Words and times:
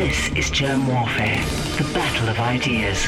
This 0.00 0.30
is 0.30 0.48
Germ 0.48 0.86
Warfare, 0.86 1.44
the 1.76 1.84
battle 1.92 2.30
of 2.30 2.40
ideas. 2.40 3.06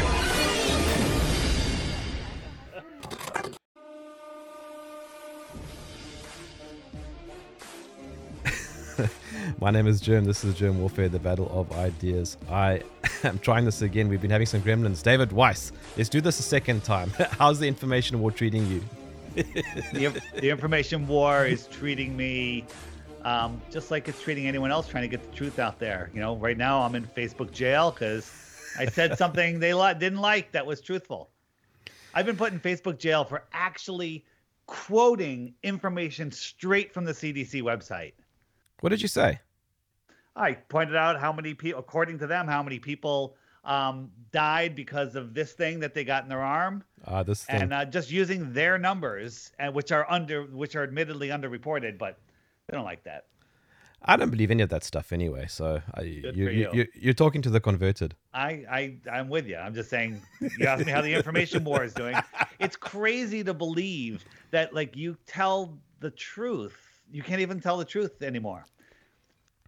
My 9.58 9.70
name 9.70 9.86
is 9.86 10.02
Germ. 10.02 10.26
This 10.26 10.44
is 10.44 10.54
Germ 10.54 10.80
Warfare, 10.80 11.08
the 11.08 11.18
battle 11.18 11.48
of 11.50 11.72
ideas. 11.72 12.36
I 12.50 12.82
am 13.24 13.38
trying 13.38 13.64
this 13.64 13.80
again. 13.80 14.08
We've 14.08 14.20
been 14.20 14.30
having 14.30 14.46
some 14.46 14.60
gremlins. 14.60 15.02
David 15.02 15.32
Weiss, 15.32 15.72
let's 15.96 16.10
do 16.10 16.20
this 16.20 16.40
a 16.40 16.42
second 16.42 16.84
time. 16.84 17.08
How's 17.38 17.58
the 17.58 17.66
information 17.66 18.20
war 18.20 18.32
treating 18.32 18.66
you? 18.66 18.84
the, 19.34 20.22
the 20.34 20.50
information 20.50 21.06
war 21.06 21.46
is 21.46 21.68
treating 21.68 22.14
me 22.14 22.66
um, 23.24 23.60
just 23.70 23.90
like 23.90 24.08
it's 24.08 24.20
treating 24.20 24.46
anyone 24.46 24.70
else 24.70 24.88
trying 24.88 25.02
to 25.02 25.08
get 25.08 25.22
the 25.28 25.36
truth 25.36 25.58
out 25.58 25.78
there. 25.78 26.10
You 26.14 26.20
know, 26.20 26.36
right 26.36 26.56
now 26.56 26.82
I'm 26.82 26.94
in 26.94 27.06
Facebook 27.06 27.52
jail 27.52 27.90
because 27.90 28.30
I 28.78 28.86
said 28.86 29.16
something 29.22 29.60
they 29.60 29.74
li- 29.74 29.94
didn't 29.94 30.20
like 30.20 30.52
that 30.52 30.66
was 30.66 30.80
truthful. 30.80 31.30
I've 32.14 32.26
been 32.26 32.36
put 32.36 32.52
in 32.52 32.60
Facebook 32.60 32.98
jail 32.98 33.24
for 33.24 33.44
actually 33.52 34.24
quoting 34.66 35.54
information 35.62 36.30
straight 36.30 36.92
from 36.92 37.04
the 37.04 37.12
CDC 37.12 37.62
website. 37.62 38.12
What 38.80 38.90
did 38.90 39.02
you 39.02 39.08
say? 39.08 39.40
I 40.34 40.54
pointed 40.54 40.96
out 40.96 41.20
how 41.20 41.32
many 41.32 41.54
people, 41.54 41.78
according 41.78 42.18
to 42.20 42.26
them, 42.26 42.48
how 42.48 42.62
many 42.62 42.78
people 42.78 43.36
um, 43.64 44.10
died 44.32 44.74
because 44.74 45.14
of 45.14 45.34
this 45.34 45.52
thing 45.52 45.80
that 45.80 45.94
they 45.94 46.04
got 46.04 46.22
in 46.22 46.28
their 46.28 46.42
arm. 46.42 46.82
Uh, 47.04 47.22
this 47.22 47.44
thing. 47.44 47.62
and 47.62 47.72
uh, 47.72 47.84
just 47.84 48.10
using 48.10 48.52
their 48.52 48.78
numbers, 48.78 49.52
and 49.58 49.74
which 49.74 49.92
are 49.92 50.10
under, 50.10 50.44
which 50.44 50.74
are 50.74 50.82
admittedly 50.82 51.28
underreported, 51.28 51.98
but 51.98 52.18
they 52.68 52.76
don't 52.76 52.84
like 52.84 53.04
that. 53.04 53.26
I 54.04 54.16
don't 54.16 54.30
believe 54.30 54.50
any 54.50 54.62
of 54.62 54.68
that 54.70 54.82
stuff 54.82 55.12
anyway. 55.12 55.46
So 55.48 55.80
I, 55.94 56.02
you, 56.02 56.32
you, 56.34 56.48
you. 56.48 56.70
you. 56.72 56.86
you're 56.94 57.14
talking 57.14 57.40
to 57.42 57.50
the 57.50 57.60
converted. 57.60 58.14
I, 58.34 58.64
I, 58.68 58.96
I'm 59.10 59.28
with 59.28 59.46
you. 59.46 59.56
I'm 59.56 59.74
just 59.74 59.90
saying. 59.90 60.20
You 60.58 60.66
asked 60.66 60.84
me 60.84 60.90
how 60.90 61.02
the 61.02 61.14
information 61.14 61.62
war 61.62 61.84
is 61.84 61.94
doing. 61.94 62.16
It's 62.58 62.76
crazy 62.76 63.44
to 63.44 63.54
believe 63.54 64.24
that 64.50 64.74
like 64.74 64.96
you 64.96 65.16
tell 65.26 65.78
the 66.00 66.10
truth. 66.10 66.76
You 67.12 67.22
can't 67.22 67.40
even 67.40 67.60
tell 67.60 67.76
the 67.76 67.84
truth 67.84 68.22
anymore. 68.22 68.64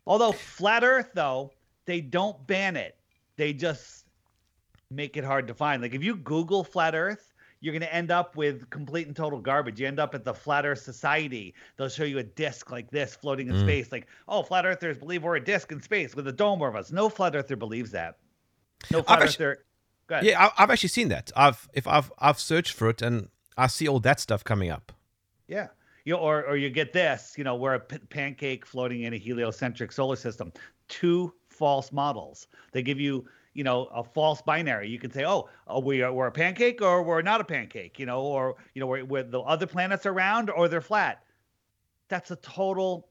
Although 0.07 0.33
flat 0.33 0.83
Earth, 0.85 1.11
though, 1.15 1.53
they 1.87 2.01
don't 2.01 2.45
ban 2.47 2.77
it. 2.77 2.97
They 3.37 3.53
just 3.53 4.05
make 4.91 5.17
it 5.17 5.25
hard 5.25 5.47
to 5.49 5.55
find. 5.55 5.81
Like 5.83 5.95
if 5.95 6.03
you 6.03 6.17
Google 6.17 6.65
flat 6.65 6.95
Earth, 6.95 7.34
you're 7.65 7.73
going 7.73 7.81
to 7.81 7.95
end 7.95 8.11
up 8.11 8.37
with 8.37 8.69
complete 8.69 9.07
and 9.07 9.17
total 9.17 9.41
garbage. 9.41 9.81
You 9.81 9.87
end 9.87 9.99
up 9.99 10.15
at 10.15 10.23
the 10.23 10.35
Flat 10.35 10.67
Earth 10.67 10.81
Society. 10.81 11.55
They'll 11.79 11.89
show 11.89 12.05
you 12.05 12.19
a 12.19 12.23
disc 12.23 12.71
like 12.71 12.91
this 12.91 13.17
floating 13.17 13.49
in 13.49 13.55
mm. 13.55 13.63
space. 13.63 13.91
Like, 13.91 14.07
oh, 14.29 14.43
flat 14.43 14.67
earthers 14.67 14.99
believe 14.99 15.23
we're 15.23 15.37
a 15.37 15.45
disc 15.45 15.73
in 15.73 15.81
space 15.81 16.15
with 16.15 16.29
a 16.29 16.33
dome 16.33 16.61
over 16.61 16.77
us. 16.77 16.93
No 16.93 17.09
flat 17.09 17.35
earther 17.35 17.57
believes 17.57 17.91
that. 17.93 18.19
No 18.91 19.03
flat 19.03 19.23
actually- 19.23 19.47
earther. 19.47 19.65
Go 20.09 20.17
ahead. 20.17 20.27
Yeah, 20.27 20.51
I've 20.59 20.69
actually 20.69 20.91
seen 20.91 21.09
that. 21.09 21.33
I've 21.35 21.67
if 21.73 21.87
I've 21.87 22.13
I've 22.19 22.39
searched 22.39 22.75
for 22.75 22.91
it 22.91 23.01
and 23.01 23.31
I 23.57 23.69
see 23.69 23.89
all 23.89 24.01
that 24.01 24.21
stuff 24.21 24.45
coming 24.45 24.71
up. 24.71 24.93
Yeah. 25.49 25.69
You 26.05 26.17
or 26.17 26.45
or 26.45 26.59
you 26.59 26.69
get 26.69 26.93
this, 26.93 27.33
you 27.39 27.45
know, 27.45 27.55
we're 27.55 27.77
a 27.77 27.81
p- 27.81 27.97
pancake 28.11 28.67
floating 28.67 29.05
in 29.05 29.15
a 29.15 29.17
heliocentric 29.17 29.91
solar 29.91 30.17
system. 30.17 30.53
Two 30.89 31.33
false 31.49 31.91
models. 31.93 32.49
They 32.73 32.83
give 32.83 33.01
you, 33.01 33.27
you 33.55 33.65
know, 33.65 33.87
a 33.87 34.05
false 34.05 34.43
binary. 34.43 34.89
You 34.89 34.99
can 34.99 35.11
say, 35.11 35.25
oh, 35.25 35.49
oh 35.67 35.81
we 35.81 36.03
are 36.03 36.13
we're 36.13 36.27
a 36.27 36.33
pancake 36.33 36.83
or 36.83 37.03
we're 37.03 37.23
not 37.23 37.41
a 37.41 37.45
pancake, 37.45 37.99
you 37.99 38.07
know, 38.07 38.21
or 38.21 38.57
you 38.75 38.81
know, 38.81 38.87
where 38.87 39.23
the 39.23 39.41
other 39.41 39.67
planets 39.67 40.05
are 40.05 40.13
round 40.13 40.51
or 40.51 40.69
they're 40.69 40.81
flat. 40.81 41.25
That's 42.09 42.31
a 42.31 42.37
total 42.37 43.09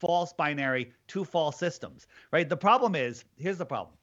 false 0.00 0.32
binary, 0.32 0.92
two 1.06 1.24
false 1.24 1.56
systems, 1.56 2.08
right? 2.32 2.48
The 2.48 2.56
problem 2.56 2.96
is, 2.96 3.24
here's 3.36 3.58
the 3.58 3.66
problem. 3.66 3.94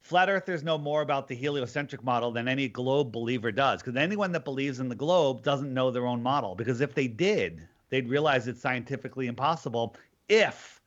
Flat 0.00 0.28
earthers 0.28 0.64
know 0.64 0.78
more 0.78 1.02
about 1.02 1.28
the 1.28 1.36
heliocentric 1.36 2.02
model 2.02 2.32
than 2.32 2.48
any 2.48 2.68
globe 2.68 3.12
believer 3.12 3.52
does, 3.52 3.80
because 3.80 3.96
anyone 3.96 4.32
that 4.32 4.44
believes 4.44 4.80
in 4.80 4.88
the 4.88 4.94
globe 4.94 5.42
doesn't 5.42 5.72
know 5.72 5.90
their 5.90 6.06
own 6.06 6.22
model. 6.22 6.54
Because 6.54 6.80
if 6.80 6.94
they 6.94 7.06
did, 7.06 7.68
they'd 7.90 8.08
realize 8.08 8.48
it's 8.48 8.60
scientifically 8.60 9.26
impossible 9.26 9.94
if 10.28 10.79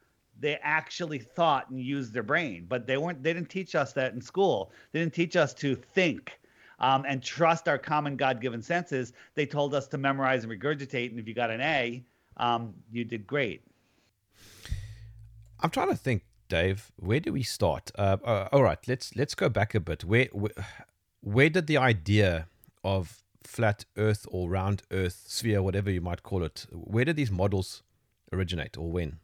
they 0.44 0.60
actually 0.62 1.20
thought 1.20 1.70
and 1.70 1.80
used 1.80 2.14
their 2.14 2.22
brain. 2.22 2.66
But 2.68 2.86
they 2.86 2.98
weren't. 2.98 3.24
They 3.24 3.34
didn't 3.34 3.50
teach 3.50 3.74
us 3.74 3.94
that 3.94 4.14
in 4.14 4.22
school. 4.22 4.72
They 4.92 5.00
didn't 5.00 5.14
teach 5.14 5.36
us 5.36 5.54
to 5.56 5.76
think 5.76 6.40
um, 6.80 7.06
and 7.08 7.24
trust 7.24 7.68
our 7.68 7.78
common 7.78 8.18
God-given 8.18 8.62
senses. 8.62 9.14
They 9.36 9.46
told 9.46 9.74
us 9.74 9.88
to 9.88 9.98
memorize 9.98 10.44
and 10.44 10.52
regurgitate, 10.52 11.10
and 11.12 11.20
if 11.20 11.28
you 11.28 11.34
got 11.34 11.50
an 11.50 11.62
A, 11.62 12.04
um, 12.38 12.74
you 12.92 13.06
did 13.06 13.26
great. 13.26 13.62
I'm 15.62 15.70
trying 15.70 15.90
to 15.90 15.96
think, 15.96 16.24
Dave. 16.50 16.92
Where 16.98 17.22
do 17.22 17.32
we 17.32 17.44
start? 17.44 17.92
Uh, 17.98 18.18
uh, 18.24 18.50
all 18.52 18.64
right, 18.64 18.80
let's 18.88 19.16
let's 19.16 19.36
go 19.36 19.50
back 19.50 19.74
a 19.74 19.80
bit. 19.80 20.04
Where, 20.04 20.28
where 20.34 20.52
where 21.22 21.50
did 21.50 21.68
the 21.68 21.78
idea 21.78 22.48
of 22.84 23.24
flat 23.44 23.86
Earth 23.98 24.28
or 24.30 24.50
round 24.50 24.84
Earth, 24.92 25.24
sphere, 25.28 25.62
whatever 25.62 25.90
you 25.90 26.02
might 26.02 26.22
call 26.24 26.44
it, 26.44 26.66
where 26.72 27.06
did 27.06 27.16
these 27.16 27.32
models 27.32 27.84
originate 28.32 28.78
or 28.78 28.92
when? 28.92 29.20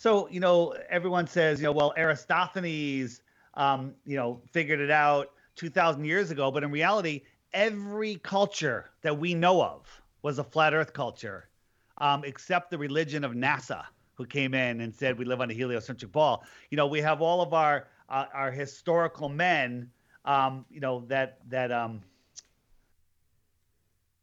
So, 0.00 0.30
you 0.30 0.40
know, 0.40 0.74
everyone 0.88 1.26
says, 1.26 1.60
you 1.60 1.64
know, 1.64 1.72
well, 1.72 1.92
Aristophanes, 1.94 3.20
um, 3.52 3.94
you 4.06 4.16
know, 4.16 4.40
figured 4.50 4.80
it 4.80 4.90
out 4.90 5.32
2,000 5.56 6.06
years 6.06 6.30
ago. 6.30 6.50
But 6.50 6.64
in 6.64 6.70
reality, 6.70 7.20
every 7.52 8.14
culture 8.14 8.92
that 9.02 9.18
we 9.18 9.34
know 9.34 9.62
of 9.62 10.00
was 10.22 10.38
a 10.38 10.44
flat 10.44 10.72
earth 10.72 10.94
culture, 10.94 11.50
um, 11.98 12.24
except 12.24 12.70
the 12.70 12.78
religion 12.78 13.24
of 13.24 13.32
NASA, 13.32 13.84
who 14.14 14.24
came 14.24 14.54
in 14.54 14.80
and 14.80 14.94
said 14.94 15.18
we 15.18 15.26
live 15.26 15.42
on 15.42 15.50
a 15.50 15.52
heliocentric 15.52 16.10
ball. 16.12 16.46
You 16.70 16.78
know, 16.78 16.86
we 16.86 17.02
have 17.02 17.20
all 17.20 17.42
of 17.42 17.52
our 17.52 17.86
uh, 18.08 18.24
our 18.32 18.50
historical 18.50 19.28
men, 19.28 19.90
um, 20.24 20.64
you 20.70 20.80
know, 20.80 21.04
that 21.08 21.40
that 21.50 21.70
um, 21.70 22.00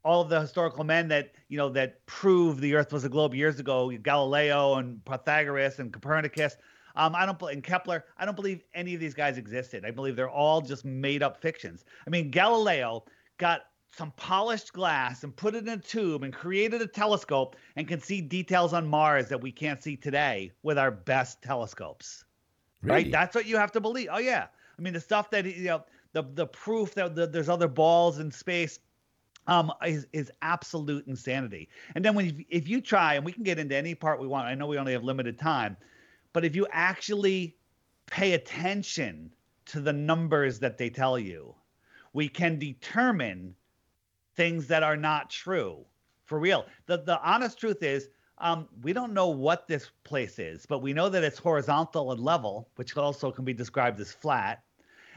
all 0.08 0.22
of 0.22 0.30
the 0.30 0.40
historical 0.40 0.86
men 0.86 1.10
that 1.10 1.34
you 1.50 1.58
know 1.58 1.68
that 1.68 2.04
proved 2.06 2.62
the 2.62 2.74
Earth 2.74 2.94
was 2.94 3.04
a 3.04 3.10
globe 3.10 3.36
years 3.36 3.60
ago, 3.60 3.92
Galileo 4.02 4.76
and 4.76 5.04
Pythagoras 5.04 5.80
and 5.80 5.92
Copernicus. 5.92 6.56
Um, 6.96 7.14
I 7.14 7.26
don't 7.26 7.40
and 7.42 7.62
Kepler. 7.62 8.06
I 8.18 8.26
don't 8.26 8.36
believe 8.36 8.64
any 8.74 8.94
of 8.94 9.02
these 9.02 9.14
guys 9.14 9.38
existed. 9.38 9.84
I 9.86 9.92
believe 9.92 10.16
they're 10.16 10.30
all 10.30 10.62
just 10.62 10.86
made 10.86 11.22
up 11.22 11.42
fictions. 11.42 11.84
I 12.08 12.10
mean, 12.10 12.32
Galileo 12.32 13.04
got 13.38 13.64
some 13.92 14.12
polished 14.16 14.72
glass 14.72 15.26
and 15.26 15.36
put 15.36 15.56
it 15.56 15.68
in 15.68 15.70
a 15.70 15.78
tube 15.78 16.24
and 16.24 16.34
created 16.34 16.82
a 16.82 16.88
telescope 16.88 17.58
and 17.76 17.86
can 17.86 18.00
see 18.00 18.22
details 18.22 18.74
on 18.74 18.88
Mars 18.88 19.28
that 19.28 19.42
we 19.42 19.52
can't 19.52 19.84
see 19.84 19.98
today 19.98 20.52
with 20.64 20.78
our 20.78 20.92
best 20.92 21.42
telescopes. 21.42 22.24
Really? 22.82 23.04
Right? 23.04 23.12
That's 23.12 23.36
what 23.36 23.46
you 23.46 23.58
have 23.58 23.74
to 23.74 23.82
believe. 23.82 24.08
Oh 24.10 24.20
yeah. 24.20 24.48
I 24.80 24.82
mean, 24.82 24.94
the 24.94 25.02
stuff 25.02 25.30
that 25.32 25.46
you 25.46 25.66
know, 25.66 25.84
the 26.14 26.24
the 26.34 26.48
proof 26.48 26.94
that 26.94 27.14
the, 27.14 27.28
there's 27.28 27.50
other 27.50 27.68
balls 27.68 28.20
in 28.20 28.32
space 28.32 28.80
um, 29.48 29.72
is, 29.86 30.06
is 30.14 30.32
absolute 30.42 31.08
insanity. 31.08 31.70
And 31.96 32.04
then 32.04 32.16
when 32.16 32.26
you, 32.26 32.46
if 32.50 32.68
you 32.68 32.82
try, 32.82 33.16
and 33.16 33.26
we 33.26 33.32
can 33.32 33.44
get 33.44 33.60
into 33.60 33.76
any 33.76 33.96
part 33.96 34.20
we 34.20 34.28
want, 34.28 34.48
I 34.48 34.56
know 34.56 34.68
we 34.68 34.78
only 34.78 34.94
have 34.94 35.04
limited 35.04 35.40
time, 35.40 35.78
but 36.34 36.46
if 36.46 36.56
you 36.56 36.68
actually 36.72 37.56
pay 38.06 38.34
attention 38.34 39.32
to 39.66 39.80
the 39.82 39.94
numbers 39.94 40.60
that 40.60 40.78
they 40.78 40.90
tell 40.90 41.18
you, 41.18 41.56
we 42.14 42.30
can 42.30 42.60
determine 42.60 43.56
things 44.36 44.68
that 44.68 44.84
are 44.84 44.98
not 44.98 45.30
true 45.30 45.86
for 46.26 46.40
real. 46.40 46.66
The 46.86 46.98
the 46.98 47.20
honest 47.22 47.60
truth 47.60 47.82
is. 47.84 48.10
Um, 48.40 48.68
we 48.84 48.94
don't 48.94 49.14
know 49.14 49.30
what 49.30 49.68
this 49.68 49.90
place 50.04 50.38
is, 50.38 50.68
but 50.68 50.84
we 50.84 50.94
know 50.94 51.10
that 51.10 51.24
it's 51.24 51.40
horizontal 51.40 52.12
and 52.12 52.22
level, 52.22 52.70
which 52.76 52.96
also 52.96 53.32
can 53.32 53.46
be 53.46 53.54
described 53.54 54.00
as 54.00 54.12
flat. 54.12 54.64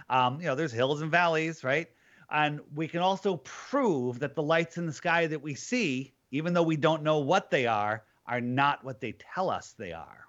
Um, 0.09 0.41
you 0.41 0.47
know, 0.47 0.55
there's 0.55 0.73
hills 0.73 1.03
and 1.03 1.11
valleys, 1.11 1.62
right? 1.62 1.89
And 2.31 2.61
we 2.75 2.87
can 2.87 3.01
also 3.01 3.37
prove 3.39 4.19
that 4.21 4.35
the 4.35 4.43
lights 4.43 4.79
in 4.79 4.87
the 4.87 4.93
sky 4.93 5.27
that 5.27 5.41
we 5.41 5.55
see, 5.55 6.12
even 6.31 6.53
though 6.53 6.62
we 6.62 6.77
don't 6.77 7.03
know 7.03 7.19
what 7.19 7.50
they 7.50 7.67
are, 7.67 8.05
are 8.27 8.41
not 8.41 8.85
what 8.85 9.00
they 9.00 9.12
tell 9.12 9.50
us 9.50 9.75
they 9.77 9.93
are. 9.93 10.27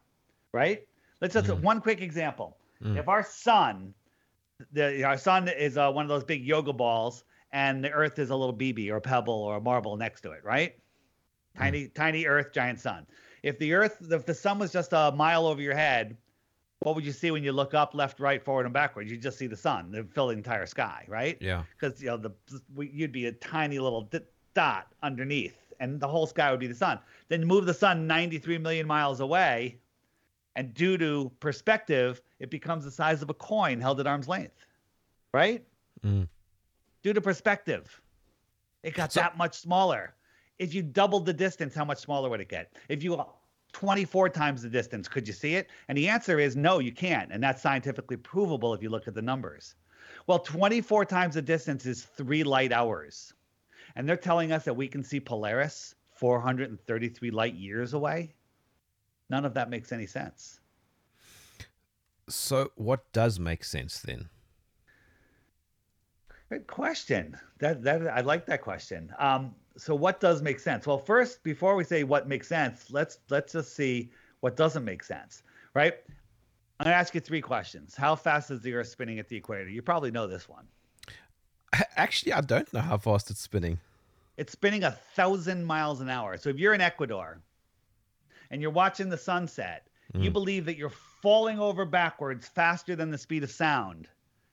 Right? 0.52 0.88
Let's 1.22 1.36
just 1.36 1.48
mm. 1.48 1.62
one 1.62 1.82
quick 1.82 2.02
example. 2.02 2.58
Mm. 2.84 2.98
If 2.98 3.08
our 3.08 3.24
sun, 3.24 3.94
the 4.72 5.04
our 5.04 5.18
sun 5.18 5.48
is 5.48 5.78
uh, 5.78 5.92
one 5.92 6.04
of 6.04 6.10
those 6.10 6.24
big 6.24 6.44
yoga 6.46 6.74
balls, 6.74 7.24
and 7.52 7.84
the 7.84 7.92
Earth 7.92 8.18
is 8.18 8.32
a 8.32 8.36
little 8.36 8.56
BB 8.56 8.90
or 8.90 8.98
a 8.98 9.02
pebble 9.02 9.34
or 9.34 9.58
a 9.58 9.62
marble 9.62 9.96
next 9.98 10.22
to 10.22 10.32
it, 10.32 10.44
right? 10.44 10.76
Mm. 11.56 11.60
Tiny, 11.60 11.88
tiny 11.90 12.26
Earth, 12.26 12.52
giant 12.52 12.80
sun. 12.80 13.06
If 13.44 13.60
the 13.60 13.74
Earth, 13.74 13.98
if 14.10 14.26
the 14.26 14.34
sun 14.34 14.60
was 14.60 14.72
just 14.72 14.94
a 14.94 15.14
mile 15.16 15.46
over 15.46 15.62
your 15.62 15.76
head, 15.76 16.18
what 16.82 16.96
would 16.96 17.06
you 17.06 17.12
see 17.12 17.30
when 17.32 17.44
you 17.44 17.52
look 17.52 17.74
up, 17.74 17.94
left, 17.94 18.20
right, 18.20 18.44
forward, 18.44 18.66
and 18.66 18.74
backwards? 18.74 19.10
You 19.12 19.18
just 19.18 19.38
see 19.38 19.48
the 19.48 19.56
sun. 19.58 19.94
It 19.94 20.12
fill 20.14 20.28
the 20.28 20.34
entire 20.34 20.66
sky, 20.66 21.06
right? 21.08 21.38
Yeah. 21.40 21.64
Because 21.80 22.02
you 22.02 22.08
know 22.08 22.18
the 22.18 22.32
we- 22.74 22.90
you'd 22.90 23.12
be 23.12 23.28
a 23.28 23.32
tiny 23.32 23.78
little 23.80 24.02
d- 24.02 24.20
dot 24.56 24.88
underneath, 25.04 25.56
and 25.80 26.00
the 26.00 26.08
whole 26.08 26.26
sky 26.26 26.50
would 26.50 26.60
be 26.60 26.68
the 26.68 26.76
sun. 26.76 27.00
Then 27.30 27.46
move 27.46 27.66
the 27.66 27.74
sun 27.74 28.08
93 28.08 28.58
million 28.58 28.88
miles 28.88 29.20
away, 29.20 29.78
and 30.56 30.74
due 30.74 30.98
to 30.98 31.32
perspective, 31.40 32.20
it 32.40 32.50
becomes 32.50 32.84
the 32.84 32.92
size 32.92 33.22
of 33.22 33.30
a 33.30 33.34
coin 33.36 33.80
held 33.80 34.00
at 34.00 34.08
arm's 34.08 34.28
length, 34.28 34.66
right? 35.34 35.64
Mm. 36.04 36.28
Due 37.04 37.14
to 37.14 37.22
perspective, 37.22 38.02
it 38.82 38.96
got 38.96 39.12
So- 39.14 39.20
that 39.22 39.38
much 39.38 39.54
smaller. 39.56 40.16
If 40.58 40.74
you 40.74 40.82
doubled 40.82 41.26
the 41.28 41.34
distance, 41.34 41.76
how 41.76 41.86
much 41.86 42.00
smaller 42.00 42.30
would 42.30 42.42
it 42.42 42.50
get? 42.50 42.76
If 42.90 43.04
you 43.04 43.24
24 43.74 44.30
times 44.30 44.62
the 44.62 44.70
distance. 44.70 45.08
Could 45.08 45.28
you 45.28 45.34
see 45.34 45.56
it? 45.56 45.70
And 45.88 45.98
the 45.98 46.08
answer 46.08 46.40
is 46.40 46.56
no, 46.56 46.80
you 46.80 46.92
can't. 46.92 47.32
And 47.32 47.42
that's 47.42 47.62
scientifically 47.62 48.18
provable 48.18 48.74
if 48.74 48.82
you 48.82 48.90
look 48.90 49.08
at 49.08 49.14
the 49.14 49.22
numbers. 49.22 49.76
Well, 50.28 50.40
24 50.40 51.06
times 51.06 51.36
the 51.36 51.42
distance 51.42 51.86
is 51.86 52.04
three 52.04 52.44
light 52.44 52.72
hours. 52.72 53.34
And 53.96 54.08
they're 54.08 54.18
telling 54.18 54.52
us 54.52 54.64
that 54.66 54.74
we 54.74 54.88
can 54.88 55.04
see 55.04 55.20
Polaris 55.20 55.96
433 56.12 57.32
light 57.32 57.56
years 57.56 57.94
away. 57.94 58.34
None 59.30 59.46
of 59.46 59.54
that 59.54 59.70
makes 59.70 59.92
any 59.92 60.06
sense. 60.06 60.60
So, 62.30 62.72
what 62.76 63.12
does 63.12 63.40
make 63.40 63.64
sense 63.64 64.00
then? 64.00 64.30
Good 66.52 66.68
question. 66.68 67.38
That 67.60 67.82
that 67.84 68.10
I 68.10 68.20
like 68.20 68.46
that 68.48 68.62
question. 68.62 69.14
Um, 69.20 69.56
so 69.78 69.96
what 69.96 70.20
does 70.20 70.42
make 70.42 70.60
sense? 70.60 70.86
Well, 70.86 70.98
first, 70.98 71.44
before 71.44 71.78
we 71.78 71.86
say 71.86 72.04
what 72.04 72.28
makes 72.28 72.50
sense, 72.50 72.88
let's 72.92 73.20
let's 73.30 73.54
just 73.54 73.74
see 73.74 74.12
what 74.42 74.58
doesn't 74.58 74.84
make 74.84 75.02
sense, 75.02 75.44
right? 75.74 75.94
I'm 76.78 76.84
gonna 76.84 76.98
ask 76.98 77.16
you 77.16 77.22
three 77.22 77.40
questions. 77.40 77.96
How 77.96 78.18
fast 78.18 78.52
is 78.52 78.62
the 78.62 78.74
Earth 78.74 78.90
spinning 78.90 79.18
at 79.18 79.30
the 79.30 79.38
equator? 79.38 79.70
You 79.70 79.82
probably 79.82 80.12
know 80.12 80.28
this 80.28 80.50
one. 80.50 80.68
Actually, 81.96 82.34
I 82.34 82.42
don't 82.42 82.74
know 82.74 82.82
how 82.82 82.98
fast 82.98 83.32
it's 83.32 83.40
spinning. 83.40 83.80
It's 84.36 84.52
spinning 84.52 84.84
a 84.84 84.92
thousand 84.92 85.64
miles 85.64 86.02
an 86.02 86.10
hour. 86.10 86.36
So 86.36 86.50
if 86.50 86.58
you're 86.58 86.74
in 86.74 86.82
Ecuador 86.82 87.40
and 88.50 88.62
you're 88.62 88.72
watching 88.72 89.08
the 89.08 89.18
sunset, 89.18 89.88
mm. 90.14 90.22
you 90.22 90.30
believe 90.30 90.66
that 90.66 90.76
you're 90.76 90.92
falling 91.22 91.62
over 91.62 91.86
backwards 91.86 92.46
faster 92.50 92.94
than 92.98 93.10
the 93.10 93.18
speed 93.18 93.44
of 93.44 93.52
sound, 93.52 94.10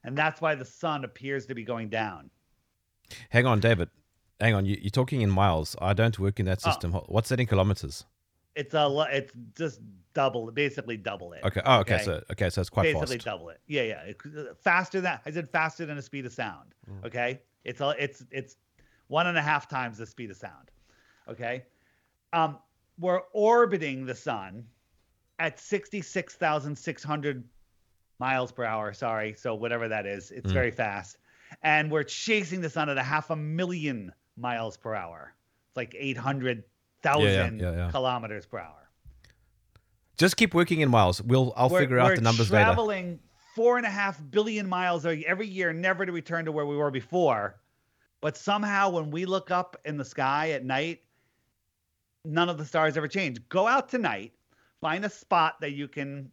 and 0.08 0.16
that's 0.16 0.40
why 0.40 0.54
the 0.54 0.64
sun 0.64 1.04
appears 1.04 1.44
to 1.46 1.54
be 1.54 1.62
going 1.62 1.90
down. 1.90 2.30
Hang 3.28 3.44
on, 3.44 3.60
David. 3.60 3.90
Hang 4.40 4.54
on. 4.54 4.64
You, 4.64 4.78
are 4.86 4.90
talking 4.90 5.20
in 5.20 5.28
miles. 5.28 5.76
I 5.82 5.92
don't 5.92 6.18
work 6.18 6.40
in 6.40 6.46
that 6.46 6.60
oh. 6.64 6.70
system. 6.70 6.94
Oh. 6.94 7.04
What's 7.08 7.28
that 7.28 7.38
in 7.38 7.46
kilometers? 7.46 8.06
It's 8.56 8.72
a. 8.72 9.06
It's 9.12 9.32
just 9.56 9.80
double. 10.14 10.50
Basically 10.50 10.96
double 10.96 11.34
it. 11.34 11.44
Okay. 11.44 11.60
Oh, 11.64 11.80
okay. 11.80 11.96
okay? 11.96 12.04
So 12.04 12.22
okay. 12.32 12.48
So 12.50 12.62
it's 12.62 12.70
quite 12.70 12.84
fast. 12.86 12.94
basically 12.94 13.18
fast. 13.18 13.26
double 13.26 13.50
it. 13.50 13.60
Yeah, 13.66 13.82
yeah. 13.82 14.12
faster 14.62 15.02
than 15.02 15.20
I 15.26 15.30
said. 15.30 15.50
Faster 15.50 15.84
than 15.84 15.96
the 15.96 16.02
speed 16.02 16.24
of 16.24 16.32
sound. 16.32 16.74
Mm. 16.90 17.06
Okay. 17.06 17.40
It's 17.64 17.82
a. 17.82 17.94
It's 17.98 18.24
it's 18.30 18.56
one 19.08 19.26
and 19.26 19.36
a 19.36 19.42
half 19.42 19.68
times 19.68 19.98
the 19.98 20.06
speed 20.06 20.30
of 20.30 20.38
sound. 20.38 20.70
Okay. 21.28 21.64
Um, 22.32 22.58
we're 22.98 23.20
orbiting 23.32 24.06
the 24.06 24.14
sun 24.14 24.64
at 25.38 25.60
66,600 25.60 27.44
miles 28.18 28.52
per 28.52 28.64
hour. 28.64 28.92
Sorry. 28.92 29.34
So 29.34 29.54
whatever 29.54 29.88
that 29.88 30.06
is, 30.06 30.30
it's 30.30 30.50
mm. 30.50 30.54
very 30.54 30.70
fast. 30.70 31.18
And 31.62 31.90
we're 31.90 32.04
chasing 32.04 32.60
the 32.60 32.70
sun 32.70 32.88
at 32.88 32.98
a 32.98 33.02
half 33.02 33.30
a 33.30 33.36
million 33.36 34.12
miles 34.36 34.76
per 34.76 34.94
hour. 34.94 35.34
It's 35.68 35.76
like 35.76 35.94
800,000 35.98 37.60
yeah, 37.60 37.70
yeah, 37.70 37.76
yeah, 37.76 37.90
kilometers 37.90 38.46
per 38.46 38.58
hour. 38.58 38.90
Just 40.16 40.36
keep 40.36 40.52
working 40.52 40.80
in 40.80 40.90
miles. 40.90 41.22
We'll 41.22 41.52
I'll 41.56 41.68
we're, 41.68 41.80
figure 41.80 41.98
out 41.98 42.16
the 42.16 42.20
numbers 42.20 42.50
later. 42.50 42.64
We're 42.64 42.74
traveling 42.74 43.20
four 43.54 43.76
and 43.76 43.86
a 43.86 43.90
half 43.90 44.20
billion 44.30 44.68
miles 44.68 45.06
every 45.06 45.46
year, 45.46 45.72
never 45.72 46.04
to 46.04 46.12
return 46.12 46.44
to 46.44 46.52
where 46.52 46.66
we 46.66 46.76
were 46.76 46.90
before. 46.90 47.60
But 48.20 48.36
somehow, 48.36 48.90
when 48.90 49.10
we 49.12 49.26
look 49.26 49.52
up 49.52 49.76
in 49.84 49.96
the 49.96 50.04
sky 50.04 50.50
at 50.50 50.64
night, 50.64 51.02
none 52.24 52.48
of 52.48 52.58
the 52.58 52.64
stars 52.64 52.96
ever 52.96 53.06
change. 53.06 53.48
Go 53.48 53.68
out 53.68 53.88
tonight, 53.88 54.32
find 54.80 55.04
a 55.04 55.10
spot 55.10 55.60
that 55.60 55.72
you 55.72 55.86
can 55.86 56.30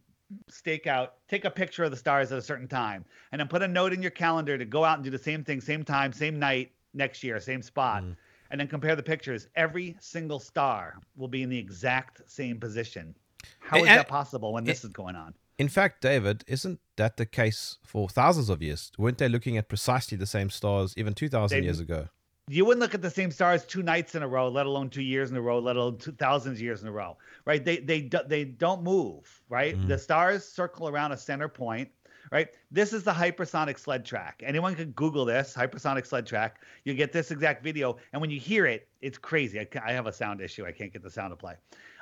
stake 0.48 0.86
out, 0.86 1.14
take 1.28 1.44
a 1.44 1.50
picture 1.50 1.84
of 1.84 1.90
the 1.90 1.96
stars 1.96 2.32
at 2.32 2.38
a 2.38 2.42
certain 2.42 2.68
time, 2.68 3.04
and 3.32 3.40
then 3.40 3.48
put 3.48 3.62
a 3.62 3.68
note 3.68 3.92
in 3.92 4.02
your 4.02 4.10
calendar 4.10 4.58
to 4.58 4.64
go 4.64 4.84
out 4.84 4.96
and 4.96 5.04
do 5.04 5.10
the 5.10 5.18
same 5.18 5.44
thing, 5.44 5.60
same 5.60 5.84
time, 5.84 6.12
same 6.12 6.38
night 6.38 6.72
next 6.94 7.22
year, 7.22 7.38
same 7.40 7.62
spot. 7.62 8.02
Mm. 8.02 8.16
And 8.50 8.60
then 8.60 8.68
compare 8.68 8.94
the 8.94 9.02
pictures. 9.02 9.48
Every 9.56 9.96
single 9.98 10.38
star 10.38 10.98
will 11.16 11.26
be 11.26 11.42
in 11.42 11.48
the 11.48 11.58
exact 11.58 12.22
same 12.30 12.60
position. 12.60 13.14
How 13.58 13.78
is 13.78 13.86
that 13.86 14.06
possible 14.06 14.52
when 14.52 14.62
this 14.62 14.84
is 14.84 14.90
going 14.90 15.16
on? 15.16 15.34
In 15.58 15.68
fact, 15.68 16.02
David, 16.02 16.44
isn't 16.46 16.80
that 16.96 17.16
the 17.16 17.26
case 17.26 17.78
for 17.84 18.08
thousands 18.08 18.48
of 18.50 18.62
years? 18.62 18.92
Weren't 18.98 19.18
they 19.18 19.28
looking 19.28 19.56
at 19.56 19.68
precisely 19.68 20.16
the 20.16 20.26
same 20.26 20.50
stars 20.50 20.94
even 20.96 21.14
2,000 21.14 21.64
years 21.64 21.80
ago? 21.80 22.08
You 22.48 22.64
wouldn't 22.64 22.80
look 22.80 22.94
at 22.94 23.02
the 23.02 23.10
same 23.10 23.30
stars 23.30 23.64
two 23.64 23.82
nights 23.82 24.14
in 24.14 24.22
a 24.22 24.28
row, 24.28 24.48
let 24.48 24.66
alone 24.66 24.88
two 24.88 25.02
years 25.02 25.30
in 25.30 25.36
a 25.36 25.40
row, 25.40 25.58
let 25.58 25.76
alone 25.76 25.98
two 25.98 26.12
thousands 26.12 26.62
years 26.62 26.82
in 26.82 26.88
a 26.88 26.92
row, 26.92 27.16
right? 27.44 27.64
They 27.64 27.78
they 27.78 28.08
they 28.28 28.44
don't 28.44 28.84
move, 28.84 29.42
right? 29.48 29.76
Mm-hmm. 29.76 29.88
The 29.88 29.98
stars 29.98 30.44
circle 30.44 30.88
around 30.88 31.10
a 31.10 31.16
center 31.16 31.48
point, 31.48 31.90
right? 32.30 32.48
This 32.70 32.92
is 32.92 33.02
the 33.02 33.12
hypersonic 33.12 33.80
sled 33.80 34.04
track. 34.04 34.44
Anyone 34.46 34.76
can 34.76 34.92
Google 34.92 35.24
this 35.24 35.54
hypersonic 35.56 36.06
sled 36.06 36.24
track. 36.24 36.62
You 36.84 36.94
get 36.94 37.12
this 37.12 37.32
exact 37.32 37.64
video, 37.64 37.96
and 38.12 38.20
when 38.20 38.30
you 38.30 38.38
hear 38.38 38.64
it, 38.66 38.88
it's 39.00 39.18
crazy. 39.18 39.58
I, 39.58 39.66
I 39.84 39.92
have 39.92 40.06
a 40.06 40.12
sound 40.12 40.40
issue. 40.40 40.64
I 40.64 40.70
can't 40.70 40.92
get 40.92 41.02
the 41.02 41.10
sound 41.10 41.32
to 41.32 41.36
play. 41.36 41.54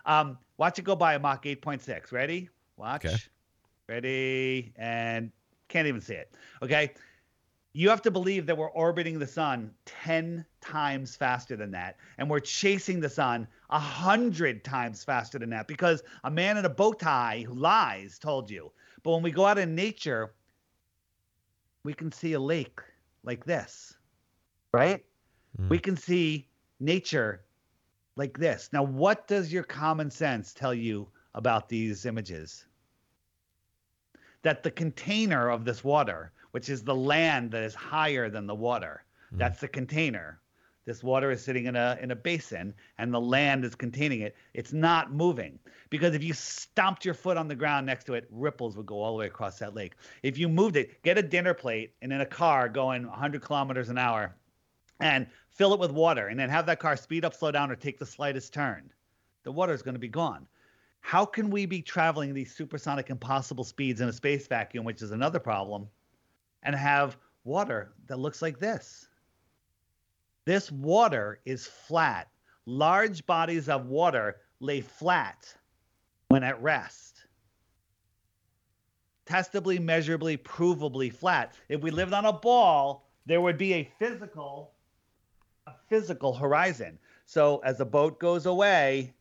Um, 0.05 0.37
watch 0.59 0.79
it 0.79 0.83
go 0.83 0.95
by 0.95 1.15
a 1.15 1.19
Mach 1.19 1.45
8.6. 1.45 2.13
Ready? 2.13 2.51
Watch. 2.77 3.07
Okay. 3.07 3.17
Ready 3.89 4.73
and 4.77 5.31
can't 5.69 5.87
even 5.87 6.01
see 6.03 6.15
it. 6.15 6.35
Okay 6.63 6.93
you 7.77 7.89
have 7.91 8.03
to 8.03 8.11
believe 8.11 8.47
that 8.47 8.57
we're 8.57 8.71
orbiting 8.71 9.19
the 9.19 9.27
sun 9.27 9.73
10 9.85 10.47
times 10.61 11.17
faster 11.17 11.57
than 11.57 11.73
that 11.73 11.97
and 12.19 12.31
we're 12.31 12.41
chasing 12.41 13.01
the 13.01 13.11
sun 13.11 13.47
100 13.69 14.65
times 14.65 15.03
faster 15.03 15.41
than 15.41 15.51
that 15.51 15.67
because 15.67 16.03
a 16.23 16.31
man 16.31 16.57
in 16.57 16.65
a 16.65 16.71
bow 16.71 16.93
tie 16.93 17.45
who 17.47 17.53
lies 17.55 18.19
told 18.19 18.49
you. 18.49 18.71
But 19.03 19.11
when 19.11 19.23
we 19.23 19.33
go 19.33 19.45
out 19.45 19.59
in 19.59 19.75
nature 19.75 20.35
we 21.83 21.93
can 21.93 22.11
see 22.11 22.33
a 22.33 22.41
lake 22.41 22.81
like 23.25 23.45
this. 23.45 23.95
Right? 24.73 25.05
Mm. 25.61 25.69
we 25.69 25.79
can 25.79 25.97
see 25.97 26.49
nature 26.81 27.45
like 28.17 28.39
this. 28.39 28.71
Now 28.73 28.85
what 28.85 29.27
does 29.27 29.53
your 29.53 29.65
common 29.65 30.11
sense 30.11 30.55
tell 30.55 30.75
you 30.75 31.09
about 31.35 31.69
these 31.69 32.07
images? 32.07 32.67
That 34.43 34.63
the 34.63 34.71
container 34.71 35.49
of 35.49 35.65
this 35.65 35.83
water 35.83 36.33
which 36.55 36.69
is 36.69 36.85
the 36.85 36.95
land 36.95 37.51
that 37.51 37.65
is 37.65 37.75
higher 37.75 38.31
than 38.31 38.47
the 38.47 38.55
water. 38.55 39.03
Mm. 39.35 39.39
That's 39.39 39.59
the 39.59 39.67
container. 39.67 40.39
This 40.85 41.03
water 41.03 41.33
is 41.33 41.43
sitting 41.43 41.67
in 41.67 41.75
a 41.75 41.99
in 42.01 42.13
a 42.13 42.15
basin 42.15 42.75
and 42.97 43.13
the 43.13 43.21
land 43.21 43.65
is 43.65 43.75
containing 43.75 44.21
it. 44.21 44.37
It's 44.53 44.73
not 44.73 45.13
moving 45.13 45.59
because 45.91 46.15
if 46.15 46.23
you 46.23 46.33
stomped 46.33 47.05
your 47.05 47.15
foot 47.15 47.37
on 47.37 47.49
the 47.49 47.57
ground 47.57 47.87
next 47.87 48.05
to 48.05 48.15
it, 48.15 48.29
ripples 48.31 48.77
would 48.77 48.87
go 48.87 49.03
all 49.03 49.15
the 49.15 49.19
way 49.19 49.27
across 49.27 49.59
that 49.59 49.75
lake. 49.75 49.95
If 50.23 50.39
you 50.39 50.49
moved 50.49 50.77
it, 50.77 51.03
get 51.03 51.19
a 51.19 51.23
dinner 51.23 51.55
plate 51.55 51.93
and 52.03 52.13
in 52.13 52.21
a 52.21 52.27
car 52.27 52.69
going 52.69 53.09
100 53.09 53.43
kilometers 53.43 53.89
an 53.89 53.99
hour 53.99 54.37
and 55.01 55.27
fill 55.49 55.75
it 55.75 55.81
with 55.81 55.91
water 55.91 56.29
and 56.29 56.39
then 56.39 56.51
have 56.51 56.67
that 56.67 56.79
car 56.79 56.97
speed 56.97 57.25
up, 57.25 57.35
slow 57.35 57.51
down, 57.51 57.73
or 57.73 57.75
take 57.75 57.99
the 57.99 58.07
slightest 58.07 58.55
turn, 58.55 58.93
the 59.43 59.51
water 59.51 59.75
is 59.75 59.83
going 59.83 59.97
to 59.97 59.99
be 59.99 60.07
gone. 60.07 60.47
How 61.01 61.25
can 61.25 61.51
we 61.51 61.67
be 61.67 61.83
traveling 61.83 62.33
these 62.33 62.55
supersonic 62.55 63.11
impossible 63.11 63.65
speeds 63.65 64.01
in 64.01 64.09
a 64.09 64.13
space 64.13 64.47
vacuum, 64.47 64.85
which 64.85 65.03
is 65.03 65.11
another 65.11 65.41
problem? 65.41 65.89
And 66.65 66.75
have 66.75 67.17
water 67.45 67.93
that 68.07 68.19
looks 68.19 68.43
like 68.43 68.59
this. 68.59 69.09
This 70.47 70.71
water 70.73 71.41
is 71.45 71.67
flat. 71.67 72.29
Large 72.67 73.25
bodies 73.27 73.69
of 73.69 73.87
water 73.87 74.37
lay 74.61 74.81
flat 74.81 75.55
when 76.29 76.43
at 76.43 76.61
rest. 76.63 77.27
Testably, 79.27 79.79
measurably, 79.79 80.37
provably 80.37 81.13
flat. 81.13 81.55
If 81.69 81.81
we 81.81 81.91
lived 81.91 82.13
on 82.13 82.27
a 82.27 82.33
ball, 82.33 83.09
there 83.27 83.41
would 83.41 83.57
be 83.57 83.75
a 83.75 83.91
physical 83.99 84.73
a 85.67 85.73
physical 85.89 86.35
horizon. 86.35 86.99
So 87.25 87.63
as 87.65 87.79
the 87.79 87.87
boat 87.87 88.19
goes 88.19 88.45
away, 88.45 89.15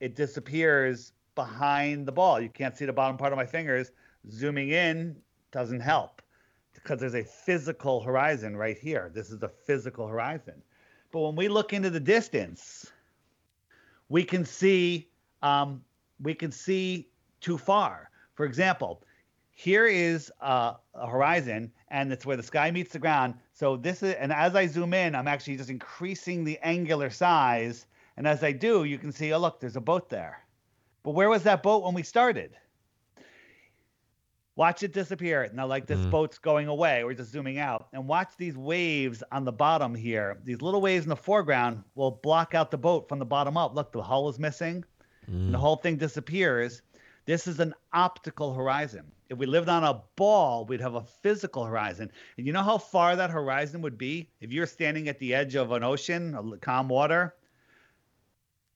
it 0.00 0.14
disappears 0.14 1.12
behind 1.34 2.04
the 2.04 2.12
ball. 2.12 2.38
You 2.40 2.50
can't 2.50 2.76
see 2.76 2.84
the 2.84 2.92
bottom 2.92 3.16
part 3.16 3.32
of 3.32 3.38
my 3.38 3.46
fingers. 3.46 3.90
Zooming 4.30 4.68
in 4.68 5.16
doesn't 5.50 5.80
help 5.80 6.21
because 6.82 7.00
there's 7.00 7.14
a 7.14 7.24
physical 7.24 8.00
horizon 8.00 8.56
right 8.56 8.78
here. 8.78 9.10
This 9.14 9.30
is 9.30 9.38
the 9.38 9.48
physical 9.48 10.06
horizon. 10.06 10.62
But 11.10 11.20
when 11.20 11.36
we 11.36 11.48
look 11.48 11.72
into 11.72 11.90
the 11.90 12.00
distance, 12.00 12.90
we 14.08 14.24
can 14.24 14.44
see 14.44 15.08
um, 15.42 15.82
we 16.20 16.34
can 16.34 16.52
see 16.52 17.08
too 17.40 17.58
far. 17.58 18.10
For 18.34 18.46
example, 18.46 19.02
here 19.50 19.86
is 19.86 20.32
a, 20.40 20.76
a 20.94 21.06
horizon, 21.06 21.72
and 21.88 22.12
it's 22.12 22.24
where 22.24 22.36
the 22.36 22.42
sky 22.42 22.70
meets 22.70 22.92
the 22.92 22.98
ground. 22.98 23.34
So 23.52 23.76
this 23.76 24.02
is, 24.02 24.14
and 24.14 24.32
as 24.32 24.54
I 24.54 24.66
zoom 24.66 24.94
in, 24.94 25.14
I'm 25.14 25.28
actually 25.28 25.56
just 25.56 25.70
increasing 25.70 26.44
the 26.44 26.58
angular 26.62 27.10
size. 27.10 27.86
And 28.16 28.26
as 28.26 28.42
I 28.42 28.52
do, 28.52 28.84
you 28.84 28.98
can 28.98 29.12
see, 29.12 29.32
oh 29.32 29.38
look, 29.38 29.60
there's 29.60 29.76
a 29.76 29.80
boat 29.80 30.08
there. 30.08 30.44
But 31.02 31.12
where 31.12 31.28
was 31.28 31.42
that 31.42 31.62
boat 31.62 31.82
when 31.82 31.94
we 31.94 32.02
started? 32.02 32.56
Watch 34.54 34.82
it 34.82 34.92
disappear. 34.92 35.50
Now, 35.54 35.66
like 35.66 35.86
this 35.86 35.98
mm. 35.98 36.10
boat's 36.10 36.38
going 36.38 36.68
away, 36.68 37.04
we're 37.04 37.14
just 37.14 37.32
zooming 37.32 37.58
out. 37.58 37.88
And 37.94 38.06
watch 38.06 38.32
these 38.36 38.56
waves 38.56 39.22
on 39.32 39.44
the 39.44 39.52
bottom 39.52 39.94
here. 39.94 40.38
These 40.44 40.60
little 40.60 40.82
waves 40.82 41.04
in 41.04 41.08
the 41.08 41.16
foreground 41.16 41.82
will 41.94 42.10
block 42.10 42.54
out 42.54 42.70
the 42.70 42.76
boat 42.76 43.08
from 43.08 43.18
the 43.18 43.24
bottom 43.24 43.56
up. 43.56 43.74
Look, 43.74 43.92
the 43.92 44.02
hull 44.02 44.28
is 44.28 44.38
missing. 44.38 44.84
Mm. 45.30 45.46
And 45.46 45.54
the 45.54 45.58
whole 45.58 45.76
thing 45.76 45.96
disappears. 45.96 46.82
This 47.24 47.46
is 47.46 47.60
an 47.60 47.72
optical 47.94 48.52
horizon. 48.52 49.10
If 49.30 49.38
we 49.38 49.46
lived 49.46 49.70
on 49.70 49.84
a 49.84 50.02
ball, 50.16 50.66
we'd 50.66 50.82
have 50.82 50.96
a 50.96 51.04
physical 51.22 51.64
horizon. 51.64 52.10
And 52.36 52.46
you 52.46 52.52
know 52.52 52.62
how 52.62 52.76
far 52.76 53.16
that 53.16 53.30
horizon 53.30 53.80
would 53.80 53.96
be? 53.96 54.28
If 54.42 54.52
you're 54.52 54.66
standing 54.66 55.08
at 55.08 55.18
the 55.18 55.32
edge 55.32 55.54
of 55.54 55.72
an 55.72 55.82
ocean, 55.82 56.58
calm 56.60 56.88
water, 56.88 57.34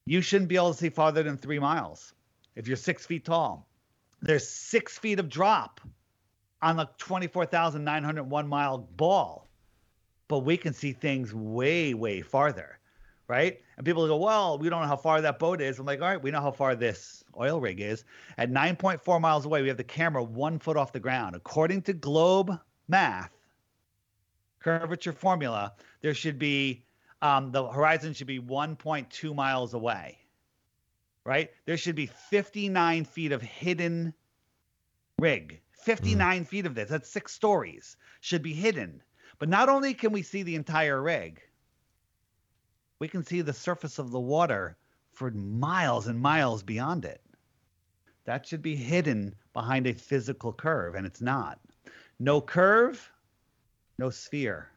you 0.06 0.22
shouldn't 0.22 0.48
be 0.48 0.56
able 0.56 0.72
to 0.72 0.78
see 0.78 0.88
farther 0.88 1.22
than 1.22 1.36
three 1.36 1.58
miles 1.58 2.14
if 2.54 2.66
you're 2.66 2.76
six 2.78 3.04
feet 3.04 3.26
tall. 3.26 3.68
There's 4.26 4.48
six 4.48 4.98
feet 4.98 5.20
of 5.20 5.28
drop 5.28 5.80
on 6.60 6.76
the 6.76 6.88
24,901 6.98 8.48
mile 8.48 8.78
ball, 8.78 9.48
but 10.26 10.40
we 10.40 10.56
can 10.56 10.72
see 10.74 10.92
things 10.92 11.32
way, 11.32 11.94
way 11.94 12.22
farther, 12.22 12.80
right? 13.28 13.60
And 13.76 13.86
people 13.86 14.04
go, 14.08 14.16
well, 14.16 14.58
we 14.58 14.68
don't 14.68 14.82
know 14.82 14.88
how 14.88 14.96
far 14.96 15.20
that 15.20 15.38
boat 15.38 15.60
is. 15.60 15.78
I'm 15.78 15.86
like, 15.86 16.02
all 16.02 16.08
right, 16.08 16.20
we 16.20 16.32
know 16.32 16.40
how 16.40 16.50
far 16.50 16.74
this 16.74 17.22
oil 17.38 17.60
rig 17.60 17.80
is. 17.80 18.04
At 18.36 18.50
9.4 18.50 19.20
miles 19.20 19.46
away, 19.46 19.62
we 19.62 19.68
have 19.68 19.76
the 19.76 19.84
camera 19.84 20.24
one 20.24 20.58
foot 20.58 20.76
off 20.76 20.90
the 20.90 20.98
ground. 20.98 21.36
According 21.36 21.82
to 21.82 21.92
Globe 21.92 22.58
math, 22.88 23.30
curvature 24.58 25.12
formula, 25.12 25.74
there 26.00 26.14
should 26.14 26.40
be 26.40 26.82
um, 27.22 27.52
the 27.52 27.68
horizon 27.68 28.12
should 28.12 28.26
be 28.26 28.40
1.2 28.40 29.34
miles 29.36 29.74
away, 29.74 30.18
right? 31.26 31.50
There 31.66 31.76
should 31.76 31.96
be 31.96 32.06
59 32.06 33.04
feet 33.04 33.32
of 33.32 33.42
hidden 33.42 34.14
rig. 35.18 35.60
59 35.72 36.44
mm. 36.44 36.46
feet 36.46 36.66
of 36.66 36.74
this. 36.74 36.88
That's 36.88 37.10
six 37.10 37.32
stories. 37.32 37.96
Should 38.20 38.42
be 38.42 38.54
hidden. 38.54 39.02
But 39.38 39.48
not 39.48 39.68
only 39.68 39.92
can 39.92 40.12
we 40.12 40.22
see 40.22 40.44
the 40.44 40.54
entire 40.54 41.02
rig, 41.02 41.42
we 43.00 43.08
can 43.08 43.24
see 43.24 43.42
the 43.42 43.52
surface 43.52 43.98
of 43.98 44.12
the 44.12 44.20
water 44.20 44.76
for 45.12 45.30
miles 45.32 46.06
and 46.06 46.18
miles 46.18 46.62
beyond 46.62 47.04
it. 47.04 47.20
That 48.24 48.46
should 48.46 48.62
be 48.62 48.76
hidden 48.76 49.34
behind 49.52 49.86
a 49.86 49.92
physical 49.92 50.52
curve, 50.52 50.94
and 50.94 51.06
it's 51.06 51.20
not. 51.20 51.58
No 52.18 52.40
curve, 52.40 53.10
no 53.98 54.10
sphere. 54.10 54.70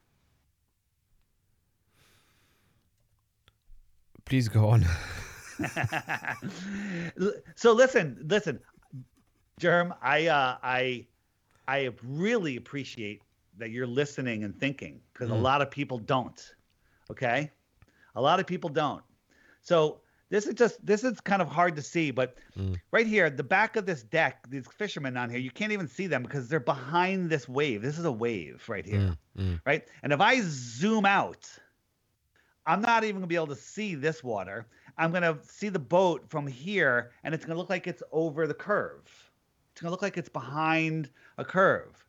Please 4.25 4.47
go 4.47 4.69
on. 4.69 4.85
so 7.55 7.73
listen, 7.73 8.25
listen, 8.27 8.59
Germ, 9.59 9.93
I 10.01 10.27
uh, 10.27 10.57
I 10.63 11.05
I 11.67 11.89
really 12.03 12.55
appreciate 12.57 13.21
that 13.57 13.71
you're 13.71 13.87
listening 13.87 14.43
and 14.43 14.57
thinking 14.57 15.01
because 15.13 15.29
mm. 15.29 15.33
a 15.33 15.35
lot 15.35 15.61
of 15.61 15.69
people 15.69 15.99
don't. 15.99 16.53
Okay, 17.11 17.51
a 18.15 18.21
lot 18.21 18.39
of 18.39 18.47
people 18.47 18.69
don't. 18.69 19.03
So 19.61 19.99
this 20.29 20.45
is 20.45 20.53
just 20.53 20.83
this 20.85 21.03
is 21.03 21.19
kind 21.21 21.41
of 21.41 21.47
hard 21.47 21.75
to 21.75 21.81
see, 21.81 22.11
but 22.11 22.37
mm. 22.57 22.75
right 22.91 23.07
here, 23.07 23.29
the 23.29 23.43
back 23.43 23.75
of 23.75 23.85
this 23.85 24.03
deck, 24.03 24.47
these 24.49 24.67
fishermen 24.67 25.17
on 25.17 25.29
here, 25.29 25.39
you 25.39 25.51
can't 25.51 25.71
even 25.71 25.87
see 25.87 26.07
them 26.07 26.23
because 26.23 26.47
they're 26.47 26.59
behind 26.59 27.29
this 27.29 27.49
wave. 27.49 27.81
This 27.81 27.97
is 27.97 28.05
a 28.05 28.11
wave 28.11 28.63
right 28.67 28.85
here, 28.85 28.99
mm. 28.99 29.17
Mm. 29.37 29.61
right? 29.65 29.87
And 30.03 30.13
if 30.13 30.21
I 30.21 30.41
zoom 30.41 31.05
out, 31.05 31.49
I'm 32.65 32.81
not 32.81 33.03
even 33.03 33.17
gonna 33.17 33.27
be 33.27 33.35
able 33.35 33.47
to 33.47 33.55
see 33.55 33.95
this 33.95 34.23
water. 34.23 34.67
I'm 34.99 35.11
gonna 35.11 35.37
see 35.43 35.69
the 35.69 35.79
boat 35.79 36.29
from 36.29 36.45
here, 36.45 37.11
and 37.23 37.33
it's 37.33 37.45
gonna 37.45 37.57
look 37.57 37.69
like 37.69 37.87
it's 37.87 38.03
over 38.11 38.45
the 38.45 38.53
curve. 38.53 39.31
It's 39.71 39.81
gonna 39.81 39.91
look 39.91 40.03
like 40.03 40.17
it's 40.17 40.29
behind 40.29 41.09
a 41.37 41.45
curve 41.45 42.05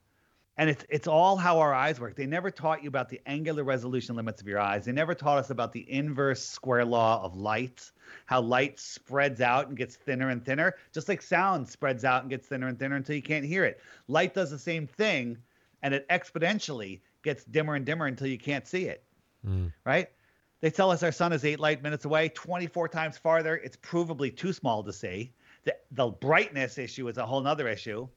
and 0.61 0.69
it's 0.69 0.85
it's 0.91 1.07
all 1.07 1.37
how 1.37 1.59
our 1.59 1.73
eyes 1.73 1.99
work. 1.99 2.17
They 2.17 2.27
never 2.27 2.51
taught 2.51 2.83
you 2.83 2.89
about 2.89 3.09
the 3.09 3.19
angular 3.25 3.65
resolution 3.65 4.15
limits 4.15 4.43
of 4.43 4.47
your 4.47 4.59
eyes. 4.59 4.85
They 4.85 4.93
never 4.93 5.15
taught 5.15 5.39
us 5.39 5.49
about 5.49 5.73
the 5.73 5.91
inverse 5.91 6.45
square 6.45 6.85
law 6.85 7.25
of 7.25 7.35
light, 7.35 7.91
how 8.27 8.43
light 8.43 8.79
spreads 8.79 9.41
out 9.41 9.69
and 9.69 9.77
gets 9.77 9.97
thinner 9.97 10.29
and 10.29 10.45
thinner, 10.45 10.75
just 10.93 11.09
like 11.09 11.23
sound 11.23 11.67
spreads 11.67 12.05
out 12.05 12.21
and 12.21 12.31
gets 12.31 12.47
thinner 12.47 12.69
and 12.69 12.79
thinner 12.79 12.97
until 12.97 13.17
you 13.17 13.23
can't 13.23 13.47
hear 13.47 13.65
it. 13.65 13.81
Light 14.07 14.35
does 14.35 14.51
the 14.51 14.59
same 14.59 14.87
thing, 14.87 15.39
and 15.83 15.95
it 15.95 16.07
exponentially 16.11 17.01
gets 17.23 17.45
dimmer 17.45 17.75
and 17.75 17.87
dimmer 17.87 18.05
until 18.05 18.27
you 18.27 18.39
can't 18.39 18.67
see 18.67 18.85
it. 18.85 19.03
Mm. 19.47 19.73
Right? 19.87 20.09
They 20.61 20.71
tell 20.71 20.91
us 20.91 21.03
our 21.03 21.13
sun 21.13 21.33
is 21.33 21.45
eight 21.45 21.61
light 21.61 21.83
minutes 21.83 22.05
away, 22.05 22.29
24 22.31 22.89
times 22.89 23.17
farther. 23.17 23.57
It's 23.57 23.77
provably 23.79 24.37
too 24.37 24.53
small 24.53 24.83
to 24.83 24.93
see. 24.93 25.33
The, 25.65 25.77
the 25.93 26.09
brightness 26.09 26.79
issue 26.79 27.09
is 27.09 27.19
a 27.19 27.27
whole 27.27 27.47
other 27.47 27.69
issue 27.69 28.09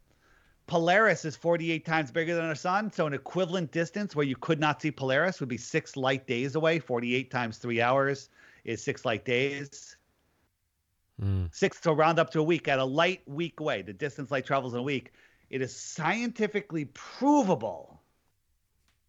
Polaris 0.67 1.25
is 1.25 1.35
48 1.35 1.85
times 1.85 2.11
bigger 2.11 2.35
than 2.35 2.45
our 2.45 2.55
sun. 2.55 2.91
So 2.91 3.05
an 3.05 3.13
equivalent 3.13 3.71
distance 3.71 4.15
where 4.15 4.25
you 4.25 4.35
could 4.35 4.59
not 4.59 4.81
see 4.81 4.91
Polaris 4.91 5.39
would 5.39 5.49
be 5.49 5.57
six 5.57 5.97
light 5.97 6.25
days 6.25 6.55
away. 6.55 6.79
48 6.79 7.29
times 7.29 7.57
three 7.57 7.81
hours 7.81 8.29
is 8.63 8.81
six 8.81 9.03
light 9.03 9.25
days. 9.25 9.97
Mm. 11.21 11.53
Six 11.53 11.81
to 11.81 11.93
round 11.93 12.17
up 12.17 12.31
to 12.31 12.39
a 12.39 12.43
week 12.43 12.67
at 12.67 12.79
a 12.79 12.85
light 12.85 13.21
week 13.27 13.59
away. 13.59 13.81
The 13.81 13.93
distance 13.93 14.31
light 14.31 14.45
travels 14.45 14.73
in 14.73 14.79
a 14.79 14.83
week. 14.83 15.11
It 15.49 15.61
is 15.61 15.75
scientifically 15.75 16.85
provable 16.85 18.01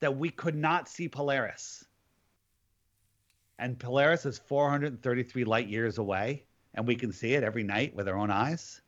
that 0.00 0.16
we 0.16 0.30
could 0.30 0.56
not 0.56 0.88
see 0.88 1.08
Polaris. 1.08 1.84
And 3.58 3.78
Polaris 3.78 4.26
is 4.26 4.38
433 4.38 5.44
light 5.44 5.68
years 5.68 5.98
away, 5.98 6.44
and 6.74 6.86
we 6.86 6.96
can 6.96 7.12
see 7.12 7.34
it 7.34 7.44
every 7.44 7.62
night 7.62 7.94
with 7.94 8.08
our 8.08 8.16
own 8.16 8.30
eyes. 8.30 8.80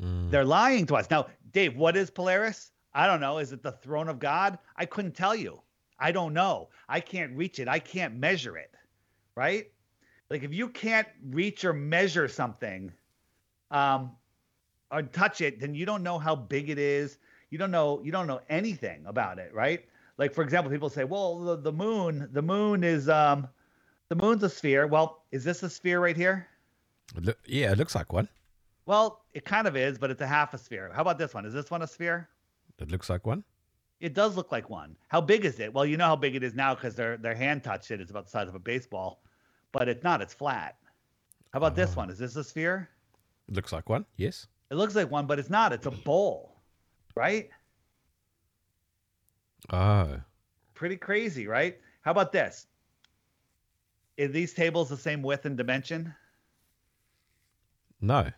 Mm. 0.00 0.30
They're 0.30 0.44
lying 0.44 0.86
to 0.86 0.96
us. 0.96 1.10
Now, 1.10 1.26
Dave, 1.52 1.76
what 1.76 1.96
is 1.96 2.10
Polaris? 2.10 2.72
I 2.94 3.06
don't 3.06 3.20
know. 3.20 3.38
Is 3.38 3.52
it 3.52 3.62
the 3.62 3.72
throne 3.72 4.08
of 4.08 4.18
God? 4.18 4.58
I 4.76 4.86
couldn't 4.86 5.14
tell 5.14 5.34
you. 5.34 5.60
I 5.98 6.12
don't 6.12 6.34
know. 6.34 6.70
I 6.88 7.00
can't 7.00 7.36
reach 7.36 7.58
it. 7.58 7.68
I 7.68 7.78
can't 7.78 8.16
measure 8.16 8.56
it. 8.56 8.74
Right? 9.34 9.70
Like 10.32 10.42
if 10.42 10.52
you 10.52 10.68
can't 10.68 11.08
reach 11.30 11.64
or 11.64 11.72
measure 11.72 12.26
something 12.26 12.90
um, 13.70 14.12
or 14.90 15.02
touch 15.02 15.40
it, 15.40 15.60
then 15.60 15.74
you 15.74 15.86
don't 15.86 16.02
know 16.02 16.18
how 16.18 16.34
big 16.34 16.70
it 16.70 16.78
is. 16.78 17.18
You 17.50 17.58
don't 17.58 17.70
know 17.70 18.00
you 18.02 18.12
don't 18.12 18.26
know 18.26 18.40
anything 18.48 19.04
about 19.06 19.38
it, 19.38 19.52
right? 19.52 19.84
Like 20.18 20.34
for 20.34 20.42
example, 20.42 20.70
people 20.70 20.90
say, 20.90 21.04
"Well, 21.04 21.38
the, 21.40 21.56
the 21.56 21.72
moon, 21.72 22.28
the 22.32 22.42
moon 22.42 22.84
is 22.84 23.08
um 23.08 23.48
the 24.08 24.16
moon's 24.16 24.42
a 24.42 24.48
sphere." 24.48 24.86
Well, 24.86 25.24
is 25.32 25.44
this 25.44 25.62
a 25.62 25.70
sphere 25.70 26.00
right 26.00 26.16
here? 26.16 26.48
Yeah, 27.46 27.72
it 27.72 27.78
looks 27.78 27.94
like 27.94 28.12
one. 28.12 28.28
Well, 28.86 29.24
it 29.32 29.44
kind 29.44 29.66
of 29.66 29.76
is, 29.76 29.98
but 29.98 30.10
it's 30.10 30.20
a 30.20 30.26
half 30.26 30.54
a 30.54 30.58
sphere. 30.58 30.90
How 30.94 31.02
about 31.02 31.18
this 31.18 31.34
one? 31.34 31.46
Is 31.46 31.52
this 31.52 31.70
one 31.70 31.82
a 31.82 31.86
sphere? 31.86 32.28
It 32.78 32.90
looks 32.90 33.08
like 33.08 33.26
one. 33.26 33.44
It 34.00 34.14
does 34.14 34.36
look 34.36 34.50
like 34.50 34.68
one. 34.68 34.96
How 35.08 35.20
big 35.20 35.44
is 35.44 35.60
it? 35.60 35.72
Well, 35.72 35.86
you 35.86 35.96
know 35.96 36.06
how 36.06 36.16
big 36.16 36.34
it 36.34 36.42
is 36.42 36.54
now 36.54 36.74
because 36.74 36.96
their 36.96 37.16
their 37.16 37.34
hand 37.34 37.62
touched 37.62 37.90
it. 37.90 38.00
It's 38.00 38.10
about 38.10 38.24
the 38.24 38.30
size 38.30 38.48
of 38.48 38.54
a 38.54 38.58
baseball, 38.58 39.22
but 39.70 39.88
it's 39.88 40.02
not. 40.02 40.20
It's 40.20 40.34
flat. 40.34 40.76
How 41.52 41.58
about 41.58 41.74
this 41.74 41.92
oh. 41.94 41.98
one? 41.98 42.10
Is 42.10 42.18
this 42.18 42.34
a 42.36 42.44
sphere? 42.44 42.88
It 43.48 43.54
looks 43.54 43.72
like 43.72 43.88
one. 43.88 44.04
Yes. 44.16 44.46
It 44.70 44.74
looks 44.74 44.94
like 44.94 45.10
one, 45.10 45.26
but 45.26 45.38
it's 45.38 45.50
not. 45.50 45.72
It's 45.72 45.86
a 45.86 45.90
bowl, 45.90 46.56
right? 47.14 47.50
Oh. 49.70 50.20
Pretty 50.74 50.96
crazy, 50.96 51.46
right? 51.46 51.78
How 52.02 52.10
about 52.10 52.32
this? 52.32 52.66
Are 54.20 54.28
these 54.28 54.52
tables 54.52 54.88
the 54.88 54.96
same 54.96 55.22
width 55.22 55.46
and 55.46 55.56
dimension? 55.56 56.14
No, 58.00 58.30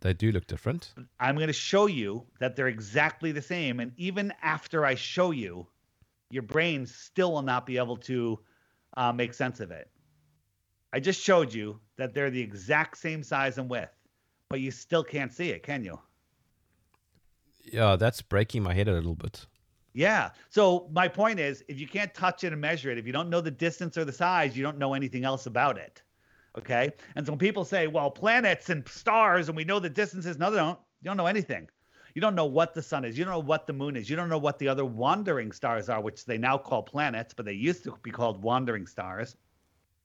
they 0.00 0.14
do 0.14 0.32
look 0.32 0.46
different. 0.46 0.94
I'm 1.18 1.36
going 1.36 1.46
to 1.48 1.52
show 1.52 1.86
you 1.86 2.26
that 2.40 2.56
they're 2.56 2.68
exactly 2.68 3.32
the 3.32 3.42
same. 3.42 3.80
And 3.80 3.92
even 3.96 4.32
after 4.42 4.84
I 4.84 4.94
show 4.94 5.30
you, 5.30 5.66
your 6.30 6.42
brain 6.42 6.86
still 6.86 7.32
will 7.32 7.42
not 7.42 7.66
be 7.66 7.76
able 7.76 7.96
to 7.98 8.38
uh, 8.96 9.12
make 9.12 9.34
sense 9.34 9.60
of 9.60 9.70
it. 9.70 9.90
I 10.92 11.00
just 11.00 11.22
showed 11.22 11.52
you 11.52 11.78
that 11.96 12.14
they're 12.14 12.30
the 12.30 12.40
exact 12.40 12.98
same 12.98 13.22
size 13.22 13.58
and 13.58 13.68
width, 13.68 13.94
but 14.48 14.60
you 14.60 14.70
still 14.70 15.04
can't 15.04 15.32
see 15.32 15.50
it, 15.50 15.62
can 15.62 15.84
you? 15.84 15.98
Yeah, 17.64 17.96
that's 17.96 18.22
breaking 18.22 18.62
my 18.62 18.74
head 18.74 18.88
a 18.88 18.92
little 18.92 19.14
bit. 19.14 19.46
Yeah. 19.92 20.30
So 20.50 20.88
my 20.92 21.08
point 21.08 21.40
is, 21.40 21.64
if 21.68 21.80
you 21.80 21.88
can't 21.88 22.14
touch 22.14 22.44
it 22.44 22.52
and 22.52 22.60
measure 22.60 22.90
it, 22.90 22.98
if 22.98 23.06
you 23.06 23.12
don't 23.12 23.28
know 23.28 23.40
the 23.40 23.50
distance 23.50 23.98
or 23.98 24.04
the 24.04 24.12
size, 24.12 24.56
you 24.56 24.62
don't 24.62 24.78
know 24.78 24.94
anything 24.94 25.24
else 25.24 25.46
about 25.46 25.78
it. 25.78 26.02
Okay. 26.56 26.92
And 27.16 27.26
so 27.26 27.32
when 27.32 27.38
people 27.38 27.64
say, 27.64 27.86
well, 27.86 28.10
planets 28.10 28.70
and 28.70 28.86
stars 28.88 29.48
and 29.48 29.56
we 29.56 29.64
know 29.64 29.78
the 29.78 29.90
distances, 29.90 30.38
no, 30.38 30.50
they 30.50 30.58
don't. 30.58 30.78
You 31.02 31.06
don't 31.06 31.16
know 31.16 31.26
anything. 31.26 31.68
You 32.14 32.20
don't 32.20 32.34
know 32.34 32.46
what 32.46 32.74
the 32.74 32.82
sun 32.82 33.04
is. 33.04 33.16
You 33.16 33.24
don't 33.24 33.32
know 33.32 33.38
what 33.40 33.66
the 33.66 33.72
moon 33.72 33.96
is. 33.96 34.10
You 34.10 34.16
don't 34.16 34.28
know 34.28 34.38
what 34.38 34.58
the 34.58 34.68
other 34.68 34.84
wandering 34.84 35.52
stars 35.52 35.88
are, 35.88 36.00
which 36.00 36.24
they 36.24 36.38
now 36.38 36.58
call 36.58 36.82
planets, 36.82 37.32
but 37.32 37.46
they 37.46 37.52
used 37.52 37.84
to 37.84 37.96
be 38.02 38.10
called 38.10 38.42
wandering 38.42 38.86
stars. 38.86 39.36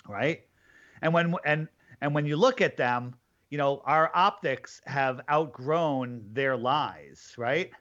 Right. 0.08 0.46
And 1.02 1.14
when 1.14 1.36
and 1.46 1.68
and 2.02 2.14
when 2.14 2.26
you 2.26 2.38
look 2.38 2.62
at 2.62 2.78
them, 2.78 3.16
you 3.50 3.58
know, 3.58 3.82
our 3.86 4.12
optics 4.14 4.82
have 4.86 5.22
outgrown 5.30 6.22
their 6.32 6.56
lies, 6.56 7.34
right? 7.38 7.72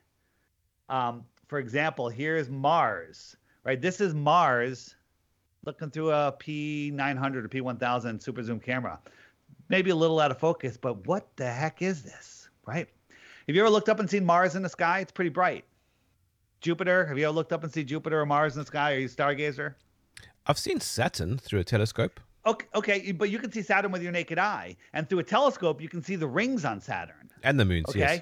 Um, 0.88 1.24
for 1.48 1.58
example, 1.58 2.08
here's 2.08 2.48
Mars, 2.48 3.36
right? 3.64 3.80
This 3.80 4.00
is 4.00 4.14
Mars 4.14 4.94
looking 5.64 5.90
through 5.90 6.10
a 6.10 6.34
P900 6.38 7.44
or 7.44 7.48
P1000 7.48 8.22
super 8.22 8.42
zoom 8.42 8.60
camera. 8.60 8.98
Maybe 9.68 9.90
a 9.90 9.96
little 9.96 10.20
out 10.20 10.30
of 10.30 10.38
focus, 10.38 10.76
but 10.76 11.06
what 11.06 11.34
the 11.36 11.50
heck 11.50 11.80
is 11.80 12.02
this, 12.02 12.48
right? 12.66 12.88
Have 13.46 13.56
you 13.56 13.62
ever 13.62 13.70
looked 13.70 13.88
up 13.88 14.00
and 14.00 14.08
seen 14.08 14.24
Mars 14.24 14.56
in 14.56 14.62
the 14.62 14.68
sky? 14.68 15.00
It's 15.00 15.12
pretty 15.12 15.30
bright. 15.30 15.64
Jupiter, 16.60 17.06
have 17.06 17.18
you 17.18 17.24
ever 17.24 17.34
looked 17.34 17.52
up 17.52 17.62
and 17.62 17.72
seen 17.72 17.86
Jupiter 17.86 18.20
or 18.20 18.26
Mars 18.26 18.54
in 18.54 18.60
the 18.60 18.66
sky? 18.66 18.94
Are 18.94 18.98
you 18.98 19.06
a 19.06 19.08
stargazer? 19.08 19.74
I've 20.46 20.58
seen 20.58 20.80
Saturn 20.80 21.38
through 21.38 21.60
a 21.60 21.64
telescope. 21.64 22.20
Okay, 22.46 22.66
okay, 22.74 23.12
but 23.12 23.30
you 23.30 23.38
can 23.38 23.50
see 23.50 23.62
Saturn 23.62 23.90
with 23.90 24.02
your 24.02 24.12
naked 24.12 24.38
eye, 24.38 24.76
and 24.92 25.08
through 25.08 25.20
a 25.20 25.24
telescope 25.24 25.80
you 25.80 25.88
can 25.88 26.02
see 26.02 26.16
the 26.16 26.26
rings 26.26 26.64
on 26.64 26.80
Saturn 26.80 27.30
and 27.42 27.58
the 27.58 27.64
moons. 27.64 27.88
Okay, 27.88 27.98
yes. 28.00 28.20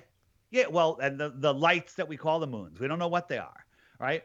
Yeah, 0.52 0.66
well, 0.68 0.98
and 1.02 1.18
the 1.18 1.32
the 1.34 1.52
lights 1.52 1.94
that 1.94 2.06
we 2.06 2.16
call 2.16 2.38
the 2.38 2.46
moons. 2.46 2.78
We 2.78 2.86
don't 2.86 2.98
know 2.98 3.08
what 3.08 3.26
they 3.26 3.38
are, 3.38 3.66
right? 3.98 4.22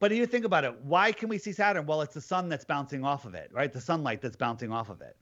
But 0.00 0.10
if 0.10 0.18
you 0.18 0.26
think 0.26 0.44
about 0.44 0.64
it, 0.64 0.80
why 0.82 1.12
can 1.12 1.28
we 1.28 1.38
see 1.38 1.52
Saturn? 1.52 1.84
Well, 1.86 2.00
it's 2.00 2.14
the 2.14 2.20
sun 2.20 2.48
that's 2.48 2.64
bouncing 2.64 3.04
off 3.04 3.24
of 3.26 3.34
it, 3.34 3.50
right? 3.52 3.72
The 3.72 3.80
sunlight 3.80 4.22
that's 4.22 4.36
bouncing 4.36 4.72
off 4.72 4.88
of 4.90 5.02
it. 5.02 5.16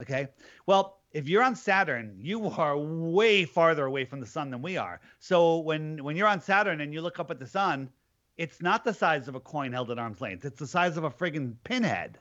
Okay. 0.00 0.28
Well, 0.66 0.98
if 1.12 1.28
you're 1.28 1.42
on 1.42 1.54
Saturn, 1.54 2.16
you 2.18 2.48
are 2.48 2.76
way 2.76 3.44
farther 3.44 3.84
away 3.86 4.04
from 4.04 4.20
the 4.20 4.26
sun 4.26 4.50
than 4.50 4.62
we 4.62 4.76
are. 4.76 5.00
So 5.20 5.58
when 5.58 6.02
when 6.02 6.16
you're 6.16 6.28
on 6.28 6.40
Saturn 6.40 6.80
and 6.80 6.92
you 6.92 7.00
look 7.00 7.20
up 7.20 7.30
at 7.30 7.38
the 7.38 7.46
sun, 7.46 7.88
it's 8.36 8.60
not 8.60 8.84
the 8.84 8.94
size 8.94 9.28
of 9.28 9.36
a 9.36 9.40
coin 9.40 9.72
held 9.72 9.92
at 9.92 9.98
arm's 9.98 10.20
length. 10.20 10.44
It's 10.44 10.58
the 10.58 10.66
size 10.66 10.96
of 10.96 11.04
a 11.04 11.10
friggin' 11.10 11.54
pinhead. 11.62 12.18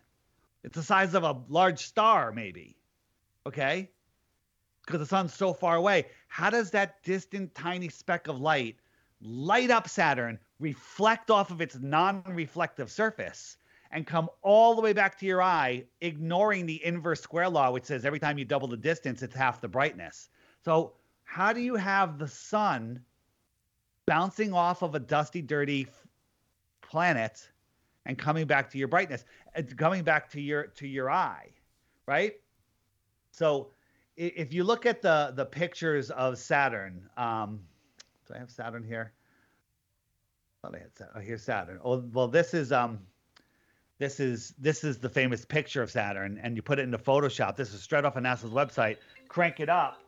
It's 0.64 0.76
the 0.76 0.84
size 0.84 1.16
of 1.16 1.24
a 1.24 1.42
large 1.50 1.88
star, 1.88 2.32
maybe. 2.32 2.78
Okay? 3.48 3.90
Because 4.92 5.08
the 5.08 5.16
sun's 5.16 5.34
so 5.34 5.54
far 5.54 5.78
away. 5.78 6.08
How 6.28 6.50
does 6.50 6.72
that 6.72 7.02
distant 7.04 7.56
tiny 7.56 7.90
speck 7.90 8.28
of 8.28 8.40
light 8.40 8.76
light 9.22 9.70
up 9.70 9.88
Saturn, 9.88 10.40
reflect 10.60 11.30
off 11.30 11.52
of 11.52 11.62
its 11.62 11.78
non 11.80 12.24
reflective 12.28 12.92
surface, 12.92 13.58
and 13.92 14.08
come 14.08 14.30
all 14.42 14.76
the 14.76 14.82
way 14.82 14.94
back 14.94 15.18
to 15.20 15.26
your 15.26 15.42
eye, 15.42 15.84
ignoring 16.02 16.66
the 16.66 16.84
inverse 16.86 17.22
square 17.22 17.50
law, 17.50 17.72
which 17.72 17.86
says 17.86 18.06
every 18.06 18.20
time 18.20 18.38
you 18.38 18.46
double 18.46 18.68
the 18.68 18.78
distance, 18.78 19.22
it's 19.22 19.36
half 19.36 19.62
the 19.62 19.68
brightness. 19.68 20.30
So, 20.64 20.94
how 21.24 21.54
do 21.54 21.62
you 21.62 21.76
have 21.76 22.18
the 22.18 22.28
sun 22.28 23.02
bouncing 24.06 24.54
off 24.54 24.82
of 24.82 24.96
a 24.96 25.00
dusty, 25.00 25.42
dirty 25.42 25.88
planet 26.82 27.50
and 28.06 28.18
coming 28.18 28.48
back 28.48 28.70
to 28.72 28.78
your 28.78 28.88
brightness? 28.88 29.26
It's 29.56 29.74
coming 29.74 30.04
back 30.04 30.30
to 30.32 30.42
your 30.42 30.68
to 30.68 30.88
your 30.88 31.10
eye, 31.10 31.50
right? 32.08 32.34
So, 33.32 33.70
if 34.18 34.54
you 34.54 34.64
look 34.64 34.86
at 34.86 35.02
the 35.02 35.34
the 35.36 35.46
pictures 35.46 36.10
of 36.12 36.38
Saturn, 36.38 37.10
um, 37.18 37.60
do 38.28 38.34
I 38.36 38.40
have 38.40 38.52
Saturn 38.52 38.84
here? 38.84 39.14
thought 40.62 40.76
I 40.76 40.80
had 40.80 40.96
Saturn. 40.96 41.14
Oh, 41.16 41.20
here's 41.20 41.44
Saturn. 41.44 41.80
Oh, 41.84 42.04
well, 42.14 42.28
this 42.28 42.54
is 42.54 42.72
um, 42.72 43.00
this 43.98 44.20
is 44.20 44.54
this 44.60 44.84
is 44.84 44.98
the 44.98 45.10
famous 45.10 45.46
picture 45.46 45.82
of 45.82 45.90
Saturn, 45.90 46.40
and 46.44 46.56
you 46.56 46.62
put 46.62 46.80
it 46.80 46.84
into 46.84 46.98
Photoshop. 46.98 47.56
This 47.56 47.74
is 47.74 47.82
straight 47.82 48.06
off 48.06 48.16
of 48.16 48.24
NASA's 48.24 48.52
website. 48.52 48.98
Crank 49.28 49.60
it 49.60 49.70
up, 49.70 50.02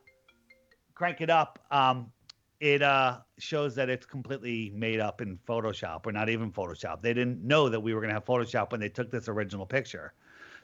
crank 0.93 1.21
it 1.21 1.29
up. 1.29 1.59
Um, 1.71 2.11
it 2.59 2.81
uh 2.81 3.19
shows 3.39 3.75
that 3.75 3.89
it's 3.89 4.05
completely 4.05 4.71
made 4.75 4.99
up 4.99 5.21
in 5.21 5.39
Photoshop, 5.47 6.05
or 6.05 6.11
not 6.11 6.29
even 6.29 6.51
Photoshop. 6.51 7.01
They 7.01 7.13
didn't 7.13 7.43
know 7.43 7.69
that 7.69 7.79
we 7.79 7.93
were 7.93 8.01
gonna 8.01 8.13
have 8.13 8.25
Photoshop 8.25 8.71
when 8.71 8.79
they 8.79 8.89
took 8.89 9.09
this 9.09 9.27
original 9.27 9.65
picture. 9.65 10.13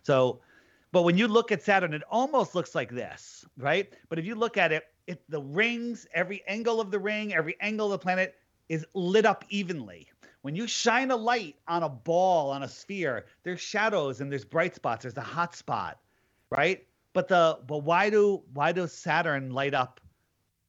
So, 0.04 0.40
but 0.92 1.04
when 1.04 1.18
you 1.18 1.28
look 1.28 1.52
at 1.52 1.62
Saturn, 1.62 1.94
it 1.94 2.02
almost 2.10 2.56
looks 2.56 2.74
like 2.74 2.90
this, 2.90 3.46
right? 3.58 3.94
But 4.10 4.18
if 4.18 4.26
you 4.26 4.36
look 4.36 4.58
at 4.58 4.72
it, 4.72 4.86
it 5.08 5.22
the 5.30 5.42
rings, 5.42 6.08
every 6.14 6.44
angle 6.48 6.82
of 6.82 6.92
the 6.92 7.00
ring, 7.00 7.34
every 7.34 7.56
angle 7.62 7.88
of 7.88 7.92
the 7.92 8.04
planet 8.04 8.36
is 8.70 8.86
lit 8.94 9.26
up 9.26 9.46
evenly. 9.50 10.08
When 10.42 10.56
you 10.56 10.68
shine 10.68 11.12
a 11.12 11.16
light 11.16 11.58
on 11.68 11.84
a 11.84 11.90
ball, 11.90 12.50
on 12.50 12.64
a 12.64 12.68
sphere, 12.68 13.26
there's 13.44 13.60
shadows 13.60 14.22
and 14.22 14.32
there's 14.32 14.46
bright 14.46 14.74
spots. 14.74 15.04
There's 15.04 15.18
a 15.18 15.22
hot 15.22 15.54
spot, 15.56 16.00
right? 16.50 16.86
But 17.14 17.28
the 17.28 17.60
but 17.68 17.80
why 17.80 18.10
do 18.10 18.44
why 18.54 18.72
does 18.72 18.94
Saturn 18.94 19.52
light 19.52 19.74
up 19.74 20.00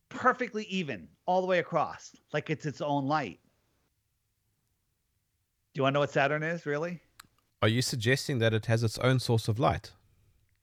perfectly 0.09 0.65
even 0.65 1.09
all 1.25 1.41
the 1.41 1.47
way 1.47 1.61
across, 1.61 2.15
like 2.33 2.51
it's 2.51 2.67
its 2.67 2.81
own 2.81 3.07
light? 3.07 3.39
Do 5.73 5.79
you 5.79 5.83
want 5.85 5.93
to 5.93 5.95
know 5.95 6.01
what 6.01 6.11
Saturn 6.11 6.43
is, 6.43 6.67
really? 6.67 7.01
Are 7.63 7.69
you 7.69 7.81
suggesting 7.81 8.39
that 8.41 8.53
it 8.53 8.67
has 8.67 8.83
its 8.83 8.99
own 8.99 9.21
source 9.21 9.47
of 9.47 9.59
light? 9.59 9.93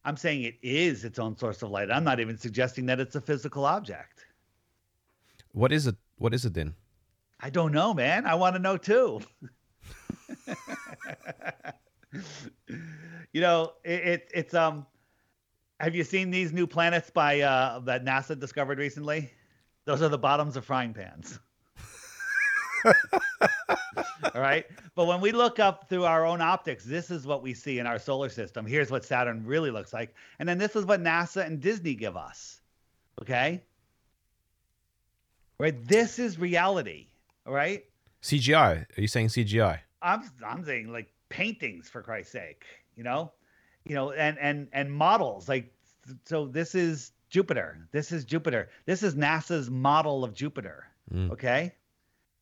I'm 0.07 0.15
saying 0.15 0.43
it 0.43 0.55
is 0.61 1.03
its 1.03 1.19
own 1.19 1.35
source 1.35 1.61
of 1.61 1.69
light. 1.69 1.91
I'm 1.91 2.05
not 2.05 2.21
even 2.21 2.37
suggesting 2.37 2.85
that 2.85 3.01
it's 3.01 3.15
a 3.15 3.21
physical 3.21 3.65
object. 3.65 4.25
What 5.51 5.73
is 5.73 5.85
it? 5.85 5.97
What 6.17 6.33
is 6.33 6.45
it 6.45 6.53
then? 6.53 6.75
I 7.41 7.49
don't 7.49 7.73
know, 7.73 7.93
man. 7.93 8.25
I 8.25 8.35
want 8.35 8.55
to 8.55 8.59
know 8.59 8.77
too. 8.77 9.19
you 13.33 13.41
know, 13.41 13.73
it, 13.83 14.07
it, 14.07 14.31
it's 14.33 14.53
um. 14.53 14.85
Have 15.81 15.93
you 15.93 16.05
seen 16.05 16.31
these 16.31 16.53
new 16.53 16.67
planets 16.67 17.09
by 17.09 17.41
uh, 17.41 17.79
that 17.79 18.05
NASA 18.05 18.39
discovered 18.39 18.77
recently? 18.77 19.29
Those 19.83 20.01
are 20.01 20.07
the 20.07 20.17
bottoms 20.17 20.55
of 20.55 20.63
frying 20.63 20.93
pans. 20.93 21.37
All 24.35 24.41
right. 24.41 24.65
But 24.95 25.05
when 25.05 25.21
we 25.21 25.31
look 25.31 25.59
up 25.59 25.89
through 25.89 26.05
our 26.05 26.25
own 26.25 26.41
optics, 26.41 26.83
this 26.83 27.11
is 27.11 27.25
what 27.25 27.41
we 27.41 27.53
see 27.53 27.79
in 27.79 27.87
our 27.87 27.99
solar 27.99 28.29
system. 28.29 28.65
Here's 28.65 28.91
what 28.91 29.05
Saturn 29.05 29.45
really 29.45 29.71
looks 29.71 29.93
like. 29.93 30.13
And 30.39 30.47
then 30.47 30.57
this 30.57 30.75
is 30.75 30.85
what 30.85 31.01
NASA 31.01 31.45
and 31.45 31.59
Disney 31.59 31.95
give 31.95 32.17
us. 32.17 32.61
Okay. 33.21 33.63
Right. 35.59 35.87
This 35.87 36.19
is 36.19 36.37
reality. 36.37 37.07
All 37.45 37.53
right. 37.53 37.83
CGI. 38.21 38.85
Are 38.97 39.01
you 39.01 39.07
saying 39.07 39.27
CGI? 39.29 39.79
I'm 40.01 40.23
I'm 40.45 40.63
saying 40.63 40.91
like 40.91 41.11
paintings 41.29 41.89
for 41.89 42.01
Christ's 42.01 42.31
sake, 42.31 42.65
you 42.95 43.03
know, 43.03 43.31
you 43.85 43.95
know, 43.95 44.11
and 44.11 44.37
and 44.37 44.67
and 44.73 44.91
models 44.91 45.49
like 45.49 45.73
so. 46.25 46.47
This 46.47 46.75
is 46.75 47.11
Jupiter. 47.29 47.87
This 47.91 48.11
is 48.11 48.25
Jupiter. 48.25 48.69
This 48.85 49.01
is 49.01 49.15
NASA's 49.15 49.69
model 49.69 50.23
of 50.23 50.33
Jupiter. 50.33 50.85
Mm. 51.13 51.31
Okay, 51.31 51.73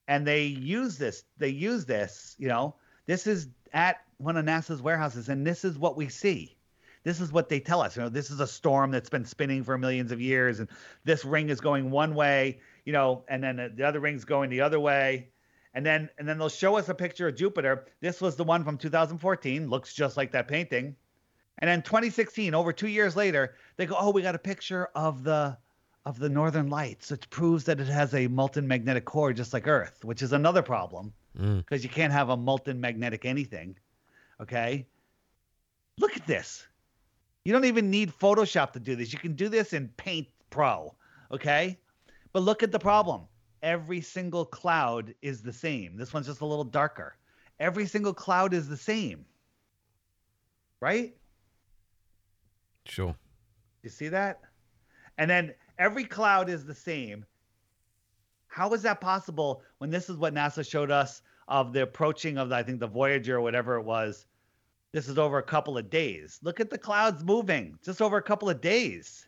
and 0.08 0.26
they 0.26 0.44
use 0.44 0.98
this. 0.98 1.24
They 1.38 1.50
use 1.50 1.86
this. 1.86 2.36
You 2.38 2.48
know, 2.48 2.76
this 3.06 3.28
is 3.28 3.48
at 3.74 4.02
one 4.18 4.38
of 4.38 4.46
NASA's 4.46 4.82
warehouses, 4.82 5.30
and 5.30 5.46
this 5.46 5.66
is 5.66 5.78
what 5.78 5.98
we 5.98 6.10
see. 6.10 6.56
This 7.04 7.22
is 7.22 7.32
what 7.32 7.50
they 7.50 7.60
tell 7.60 7.82
us. 7.82 7.96
You 7.96 8.04
know, 8.04 8.10
this 8.10 8.32
is 8.32 8.40
a 8.40 8.48
storm 8.48 8.90
that's 8.90 9.10
been 9.10 9.26
spinning 9.26 9.64
for 9.64 9.78
millions 9.78 10.12
of 10.12 10.20
years, 10.20 10.60
and 10.60 10.68
this 11.04 11.24
ring 11.24 11.50
is 11.50 11.62
going 11.62 11.92
one 11.92 12.16
way, 12.16 12.60
you 12.84 12.94
know, 12.94 13.24
and 13.28 13.44
then 13.44 13.74
the 13.76 13.84
other 13.84 14.00
ring's 14.00 14.26
going 14.26 14.50
the 14.50 14.62
other 14.62 14.80
way. 14.80 15.30
And 15.76 15.86
then 15.86 16.10
and 16.18 16.28
then 16.28 16.38
they'll 16.38 16.50
show 16.50 16.78
us 16.78 16.90
a 16.90 16.96
picture 16.96 17.28
of 17.28 17.36
Jupiter. 17.36 17.86
This 18.00 18.22
was 18.22 18.36
the 18.36 18.44
one 18.44 18.64
from 18.64 18.78
2014, 18.78 19.70
looks 19.70 19.94
just 19.94 20.18
like 20.18 20.32
that 20.32 20.48
painting. 20.48 20.96
And 21.60 21.70
then 21.70 21.82
2016, 21.82 22.54
over 22.54 22.74
two 22.74 22.88
years 22.88 23.16
later, 23.16 23.56
they 23.78 23.86
go, 23.86 23.96
"Oh, 23.98 24.12
we 24.12 24.22
got 24.22 24.36
a 24.36 24.40
picture 24.40 24.90
of 24.96 25.24
the 25.24 25.58
of 26.06 26.20
the 26.20 26.30
northern 26.30 26.70
lights. 26.70 27.12
It 27.12 27.28
proves 27.30 27.64
that 27.66 27.80
it 27.80 27.88
has 27.88 28.14
a 28.14 28.28
molten 28.28 28.68
magnetic 28.68 29.06
core, 29.06 29.34
just 29.34 29.54
like 29.54 29.68
Earth, 29.68 30.04
which 30.04 30.22
is 30.22 30.34
another 30.34 30.62
problem 30.62 31.14
because 31.34 31.82
mm. 31.82 31.84
you 31.84 31.90
can't 31.90 32.14
have 32.14 32.30
a 32.30 32.38
molten 32.38 32.80
magnetic 32.80 33.26
anything. 33.26 33.76
Okay, 34.40 34.86
look 35.98 36.16
at 36.16 36.26
this. 36.28 36.66
You 37.44 37.54
don't 37.54 37.66
even 37.66 37.90
need 37.90 38.12
Photoshop 38.12 38.72
to 38.74 38.80
do 38.80 38.96
this. 38.96 39.14
You 39.14 39.20
can 39.20 39.34
do 39.34 39.50
this 39.50 39.74
in 39.74 39.90
Paint 39.98 40.28
Pro. 40.50 40.94
Okay, 41.32 41.78
but 42.34 42.44
look 42.44 42.64
at 42.64 42.72
the 42.72 42.80
problem. 42.80 43.22
Every 43.64 44.02
single 44.02 44.46
cloud 44.46 45.14
is 45.22 45.42
the 45.42 45.54
same. 45.54 45.98
This 45.98 46.14
one's 46.14 46.28
just 46.28 46.42
a 46.42 46.46
little 46.46 46.64
darker. 46.64 47.16
Every 47.60 47.88
single 47.88 48.14
cloud 48.14 48.54
is 48.54 48.68
the 48.68 48.78
same. 48.78 49.26
Right? 50.82 51.16
Sure. 52.86 53.16
You 53.82 53.90
see 53.90 54.10
that? 54.10 54.42
And 55.18 55.30
then 55.30 55.54
every 55.78 56.06
cloud 56.06 56.50
is 56.50 56.66
the 56.66 56.76
same. 56.76 57.26
How 58.48 58.74
is 58.74 58.82
that 58.84 59.02
possible 59.02 59.62
when 59.80 59.90
this 59.90 60.10
is 60.10 60.18
what 60.18 60.34
NASA 60.34 60.68
showed 60.68 60.92
us 60.92 61.22
of 61.48 61.74
the 61.74 61.84
approaching 61.84 62.38
of, 62.38 62.52
I 62.52 62.64
think, 62.64 62.80
the 62.80 62.88
Voyager 62.88 63.38
or 63.38 63.42
whatever 63.42 63.76
it 63.76 63.84
was? 63.84 64.26
This 64.92 65.10
is 65.10 65.18
over 65.18 65.38
a 65.38 65.44
couple 65.44 65.78
of 65.78 65.90
days. 65.90 66.40
Look 66.42 66.60
at 66.60 66.70
the 66.70 66.78
clouds 66.78 67.24
moving 67.24 67.78
just 67.84 68.02
over 68.02 68.18
a 68.18 68.24
couple 68.24 68.50
of 68.50 68.62
days 68.62 69.28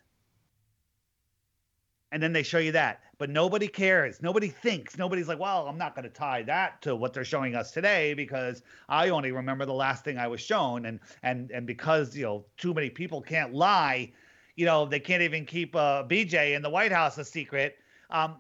and 2.12 2.23
then 2.23 2.33
they 2.33 2.43
show 2.43 2.57
you 2.57 2.71
that 2.71 3.01
but 3.17 3.29
nobody 3.29 3.67
cares 3.67 4.21
nobody 4.21 4.47
thinks 4.47 4.97
nobody's 4.97 5.27
like 5.27 5.39
well 5.39 5.67
i'm 5.67 5.77
not 5.77 5.95
going 5.95 6.03
to 6.03 6.10
tie 6.10 6.41
that 6.43 6.81
to 6.81 6.95
what 6.95 7.13
they're 7.13 7.25
showing 7.25 7.55
us 7.55 7.71
today 7.71 8.13
because 8.13 8.62
i 8.89 9.10
only 9.10 9.31
remember 9.31 9.65
the 9.65 9.73
last 9.73 10.03
thing 10.03 10.17
i 10.17 10.27
was 10.27 10.41
shown 10.41 10.86
and 10.86 10.99
and 11.23 11.51
and 11.51 11.67
because 11.67 12.15
you 12.15 12.23
know 12.23 12.45
too 12.57 12.73
many 12.73 12.89
people 12.89 13.21
can't 13.21 13.53
lie 13.53 14.12
you 14.57 14.65
know 14.65 14.85
they 14.85 14.99
can't 14.99 15.21
even 15.21 15.45
keep 15.45 15.73
uh, 15.75 16.03
bj 16.07 16.55
in 16.55 16.61
the 16.61 16.69
white 16.69 16.91
house 16.91 17.17
a 17.17 17.23
secret 17.23 17.77
um, 18.09 18.35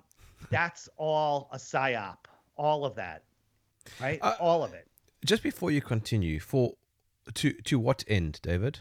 that's 0.49 0.89
all 0.97 1.49
a 1.53 1.57
psyop 1.57 2.17
all 2.57 2.83
of 2.83 2.95
that 2.95 3.23
right 4.01 4.19
uh, 4.21 4.33
all 4.39 4.63
of 4.63 4.73
it 4.73 4.87
just 5.25 5.41
before 5.41 5.71
you 5.71 5.81
continue 5.81 6.39
for 6.39 6.73
to 7.33 7.53
to 7.63 7.79
what 7.79 8.03
end 8.09 8.39
david 8.43 8.79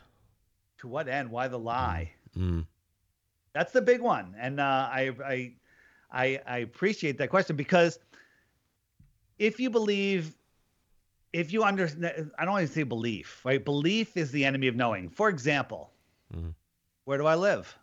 to 0.79 0.89
what 0.89 1.09
end 1.09 1.31
why 1.31 1.47
the 1.47 1.59
lie 1.59 2.11
mm. 2.11 2.17
Mm. 2.37 2.67
That's 3.53 3.73
the 3.73 3.81
big 3.81 4.01
one, 4.01 4.35
and 4.39 4.61
uh, 4.61 4.89
I, 4.93 5.13
I, 5.25 5.53
I 6.13 6.41
I 6.47 6.59
appreciate 6.59 7.19
that 7.19 7.31
question 7.31 7.57
because 7.57 7.99
if 9.39 9.59
you 9.59 9.71
believe, 9.71 10.35
if 11.33 11.53
you 11.53 11.65
understand, 11.65 12.31
I 12.39 12.45
don't 12.45 12.53
want 12.53 12.67
to 12.67 12.73
say 12.73 12.83
belief, 12.83 13.41
right? 13.45 13.65
Belief 13.65 14.17
is 14.17 14.31
the 14.31 14.45
enemy 14.45 14.67
of 14.67 14.77
knowing. 14.77 15.09
For 15.09 15.31
example, 15.31 15.91
mm-hmm. 16.35 16.51
Where 17.07 17.17
do 17.17 17.25
I 17.27 17.37
live? 17.37 17.79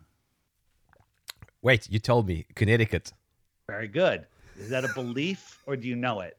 Wait, 1.62 1.88
you 1.90 1.98
told 1.98 2.28
me 2.28 2.46
Connecticut. 2.54 3.12
Very 3.68 3.88
good. 3.88 4.26
Is 4.56 4.68
that 4.70 4.84
a 4.84 4.92
belief 4.94 5.60
or 5.66 5.74
do 5.76 5.88
you 5.88 5.96
know 5.96 6.20
it? 6.20 6.36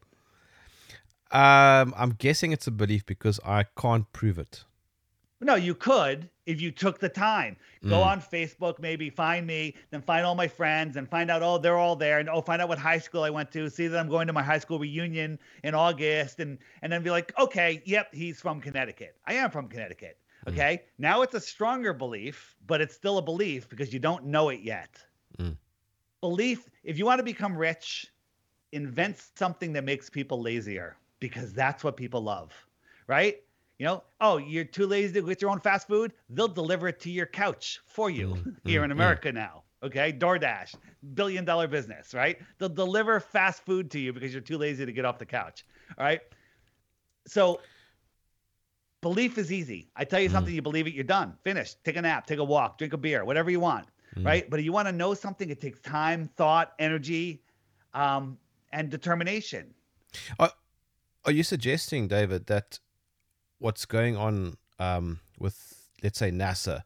Um, 1.32 1.92
I'm 1.96 2.14
guessing 2.16 2.52
it's 2.52 2.68
a 2.68 2.70
belief 2.70 3.04
because 3.04 3.40
I 3.44 3.64
can't 3.76 4.10
prove 4.12 4.38
it. 4.38 4.64
No, 5.40 5.56
you 5.56 5.74
could 5.74 6.30
if 6.46 6.60
you 6.60 6.70
took 6.70 7.00
the 7.00 7.08
time. 7.08 7.56
Go 7.82 7.96
Mm. 7.98 8.06
on 8.06 8.20
Facebook, 8.22 8.78
maybe 8.78 9.10
find 9.10 9.46
me, 9.46 9.74
then 9.90 10.00
find 10.00 10.24
all 10.24 10.36
my 10.36 10.46
friends 10.48 10.96
and 10.96 11.10
find 11.10 11.28
out, 11.30 11.42
oh, 11.42 11.58
they're 11.58 11.76
all 11.76 11.96
there. 11.96 12.20
And 12.20 12.28
oh, 12.30 12.40
find 12.40 12.62
out 12.62 12.68
what 12.68 12.78
high 12.78 12.98
school 12.98 13.24
I 13.24 13.30
went 13.30 13.50
to. 13.52 13.68
See 13.68 13.88
that 13.88 13.98
I'm 13.98 14.08
going 14.08 14.28
to 14.28 14.32
my 14.32 14.42
high 14.44 14.58
school 14.58 14.78
reunion 14.78 15.38
in 15.64 15.74
August. 15.74 16.38
And 16.38 16.58
and 16.82 16.92
then 16.92 17.02
be 17.02 17.10
like, 17.10 17.36
okay, 17.38 17.82
yep, 17.84 18.14
he's 18.14 18.40
from 18.40 18.60
Connecticut. 18.60 19.16
I 19.26 19.34
am 19.34 19.50
from 19.50 19.66
Connecticut. 19.68 20.16
Okay. 20.48 20.82
Now 20.98 21.22
it's 21.22 21.34
a 21.34 21.40
stronger 21.40 21.92
belief, 21.92 22.56
but 22.66 22.80
it's 22.80 22.94
still 22.94 23.18
a 23.18 23.22
belief 23.22 23.68
because 23.68 23.92
you 23.92 23.98
don't 23.98 24.26
know 24.26 24.48
it 24.50 24.60
yet. 24.60 25.04
Mm. 25.38 25.56
Belief, 26.20 26.68
if 26.84 26.98
you 26.98 27.04
want 27.04 27.18
to 27.18 27.24
become 27.24 27.56
rich, 27.56 28.12
invent 28.72 29.18
something 29.36 29.72
that 29.72 29.84
makes 29.84 30.08
people 30.10 30.40
lazier 30.40 30.96
because 31.20 31.52
that's 31.52 31.82
what 31.84 31.96
people 31.96 32.20
love. 32.22 32.52
Right? 33.06 33.42
You 33.78 33.86
know, 33.86 34.04
oh, 34.20 34.38
you're 34.38 34.64
too 34.64 34.86
lazy 34.86 35.14
to 35.14 35.22
get 35.26 35.42
your 35.42 35.50
own 35.50 35.60
fast 35.60 35.86
food? 35.86 36.12
They'll 36.30 36.48
deliver 36.48 36.88
it 36.88 37.00
to 37.00 37.10
your 37.10 37.26
couch 37.26 37.80
for 37.86 38.10
you 38.10 38.38
Mm, 38.44 38.56
here 38.64 38.82
mm, 38.82 38.84
in 38.84 38.90
mm. 38.90 38.92
America 38.92 39.32
now. 39.32 39.64
Okay. 39.82 40.12
DoorDash, 40.12 40.74
billion 41.14 41.44
dollar 41.44 41.68
business, 41.68 42.14
right? 42.14 42.38
They'll 42.58 42.68
deliver 42.68 43.20
fast 43.20 43.64
food 43.64 43.90
to 43.92 43.98
you 44.00 44.12
because 44.12 44.32
you're 44.32 44.40
too 44.42 44.58
lazy 44.58 44.86
to 44.86 44.92
get 44.92 45.04
off 45.04 45.18
the 45.18 45.26
couch. 45.26 45.66
All 45.98 46.04
right. 46.04 46.20
So 47.26 47.60
belief 49.08 49.38
is 49.38 49.48
easy. 49.60 49.80
I 50.00 50.04
tell 50.10 50.20
you 50.24 50.28
Mm. 50.28 50.36
something, 50.36 50.54
you 50.58 50.62
believe 50.70 50.86
it, 50.88 50.94
you're 50.98 51.12
done. 51.18 51.28
Finished. 51.48 51.74
Take 51.86 51.96
a 51.96 52.02
nap, 52.02 52.26
take 52.26 52.40
a 52.46 52.48
walk, 52.54 52.70
drink 52.78 52.92
a 52.92 53.00
beer, 53.06 53.20
whatever 53.24 53.50
you 53.54 53.60
want. 53.60 53.86
Mm. 54.16 54.26
Right. 54.30 54.44
But 54.50 54.58
if 54.60 54.64
you 54.64 54.72
want 54.78 54.88
to 54.88 54.96
know 55.02 55.12
something, 55.14 55.48
it 55.54 55.60
takes 55.60 55.80
time, 55.80 56.20
thought, 56.40 56.68
energy, 56.88 57.26
um, 57.94 58.38
and 58.72 58.90
determination. 58.90 59.64
Are 61.26 61.32
you 61.38 61.44
suggesting, 61.54 62.08
David, 62.08 62.46
that 62.46 62.80
what's 63.58 63.84
going 63.84 64.16
on 64.16 64.56
um, 64.78 65.20
with, 65.38 65.56
let's 66.02 66.18
say, 66.18 66.30
NASA, 66.30 66.82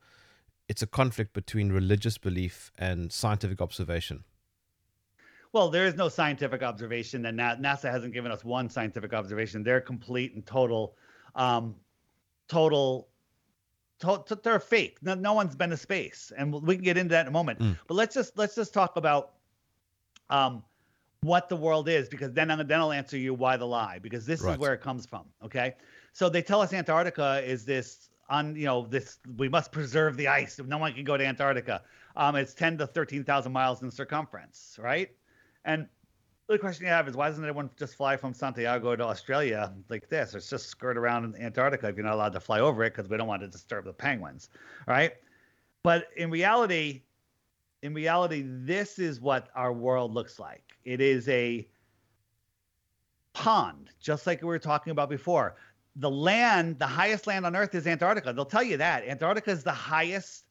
it's 0.68 0.82
a 0.82 0.86
conflict 0.86 1.32
between 1.32 1.72
religious 1.72 2.16
belief 2.18 2.70
and 2.78 3.12
scientific 3.12 3.60
observation? 3.60 4.24
Well, 5.52 5.68
there 5.68 5.86
is 5.90 5.94
no 5.94 6.08
scientific 6.08 6.62
observation, 6.62 7.26
and 7.26 7.38
NASA 7.38 7.90
hasn't 7.90 8.14
given 8.14 8.30
us 8.30 8.44
one 8.44 8.68
scientific 8.68 9.12
observation. 9.12 9.62
They're 9.62 9.80
complete 9.80 10.34
and 10.34 10.46
total, 10.46 10.96
um, 11.34 11.74
total, 12.50 13.08
to- 14.00 14.38
they're 14.42 14.60
fake. 14.60 14.98
No, 15.02 15.14
no 15.14 15.32
one's 15.32 15.54
been 15.54 15.70
to 15.70 15.76
space, 15.76 16.32
and 16.36 16.52
we 16.52 16.74
can 16.74 16.84
get 16.84 16.96
into 16.98 17.12
that 17.12 17.22
in 17.22 17.28
a 17.28 17.30
moment. 17.30 17.60
Mm. 17.60 17.78
But 17.86 17.94
let's 17.94 18.14
just 18.14 18.36
let's 18.36 18.54
just 18.54 18.74
talk 18.74 18.96
about 18.96 19.32
um, 20.28 20.62
what 21.22 21.48
the 21.48 21.56
world 21.56 21.88
is, 21.88 22.08
because 22.08 22.32
then 22.32 22.48
then 22.48 22.80
I'll 22.80 22.92
answer 22.92 23.16
you 23.16 23.32
why 23.34 23.56
the 23.56 23.66
lie, 23.66 23.98
because 24.00 24.26
this 24.26 24.42
Right. 24.42 24.52
is 24.52 24.58
where 24.58 24.74
it 24.74 24.80
comes 24.80 25.06
from. 25.06 25.24
Okay, 25.44 25.74
so 26.12 26.28
they 26.28 26.42
tell 26.42 26.60
us 26.60 26.72
Antarctica 26.72 27.42
is 27.44 27.64
this 27.64 28.08
on 28.28 28.56
you 28.56 28.64
know 28.66 28.86
this 28.86 29.18
we 29.36 29.48
must 29.48 29.70
preserve 29.72 30.16
the 30.16 30.28
ice. 30.28 30.58
No 30.66 30.78
one 30.78 30.92
can 30.92 31.04
go 31.04 31.16
to 31.16 31.24
Antarctica. 31.24 31.82
Um, 32.16 32.34
it's 32.36 32.54
ten 32.54 32.76
to 32.78 32.86
thirteen 32.86 33.22
thousand 33.24 33.52
miles 33.52 33.82
in 33.82 33.90
circumference, 33.90 34.78
right? 34.80 35.10
And 35.64 35.86
the 36.50 36.58
question 36.58 36.86
you 36.86 36.92
have 36.92 37.06
is 37.06 37.16
why 37.16 37.28
doesn't 37.28 37.44
everyone 37.44 37.70
just 37.78 37.94
fly 37.94 38.16
from 38.16 38.34
Santiago 38.34 38.96
to 38.96 39.04
Australia 39.04 39.72
like 39.88 40.08
this? 40.08 40.34
Or 40.34 40.40
just 40.40 40.66
skirt 40.66 40.96
around 40.96 41.36
Antarctica 41.36 41.88
if 41.88 41.96
you're 41.96 42.04
not 42.04 42.14
allowed 42.14 42.32
to 42.32 42.40
fly 42.40 42.60
over 42.60 42.82
it 42.84 42.94
because 42.94 43.08
we 43.08 43.16
don't 43.16 43.28
want 43.28 43.42
to 43.42 43.48
disturb 43.48 43.84
the 43.84 43.92
penguins, 43.92 44.50
right? 44.86 45.12
But 45.82 46.08
in 46.16 46.30
reality, 46.30 47.02
in 47.82 47.94
reality, 47.94 48.44
this 48.46 48.98
is 48.98 49.20
what 49.20 49.48
our 49.54 49.72
world 49.72 50.12
looks 50.12 50.38
like. 50.38 50.64
It 50.84 51.00
is 51.00 51.28
a 51.28 51.66
pond, 53.32 53.90
just 54.00 54.26
like 54.26 54.42
we 54.42 54.48
were 54.48 54.58
talking 54.58 54.90
about 54.90 55.08
before. 55.08 55.54
The 55.96 56.10
land, 56.10 56.78
the 56.78 56.86
highest 56.86 57.26
land 57.26 57.46
on 57.46 57.54
Earth 57.54 57.74
is 57.74 57.86
Antarctica. 57.86 58.32
They'll 58.32 58.44
tell 58.44 58.62
you 58.62 58.76
that. 58.76 59.04
Antarctica 59.06 59.50
is 59.50 59.62
the 59.62 59.72
highest 59.72 60.44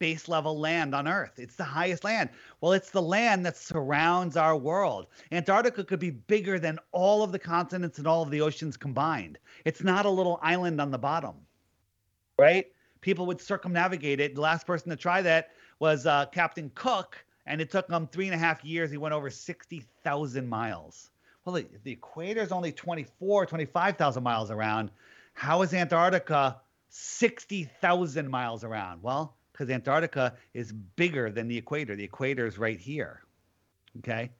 base 0.00 0.26
level 0.28 0.58
land 0.58 0.92
on 0.92 1.06
Earth. 1.06 1.38
It's 1.38 1.54
the 1.54 1.62
highest 1.62 2.02
land. 2.02 2.30
Well, 2.60 2.72
it's 2.72 2.90
the 2.90 3.02
land 3.02 3.46
that 3.46 3.56
surrounds 3.56 4.36
our 4.36 4.56
world. 4.56 5.06
Antarctica 5.30 5.84
could 5.84 6.00
be 6.00 6.10
bigger 6.10 6.58
than 6.58 6.80
all 6.90 7.22
of 7.22 7.30
the 7.30 7.38
continents 7.38 7.98
and 7.98 8.08
all 8.08 8.22
of 8.22 8.30
the 8.30 8.40
oceans 8.40 8.76
combined. 8.76 9.38
It's 9.64 9.84
not 9.84 10.06
a 10.06 10.10
little 10.10 10.40
island 10.42 10.80
on 10.80 10.90
the 10.90 10.98
bottom, 10.98 11.36
right? 12.36 12.66
People 13.00 13.26
would 13.26 13.40
circumnavigate 13.40 14.18
it. 14.18 14.34
The 14.34 14.40
last 14.40 14.66
person 14.66 14.90
to 14.90 14.96
try 14.96 15.22
that 15.22 15.50
was 15.78 16.06
uh, 16.06 16.26
Captain 16.26 16.72
Cook, 16.74 17.24
and 17.46 17.60
it 17.60 17.70
took 17.70 17.88
him 17.88 18.08
three 18.08 18.26
and 18.26 18.34
a 18.34 18.38
half 18.38 18.64
years. 18.64 18.90
He 18.90 18.96
went 18.96 19.14
over 19.14 19.30
60,000 19.30 20.48
miles. 20.48 21.10
Well, 21.44 21.54
the, 21.54 21.66
the 21.84 21.92
equator 21.92 22.40
is 22.40 22.52
only 22.52 22.72
24, 22.72 23.46
25,000 23.46 24.22
miles 24.22 24.50
around. 24.50 24.90
How 25.34 25.62
is 25.62 25.72
Antarctica 25.72 26.60
60,000 26.90 28.28
miles 28.28 28.64
around? 28.64 29.02
Well, 29.02 29.36
because 29.52 29.70
Antarctica 29.70 30.34
is 30.54 30.72
bigger 30.72 31.30
than 31.30 31.48
the 31.48 31.56
equator. 31.56 31.96
The 31.96 32.04
equator 32.04 32.46
is 32.46 32.58
right 32.58 32.78
here. 32.78 33.22
Okay. 33.98 34.30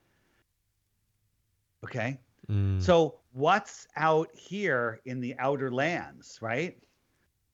Okay. 1.84 2.18
Mm. 2.50 2.80
So, 2.82 3.16
what's 3.32 3.86
out 3.96 4.28
here 4.34 5.00
in 5.04 5.20
the 5.20 5.34
outer 5.38 5.70
lands, 5.70 6.38
right? 6.40 6.76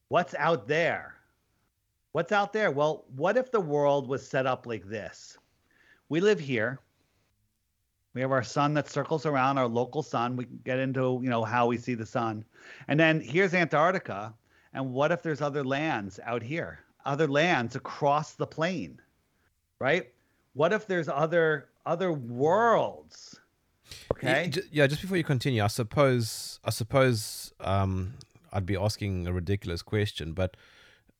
What's 0.08 0.34
out 0.34 0.66
there? 0.66 1.16
What's 2.12 2.32
out 2.32 2.52
there? 2.52 2.70
Well, 2.70 3.04
what 3.14 3.36
if 3.36 3.50
the 3.50 3.60
world 3.60 4.08
was 4.08 4.26
set 4.26 4.46
up 4.46 4.66
like 4.66 4.88
this? 4.88 5.36
We 6.08 6.20
live 6.20 6.40
here. 6.40 6.80
We 8.14 8.22
have 8.22 8.32
our 8.32 8.42
sun 8.42 8.72
that 8.74 8.88
circles 8.88 9.26
around 9.26 9.58
our 9.58 9.68
local 9.68 10.02
sun. 10.02 10.36
We 10.36 10.46
can 10.46 10.60
get 10.64 10.78
into, 10.78 11.20
you 11.22 11.28
know, 11.28 11.44
how 11.44 11.66
we 11.66 11.76
see 11.76 11.92
the 11.92 12.06
sun. 12.06 12.44
And 12.88 12.98
then 12.98 13.20
here's 13.20 13.52
Antarctica. 13.52 14.32
And 14.72 14.92
what 14.92 15.12
if 15.12 15.22
there's 15.22 15.42
other 15.42 15.62
lands 15.62 16.18
out 16.24 16.42
here? 16.42 16.85
Other 17.06 17.28
lands 17.28 17.76
across 17.76 18.34
the 18.34 18.46
plane, 18.46 19.00
right? 19.78 20.12
What 20.54 20.72
if 20.72 20.86
there's 20.86 21.08
other 21.08 21.68
other 21.86 22.12
worlds? 22.12 23.38
Okay. 24.12 24.50
Yeah, 24.72 24.86
just 24.86 25.02
before 25.02 25.16
you 25.16 25.24
continue, 25.24 25.62
I 25.62 25.68
suppose 25.68 26.58
I 26.64 26.70
suppose 26.70 27.52
um, 27.60 28.14
I'd 28.52 28.66
be 28.66 28.76
asking 28.76 29.26
a 29.26 29.32
ridiculous 29.32 29.82
question, 29.82 30.32
but 30.32 30.56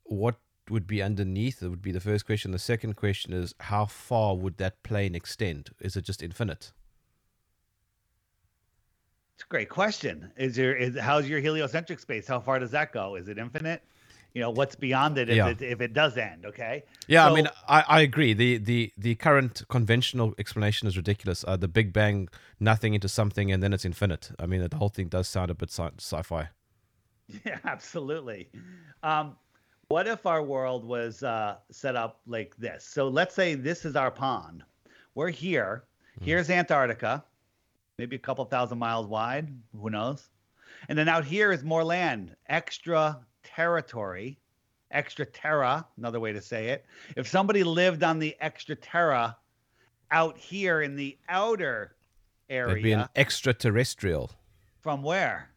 what 0.03 0.37
would 0.71 0.87
be 0.87 1.03
underneath 1.03 1.63
it 1.63 1.69
would 1.69 1.83
be 1.83 1.93
the 1.93 2.01
first 2.01 2.27
question. 2.27 2.51
The 2.51 2.59
second 2.59 2.97
question 2.97 3.33
is 3.33 3.55
how 3.61 3.87
far 3.87 4.35
would 4.35 4.59
that 4.59 4.83
plane 4.83 5.15
extend? 5.15 5.71
Is 5.81 5.97
it 5.97 6.05
just 6.05 6.23
infinite? 6.23 6.73
It's 9.35 9.45
a 9.45 9.49
great 9.49 9.69
question. 9.69 10.33
Is 10.37 10.57
your 10.57 10.75
is 10.75 10.99
how's 10.99 11.29
your 11.29 11.41
heliocentric 11.41 12.01
space? 12.01 12.27
How 12.27 12.41
far 12.41 12.59
does 12.59 12.71
that 12.71 12.93
go? 12.93 13.17
Is 13.17 13.29
it 13.29 13.39
infinite? 13.39 13.83
You 14.37 14.43
know, 14.43 14.51
what's 14.51 14.77
beyond 14.77 15.17
it 15.17 15.31
if 15.31 15.37
Yeah. 15.37 15.49
it 15.49 15.63
if 15.63 15.81
it 15.81 15.95
does 15.95 16.19
end? 16.19 16.45
Okay. 16.45 16.83
Yeah, 17.09 17.25
So- 17.25 17.33
I 17.33 17.35
mean, 17.37 17.49
I, 17.67 17.85
I 17.89 18.01
agree. 18.03 18.35
The, 18.35 18.59
the 18.59 18.93
the 18.99 19.15
current 19.15 19.63
conventional 19.71 20.35
explanation 20.37 20.87
is 20.87 20.95
ridiculous. 20.95 21.43
Uh, 21.49 21.57
the 21.57 21.69
Big 21.69 21.95
Bang, 21.95 22.29
nothing 22.61 22.93
into 22.93 23.09
something, 23.09 23.51
and 23.51 23.63
then 23.63 23.73
it's 23.73 23.87
infinite. 23.87 24.33
I 24.39 24.45
mean, 24.45 24.61
the 24.69 24.77
whole 24.77 24.91
thing 24.91 25.09
does 25.09 25.27
sound 25.27 25.51
a 25.51 25.55
bit 25.55 25.71
sci- 25.71 25.97
sci-fi. 25.99 26.51
Yeah, 27.47 27.59
absolutely. 27.65 28.51
Um, 29.03 29.37
what 29.89 30.07
if 30.07 30.27
our 30.27 30.43
world 30.43 30.85
was 30.85 31.23
uh, 31.23 31.57
set 31.71 31.97
up 31.97 32.21
like 32.27 32.55
this? 32.59 32.85
So 32.85 33.09
let's 33.09 33.35
say 33.35 33.55
this 33.55 33.87
is 33.87 33.97
our 33.97 34.11
pond. 34.11 34.65
We're 35.15 35.31
here. 35.31 35.85
Here's 36.21 36.51
Antarctica, 36.51 37.25
maybe 37.99 38.17
a 38.17 38.19
couple 38.19 38.45
thousand 38.45 38.79
miles 38.79 39.07
wide. 39.07 39.49
Who 39.81 39.89
knows? 39.89 40.29
And 40.91 40.99
then 40.99 41.09
out 41.09 41.25
here 41.25 41.53
is 41.53 41.65
more 41.65 41.83
land, 41.85 42.37
extra 42.51 43.19
territory, 43.47 44.39
extra 44.91 45.25
terra, 45.25 45.87
another 45.97 46.21
way 46.21 46.33
to 46.33 46.43
say 46.43 46.69
it. 46.69 46.85
If 47.17 47.29
somebody 47.29 47.65
lived 47.65 48.03
on 48.03 48.19
the 48.19 48.37
extra 48.41 48.77
terra 48.77 49.37
out 50.11 50.37
here 50.39 50.83
in 50.83 50.97
the 50.97 51.17
outer 51.29 51.97
area. 52.49 52.73
It'd 52.73 52.83
be 52.83 52.93
an 52.93 53.09
extraterrestrial. 53.17 54.31
from 54.81 55.03
where? 55.03 55.51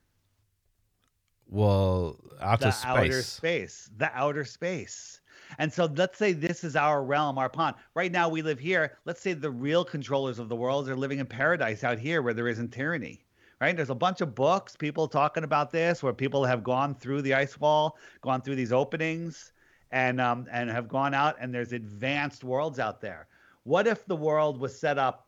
Well, 1.48 2.20
outer 2.42 2.66
the 2.66 2.72
space. 2.72 2.86
outer 2.86 3.22
space, 3.22 3.90
the 3.98 4.12
outer 4.14 4.46
space. 4.46 5.20
And 5.58 5.72
so 5.74 5.86
let's 5.86 6.18
say 6.18 6.32
this 6.34 6.64
is 6.64 6.76
our 6.76 7.04
realm, 7.04 7.38
our 7.40 7.50
pond. 7.50 7.76
Right 7.96 8.12
now 8.12 8.30
we 8.30 8.44
live 8.44 8.60
here. 8.60 8.98
Let's 9.06 9.22
say 9.22 9.34
the 9.34 9.50
real 9.50 9.84
controllers 9.84 10.38
of 10.38 10.48
the 10.48 10.56
world 10.56 10.88
are 10.90 10.96
living 10.96 11.20
in 11.20 11.26
paradise 11.26 11.84
out 11.84 11.98
here 11.98 12.22
where 12.22 12.36
there 12.36 12.48
isn't 12.48 12.72
tyranny. 12.72 13.26
Right? 13.62 13.76
There's 13.76 13.90
a 13.90 13.96
bunch 13.96 14.22
of 14.22 14.36
books, 14.36 14.76
people 14.78 15.08
talking 15.08 15.44
about 15.44 15.70
this, 15.70 16.02
where 16.02 16.14
people 16.14 16.46
have 16.46 16.64
gone 16.64 16.96
through 16.96 17.22
the 17.24 17.34
ice 17.34 17.60
wall, 17.60 17.98
gone 18.22 18.42
through 18.42 18.56
these 18.56 18.72
openings, 18.72 19.52
and 19.92 20.22
um, 20.22 20.48
and 20.52 20.70
have 20.70 20.88
gone 20.88 21.14
out, 21.14 21.36
and 21.42 21.54
there's 21.54 21.74
advanced 21.74 22.44
worlds 22.44 22.80
out 22.80 23.02
there. 23.02 23.28
What 23.64 23.86
if 23.86 24.06
the 24.06 24.16
world 24.16 24.60
was 24.60 24.80
set 24.80 24.98
up 24.98 25.28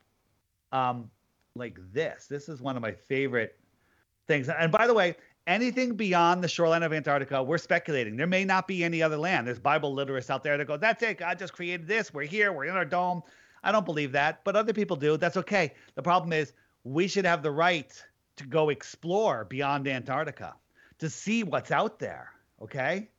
um, 0.72 1.10
like 1.56 1.78
this? 1.92 2.28
This 2.28 2.48
is 2.48 2.62
one 2.62 2.76
of 2.76 2.82
my 2.82 2.94
favorite 2.94 3.60
things. 4.28 4.50
And 4.50 4.72
by 4.72 4.88
the 4.88 4.94
way, 4.94 5.16
anything 5.48 5.96
beyond 5.96 6.44
the 6.44 6.48
shoreline 6.48 6.84
of 6.84 6.94
Antarctica, 6.94 7.44
we're 7.44 7.58
speculating. 7.58 8.16
There 8.16 8.28
may 8.28 8.46
not 8.46 8.68
be 8.68 8.84
any 8.84 9.02
other 9.02 9.18
land. 9.18 9.48
There's 9.48 9.60
Bible 9.60 9.94
literates 9.94 10.30
out 10.30 10.44
there 10.44 10.58
that 10.58 10.66
go, 10.66 10.78
that's 10.78 11.04
it. 11.04 11.18
God 11.18 11.38
just 11.38 11.54
created 11.54 11.88
this. 11.88 12.14
We're 12.14 12.24
here. 12.24 12.54
We're 12.54 12.66
in 12.66 12.76
our 12.76 12.86
dome. 12.86 13.22
I 13.64 13.72
don't 13.72 13.86
believe 13.86 14.12
that, 14.14 14.44
but 14.44 14.56
other 14.56 14.74
people 14.74 14.96
do. 14.96 15.18
That's 15.18 15.38
okay. 15.38 15.74
The 15.96 16.02
problem 16.02 16.34
is 16.34 16.54
we 16.84 17.08
should 17.08 17.26
have 17.26 17.44
the 17.44 17.52
right 17.52 18.02
to 18.42 18.48
go 18.48 18.70
explore 18.70 19.46
beyond 19.46 19.88
Antarctica 19.88 20.56
to 21.00 21.10
see 21.10 21.44
what's 21.44 21.72
out 21.72 22.00
there. 22.00 22.32
Okay. 22.62 23.10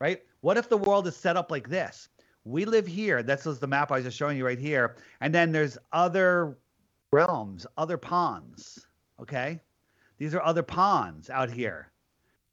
right? 0.00 0.20
What 0.40 0.58
if 0.58 0.68
the 0.68 0.76
world 0.76 1.06
is 1.06 1.16
set 1.16 1.36
up 1.36 1.50
like 1.50 1.68
this? 1.68 2.08
We 2.44 2.64
live 2.64 2.88
here. 2.88 3.22
This 3.22 3.46
is 3.46 3.60
the 3.60 3.68
map 3.68 3.92
I 3.92 3.96
was 3.96 4.04
just 4.04 4.16
showing 4.16 4.36
you 4.36 4.44
right 4.44 4.58
here. 4.58 4.96
And 5.20 5.32
then 5.32 5.52
there's 5.52 5.78
other 5.92 6.58
realms, 7.12 7.66
other 7.78 7.96
ponds. 7.96 8.84
Okay. 9.20 9.60
These 10.18 10.34
are 10.34 10.42
other 10.42 10.62
ponds 10.64 11.30
out 11.30 11.50
here. 11.50 11.92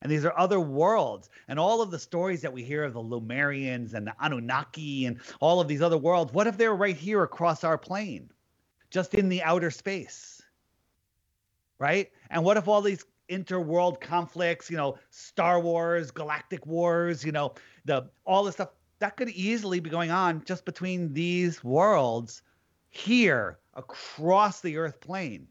And 0.02 0.12
these 0.12 0.26
are 0.26 0.38
other 0.38 0.60
worlds. 0.60 1.30
And 1.48 1.60
all 1.60 1.82
of 1.82 1.92
the 1.92 2.00
stories 2.00 2.42
that 2.42 2.54
we 2.54 2.64
hear 2.64 2.84
of 2.84 2.94
the 2.94 3.02
Lemurians 3.02 3.96
and 3.96 4.08
the 4.08 4.14
Anunnaki 4.22 5.08
and 5.08 5.20
all 5.40 5.60
of 5.60 5.68
these 5.68 5.82
other 5.82 5.98
worlds, 5.98 6.32
what 6.32 6.48
if 6.48 6.56
they're 6.56 6.76
right 6.76 6.96
here 6.96 7.24
across 7.24 7.64
our 7.64 7.78
plane, 7.78 8.32
just 8.92 9.14
in 9.16 9.28
the 9.28 9.42
outer 9.42 9.72
space? 9.72 10.39
Right? 11.80 12.12
And 12.30 12.44
what 12.44 12.58
if 12.58 12.68
all 12.68 12.82
these 12.82 13.06
interworld 13.30 14.02
conflicts, 14.02 14.70
you 14.70 14.78
know, 14.78 14.98
Star 15.10 15.60
Wars, 15.60 16.12
Galactic 16.12 16.66
Wars, 16.66 17.24
you 17.24 17.32
know, 17.32 17.54
the 17.86 18.10
all 18.26 18.44
this 18.44 18.56
stuff 18.56 18.70
that 19.00 19.16
could 19.16 19.30
easily 19.30 19.80
be 19.80 19.90
going 19.90 20.12
on 20.12 20.44
just 20.44 20.66
between 20.66 21.14
these 21.14 21.64
worlds 21.64 22.42
here 22.90 23.60
across 23.76 24.62
the 24.62 24.78
earth 24.78 25.00
plane. 25.00 25.48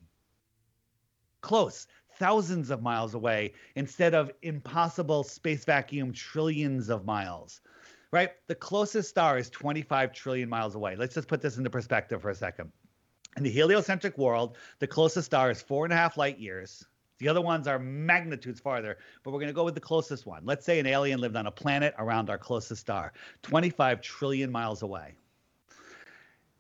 Close, 1.41 1.87
thousands 2.19 2.71
of 2.71 2.83
miles 2.83 3.15
away 3.15 3.53
instead 3.77 4.15
of 4.15 4.31
impossible 4.43 5.23
space 5.23 5.65
vacuum 5.65 6.13
trillions 6.13 6.91
of 6.91 7.05
miles. 7.05 7.61
Right? 8.11 8.31
The 8.49 8.55
closest 8.55 9.11
star 9.11 9.39
is 9.39 9.51
25 9.51 10.13
trillion 10.13 10.49
miles 10.49 10.75
away. 10.75 10.97
Let's 10.97 11.15
just 11.15 11.29
put 11.29 11.43
this 11.43 11.59
into 11.59 11.71
perspective 11.71 12.23
for 12.23 12.31
a 12.31 12.35
second. 12.35 12.73
In 13.39 13.45
the 13.45 13.51
heliocentric 13.51 14.19
world, 14.19 14.59
the 14.81 14.87
closest 14.89 15.27
star 15.27 15.49
is 15.49 15.63
four 15.63 15.85
and 15.85 15.93
a 15.93 15.97
half 15.97 16.17
light 16.17 16.41
years. 16.41 16.85
The 17.19 17.29
other 17.29 17.41
ones 17.41 17.69
are 17.69 17.79
magnitudes 17.79 18.59
farther, 18.59 18.99
but 19.23 19.31
we're 19.31 19.39
going 19.39 19.47
to 19.47 19.55
go 19.55 19.63
with 19.63 19.77
the 19.77 19.81
closest 19.81 20.27
one. 20.27 20.45
Let's 20.45 20.67
say 20.67 20.81
an 20.81 20.89
alien 20.89 21.21
lived 21.21 21.37
on 21.37 21.47
a 21.47 21.51
planet 21.53 21.95
around 21.99 22.31
our 22.31 22.39
closest 22.39 22.81
star, 22.81 23.13
25 23.43 24.01
trillion 24.01 24.51
miles 24.51 24.83
away. 24.83 25.15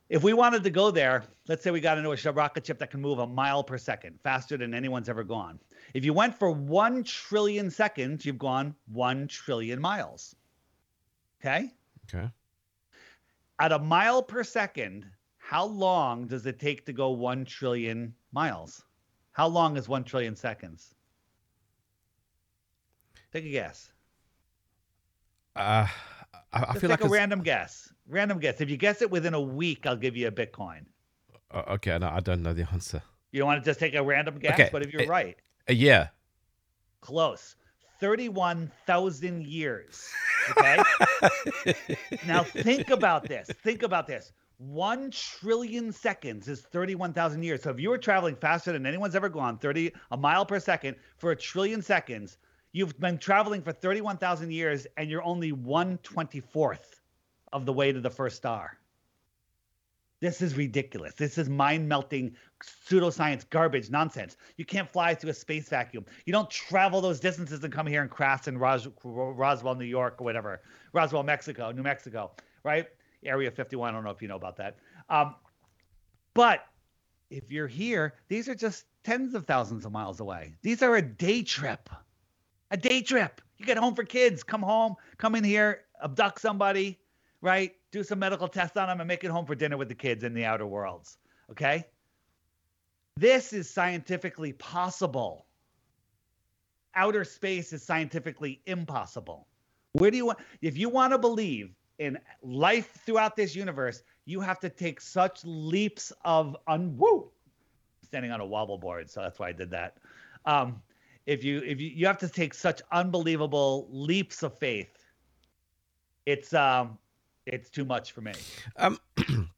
If 0.08 0.22
we 0.22 0.34
wanted 0.34 0.62
to 0.62 0.70
go 0.70 0.92
there, 0.92 1.24
let's 1.48 1.64
say 1.64 1.72
we 1.72 1.80
got 1.80 1.98
into 1.98 2.12
a 2.12 2.32
rocket 2.32 2.64
ship 2.64 2.78
that 2.78 2.92
can 2.92 3.00
move 3.00 3.18
a 3.18 3.26
mile 3.26 3.64
per 3.64 3.76
second, 3.76 4.20
faster 4.22 4.56
than 4.56 4.72
anyone's 4.72 5.08
ever 5.08 5.24
gone. 5.24 5.58
If 5.94 6.04
you 6.04 6.12
went 6.12 6.38
for 6.38 6.52
1 6.52 7.02
trillion 7.02 7.72
seconds, 7.72 8.24
you've 8.24 8.38
gone 8.38 8.72
1 8.92 9.26
trillion 9.26 9.80
miles. 9.80 10.36
Okay? 11.40 11.72
Okay. 12.08 12.30
At 13.58 13.72
a 13.72 13.80
mile 13.80 14.22
per 14.22 14.44
second, 14.44 15.06
how 15.48 15.64
long 15.64 16.26
does 16.26 16.44
it 16.44 16.58
take 16.60 16.84
to 16.84 16.92
go 16.92 17.08
1 17.08 17.46
trillion 17.46 18.12
miles? 18.32 18.84
How 19.32 19.46
long 19.46 19.78
is 19.78 19.88
1 19.88 20.04
trillion 20.04 20.36
seconds? 20.36 20.94
Take 23.32 23.46
a 23.46 23.48
guess. 23.50 23.90
Uh, 25.56 25.86
I, 25.88 25.88
I 26.52 26.60
Just 26.60 26.72
feel 26.72 26.80
take 26.82 26.90
like 26.90 27.00
a 27.00 27.04
it's, 27.04 27.12
random 27.12 27.42
guess. 27.42 27.90
Random 28.06 28.38
guess. 28.40 28.60
If 28.60 28.68
you 28.68 28.76
guess 28.76 29.00
it 29.00 29.10
within 29.10 29.32
a 29.32 29.40
week, 29.40 29.86
I'll 29.86 29.96
give 29.96 30.18
you 30.18 30.26
a 30.28 30.30
Bitcoin. 30.30 30.84
uh, 31.50 31.62
okay. 31.76 31.96
No, 31.98 32.08
I 32.10 32.20
don't 32.20 32.42
know 32.42 32.52
the 32.52 32.68
answer. 32.70 33.02
You 33.32 33.38
don't 33.38 33.46
want 33.46 33.64
to 33.64 33.70
just 33.70 33.80
take 33.80 33.94
a 33.94 34.02
random 34.02 34.38
guess, 34.38 34.52
Okay, 34.52 34.68
but 34.70 34.82
if 34.82 34.92
you're 34.92 35.02
it- 35.02 35.08
right, 35.08 35.36
A 35.68 35.74
year. 35.74 36.10
close. 37.00 37.56
31,000 38.00 39.46
years. 39.46 40.08
Okay. 40.50 40.78
now 42.26 42.42
think 42.42 42.90
about 42.90 43.24
this. 43.26 43.48
Think 43.64 43.82
about 43.82 44.06
this. 44.06 44.32
One 44.58 45.12
trillion 45.12 45.92
seconds 45.92 46.48
is 46.48 46.62
31,000 46.62 47.44
years. 47.44 47.62
So 47.62 47.70
if 47.70 47.78
you 47.78 47.90
were 47.90 47.98
traveling 47.98 48.34
faster 48.34 48.72
than 48.72 48.86
anyone's 48.86 49.14
ever 49.14 49.28
gone, 49.28 49.56
30 49.56 49.92
a 50.10 50.16
mile 50.16 50.44
per 50.44 50.58
second 50.58 50.96
for 51.16 51.30
a 51.30 51.36
trillion 51.36 51.80
seconds, 51.80 52.38
you've 52.72 52.98
been 52.98 53.18
traveling 53.18 53.62
for 53.62 53.72
31,000 53.72 54.50
years 54.50 54.84
and 54.96 55.08
you're 55.08 55.22
only 55.22 55.52
124th 55.52 57.00
of 57.52 57.66
the 57.66 57.72
way 57.72 57.92
to 57.92 58.00
the 58.00 58.10
first 58.10 58.36
star. 58.36 58.78
This 60.20 60.42
is 60.42 60.56
ridiculous. 60.56 61.14
This 61.14 61.38
is 61.38 61.48
mind 61.48 61.88
melting 61.88 62.34
pseudoscience 62.60 63.48
garbage 63.48 63.88
nonsense. 63.90 64.36
You 64.56 64.64
can't 64.64 64.90
fly 64.90 65.14
through 65.14 65.30
a 65.30 65.34
space 65.34 65.68
vacuum. 65.68 66.04
You 66.26 66.32
don't 66.32 66.50
travel 66.50 67.00
those 67.00 67.20
distances 67.20 67.62
and 67.62 67.72
come 67.72 67.86
here 67.86 68.02
and 68.02 68.10
crash 68.10 68.48
in 68.48 68.58
Ros- 68.58 68.88
Roswell, 69.04 69.76
New 69.76 69.84
York, 69.84 70.16
or 70.20 70.24
whatever. 70.24 70.62
Roswell, 70.92 71.22
Mexico, 71.22 71.70
New 71.70 71.84
Mexico, 71.84 72.32
right? 72.64 72.88
Area 73.24 73.50
51. 73.50 73.88
I 73.88 73.92
don't 73.92 74.04
know 74.04 74.10
if 74.10 74.22
you 74.22 74.28
know 74.28 74.36
about 74.36 74.56
that. 74.56 74.76
Um, 75.08 75.34
but 76.34 76.64
if 77.30 77.50
you're 77.50 77.66
here, 77.66 78.14
these 78.28 78.48
are 78.48 78.54
just 78.54 78.84
tens 79.04 79.34
of 79.34 79.46
thousands 79.46 79.84
of 79.84 79.92
miles 79.92 80.20
away. 80.20 80.54
These 80.62 80.82
are 80.82 80.96
a 80.96 81.02
day 81.02 81.42
trip. 81.42 81.88
A 82.70 82.76
day 82.76 83.00
trip. 83.00 83.40
You 83.56 83.66
get 83.66 83.76
home 83.76 83.94
for 83.94 84.04
kids, 84.04 84.42
come 84.42 84.62
home, 84.62 84.94
come 85.16 85.34
in 85.34 85.44
here, 85.44 85.82
abduct 86.02 86.40
somebody, 86.40 86.98
right? 87.40 87.74
Do 87.90 88.02
some 88.02 88.18
medical 88.18 88.48
tests 88.48 88.76
on 88.76 88.88
them 88.88 89.00
and 89.00 89.08
make 89.08 89.24
it 89.24 89.30
home 89.30 89.46
for 89.46 89.54
dinner 89.54 89.76
with 89.76 89.88
the 89.88 89.94
kids 89.94 90.24
in 90.24 90.34
the 90.34 90.44
outer 90.44 90.66
worlds. 90.66 91.18
Okay? 91.50 91.84
This 93.16 93.52
is 93.52 93.68
scientifically 93.68 94.52
possible. 94.52 95.46
Outer 96.94 97.24
space 97.24 97.72
is 97.72 97.82
scientifically 97.82 98.60
impossible. 98.66 99.48
Where 99.92 100.10
do 100.10 100.16
you 100.16 100.26
want 100.26 100.38
if 100.62 100.76
you 100.76 100.88
want 100.88 101.12
to 101.12 101.18
believe 101.18 101.74
in 101.98 102.18
life 102.42 102.92
throughout 103.04 103.36
this 103.36 103.54
universe, 103.54 104.02
you 104.24 104.40
have 104.40 104.60
to 104.60 104.68
take 104.68 105.00
such 105.00 105.40
leaps 105.44 106.12
of 106.24 106.56
un 106.66 106.96
woo 106.96 107.30
standing 108.04 108.30
on 108.30 108.40
a 108.40 108.46
wobble 108.46 108.78
board, 108.78 109.10
so 109.10 109.20
that's 109.20 109.38
why 109.38 109.48
I 109.48 109.52
did 109.52 109.70
that. 109.70 109.98
Um, 110.46 110.80
if 111.26 111.44
you 111.44 111.58
if 111.58 111.80
you, 111.80 111.88
you 111.88 112.06
have 112.06 112.18
to 112.18 112.28
take 112.28 112.54
such 112.54 112.80
unbelievable 112.90 113.86
leaps 113.90 114.42
of 114.42 114.56
faith, 114.58 114.88
it's 116.24 116.54
um 116.54 116.98
it's 117.46 117.68
too 117.68 117.84
much 117.84 118.12
for 118.12 118.20
me. 118.22 118.32
Um, 118.76 118.98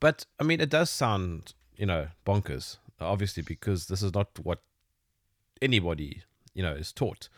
but 0.00 0.26
I 0.40 0.44
mean, 0.44 0.60
it 0.60 0.70
does 0.70 0.90
sound, 0.90 1.54
you 1.76 1.86
know, 1.86 2.08
bonkers. 2.26 2.78
Obviously, 2.98 3.42
because 3.42 3.88
this 3.88 4.02
is 4.02 4.14
not 4.14 4.28
what 4.42 4.62
anybody, 5.60 6.22
you 6.54 6.62
know, 6.62 6.72
is 6.72 6.92
taught. 6.92 7.28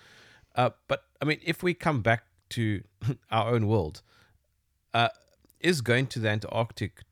Uh, 0.54 0.70
but 0.86 1.02
I 1.20 1.24
mean, 1.24 1.40
if 1.44 1.64
we 1.64 1.74
come 1.74 2.00
back 2.00 2.24
to 2.50 2.82
our 3.30 3.52
own 3.52 3.66
world, 3.66 4.02
uh, 4.98 5.08
is 5.61 5.80
going 5.80 6.08
to 6.08 6.18
the 6.18 6.28
Antarctic 6.28 7.04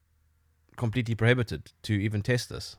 completely 0.76 1.14
prohibited 1.14 1.72
to 1.82 1.92
even 1.92 2.20
test 2.20 2.48
this? 2.48 2.76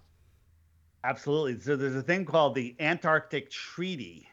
Absolutely. 1.05 1.59
So 1.61 1.77
there's 1.77 1.95
a 1.95 2.01
thing 2.01 2.25
called 2.25 2.55
the 2.55 2.75
Antarctic 2.81 3.49
Treaty, 3.49 4.27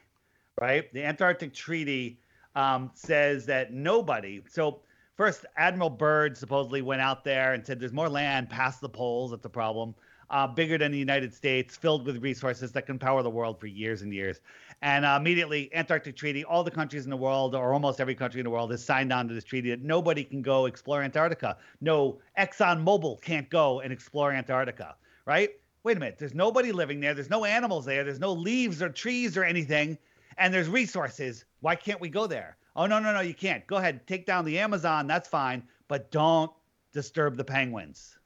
right? 0.59 0.91
The 0.93 1.03
Antarctic 1.03 1.53
Treaty 1.53 2.19
um, 2.55 2.91
says 2.93 3.45
that 3.45 3.71
nobody. 3.71 4.43
So 4.49 4.81
first, 5.15 5.45
Admiral 5.55 5.89
Byrd 5.89 6.37
supposedly 6.37 6.81
went 6.81 7.01
out 7.01 7.23
there 7.23 7.53
and 7.53 7.65
said 7.65 7.79
there's 7.79 7.93
more 7.93 8.09
land 8.09 8.49
past 8.49 8.81
the 8.81 8.89
poles. 8.89 9.31
That's 9.31 9.45
a 9.45 9.49
problem. 9.49 9.95
Uh, 10.31 10.47
bigger 10.47 10.77
than 10.77 10.91
the 10.91 10.97
United 10.97 11.31
States, 11.33 11.77
filled 11.77 12.03
with 12.03 12.17
resources 12.23 12.71
that 12.71 12.87
can 12.87 12.97
power 12.97 13.21
the 13.21 13.29
world 13.29 13.59
for 13.59 13.67
years 13.67 14.01
and 14.01 14.11
years. 14.11 14.39
And 14.81 15.05
uh, 15.05 15.17
immediately, 15.19 15.73
Antarctic 15.73 16.15
Treaty, 16.15 16.43
all 16.43 16.63
the 16.63 16.71
countries 16.71 17.03
in 17.03 17.11
the 17.11 17.17
world, 17.17 17.53
or 17.53 17.73
almost 17.73 18.01
every 18.01 18.15
country 18.15 18.39
in 18.39 18.43
the 18.43 18.49
world, 18.49 18.71
has 18.71 18.83
signed 18.83 19.13
on 19.13 19.27
to 19.27 19.33
this 19.33 19.43
treaty 19.43 19.69
that 19.69 19.81
nobody 19.81 20.23
can 20.23 20.41
go 20.41 20.65
explore 20.65 21.03
Antarctica. 21.03 21.57
No, 21.79 22.19
ExxonMobil 22.39 23.21
can't 23.21 23.49
go 23.49 23.81
and 23.81 23.93
explore 23.93 24.31
Antarctica, 24.31 24.95
right? 25.25 25.51
Wait 25.83 25.97
a 25.97 25.99
minute, 25.99 26.17
there's 26.17 26.33
nobody 26.33 26.71
living 26.71 26.99
there. 26.99 27.13
There's 27.13 27.29
no 27.29 27.45
animals 27.45 27.85
there. 27.85 28.03
There's 28.03 28.19
no 28.19 28.33
leaves 28.33 28.81
or 28.81 28.89
trees 28.89 29.37
or 29.37 29.43
anything. 29.43 29.97
And 30.37 30.51
there's 30.51 30.67
resources. 30.67 31.45
Why 31.61 31.75
can't 31.75 32.01
we 32.01 32.09
go 32.09 32.25
there? 32.25 32.57
Oh, 32.75 32.87
no, 32.87 32.99
no, 32.99 33.13
no, 33.13 33.21
you 33.21 33.35
can't. 33.35 33.65
Go 33.67 33.77
ahead, 33.77 34.05
take 34.07 34.25
down 34.25 34.43
the 34.43 34.57
Amazon. 34.57 35.05
That's 35.07 35.29
fine. 35.29 35.63
But 35.87 36.09
don't 36.09 36.51
disturb 36.91 37.37
the 37.37 37.43
penguins. 37.43 38.17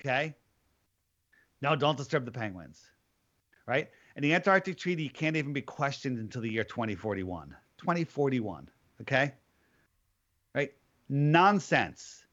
Okay? 0.00 0.34
No, 1.60 1.74
don't 1.74 1.96
disturb 1.96 2.24
the 2.24 2.32
penguins. 2.32 2.82
Right? 3.66 3.88
And 4.16 4.24
the 4.24 4.34
Antarctic 4.34 4.76
Treaty 4.78 5.08
can't 5.08 5.36
even 5.36 5.52
be 5.52 5.62
questioned 5.62 6.18
until 6.18 6.42
the 6.42 6.50
year 6.50 6.64
2041. 6.64 7.54
2041. 7.78 8.68
Okay? 9.02 9.32
Right? 10.54 10.72
Nonsense. 11.08 12.24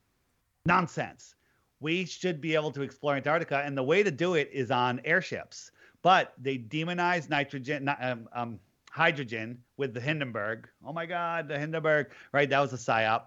Nonsense. 0.65 1.35
We 1.79 2.05
should 2.05 2.41
be 2.41 2.55
able 2.55 2.71
to 2.71 2.81
explore 2.81 3.15
Antarctica, 3.15 3.61
and 3.63 3.77
the 3.77 3.83
way 3.83 4.01
to 4.01 4.11
do 4.11 4.35
it 4.35 4.49
is 4.51 4.71
on 4.71 5.01
airships. 5.03 5.71
But 6.01 6.33
they 6.41 6.57
demonize 6.57 7.29
nitrogen, 7.29 7.89
um, 7.99 8.29
um, 8.33 8.59
hydrogen 8.91 9.61
with 9.77 9.93
the 9.93 9.99
Hindenburg. 9.99 10.69
Oh 10.85 10.93
my 10.93 11.05
God, 11.05 11.47
the 11.47 11.59
Hindenburg, 11.59 12.11
right? 12.31 12.49
That 12.49 12.61
was 12.61 12.73
a 12.73 12.77
psyop. 12.77 13.23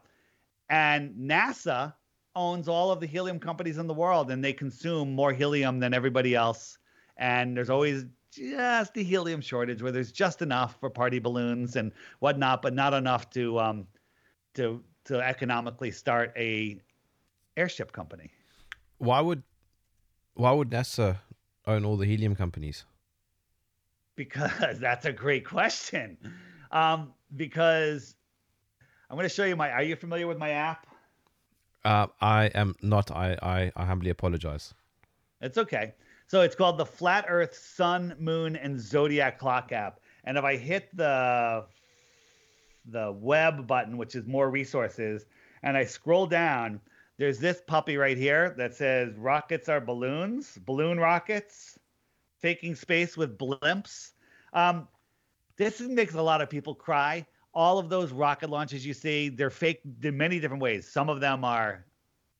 And 0.70 1.14
NASA 1.14 1.92
owns 2.38 2.68
all 2.68 2.92
of 2.92 3.01
the 3.01 3.07
helium 3.07 3.40
companies 3.40 3.79
in 3.79 3.88
the 3.88 3.94
world, 3.94 4.31
and 4.31 4.42
they 4.42 4.53
consume 4.53 5.12
more 5.12 5.33
helium 5.33 5.81
than 5.81 5.92
everybody 5.92 6.37
else. 6.37 6.79
And 7.16 7.57
there's 7.57 7.68
always 7.68 8.07
just 8.31 8.96
a 8.96 9.03
helium 9.03 9.40
shortage 9.40 9.83
where 9.83 9.90
there's 9.90 10.12
just 10.12 10.40
enough 10.40 10.79
for 10.79 10.88
party 10.88 11.18
balloons 11.18 11.74
and 11.74 11.90
whatnot, 12.20 12.62
but 12.62 12.74
not 12.74 12.94
enough 12.94 13.29
to 13.31 13.59
um, 13.59 13.87
to 14.55 14.83
to 15.07 15.20
economically 15.20 15.90
start 15.90 16.33
a 16.37 16.81
airship 17.57 17.90
company. 17.90 18.31
Why 18.98 19.20
would 19.20 19.42
why 20.35 20.53
would 20.53 20.70
NASA 20.70 21.18
own 21.66 21.85
all 21.85 21.96
the 21.96 22.07
helium 22.07 22.37
companies? 22.37 22.85
Because 24.14 24.79
that's 24.81 25.07
a 25.07 25.12
great 25.12 25.44
question. 25.44 26.16
Um, 26.70 27.14
because 27.35 28.14
I'm 29.11 29.16
going 29.16 29.29
to 29.29 29.35
show 29.35 29.44
you 29.44 29.57
my. 29.57 29.72
Are 29.72 29.83
you 29.83 29.96
familiar 29.96 30.29
with 30.29 30.38
my 30.38 30.51
app? 30.51 30.88
Uh, 31.88 32.07
I 32.20 32.51
am 32.55 32.74
not. 32.83 33.11
I, 33.11 33.38
I, 33.42 33.72
I 33.74 33.87
humbly 33.87 34.11
apologize. 34.11 34.74
It's 35.40 35.57
okay. 35.57 35.94
So 36.27 36.42
it's 36.42 36.55
called 36.55 36.77
the 36.77 36.85
Flat 36.85 37.24
Earth 37.29 37.57
Sun, 37.57 38.14
Moon, 38.18 38.57
and 38.57 38.79
Zodiac 38.79 39.38
Clock 39.38 39.72
app. 39.72 40.01
And 40.24 40.37
if 40.37 40.44
I 40.44 40.57
hit 40.57 40.94
the 40.94 41.64
the 42.90 43.11
web 43.12 43.66
button, 43.66 43.96
which 43.96 44.14
is 44.14 44.27
more 44.27 44.51
resources, 44.51 45.24
and 45.62 45.79
I 45.79 45.87
scroll 45.87 46.27
down, 46.27 46.79
there's 47.16 47.38
this 47.38 47.62
puppy 47.66 47.96
right 47.96 48.18
here 48.18 48.55
that 48.59 48.74
says 48.74 49.14
rockets 49.16 49.70
are 49.70 49.81
balloons, 49.81 50.59
balloon 50.66 50.98
rockets, 51.01 51.79
faking 52.38 52.74
space 52.74 53.16
with 53.16 53.38
blimps. 53.38 54.11
Um, 54.53 54.88
this 55.57 55.81
makes 55.81 56.12
a 56.12 56.22
lot 56.22 56.42
of 56.42 56.51
people 56.51 56.74
cry. 56.74 57.27
All 57.58 57.80
of 57.80 57.88
those 57.88 58.12
rocket 58.12 58.50
launches 58.50 58.86
you 58.86 58.94
see, 58.94 59.30
they're 59.30 59.50
fake 59.50 59.80
in 60.04 60.16
many 60.16 60.38
different 60.38 60.62
ways. 60.62 60.86
Some 60.86 61.08
of 61.08 61.18
them 61.18 61.44
are 61.44 61.84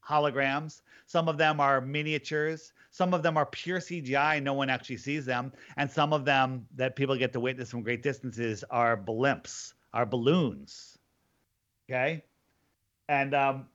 holograms, 0.09 0.83
some 1.07 1.29
of 1.29 1.37
them 1.37 1.59
are 1.59 1.81
miniatures, 1.81 2.73
some 2.93 3.13
of 3.13 3.25
them 3.25 3.37
are 3.37 3.47
pure 3.47 3.81
CGI, 3.81 4.41
no 4.41 4.53
one 4.53 4.71
actually 4.71 4.99
sees 4.99 5.27
them, 5.27 5.53
and 5.77 5.91
some 5.91 6.13
of 6.13 6.25
them 6.25 6.69
that 6.77 6.95
people 6.95 7.17
get 7.17 7.33
to 7.33 7.41
witness 7.41 7.69
from 7.73 7.83
great 7.83 8.01
distances 8.01 8.63
are 8.71 8.97
blimps, 8.97 9.73
are 9.93 10.07
balloons. 10.07 10.99
Okay, 11.91 12.23
and 13.09 13.35
um, 13.35 13.67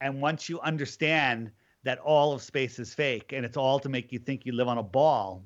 and 0.00 0.22
once 0.22 0.48
you 0.48 0.60
understand 0.60 1.50
that 1.82 1.98
all 1.98 2.32
of 2.32 2.40
space 2.40 2.78
is 2.78 2.94
fake 2.94 3.32
and 3.32 3.44
it's 3.44 3.56
all 3.56 3.80
to 3.80 3.88
make 3.88 4.12
you 4.12 4.20
think 4.20 4.46
you 4.46 4.52
live 4.52 4.68
on 4.68 4.78
a 4.78 4.82
ball, 4.82 5.42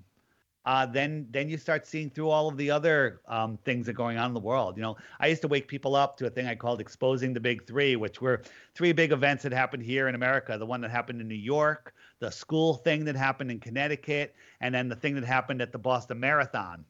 uh, 0.68 0.85
then 0.85 1.26
then 1.31 1.48
you 1.48 1.57
start 1.57 1.87
seeing 1.87 2.11
through 2.11 2.28
all 2.28 2.46
of 2.46 2.59
the 2.59 2.70
other 2.70 3.22
um, 3.26 3.59
things 3.64 3.87
that 3.87 3.92
are 3.92 3.94
going 3.94 4.18
on 4.18 4.26
in 4.26 4.35
the 4.35 4.40
world. 4.40 4.76
You 4.76 4.83
know, 4.83 4.98
I 5.18 5.28
used 5.28 5.40
to 5.40 5.48
wake 5.48 5.66
people 5.66 5.96
up 5.96 6.18
to 6.18 6.26
a 6.26 6.31
thing 6.31 6.46
I 6.46 6.54
called 6.54 6.78
exposing 6.78 7.33
the 7.33 7.40
big 7.40 7.66
three, 7.66 7.96
which 7.96 8.20
were 8.20 8.42
three 8.74 8.92
big 8.92 9.11
events 9.11 9.44
that 9.44 9.52
happened 9.52 9.83
here 9.83 10.09
in 10.09 10.14
America. 10.14 10.59
The 10.59 10.66
one 10.66 10.83
that 10.83 10.90
happened 10.90 11.22
in 11.22 11.26
New 11.26 11.35
York, 11.35 11.94
the 12.18 12.31
school 12.31 12.74
thing 12.74 13.07
that 13.07 13.16
happened 13.16 13.50
in 13.50 13.61
Connecticut, 13.61 14.35
and 14.61 14.74
then 14.74 14.90
the 14.90 14.94
thing 14.94 15.14
that 15.14 15.24
happened 15.24 15.62
at 15.62 15.72
the 15.72 15.78
Boston 15.78 16.20
Marathon, 16.20 16.85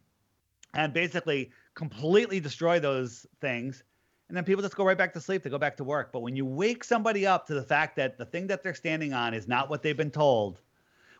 and 0.74 0.92
basically 0.92 1.52
completely 1.76 2.40
destroy 2.40 2.80
those 2.80 3.26
things. 3.40 3.84
And 4.26 4.36
then 4.36 4.42
people 4.42 4.60
just 4.60 4.74
go 4.74 4.84
right 4.84 4.98
back 4.98 5.12
to 5.12 5.20
sleep. 5.20 5.44
They 5.44 5.50
go 5.50 5.56
back 5.56 5.76
to 5.76 5.84
work. 5.84 6.10
But 6.10 6.22
when 6.22 6.34
you 6.34 6.44
wake 6.44 6.82
somebody 6.82 7.28
up 7.28 7.46
to 7.46 7.54
the 7.54 7.62
fact 7.62 7.94
that 7.94 8.18
the 8.18 8.26
thing 8.26 8.48
that 8.48 8.64
they're 8.64 8.74
standing 8.74 9.12
on 9.12 9.34
is 9.34 9.46
not 9.46 9.70
what 9.70 9.84
they've 9.84 9.96
been 9.96 10.10
told, 10.10 10.58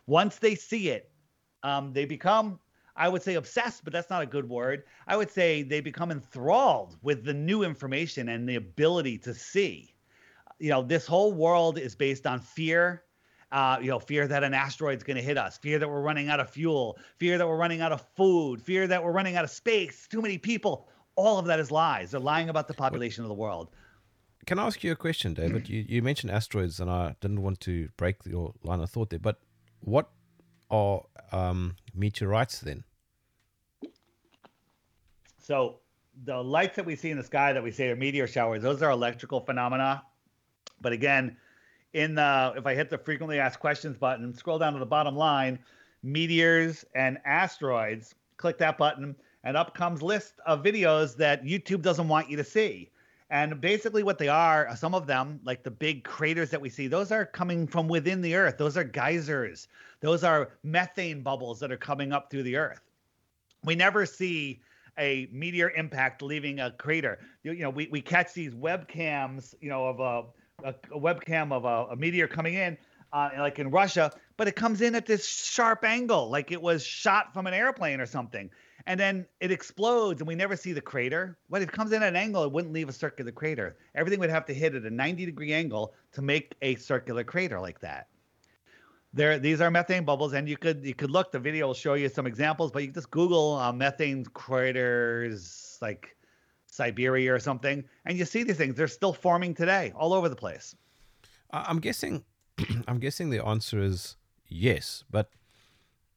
once 0.06 0.38
they 0.38 0.56
see 0.56 0.88
it, 0.88 1.12
um, 1.62 1.92
they 1.92 2.04
become 2.04 2.58
I 2.98 3.08
would 3.08 3.22
say 3.22 3.34
obsessed, 3.34 3.84
but 3.84 3.92
that's 3.92 4.10
not 4.10 4.22
a 4.22 4.26
good 4.26 4.48
word. 4.48 4.82
I 5.06 5.16
would 5.16 5.30
say 5.30 5.62
they 5.62 5.80
become 5.80 6.10
enthralled 6.10 6.96
with 7.00 7.24
the 7.24 7.32
new 7.32 7.62
information 7.62 8.28
and 8.28 8.46
the 8.46 8.56
ability 8.56 9.18
to 9.18 9.32
see. 9.32 9.94
You 10.58 10.70
know, 10.70 10.82
this 10.82 11.06
whole 11.06 11.32
world 11.32 11.78
is 11.78 11.94
based 11.94 12.26
on 12.26 12.40
fear. 12.40 13.04
Uh, 13.52 13.78
you 13.80 13.88
know, 13.88 13.98
fear 13.98 14.26
that 14.26 14.44
an 14.44 14.52
asteroid's 14.52 15.02
going 15.02 15.16
to 15.16 15.22
hit 15.22 15.38
us, 15.38 15.56
fear 15.56 15.78
that 15.78 15.88
we're 15.88 16.02
running 16.02 16.28
out 16.28 16.38
of 16.38 16.50
fuel, 16.50 16.98
fear 17.16 17.38
that 17.38 17.48
we're 17.48 17.56
running 17.56 17.80
out 17.80 17.92
of 17.92 18.02
food, 18.14 18.60
fear 18.60 18.86
that 18.86 19.02
we're 19.02 19.12
running 19.12 19.36
out 19.36 19.44
of 19.44 19.48
space, 19.48 20.06
too 20.06 20.20
many 20.20 20.36
people. 20.36 20.86
All 21.14 21.38
of 21.38 21.46
that 21.46 21.58
is 21.58 21.70
lies. 21.70 22.10
They're 22.10 22.20
lying 22.20 22.50
about 22.50 22.68
the 22.68 22.74
population 22.74 23.24
of 23.24 23.28
the 23.28 23.34
world. 23.34 23.70
Can 24.44 24.58
I 24.58 24.66
ask 24.66 24.84
you 24.84 24.92
a 24.92 24.96
question, 24.96 25.32
David? 25.32 25.66
you, 25.66 25.82
you 25.88 26.02
mentioned 26.02 26.30
asteroids, 26.30 26.78
and 26.78 26.90
I 26.90 27.16
didn't 27.22 27.40
want 27.40 27.60
to 27.60 27.88
break 27.96 28.16
your 28.26 28.52
line 28.62 28.80
of 28.80 28.90
thought 28.90 29.08
there, 29.08 29.18
but 29.18 29.40
what 29.80 30.10
are 30.70 31.02
um, 31.32 31.76
meteorites 31.94 32.60
then? 32.60 32.84
So 35.38 35.80
the 36.24 36.42
lights 36.42 36.76
that 36.76 36.84
we 36.84 36.96
see 36.96 37.10
in 37.10 37.16
the 37.16 37.22
sky 37.24 37.52
that 37.52 37.62
we 37.62 37.70
say 37.70 37.88
are 37.88 37.96
meteor 37.96 38.26
showers, 38.26 38.62
those 38.62 38.82
are 38.82 38.90
electrical 38.90 39.40
phenomena. 39.40 40.02
But 40.80 40.92
again, 40.92 41.36
in 41.94 42.14
the 42.14 42.54
if 42.56 42.66
I 42.66 42.74
hit 42.74 42.90
the 42.90 42.98
frequently 42.98 43.38
asked 43.38 43.60
questions 43.60 43.96
button, 43.96 44.34
scroll 44.34 44.58
down 44.58 44.74
to 44.74 44.78
the 44.78 44.86
bottom 44.86 45.16
line, 45.16 45.58
meteors 46.02 46.84
and 46.94 47.18
asteroids, 47.24 48.14
click 48.36 48.58
that 48.58 48.78
button, 48.78 49.16
and 49.44 49.56
up 49.56 49.74
comes 49.74 50.02
list 50.02 50.34
of 50.46 50.62
videos 50.62 51.16
that 51.16 51.44
YouTube 51.44 51.82
doesn't 51.82 52.08
want 52.08 52.28
you 52.28 52.36
to 52.36 52.44
see. 52.44 52.90
And 53.30 53.60
basically, 53.60 54.02
what 54.02 54.18
they 54.18 54.28
are, 54.28 54.74
some 54.76 54.94
of 54.94 55.06
them, 55.06 55.40
like 55.44 55.62
the 55.62 55.70
big 55.70 56.02
craters 56.02 56.50
that 56.50 56.60
we 56.60 56.70
see, 56.70 56.86
those 56.86 57.12
are 57.12 57.26
coming 57.26 57.66
from 57.66 57.86
within 57.86 58.22
the 58.22 58.34
Earth. 58.34 58.56
Those 58.56 58.76
are 58.76 58.84
geysers. 58.84 59.68
Those 60.00 60.24
are 60.24 60.52
methane 60.62 61.22
bubbles 61.22 61.60
that 61.60 61.70
are 61.70 61.76
coming 61.76 62.12
up 62.12 62.30
through 62.30 62.44
the 62.44 62.56
Earth. 62.56 62.80
We 63.64 63.74
never 63.74 64.06
see 64.06 64.62
a 64.98 65.28
meteor 65.30 65.70
impact 65.70 66.22
leaving 66.22 66.60
a 66.60 66.70
crater. 66.70 67.18
You, 67.42 67.52
you 67.52 67.62
know, 67.62 67.70
we, 67.70 67.88
we 67.92 68.00
catch 68.00 68.32
these 68.32 68.54
webcams, 68.54 69.54
you 69.60 69.68
know, 69.68 69.86
of 69.86 70.00
a, 70.00 70.68
a, 70.68 70.74
a 70.96 71.00
webcam 71.00 71.52
of 71.52 71.64
a, 71.64 71.92
a, 71.92 71.96
meteor 71.96 72.28
coming 72.28 72.54
in, 72.54 72.78
uh, 73.12 73.30
like 73.38 73.58
in 73.58 73.70
Russia, 73.70 74.10
but 74.36 74.48
it 74.48 74.56
comes 74.56 74.80
in 74.80 74.94
at 74.94 75.06
this 75.06 75.28
sharp 75.28 75.84
angle, 75.84 76.30
like 76.30 76.50
it 76.50 76.60
was 76.60 76.84
shot 76.84 77.32
from 77.34 77.46
an 77.46 77.54
airplane 77.54 78.00
or 78.00 78.06
something 78.06 78.50
and 78.88 78.98
then 78.98 79.26
it 79.40 79.52
explodes 79.52 80.20
and 80.20 80.26
we 80.26 80.34
never 80.34 80.56
see 80.56 80.72
the 80.72 80.80
crater. 80.80 81.38
But 81.50 81.60
if 81.60 81.68
it 81.68 81.72
comes 81.72 81.92
in 81.92 82.02
at 82.02 82.08
an 82.08 82.16
angle, 82.16 82.42
it 82.42 82.50
wouldn't 82.50 82.72
leave 82.72 82.88
a 82.88 82.92
circular 82.92 83.30
crater. 83.30 83.76
Everything 83.94 84.18
would 84.18 84.30
have 84.30 84.46
to 84.46 84.54
hit 84.54 84.74
at 84.74 84.82
a 84.82 84.90
90 84.90 85.26
degree 85.26 85.52
angle 85.52 85.92
to 86.12 86.22
make 86.22 86.54
a 86.62 86.74
circular 86.76 87.22
crater 87.22 87.60
like 87.60 87.78
that. 87.80 88.08
There, 89.12 89.38
these 89.38 89.60
are 89.60 89.70
methane 89.70 90.04
bubbles, 90.04 90.32
and 90.32 90.48
you 90.48 90.56
could 90.56 90.84
you 90.84 90.94
could 90.94 91.10
look. 91.10 91.32
The 91.32 91.38
video 91.38 91.66
will 91.66 91.74
show 91.74 91.94
you 91.94 92.08
some 92.08 92.26
examples, 92.26 92.70
but 92.70 92.82
you 92.82 92.90
just 92.90 93.10
Google 93.10 93.56
uh, 93.56 93.72
methane 93.72 94.24
craters 94.24 95.78
like 95.80 96.14
Siberia 96.66 97.32
or 97.32 97.38
something, 97.38 97.84
and 98.04 98.18
you 98.18 98.26
see 98.26 98.42
these 98.42 98.58
things. 98.58 98.74
They're 98.74 98.86
still 98.86 99.14
forming 99.14 99.54
today, 99.54 99.92
all 99.96 100.12
over 100.12 100.28
the 100.28 100.36
place. 100.36 100.74
I'm 101.50 101.80
guessing, 101.80 102.22
I'm 102.86 102.98
guessing 102.98 103.30
the 103.30 103.42
answer 103.44 103.80
is 103.80 104.16
yes, 104.46 105.04
but 105.10 105.30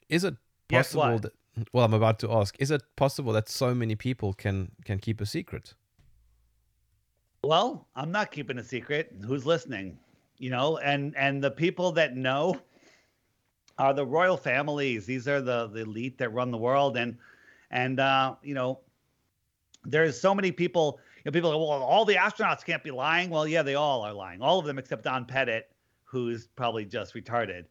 is 0.10 0.26
it 0.26 0.36
possible 0.68 1.20
that 1.20 1.32
well, 1.74 1.86
I'm 1.86 1.94
about 1.94 2.20
to 2.20 2.32
ask: 2.32 2.56
Is 2.60 2.72
it 2.72 2.84
possible 2.96 3.34
that 3.34 3.50
so 3.50 3.74
many 3.74 3.96
people 3.96 4.34
can 4.34 4.72
can 4.86 5.00
keep 5.00 5.22
a 5.22 5.26
secret? 5.26 5.74
Well, 7.44 7.88
I'm 7.96 8.12
not 8.12 8.32
keeping 8.32 8.58
a 8.60 8.64
secret. 8.64 9.14
Who's 9.26 9.46
listening? 9.46 9.98
You 10.38 10.52
know, 10.52 10.78
and 10.78 11.16
and 11.18 11.44
the 11.44 11.52
people 11.52 11.92
that 11.94 12.16
know 12.16 12.60
are 13.78 13.94
the 13.94 14.06
royal 14.06 14.38
families. 14.38 15.06
These 15.06 15.28
are 15.28 15.42
the 15.42 15.68
the 15.68 15.82
elite 15.82 16.18
that 16.20 16.30
run 16.30 16.52
the 16.52 16.58
world, 16.58 16.98
and 16.98 17.18
and 17.72 18.00
uh, 18.00 18.36
you 18.44 18.54
know, 18.54 18.80
there's 19.84 20.20
so 20.20 20.34
many 20.34 20.52
people. 20.52 21.00
You 21.18 21.30
know, 21.30 21.34
people 21.34 21.52
go, 21.52 21.58
well, 21.58 21.84
all 21.84 22.06
the 22.06 22.16
astronauts 22.16 22.66
can't 22.66 22.84
be 22.84 22.90
lying. 22.92 23.30
Well, 23.30 23.48
yeah, 23.48 23.62
they 23.62 23.76
all 23.76 24.02
are 24.02 24.14
lying. 24.14 24.42
All 24.42 24.58
of 24.58 24.66
them 24.66 24.80
except 24.80 25.04
Don 25.04 25.26
Pettit, 25.26 25.70
who's 26.04 26.48
probably 26.48 26.86
just 26.86 27.14
retarded. 27.14 27.66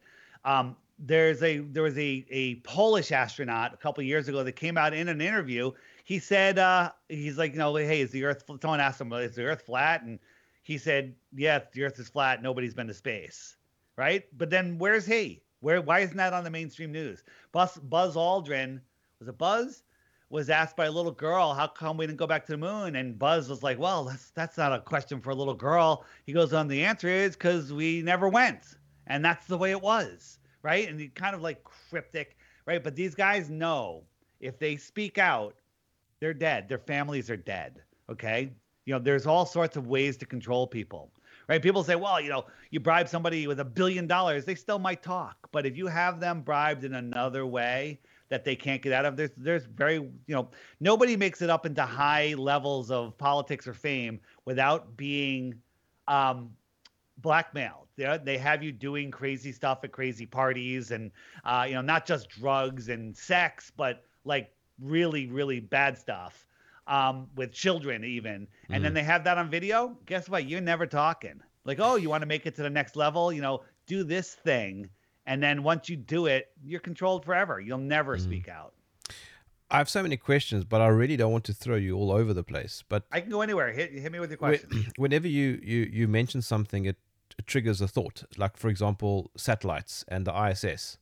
Um, 0.45 0.75
there's 1.03 1.41
a 1.41 1.59
there 1.59 1.83
was 1.83 1.97
a 1.97 2.25
a 2.29 2.55
Polish 2.57 3.11
astronaut 3.11 3.73
a 3.73 3.77
couple 3.77 4.03
years 4.03 4.27
ago 4.27 4.43
that 4.43 4.53
came 4.53 4.77
out 4.77 4.93
in 4.93 5.09
an 5.09 5.19
interview. 5.19 5.71
He 6.03 6.19
said 6.19 6.59
uh, 6.59 6.91
he's 7.09 7.37
like, 7.37 7.53
you 7.53 7.57
know, 7.57 7.75
hey, 7.75 8.01
is 8.01 8.11
the 8.11 8.23
Earth? 8.23 8.43
Someone 8.61 8.79
asked 8.79 9.01
him, 9.01 9.11
is 9.13 9.35
the 9.35 9.45
Earth 9.45 9.63
flat? 9.63 10.03
And 10.03 10.19
he 10.61 10.77
said, 10.77 11.15
yes, 11.35 11.65
the 11.73 11.83
Earth 11.83 11.99
is 11.99 12.09
flat. 12.09 12.43
Nobody's 12.43 12.73
been 12.73 12.87
to 12.87 12.93
space, 12.93 13.55
right? 13.97 14.25
But 14.37 14.49
then 14.49 14.77
where's 14.77 15.05
he? 15.05 15.41
Where? 15.61 15.81
Why 15.81 15.99
isn't 15.99 16.17
that 16.17 16.33
on 16.33 16.43
the 16.43 16.51
mainstream 16.51 16.91
news? 16.91 17.23
Buzz, 17.51 17.77
Buzz 17.77 18.15
Aldrin 18.15 18.81
was 19.19 19.27
a 19.27 19.33
Buzz? 19.33 19.83
Was 20.29 20.49
asked 20.49 20.77
by 20.77 20.85
a 20.85 20.91
little 20.91 21.11
girl, 21.11 21.53
how 21.53 21.67
come 21.67 21.97
we 21.97 22.07
didn't 22.07 22.17
go 22.17 22.25
back 22.25 22.45
to 22.45 22.53
the 22.53 22.57
moon? 22.57 22.95
And 22.95 23.19
Buzz 23.19 23.49
was 23.49 23.63
like, 23.63 23.77
well, 23.77 24.05
that's 24.05 24.29
that's 24.31 24.57
not 24.57 24.71
a 24.71 24.79
question 24.79 25.19
for 25.19 25.31
a 25.31 25.35
little 25.35 25.53
girl. 25.53 26.05
He 26.25 26.31
goes 26.31 26.53
on, 26.53 26.69
the 26.69 26.85
answer 26.85 27.09
is 27.09 27.33
because 27.33 27.73
we 27.73 28.01
never 28.01 28.29
went, 28.29 28.77
and 29.07 29.25
that's 29.25 29.45
the 29.47 29.57
way 29.57 29.71
it 29.71 29.81
was 29.81 30.39
right? 30.63 30.89
And 30.89 31.13
kind 31.15 31.35
of 31.35 31.41
like 31.41 31.63
cryptic, 31.63 32.37
right? 32.65 32.83
But 32.83 32.95
these 32.95 33.15
guys 33.15 33.49
know 33.49 34.03
if 34.39 34.59
they 34.59 34.75
speak 34.75 35.17
out, 35.17 35.55
they're 36.19 36.33
dead. 36.33 36.69
Their 36.69 36.79
families 36.79 37.29
are 37.29 37.37
dead. 37.37 37.81
Okay. 38.09 38.51
You 38.85 38.93
know, 38.93 38.99
there's 38.99 39.27
all 39.27 39.45
sorts 39.45 39.77
of 39.77 39.87
ways 39.87 40.17
to 40.17 40.25
control 40.25 40.67
people, 40.67 41.11
right? 41.47 41.61
People 41.61 41.83
say, 41.83 41.95
well, 41.95 42.19
you 42.19 42.29
know, 42.29 42.45
you 42.71 42.79
bribe 42.79 43.07
somebody 43.07 43.47
with 43.47 43.59
a 43.59 43.65
billion 43.65 44.07
dollars, 44.07 44.45
they 44.45 44.55
still 44.55 44.79
might 44.79 45.03
talk. 45.03 45.35
But 45.51 45.65
if 45.65 45.77
you 45.77 45.87
have 45.87 46.19
them 46.19 46.41
bribed 46.41 46.83
in 46.83 46.95
another 46.95 47.45
way 47.45 47.99
that 48.29 48.43
they 48.43 48.55
can't 48.55 48.81
get 48.81 48.93
out 48.93 49.05
of, 49.05 49.17
there's, 49.17 49.31
there's 49.37 49.65
very, 49.65 49.95
you 49.95 50.11
know, 50.27 50.49
nobody 50.79 51.15
makes 51.15 51.41
it 51.41 51.49
up 51.49 51.65
into 51.65 51.83
high 51.83 52.33
levels 52.37 52.89
of 52.89 53.17
politics 53.17 53.67
or 53.67 53.73
fame 53.73 54.19
without 54.45 54.95
being 54.97 55.53
um, 56.07 56.51
blackmailed. 57.21 57.87
They 57.95 58.19
they 58.23 58.37
have 58.37 58.63
you 58.63 58.71
doing 58.71 59.11
crazy 59.11 59.51
stuff 59.51 59.83
at 59.83 59.91
crazy 59.91 60.25
parties, 60.25 60.91
and 60.91 61.11
uh, 61.43 61.65
you 61.67 61.75
know, 61.75 61.81
not 61.81 62.05
just 62.05 62.29
drugs 62.29 62.89
and 62.89 63.15
sex, 63.15 63.71
but 63.75 64.03
like 64.25 64.53
really, 64.79 65.27
really 65.27 65.59
bad 65.59 65.97
stuff 65.97 66.45
um, 66.87 67.27
with 67.35 67.51
children, 67.51 68.03
even. 68.03 68.47
And 68.69 68.81
mm. 68.81 68.83
then 68.83 68.93
they 68.93 69.03
have 69.03 69.23
that 69.25 69.37
on 69.37 69.49
video. 69.49 69.97
Guess 70.05 70.29
what? 70.29 70.45
You're 70.45 70.61
never 70.61 70.85
talking. 70.85 71.41
Like, 71.63 71.79
oh, 71.79 71.95
you 71.95 72.09
want 72.09 72.21
to 72.21 72.27
make 72.27 72.45
it 72.45 72.55
to 72.55 72.63
the 72.63 72.69
next 72.69 72.95
level? 72.95 73.31
You 73.31 73.41
know, 73.41 73.61
do 73.85 74.03
this 74.03 74.33
thing, 74.33 74.89
and 75.25 75.41
then 75.41 75.63
once 75.63 75.89
you 75.89 75.95
do 75.95 76.25
it, 76.25 76.51
you're 76.63 76.79
controlled 76.79 77.25
forever. 77.25 77.59
You'll 77.59 77.77
never 77.77 78.17
mm. 78.17 78.21
speak 78.21 78.49
out. 78.49 78.73
I 79.71 79.77
have 79.77 79.89
so 79.89 80.03
many 80.03 80.17
questions, 80.17 80.65
but 80.65 80.81
I 80.81 80.87
really 80.87 81.15
don't 81.15 81.31
want 81.31 81.45
to 81.45 81.53
throw 81.53 81.77
you 81.77 81.95
all 81.95 82.11
over 82.11 82.33
the 82.33 82.43
place. 82.43 82.83
But 82.89 83.03
I 83.09 83.21
can 83.21 83.29
go 83.29 83.41
anywhere. 83.41 83.71
Hit, 83.71 83.93
hit 83.93 84.11
me 84.11 84.19
with 84.19 84.29
your 84.29 84.37
whe- 84.37 84.59
question. 84.59 84.87
whenever 84.97 85.29
you, 85.29 85.61
you, 85.63 85.89
you 85.91 86.07
mention 86.09 86.41
something, 86.41 86.85
it, 86.85 86.97
it 87.37 87.47
triggers 87.47 87.81
a 87.81 87.87
thought. 87.87 88.23
Like, 88.37 88.57
for 88.57 88.69
example, 88.69 89.31
satellites 89.35 90.05
and 90.07 90.25
the 90.25 90.49
ISS. 90.49 90.97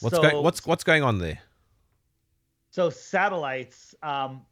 What's, 0.00 0.16
so, 0.16 0.22
go- 0.22 0.40
what's, 0.40 0.66
what's 0.66 0.84
going 0.84 1.02
on 1.02 1.18
there? 1.18 1.40
so 2.72 2.90
satellites? 2.90 3.94
Um, 4.02 4.42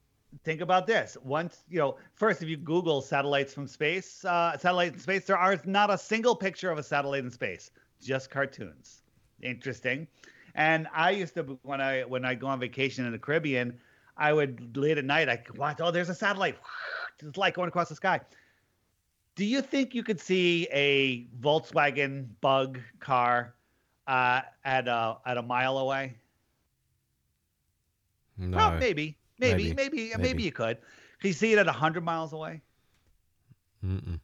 think 0.45 0.61
about 0.61 0.87
this. 0.87 1.17
Once 1.25 1.65
you 1.69 1.79
know, 1.79 1.97
first, 2.15 2.43
if 2.43 2.49
you 2.49 2.57
Google 2.57 3.01
satellites 3.01 3.53
from 3.53 3.67
space, 3.67 4.25
uh, 4.25 4.57
satellite 4.57 4.93
in 4.93 5.01
space, 5.01 5.25
there 5.25 5.39
are 5.39 5.59
not 5.65 5.91
a 5.91 5.99
single 5.99 6.37
picture 6.37 6.71
of 6.71 6.79
a 6.79 6.83
satellite 6.83 7.25
in 7.25 7.31
space, 7.31 7.73
just 8.01 8.31
cartoons. 8.31 9.03
Interesting. 9.43 10.07
And 10.55 10.87
I 10.95 11.11
used 11.11 11.35
to 11.35 11.59
when 11.63 11.81
I 11.81 12.03
when 12.03 12.25
I 12.25 12.35
go 12.35 12.47
on 12.47 12.61
vacation 12.61 13.07
in 13.07 13.13
the 13.13 13.19
Caribbean, 13.19 13.81
I 14.17 14.33
would 14.33 14.77
late 14.77 14.99
at 14.99 15.05
night 15.05 15.29
I 15.29 15.37
could 15.37 15.57
watch. 15.57 15.79
Oh, 15.81 15.91
there's 15.91 16.11
a 16.11 16.15
satellite. 16.15 16.57
It's 17.23 17.37
like 17.37 17.55
going 17.55 17.69
across 17.69 17.89
the 17.89 17.95
sky. 17.95 18.21
Do 19.37 19.45
you 19.45 19.63
think 19.63 19.95
you 19.95 20.03
could 20.03 20.21
see 20.21 20.69
a 20.73 21.27
Volkswagen 21.41 22.29
Bug 22.41 22.79
car 22.99 23.55
uh, 24.07 24.43
at 24.65 24.89
a 24.89 25.19
at 25.25 25.39
a 25.39 25.43
mile 25.43 25.79
away? 25.79 26.17
No. 28.37 28.57
Well, 28.57 28.73
maybe, 28.73 29.17
maybe, 29.39 29.65
Maybe. 29.65 29.75
maybe, 29.75 29.97
maybe, 30.11 30.23
Maybe. 30.23 30.43
you 30.45 30.53
could. 30.53 30.79
Can 31.21 31.29
you 31.29 31.35
see 31.35 31.53
it 31.53 31.59
at 31.59 31.67
100 31.67 32.03
miles 32.03 32.33
away? 32.33 32.63
Mm-mm. 33.85 34.19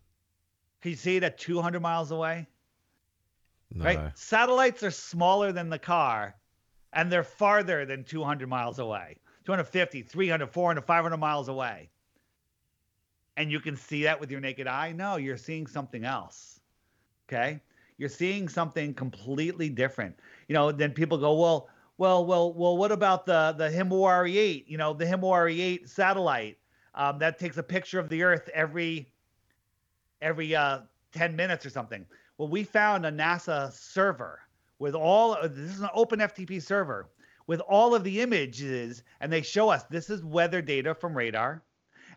Can 0.80 0.90
you 0.90 0.96
see 0.96 1.16
it 1.16 1.22
at 1.22 1.38
200 1.38 1.80
miles 1.80 2.10
away? 2.10 2.46
No. 3.74 3.84
Right? 3.84 4.18
Satellites 4.18 4.82
are 4.82 4.90
smaller 4.90 5.52
than 5.52 5.68
the 5.68 5.78
car, 5.78 6.34
and 6.92 7.12
they're 7.12 7.24
farther 7.24 7.84
than 7.84 8.04
200 8.04 8.48
miles 8.48 8.78
away 8.78 9.18
250, 9.44 10.02
300, 10.02 10.50
400, 10.50 10.84
500 10.84 11.16
miles 11.18 11.48
away. 11.48 11.88
And 13.36 13.50
you 13.50 13.60
can 13.60 13.76
see 13.76 14.02
that 14.04 14.18
with 14.18 14.30
your 14.30 14.40
naked 14.40 14.66
eye? 14.66 14.92
No, 14.92 15.16
you're 15.16 15.36
seeing 15.36 15.66
something 15.66 16.04
else. 16.04 16.60
Okay? 17.28 17.60
You're 17.98 18.08
seeing 18.08 18.48
something 18.48 18.94
completely 18.94 19.68
different. 19.68 20.18
You 20.48 20.54
know, 20.54 20.72
then 20.72 20.92
people 20.92 21.18
go, 21.18 21.34
well, 21.38 21.68
well, 21.98 22.24
well, 22.26 22.52
well, 22.52 22.76
what 22.76 22.92
about 22.92 23.24
the 23.24 23.54
the 23.56 23.68
Himawari 23.68 24.36
8? 24.36 24.68
You 24.68 24.76
know, 24.76 24.92
the 24.92 25.06
Himawari 25.06 25.58
8 25.60 25.88
satellite 25.88 26.58
um, 26.94 27.18
that 27.18 27.38
takes 27.38 27.56
a 27.56 27.62
picture 27.62 27.98
of 27.98 28.08
the 28.08 28.22
Earth 28.22 28.50
every 28.52 29.10
every 30.20 30.54
uh, 30.54 30.80
10 31.12 31.36
minutes 31.36 31.64
or 31.64 31.70
something. 31.70 32.04
Well, 32.36 32.48
we 32.48 32.64
found 32.64 33.06
a 33.06 33.10
NASA 33.10 33.72
server 33.72 34.40
with 34.78 34.94
all 34.94 35.36
this 35.42 35.74
is 35.74 35.80
an 35.80 35.88
open 35.94 36.20
FTP 36.20 36.60
server 36.62 37.08
with 37.46 37.60
all 37.60 37.94
of 37.94 38.04
the 38.04 38.20
images, 38.20 39.02
and 39.20 39.32
they 39.32 39.42
show 39.42 39.68
us 39.68 39.84
this 39.84 40.10
is 40.10 40.24
weather 40.24 40.60
data 40.60 40.94
from 40.94 41.16
radar, 41.16 41.62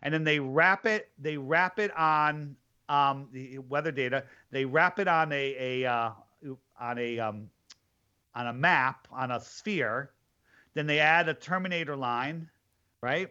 and 0.02 0.12
then 0.12 0.24
they 0.24 0.40
wrap 0.40 0.86
it 0.86 1.10
they 1.18 1.36
wrap 1.36 1.78
it 1.78 1.96
on 1.96 2.56
um, 2.90 3.28
the 3.32 3.58
weather 3.58 3.92
data. 3.92 4.24
They 4.50 4.64
wrap 4.64 4.98
it 4.98 5.08
on 5.08 5.32
a 5.32 5.82
a 5.84 5.90
uh, 5.90 6.10
on 6.78 6.98
a 6.98 7.18
um, 7.20 7.48
on 8.34 8.48
a 8.48 8.52
map 8.52 9.06
on 9.12 9.30
a 9.30 9.40
sphere. 9.40 10.10
Then 10.74 10.86
they 10.86 10.98
add 10.98 11.28
a 11.28 11.34
terminator 11.34 11.96
line, 11.96 12.50
right? 13.00 13.28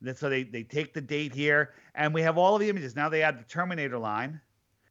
Then 0.00 0.14
so 0.14 0.28
they 0.28 0.44
they 0.44 0.62
take 0.62 0.92
the 0.92 1.00
date 1.00 1.34
here, 1.34 1.72
and 1.94 2.12
we 2.12 2.20
have 2.22 2.36
all 2.36 2.54
of 2.54 2.60
the 2.60 2.68
images. 2.68 2.94
Now 2.94 3.08
they 3.08 3.22
add 3.22 3.40
the 3.40 3.44
terminator 3.44 3.98
line, 3.98 4.40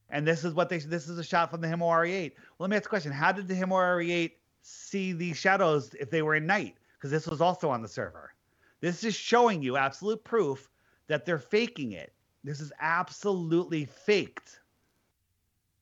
and 0.09 0.27
this 0.27 0.43
is 0.43 0.53
what 0.55 0.67
they 0.67 0.79
this 0.79 1.07
is 1.07 1.19
a 1.19 1.23
shot 1.23 1.51
from 1.51 1.61
the 1.61 1.67
Himawari 1.67 2.11
8. 2.11 2.33
Well, 2.35 2.65
let 2.65 2.69
me 2.71 2.75
ask 2.75 2.83
the 2.83 2.89
question: 2.89 3.11
How 3.11 3.31
did 3.31 3.47
the 3.47 3.53
Himawari 3.53 4.09
8 4.09 4.37
see 4.63 5.13
these 5.13 5.37
shadows 5.37 5.93
if 5.99 6.09
they 6.09 6.23
were 6.23 6.35
in 6.35 6.47
night? 6.47 6.75
Because 6.97 7.11
this 7.11 7.27
was 7.27 7.39
also 7.39 7.69
on 7.69 7.83
the 7.83 7.87
server. 7.87 8.33
This 8.81 9.03
is 9.03 9.15
showing 9.15 9.61
you 9.61 9.77
absolute 9.77 10.23
proof 10.23 10.69
that 11.07 11.25
they're 11.25 11.37
faking 11.37 11.93
it. 11.93 12.13
This 12.43 12.59
is 12.59 12.71
absolutely 12.79 13.85
faked, 13.85 14.61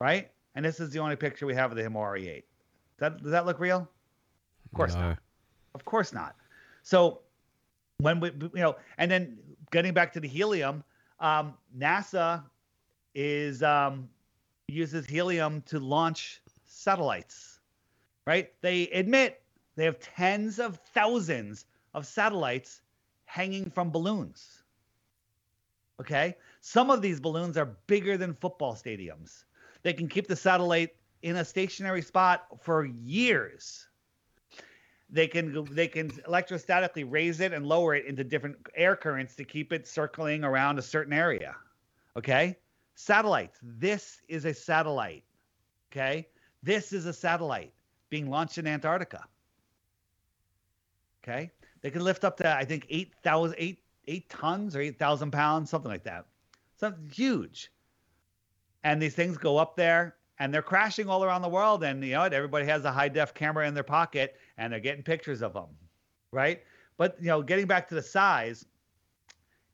right? 0.00 0.30
And 0.54 0.64
this 0.64 0.80
is 0.80 0.90
the 0.90 0.98
only 0.98 1.16
picture 1.16 1.46
we 1.46 1.54
have 1.54 1.70
of 1.70 1.76
the 1.76 1.82
Himawari 1.82 2.28
8. 2.28 2.34
Does 2.34 2.44
that, 2.98 3.22
does 3.22 3.32
that 3.32 3.46
look 3.46 3.60
real? 3.60 3.88
Of 4.64 4.76
course 4.76 4.94
no. 4.94 5.00
not. 5.00 5.18
Of 5.74 5.84
course 5.84 6.12
not. 6.12 6.34
So 6.82 7.20
when 7.98 8.20
we, 8.20 8.30
you 8.30 8.50
know, 8.54 8.76
and 8.98 9.10
then 9.10 9.38
getting 9.70 9.92
back 9.92 10.12
to 10.14 10.20
the 10.20 10.28
helium, 10.28 10.82
um, 11.20 11.54
NASA 11.76 12.42
is 13.14 13.62
um, 13.62 14.08
uses 14.68 15.06
helium 15.06 15.62
to 15.62 15.78
launch 15.78 16.40
satellites, 16.66 17.60
right? 18.26 18.52
They 18.60 18.88
admit 18.88 19.42
they 19.76 19.84
have 19.84 19.98
tens 19.98 20.58
of 20.58 20.78
thousands 20.94 21.66
of 21.94 22.06
satellites 22.06 22.82
hanging 23.26 23.70
from 23.70 23.90
balloons. 23.90 24.62
Okay, 26.00 26.36
some 26.60 26.90
of 26.90 27.00
these 27.00 27.20
balloons 27.20 27.56
are 27.56 27.76
bigger 27.86 28.16
than 28.18 28.34
football 28.34 28.74
stadiums. 28.74 29.44
They 29.82 29.92
can 29.92 30.08
keep 30.08 30.26
the 30.28 30.36
satellite 30.36 30.90
in 31.22 31.36
a 31.36 31.44
stationary 31.44 32.02
spot 32.02 32.46
for 32.60 32.84
years. 32.84 33.88
They 35.08 35.26
can 35.26 35.66
they 35.70 35.88
can 35.88 36.10
electrostatically 36.10 37.06
raise 37.08 37.40
it 37.40 37.52
and 37.52 37.66
lower 37.66 37.94
it 37.94 38.06
into 38.06 38.24
different 38.24 38.56
air 38.74 38.96
currents 38.96 39.36
to 39.36 39.44
keep 39.44 39.72
it 39.72 39.86
circling 39.86 40.44
around 40.44 40.78
a 40.78 40.82
certain 40.82 41.12
area 41.12 41.54
okay? 42.16 42.56
Satellites. 42.94 43.58
This 43.62 44.22
is 44.28 44.46
a 44.46 44.54
satellite 44.54 45.24
okay? 45.92 46.26
This 46.62 46.92
is 46.92 47.06
a 47.06 47.12
satellite 47.12 47.72
being 48.10 48.28
launched 48.30 48.58
in 48.58 48.66
antarctica 48.66 49.24
okay? 51.22 51.50
They 51.82 51.90
can 51.90 52.02
lift 52.02 52.24
up 52.24 52.36
to 52.38 52.48
i 52.48 52.64
think 52.64 52.86
8000 52.88 53.54
8 53.58 53.78
8 54.08 54.28
tons 54.28 54.76
or 54.76 54.80
8000 54.80 55.30
pounds 55.30 55.70
something 55.70 55.90
like 55.90 56.04
that. 56.04 56.26
Something 56.78 57.08
huge. 57.12 57.70
And 58.84 59.00
these 59.00 59.14
things 59.14 59.36
go 59.36 59.56
up 59.56 59.76
there 59.76 60.16
and 60.38 60.52
they're 60.52 60.62
crashing 60.62 61.08
all 61.08 61.24
around 61.24 61.42
the 61.42 61.48
world 61.48 61.82
and 61.82 62.04
you 62.04 62.12
know 62.12 62.20
what 62.20 62.32
everybody 62.32 62.66
has 62.66 62.84
a 62.84 62.92
high 62.92 63.08
def 63.08 63.34
camera 63.34 63.66
in 63.66 63.74
their 63.74 63.82
pocket 63.82 64.36
and 64.58 64.72
they're 64.72 64.80
getting 64.80 65.02
pictures 65.02 65.42
of 65.42 65.52
them 65.54 65.66
right? 66.32 66.62
But 66.98 67.16
you 67.20 67.28
know 67.28 67.42
getting 67.42 67.66
back 67.66 67.88
to 67.88 67.94
the 67.94 68.02
size 68.02 68.64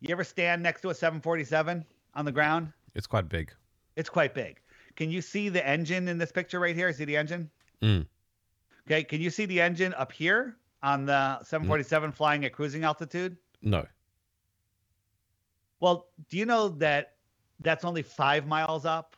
you 0.01 0.11
ever 0.11 0.25
stand 0.25 0.63
next 0.63 0.81
to 0.83 0.91
a 0.91 0.95
747 0.95 1.85
on 2.15 2.25
the 2.25 2.33
ground? 2.33 2.73
It's 2.95 3.07
quite 3.07 3.29
big. 3.29 3.53
it's 3.97 4.09
quite 4.09 4.35
big. 4.35 4.61
Can 4.97 5.11
you 5.11 5.23
see 5.23 5.49
the 5.49 5.67
engine 5.67 6.09
in 6.09 6.19
this 6.19 6.33
picture 6.33 6.61
right 6.61 6.75
here? 6.77 6.93
See 6.93 7.05
the 7.05 7.17
engine? 7.17 7.51
Mm. 7.83 8.07
okay 8.87 9.03
can 9.03 9.21
you 9.21 9.31
see 9.31 9.45
the 9.45 9.61
engine 9.61 9.93
up 9.95 10.13
here 10.13 10.57
on 10.83 11.05
the 11.05 11.43
747 11.43 12.13
flying 12.13 12.45
at 12.45 12.53
cruising 12.53 12.85
altitude? 12.85 13.37
No. 13.61 13.87
Well, 15.83 16.07
do 16.31 16.37
you 16.37 16.47
know 16.47 16.69
that 16.69 17.15
that's 17.59 17.85
only 17.85 18.03
five 18.03 18.47
miles 18.47 18.87
up? 18.87 19.17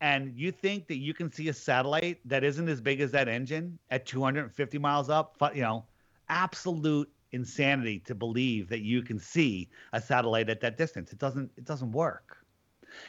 And 0.00 0.32
you 0.34 0.50
think 0.50 0.86
that 0.86 0.96
you 0.96 1.12
can 1.12 1.30
see 1.30 1.50
a 1.50 1.52
satellite 1.52 2.18
that 2.24 2.42
isn't 2.44 2.66
as 2.66 2.80
big 2.80 3.02
as 3.02 3.10
that 3.10 3.28
engine 3.28 3.78
at 3.90 4.06
250 4.06 4.78
miles 4.78 5.10
up? 5.10 5.36
You 5.54 5.60
know, 5.60 5.84
absolute 6.30 7.10
insanity 7.32 7.98
to 8.06 8.14
believe 8.14 8.70
that 8.70 8.80
you 8.80 9.02
can 9.02 9.18
see 9.18 9.68
a 9.92 10.00
satellite 10.00 10.48
at 10.48 10.62
that 10.62 10.78
distance. 10.78 11.12
It 11.12 11.18
doesn't. 11.18 11.50
It 11.58 11.66
doesn't 11.66 11.92
work. 11.92 12.38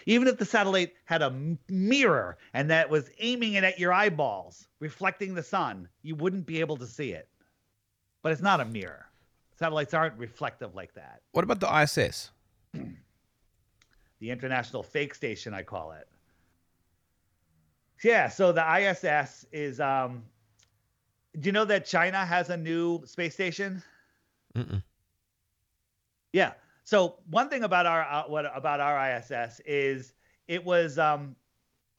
Even 0.05 0.27
if 0.27 0.37
the 0.37 0.43
satellite 0.43 0.91
had 1.05 1.21
a 1.21 1.33
mirror 1.69 2.37
and 2.53 2.69
that 2.69 2.89
was 2.89 3.09
aiming 3.19 3.53
it 3.53 3.63
at 3.63 3.79
your 3.79 3.93
eyeballs, 3.93 4.67
reflecting 4.81 5.33
the 5.33 5.43
sun, 5.43 5.87
you 6.01 6.15
wouldn't 6.15 6.45
be 6.45 6.59
able 6.59 6.75
to 6.75 6.85
see 6.85 7.11
it. 7.11 7.29
But 8.23 8.33
it's 8.33 8.41
not 8.41 8.59
a 8.59 8.65
mirror. 8.65 9.05
Satellites 9.57 9.93
aren't 9.93 10.17
reflective 10.17 10.75
like 10.75 10.93
that. 10.95 11.21
What 11.31 11.45
about 11.45 11.61
the 11.61 11.81
ISS? 11.81 12.31
The 12.73 14.29
International 14.29 14.83
Fake 14.83 15.15
Station, 15.15 15.53
I 15.53 15.63
call 15.63 15.91
it. 15.91 16.07
Yeah, 18.03 18.29
so 18.29 18.51
the 18.51 18.63
ISS 18.63 19.45
is. 19.51 19.79
Um, 19.79 20.23
do 21.39 21.47
you 21.47 21.51
know 21.51 21.65
that 21.65 21.85
China 21.85 22.25
has 22.25 22.49
a 22.49 22.57
new 22.57 23.01
space 23.05 23.33
station? 23.33 23.83
Mm-mm. 24.55 24.81
Yeah. 26.33 26.53
So 26.83 27.17
one 27.29 27.49
thing 27.49 27.63
about 27.63 27.85
our 27.85 28.03
uh, 28.03 28.23
what 28.27 28.45
about 28.55 28.79
our 28.79 29.11
ISS 29.11 29.61
is 29.65 30.13
it 30.47 30.63
was 30.63 30.97
um, 30.97 31.35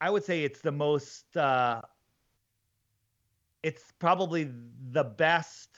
I 0.01 0.09
would 0.09 0.23
say 0.23 0.43
it's 0.43 0.59
the 0.59 0.71
most 0.71 1.37
uh, 1.37 1.81
it's 3.63 3.93
probably 3.99 4.51
the 4.91 5.03
best 5.03 5.69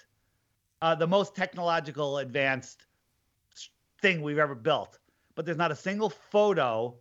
uh, 0.82 0.96
the 0.96 1.08
most 1.08 1.36
technological 1.36 2.18
advanced 2.20 2.88
thing 4.04 4.22
we've 4.22 4.38
ever 4.38 4.54
built. 4.54 5.00
But 5.34 5.46
there's 5.46 5.58
not 5.58 5.72
a 5.72 5.76
single 5.76 6.12
photo 6.12 6.94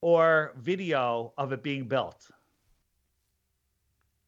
or 0.00 0.52
video 0.60 1.32
of 1.36 1.52
it 1.52 1.62
being 1.64 1.88
built. 1.88 2.30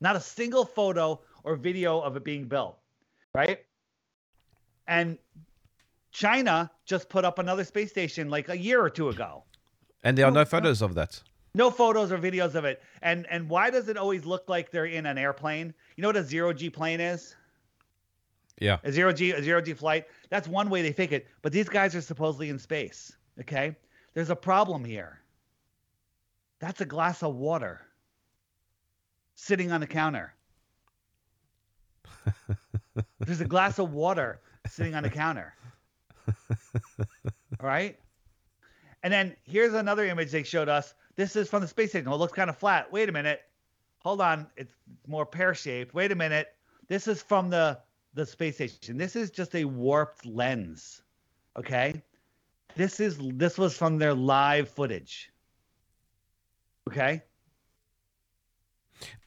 Not 0.01 0.17
a 0.17 0.21
single 0.21 0.65
photo 0.65 1.21
or 1.45 1.55
video 1.55 2.01
of 2.01 2.17
it 2.17 2.25
being 2.25 2.47
built, 2.47 2.79
right? 3.35 3.59
And 4.89 5.19
China 6.11 6.71
just 6.87 7.09
put 7.09 7.25
up 7.25 7.39
another 7.39 7.65
space 7.65 7.91
station 7.91 8.31
like 8.31 8.49
a 8.49 8.59
year 8.59 8.83
or 8.83 8.91
two 8.91 9.11
ago. 9.11 9.45
And 10.03 10.17
there 10.17 10.27
are 10.27 10.33
no 10.33 10.45
photos 10.45 10.83
of 10.83 10.95
that. 10.95 11.23
No 11.55 11.71
photos 11.71 12.11
or 12.11 12.19
videos 12.19 12.55
of 12.55 12.65
it. 12.65 12.83
And 13.03 13.27
and 13.31 13.49
why 13.49 13.71
does 13.71 13.89
it 13.89 13.97
always 13.97 14.25
look 14.25 14.49
like 14.49 14.71
they're 14.71 14.87
in 14.87 15.05
an 15.07 15.19
airplane? 15.19 15.75
You 15.97 16.03
know 16.03 16.09
what 16.09 16.17
a 16.17 16.25
zero 16.25 16.53
G 16.53 16.71
plane 16.71 17.01
is? 17.01 17.37
Yeah. 18.61 18.79
A 18.85 18.93
zero 18.93 19.13
G, 19.13 19.33
a 19.33 19.43
zero 19.43 19.61
G 19.61 19.73
flight. 19.73 20.07
That's 20.29 20.47
one 20.47 20.71
way 20.71 20.83
they 20.83 20.93
fake 20.93 21.13
it. 21.13 21.27
But 21.43 21.53
these 21.53 21.69
guys 21.69 21.95
are 21.95 22.01
supposedly 22.01 22.51
in 22.51 22.59
space. 22.59 23.13
Okay. 23.41 23.75
There's 24.15 24.31
a 24.31 24.37
problem 24.37 24.85
here. 24.85 25.21
That's 26.61 26.81
a 26.81 26.85
glass 26.85 27.23
of 27.23 27.35
water 27.35 27.81
sitting 29.35 29.73
on 29.73 29.81
the 29.81 29.87
counter. 29.87 30.35
There's 33.21 33.41
a 33.41 33.47
glass 33.47 33.79
of 33.79 33.93
water 33.93 34.41
sitting 34.69 34.95
on 34.95 35.03
the 35.03 35.11
counter. 35.11 35.55
All 36.29 37.67
right. 37.67 37.99
And 39.03 39.13
then 39.13 39.35
here's 39.45 39.73
another 39.73 40.05
image 40.05 40.31
they 40.31 40.43
showed 40.43 40.69
us. 40.69 40.93
This 41.17 41.35
is 41.37 41.49
from 41.49 41.63
the 41.63 41.69
space 41.69 41.91
station. 41.91 42.07
Well, 42.07 42.17
it 42.17 42.21
looks 42.21 42.35
kind 42.35 42.51
of 42.51 42.59
flat. 42.59 42.93
Wait 42.93 43.09
a 43.09 43.13
minute. 43.13 43.41
Hold 44.01 44.21
on. 44.21 44.47
It's 44.57 44.75
more 45.07 45.25
pear 45.25 45.55
shaped. 45.55 45.95
Wait 45.95 46.13
a 46.13 46.15
minute. 46.15 46.49
This 46.89 47.09
is 47.09 47.23
from 47.23 47.49
the 47.49 47.79
the 48.15 48.27
space 48.27 48.57
station. 48.57 48.97
This 48.97 49.17
is 49.17 49.31
just 49.31 49.55
a 49.55 49.65
warped 49.65 50.27
lens. 50.27 51.03
Okay. 51.57 52.03
This 52.77 53.01
is 53.01 53.19
this 53.35 53.59
was 53.59 53.77
from 53.77 53.99
their 53.99 54.15
live 54.15 54.69
footage. 54.69 55.33
Okay. 56.89 57.23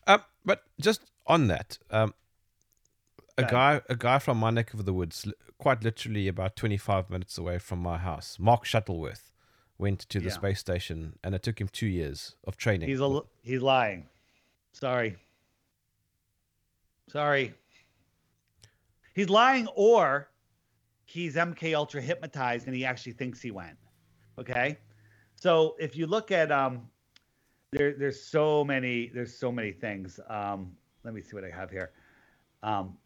Um, 0.08 0.22
but 0.44 0.64
just 0.80 1.02
on 1.28 1.48
that, 1.48 1.78
um, 1.90 2.14
a 3.38 3.44
Okay. 3.44 3.52
guy, 3.52 3.82
a 3.90 3.96
guy 3.96 4.20
from 4.20 4.38
my 4.38 4.50
neck 4.50 4.74
of 4.74 4.86
the 4.86 4.94
woods, 4.94 5.28
quite 5.58 5.84
literally 5.84 6.28
about 6.28 6.56
25 6.56 7.10
minutes 7.10 7.38
away 7.38 7.58
from 7.58 7.80
my 7.80 7.98
house, 7.98 8.38
Mark 8.40 8.66
Shuttleworth, 8.66 9.32
went 9.78 10.00
to 10.10 10.20
the 10.20 10.26
Yeah. 10.28 10.32
space 10.32 10.60
station, 10.60 11.18
and 11.24 11.34
it 11.34 11.42
took 11.44 11.60
him 11.60 11.68
two 11.68 11.88
years 11.88 12.36
of 12.44 12.58
training. 12.58 12.90
He's 12.90 13.00
a 13.02 13.22
he's 13.42 13.62
lying. 13.62 14.10
Sorry. 14.74 15.18
Sorry. 17.08 17.54
He's 19.14 19.30
lying 19.30 19.68
or 19.76 20.30
he's 21.06 21.36
MK 21.36 21.76
Ultra 21.76 22.02
hypnotized 22.02 22.68
and 22.68 22.76
he 22.76 22.86
actually 22.86 23.14
thinks 23.14 23.42
he 23.42 23.52
went. 23.52 23.78
Okay? 24.40 24.78
So 25.36 25.76
if 25.80 25.96
you 25.96 26.08
look 26.08 26.32
at 26.32 26.52
um 26.52 26.90
there 27.72 27.94
there's 27.94 28.22
so 28.22 28.64
many 28.64 29.12
there's 29.14 29.36
so 29.36 29.52
many 29.52 29.72
things. 29.72 30.20
Um 30.28 30.72
let 31.04 31.14
me 31.14 31.22
see 31.22 31.36
what 31.36 31.44
I 31.44 31.50
have 31.50 31.70
here. 31.70 31.92
Um 32.62 32.98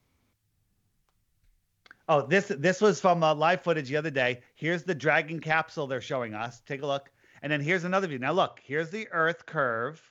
Oh, 2.10 2.26
this 2.26 2.48
this 2.48 2.80
was 2.80 3.02
from 3.02 3.22
uh, 3.22 3.36
live 3.36 3.62
footage 3.64 3.90
the 3.90 3.98
other 3.98 4.10
day. 4.10 4.40
Here's 4.56 4.84
the 4.84 4.96
Dragon 4.96 5.42
capsule 5.42 5.88
they're 5.88 6.00
showing 6.00 6.34
us. 6.34 6.62
Take 6.62 6.82
a 6.82 6.88
look. 6.88 7.12
And 7.42 7.52
then 7.52 7.60
here's 7.60 7.84
another 7.84 8.08
view. 8.08 8.18
Now 8.18 8.32
look, 8.32 8.62
here's 8.64 8.90
the 8.90 9.10
Earth 9.12 9.46
curve, 9.46 10.02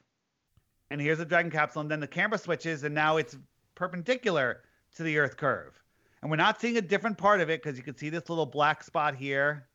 and 0.91 1.01
here's 1.01 1.19
the 1.19 1.25
Dragon 1.25 1.51
capsule, 1.51 1.81
and 1.81 1.91
then 1.91 2.01
the 2.01 2.07
camera 2.07 2.39
switches, 2.39 2.85
and 2.85 2.95
now 2.95 3.17
it's 3.17 3.37
perpendicular 3.75 4.61
to 4.97 5.03
the 5.03 5.19
Earth 5.19 5.39
curve. 5.39 5.73
And 6.27 6.31
we're 6.33 6.39
not 6.39 6.61
seeing 6.61 6.77
a 6.77 6.83
different 6.83 7.17
part 7.17 7.41
of 7.41 7.51
it 7.51 7.63
because 7.63 7.79
you 7.79 7.85
can 7.85 7.97
see 7.97 8.09
this 8.09 8.29
little 8.29 8.47
black 8.47 8.83
spot 8.83 9.15
here, 9.15 9.69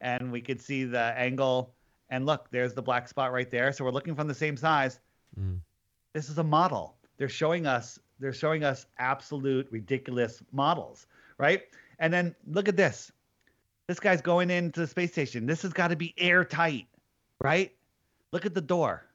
and 0.00 0.32
we 0.32 0.40
could 0.40 0.60
see 0.60 0.82
the 0.82 1.16
angle. 1.16 1.74
And 2.10 2.26
look, 2.26 2.50
there's 2.50 2.74
the 2.74 2.82
black 2.82 3.06
spot 3.06 3.30
right 3.30 3.48
there. 3.48 3.72
So 3.72 3.84
we're 3.84 3.92
looking 3.92 4.16
from 4.16 4.26
the 4.26 4.34
same 4.34 4.56
size. 4.56 4.98
Mm. 5.38 5.60
This 6.12 6.28
is 6.28 6.38
a 6.38 6.42
model. 6.42 6.96
They're 7.18 7.28
showing 7.28 7.68
us. 7.68 8.00
They're 8.18 8.32
showing 8.32 8.64
us 8.64 8.86
absolute 8.98 9.68
ridiculous 9.70 10.42
models, 10.50 11.06
right? 11.38 11.62
And 12.00 12.12
then 12.12 12.34
look 12.48 12.66
at 12.66 12.76
this. 12.76 13.12
This 13.86 14.00
guy's 14.00 14.20
going 14.20 14.50
into 14.50 14.80
the 14.80 14.88
space 14.88 15.12
station. 15.12 15.46
This 15.46 15.62
has 15.62 15.72
got 15.72 15.86
to 15.88 15.96
be 15.96 16.14
airtight, 16.18 16.88
right? 17.40 17.70
Look 18.32 18.44
at 18.44 18.54
the 18.54 18.60
door. 18.60 19.06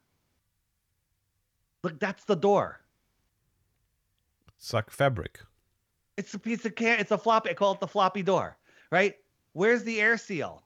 Look, 1.84 2.00
that's 2.00 2.24
the 2.24 2.38
door. 2.38 2.80
It's 4.58 4.72
like 4.74 4.90
fabric. 4.90 5.42
It's 6.18 6.34
a 6.34 6.40
piece 6.40 6.66
of 6.66 6.76
can. 6.76 7.00
It's 7.00 7.12
a 7.12 7.18
floppy. 7.18 7.52
I 7.52 7.54
call 7.54 7.74
it 7.74 7.80
the 7.80 7.88
floppy 7.88 8.24
door, 8.24 8.58
right? 8.92 9.16
Where's 9.54 9.84
the 9.84 10.02
air 10.02 10.18
seal? 10.18 10.64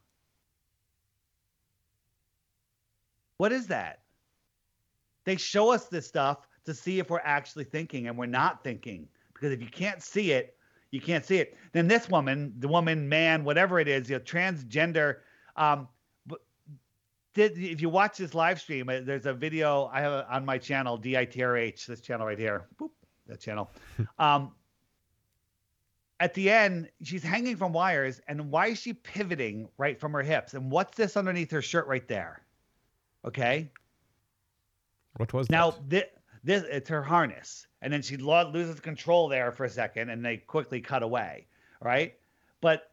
What 3.38 3.52
is 3.52 3.68
that? 3.68 4.00
They 5.26 5.36
show 5.36 5.72
us 5.72 5.88
this 5.88 6.08
stuff 6.08 6.48
to 6.66 6.74
see 6.74 7.00
if 7.00 7.10
we're 7.10 7.20
actually 7.24 7.66
thinking, 7.66 8.08
and 8.08 8.18
we're 8.18 8.26
not 8.26 8.64
thinking. 8.64 9.08
Because 9.34 9.52
if 9.52 9.62
you 9.62 9.68
can't 9.68 10.02
see 10.02 10.32
it, 10.32 10.56
you 10.92 11.02
can't 11.02 11.26
see 11.26 11.38
it. 11.38 11.58
Then 11.72 11.88
this 11.88 12.10
woman, 12.10 12.54
the 12.60 12.68
woman, 12.68 13.08
man, 13.08 13.44
whatever 13.44 13.80
it 13.80 13.88
is, 13.88 14.10
you 14.10 14.18
know, 14.18 14.22
transgender. 14.22 15.18
Um, 15.56 15.88
did 17.34 17.58
if 17.58 17.82
you 17.82 17.90
watch 17.90 18.18
this 18.18 18.34
live 18.34 18.60
stream, 18.60 18.90
uh, 18.90 19.00
there's 19.04 19.26
a 19.26 19.34
video 19.34 19.90
I 19.94 20.02
have 20.02 20.26
on 20.30 20.46
my 20.46 20.58
channel, 20.58 21.00
DITRH, 21.00 21.86
this 21.86 22.02
channel 22.02 22.28
right 22.28 22.38
here. 22.38 22.68
Boop, 22.80 22.90
that 23.28 23.40
channel. 23.40 23.72
um, 24.20 24.52
at 26.22 26.36
the 26.36 26.52
end, 26.52 26.88
she's 27.02 27.24
hanging 27.24 27.58
from 27.58 27.74
wires, 27.74 28.22
and 28.28 28.52
why 28.52 28.68
is 28.68 28.80
she 28.80 28.94
pivoting 28.94 29.68
right 29.80 30.00
from 30.00 30.14
her 30.14 30.22
hips? 30.22 30.54
And 30.54 30.70
what's 30.72 30.96
this 30.96 31.18
underneath 31.18 31.50
her 31.50 31.64
shirt 31.64 31.88
right 31.88 32.08
there? 32.08 32.44
Okay. 33.26 33.72
What 35.18 35.34
was 35.34 35.50
Now 35.50 35.72
that? 35.72 35.90
this, 35.90 36.04
this 36.44 36.64
it's 36.70 36.90
her 36.90 37.02
harness, 37.02 37.66
and 37.82 37.92
then 37.92 38.04
she 38.04 38.18
lo- 38.18 38.50
loses 38.52 38.80
control 38.80 39.30
there 39.30 39.52
for 39.52 39.66
a 39.66 39.70
second, 39.70 40.12
and 40.12 40.24
they 40.24 40.38
quickly 40.38 40.80
cut 40.80 41.02
away. 41.02 41.48
Right, 41.82 42.14
but 42.62 42.92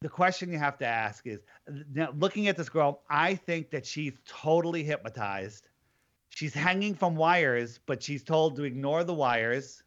the 0.00 0.08
question 0.08 0.50
you 0.50 0.58
have 0.58 0.78
to 0.78 0.86
ask 0.86 1.26
is 1.26 1.40
now 1.92 2.14
looking 2.16 2.48
at 2.48 2.56
this 2.56 2.70
girl, 2.70 3.02
I 3.10 3.34
think 3.34 3.70
that 3.70 3.84
she's 3.84 4.14
totally 4.26 4.82
hypnotized. 4.84 5.68
She's 6.30 6.54
hanging 6.54 6.94
from 6.94 7.14
wires, 7.14 7.78
but 7.84 8.02
she's 8.02 8.24
told 8.24 8.56
to 8.56 8.64
ignore 8.64 9.04
the 9.04 9.12
wires 9.14 9.83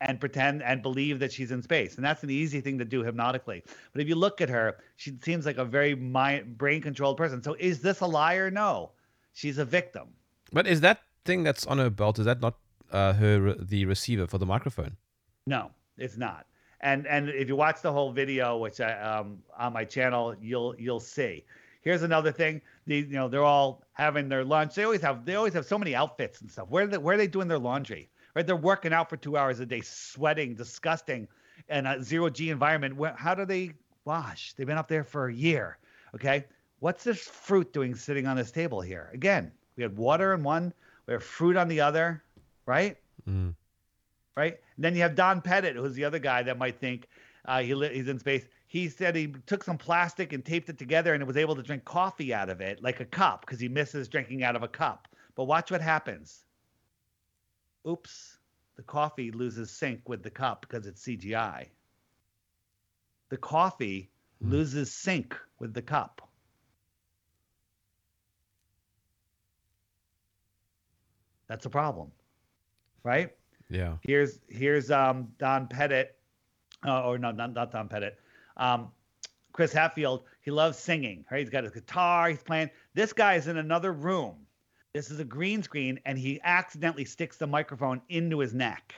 and 0.00 0.20
pretend 0.20 0.62
and 0.62 0.82
believe 0.82 1.18
that 1.20 1.32
she's 1.32 1.50
in 1.50 1.62
space. 1.62 1.96
And 1.96 2.04
that's 2.04 2.22
an 2.22 2.30
easy 2.30 2.60
thing 2.60 2.78
to 2.78 2.84
do 2.84 3.02
hypnotically. 3.02 3.62
But 3.92 4.02
if 4.02 4.08
you 4.08 4.14
look 4.14 4.40
at 4.40 4.48
her, 4.48 4.76
she 4.96 5.16
seems 5.22 5.46
like 5.46 5.58
a 5.58 5.64
very 5.64 5.94
mind, 5.94 6.58
brain 6.58 6.82
controlled 6.82 7.16
person. 7.16 7.42
So 7.42 7.56
is 7.58 7.80
this 7.80 8.00
a 8.00 8.06
liar? 8.06 8.50
No. 8.50 8.92
She's 9.32 9.58
a 9.58 9.64
victim. 9.64 10.08
But 10.52 10.66
is 10.66 10.80
that 10.82 11.00
thing 11.24 11.42
that's 11.42 11.66
on 11.66 11.78
her 11.78 11.90
belt? 11.90 12.18
Is 12.18 12.26
that 12.26 12.40
not 12.40 12.56
uh, 12.92 13.14
her 13.14 13.54
the 13.54 13.84
receiver 13.84 14.26
for 14.26 14.38
the 14.38 14.46
microphone? 14.46 14.96
No, 15.46 15.70
it's 15.98 16.16
not. 16.16 16.46
And 16.80 17.06
and 17.06 17.28
if 17.30 17.48
you 17.48 17.56
watch 17.56 17.82
the 17.82 17.92
whole 17.92 18.12
video, 18.12 18.58
which 18.58 18.80
I 18.80 18.92
um 19.00 19.38
on 19.58 19.72
my 19.72 19.84
channel, 19.84 20.34
you'll 20.40 20.74
you'll 20.78 21.00
see. 21.00 21.44
Here's 21.80 22.02
another 22.02 22.32
thing. 22.32 22.60
The 22.86 22.96
you 22.96 23.06
know 23.06 23.28
they're 23.28 23.44
all 23.44 23.82
having 23.92 24.28
their 24.28 24.44
lunch. 24.44 24.74
They 24.74 24.84
always 24.84 25.00
have 25.00 25.24
they 25.24 25.34
always 25.36 25.54
have 25.54 25.66
so 25.66 25.78
many 25.78 25.94
outfits 25.94 26.40
and 26.40 26.50
stuff. 26.50 26.68
Where 26.68 26.86
they, 26.86 26.98
where 26.98 27.14
are 27.14 27.18
they 27.18 27.26
doing 27.26 27.48
their 27.48 27.58
laundry? 27.58 28.08
Right, 28.36 28.46
they're 28.46 28.54
working 28.54 28.92
out 28.92 29.08
for 29.08 29.16
two 29.16 29.38
hours 29.38 29.60
a 29.60 29.66
day, 29.66 29.80
sweating, 29.80 30.54
disgusting, 30.54 31.26
in 31.70 31.86
a 31.86 32.02
zero 32.02 32.28
G 32.28 32.50
environment. 32.50 33.00
How 33.16 33.34
do 33.34 33.46
they 33.46 33.72
wash? 34.04 34.52
They've 34.52 34.66
been 34.66 34.76
up 34.76 34.88
there 34.88 35.04
for 35.04 35.28
a 35.28 35.32
year. 35.32 35.78
Okay, 36.14 36.44
what's 36.80 37.02
this 37.02 37.22
fruit 37.22 37.72
doing 37.72 37.94
sitting 37.94 38.26
on 38.26 38.36
this 38.36 38.50
table 38.50 38.82
here? 38.82 39.08
Again, 39.14 39.50
we 39.76 39.82
had 39.82 39.96
water 39.96 40.34
in 40.34 40.42
one, 40.42 40.74
we 41.06 41.14
have 41.14 41.24
fruit 41.24 41.56
on 41.56 41.66
the 41.66 41.80
other, 41.80 42.22
right? 42.66 42.98
Mm. 43.26 43.54
right? 44.36 44.60
And 44.76 44.84
then 44.84 44.94
you 44.94 45.00
have 45.00 45.14
Don 45.14 45.40
Pettit, 45.40 45.74
who's 45.74 45.94
the 45.94 46.04
other 46.04 46.18
guy 46.18 46.42
that 46.42 46.58
might 46.58 46.78
think 46.78 47.08
uh, 47.46 47.62
he 47.62 47.74
li- 47.74 47.94
he's 47.94 48.08
in 48.08 48.18
space. 48.18 48.44
He 48.66 48.90
said 48.90 49.16
he 49.16 49.28
took 49.46 49.64
some 49.64 49.78
plastic 49.78 50.34
and 50.34 50.44
taped 50.44 50.68
it 50.68 50.76
together 50.76 51.14
and 51.14 51.26
was 51.26 51.38
able 51.38 51.56
to 51.56 51.62
drink 51.62 51.86
coffee 51.86 52.34
out 52.34 52.50
of 52.50 52.60
it, 52.60 52.82
like 52.82 53.00
a 53.00 53.06
cup, 53.06 53.46
because 53.46 53.60
he 53.60 53.68
misses 53.68 54.08
drinking 54.08 54.42
out 54.42 54.56
of 54.56 54.62
a 54.62 54.68
cup. 54.68 55.08
But 55.36 55.44
watch 55.44 55.70
what 55.70 55.80
happens. 55.80 56.44
Oops, 57.86 58.38
the 58.76 58.82
coffee 58.82 59.30
loses 59.30 59.70
sync 59.70 60.08
with 60.08 60.22
the 60.22 60.30
cup 60.30 60.62
because 60.62 60.86
it's 60.86 61.02
CGI. 61.02 61.68
The 63.28 63.36
coffee 63.36 64.10
Hmm. 64.40 64.50
loses 64.50 64.92
sync 64.92 65.36
with 65.58 65.72
the 65.72 65.82
cup. 65.82 66.28
That's 71.48 71.64
a 71.64 71.70
problem, 71.70 72.10
right? 73.04 73.34
Yeah. 73.68 73.96
Here's 74.02 74.40
here's 74.48 74.90
um 74.90 75.32
Don 75.38 75.68
Pettit, 75.68 76.18
uh, 76.84 77.04
or 77.06 77.18
no, 77.18 77.30
not, 77.30 77.52
not 77.52 77.70
Don 77.70 77.88
Pettit. 77.88 78.18
Um, 78.56 78.92
Chris 79.52 79.72
Hadfield. 79.72 80.24
He 80.42 80.50
loves 80.50 80.78
singing. 80.78 81.24
Right? 81.30 81.40
He's 81.40 81.50
got 81.50 81.64
his 81.64 81.72
guitar. 81.72 82.28
He's 82.28 82.42
playing. 82.42 82.70
This 82.94 83.12
guy 83.12 83.34
is 83.34 83.46
in 83.48 83.56
another 83.56 83.92
room. 83.92 84.45
This 84.96 85.10
is 85.10 85.20
a 85.20 85.24
green 85.24 85.62
screen, 85.62 86.00
and 86.06 86.16
he 86.16 86.40
accidentally 86.42 87.04
sticks 87.04 87.36
the 87.36 87.46
microphone 87.46 88.00
into 88.08 88.38
his 88.38 88.54
neck. 88.54 88.94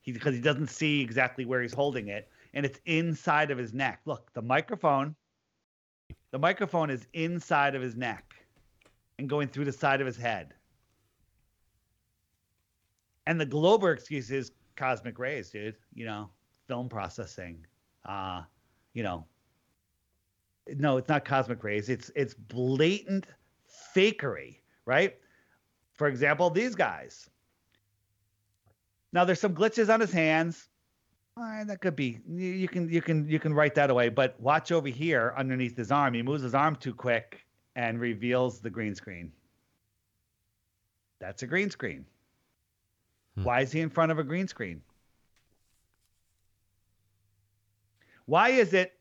He 0.00 0.12
because 0.12 0.32
he 0.32 0.40
doesn't 0.40 0.68
see 0.68 1.00
exactly 1.00 1.44
where 1.44 1.60
he's 1.60 1.74
holding 1.74 2.06
it, 2.06 2.28
and 2.54 2.64
it's 2.64 2.78
inside 2.86 3.50
of 3.50 3.58
his 3.58 3.74
neck. 3.74 3.98
Look, 4.04 4.32
the 4.32 4.42
microphone. 4.42 5.16
The 6.30 6.38
microphone 6.38 6.88
is 6.88 7.08
inside 7.14 7.74
of 7.74 7.82
his 7.82 7.96
neck, 7.96 8.32
and 9.18 9.28
going 9.28 9.48
through 9.48 9.64
the 9.64 9.72
side 9.72 10.00
of 10.00 10.06
his 10.06 10.16
head. 10.16 10.54
And 13.26 13.40
the 13.40 13.46
Glober 13.46 13.90
excuse 13.90 14.30
is 14.30 14.52
cosmic 14.76 15.18
rays, 15.18 15.50
dude. 15.50 15.74
You 15.92 16.04
know, 16.04 16.30
film 16.68 16.88
processing. 16.88 17.66
Uh, 18.04 18.42
you 18.92 19.02
know. 19.02 19.26
No, 20.76 20.96
it's 20.96 21.08
not 21.08 21.24
cosmic 21.24 21.64
rays. 21.64 21.88
It's 21.88 22.08
it's 22.14 22.34
blatant 22.34 23.26
fakery, 23.96 24.58
right? 24.84 25.16
For 26.00 26.08
example, 26.08 26.48
these 26.48 26.74
guys. 26.74 27.28
Now 29.12 29.26
there's 29.26 29.38
some 29.38 29.54
glitches 29.54 29.92
on 29.92 30.00
his 30.00 30.10
hands. 30.10 30.70
All 31.36 31.44
right, 31.44 31.66
that 31.66 31.82
could 31.82 31.94
be. 31.94 32.20
You, 32.26 32.46
you 32.52 32.68
can 32.68 32.88
you 32.88 33.02
can 33.02 33.28
you 33.28 33.38
can 33.38 33.52
write 33.52 33.74
that 33.74 33.90
away. 33.90 34.08
But 34.08 34.40
watch 34.40 34.72
over 34.72 34.88
here 34.88 35.34
underneath 35.36 35.76
his 35.76 35.92
arm. 35.92 36.14
He 36.14 36.22
moves 36.22 36.42
his 36.42 36.54
arm 36.54 36.76
too 36.76 36.94
quick 36.94 37.44
and 37.76 38.00
reveals 38.00 38.60
the 38.60 38.70
green 38.70 38.94
screen. 38.94 39.30
That's 41.20 41.42
a 41.42 41.46
green 41.46 41.68
screen. 41.68 42.06
Hmm. 43.34 43.44
Why 43.44 43.60
is 43.60 43.70
he 43.70 43.82
in 43.82 43.90
front 43.90 44.10
of 44.10 44.18
a 44.18 44.24
green 44.24 44.48
screen? 44.48 44.80
Why 48.24 48.48
is 48.48 48.72
it 48.72 48.94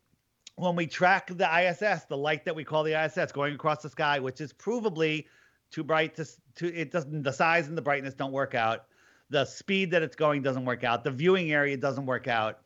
when 0.57 0.75
we 0.75 0.85
track 0.85 1.31
the 1.33 1.47
ISS, 1.47 2.03
the 2.09 2.17
light 2.17 2.43
that 2.43 2.57
we 2.57 2.65
call 2.65 2.83
the 2.83 3.01
ISS 3.01 3.31
going 3.31 3.55
across 3.55 3.83
the 3.83 3.89
sky, 3.89 4.19
which 4.19 4.41
is 4.41 4.51
provably 4.51 5.27
too 5.71 5.83
bright 5.83 6.15
to, 6.15 6.25
to 6.55 6.73
it 6.73 6.91
doesn't 6.91 7.23
the 7.23 7.33
size 7.33 7.67
and 7.67 7.77
the 7.77 7.81
brightness 7.81 8.13
don't 8.13 8.31
work 8.31 8.55
out. 8.55 8.85
The 9.29 9.45
speed 9.45 9.91
that 9.91 10.01
it's 10.01 10.15
going 10.15 10.41
doesn't 10.41 10.65
work 10.65 10.83
out. 10.83 11.03
The 11.03 11.11
viewing 11.11 11.51
area 11.51 11.77
doesn't 11.77 12.05
work 12.05 12.27
out. 12.27 12.59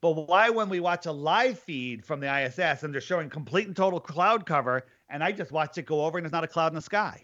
But 0.00 0.12
why 0.12 0.48
when 0.50 0.68
we 0.68 0.80
watch 0.80 1.06
a 1.06 1.12
live 1.12 1.58
feed 1.58 2.04
from 2.04 2.20
the 2.20 2.44
ISS 2.44 2.82
and 2.82 2.94
they're 2.94 3.00
showing 3.00 3.28
complete 3.28 3.66
and 3.66 3.76
total 3.76 4.00
cloud 4.00 4.46
cover 4.46 4.86
and 5.10 5.22
I 5.24 5.32
just 5.32 5.50
watched 5.50 5.76
it 5.78 5.86
go 5.86 6.04
over 6.04 6.18
and 6.18 6.24
there's 6.24 6.32
not 6.32 6.44
a 6.44 6.48
cloud 6.48 6.68
in 6.68 6.76
the 6.76 6.82
sky? 6.82 7.22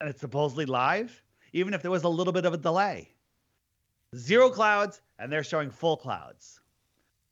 And 0.00 0.08
it's 0.08 0.20
supposedly 0.20 0.66
live, 0.66 1.22
even 1.52 1.74
if 1.74 1.82
there 1.82 1.90
was 1.90 2.04
a 2.04 2.08
little 2.08 2.32
bit 2.32 2.46
of 2.46 2.54
a 2.54 2.58
delay. 2.58 3.10
Zero 4.16 4.48
clouds 4.48 5.00
and 5.18 5.30
they're 5.30 5.44
showing 5.44 5.70
full 5.70 5.96
clouds. 5.96 6.60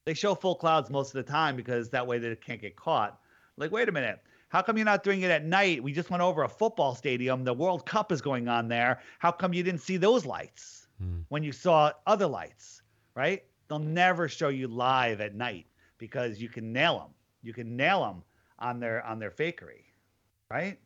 They 0.04 0.14
show 0.14 0.34
full 0.34 0.56
clouds 0.56 0.90
most 0.90 1.14
of 1.14 1.24
the 1.24 1.30
time 1.30 1.56
because 1.56 1.90
that 1.90 2.06
way 2.06 2.18
they 2.18 2.34
can't 2.36 2.60
get 2.60 2.76
caught. 2.76 3.18
Like, 3.56 3.70
wait 3.70 3.88
a 3.88 3.92
minute. 3.92 4.20
How 4.52 4.60
come 4.60 4.76
you're 4.76 4.84
not 4.84 5.02
doing 5.02 5.22
it 5.22 5.30
at 5.30 5.46
night? 5.46 5.82
We 5.82 5.92
just 5.94 6.10
went 6.10 6.22
over 6.22 6.42
a 6.42 6.48
football 6.48 6.94
stadium. 6.94 7.42
The 7.42 7.54
World 7.54 7.86
Cup 7.86 8.12
is 8.12 8.20
going 8.20 8.48
on 8.48 8.68
there. 8.68 9.00
How 9.18 9.32
come 9.32 9.54
you 9.54 9.62
didn't 9.62 9.80
see 9.80 9.96
those 9.96 10.26
lights 10.26 10.86
Hmm. 10.98 11.20
when 11.30 11.42
you 11.42 11.52
saw 11.52 11.90
other 12.06 12.26
lights, 12.26 12.82
right? 13.14 13.42
They'll 13.68 13.78
never 13.78 14.28
show 14.28 14.48
you 14.50 14.68
live 14.68 15.22
at 15.22 15.34
night 15.34 15.66
because 15.96 16.38
you 16.38 16.50
can 16.50 16.70
nail 16.70 16.98
them. 16.98 17.14
You 17.42 17.54
can 17.54 17.76
nail 17.76 18.02
them 18.04 18.22
on 18.58 18.78
their 18.78 19.02
on 19.06 19.18
their 19.18 19.30
fakery, 19.30 19.84
right? 20.50 20.78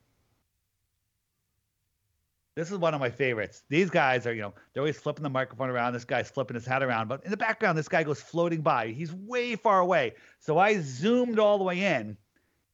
This 2.55 2.71
is 2.71 2.79
one 2.79 2.95
of 2.95 3.01
my 3.01 3.11
favorites. 3.11 3.65
These 3.69 3.91
guys 3.91 4.27
are, 4.29 4.33
you 4.33 4.43
know, 4.43 4.55
they're 4.73 4.81
always 4.83 4.97
flipping 4.97 5.25
the 5.25 5.29
microphone 5.29 5.71
around. 5.71 5.93
This 5.93 6.05
guy's 6.05 6.31
flipping 6.31 6.55
his 6.55 6.65
hat 6.65 6.85
around, 6.85 7.09
but 7.09 7.23
in 7.25 7.31
the 7.33 7.37
background, 7.37 7.77
this 7.77 7.89
guy 7.89 8.05
goes 8.05 8.23
floating 8.23 8.63
by. 8.63 8.89
He's 8.93 9.13
way 9.13 9.57
far 9.57 9.81
away. 9.81 10.15
So 10.39 10.57
I 10.57 10.79
zoomed 10.81 11.39
all 11.41 11.59
the 11.59 11.65
way 11.65 11.81
in, 11.85 12.17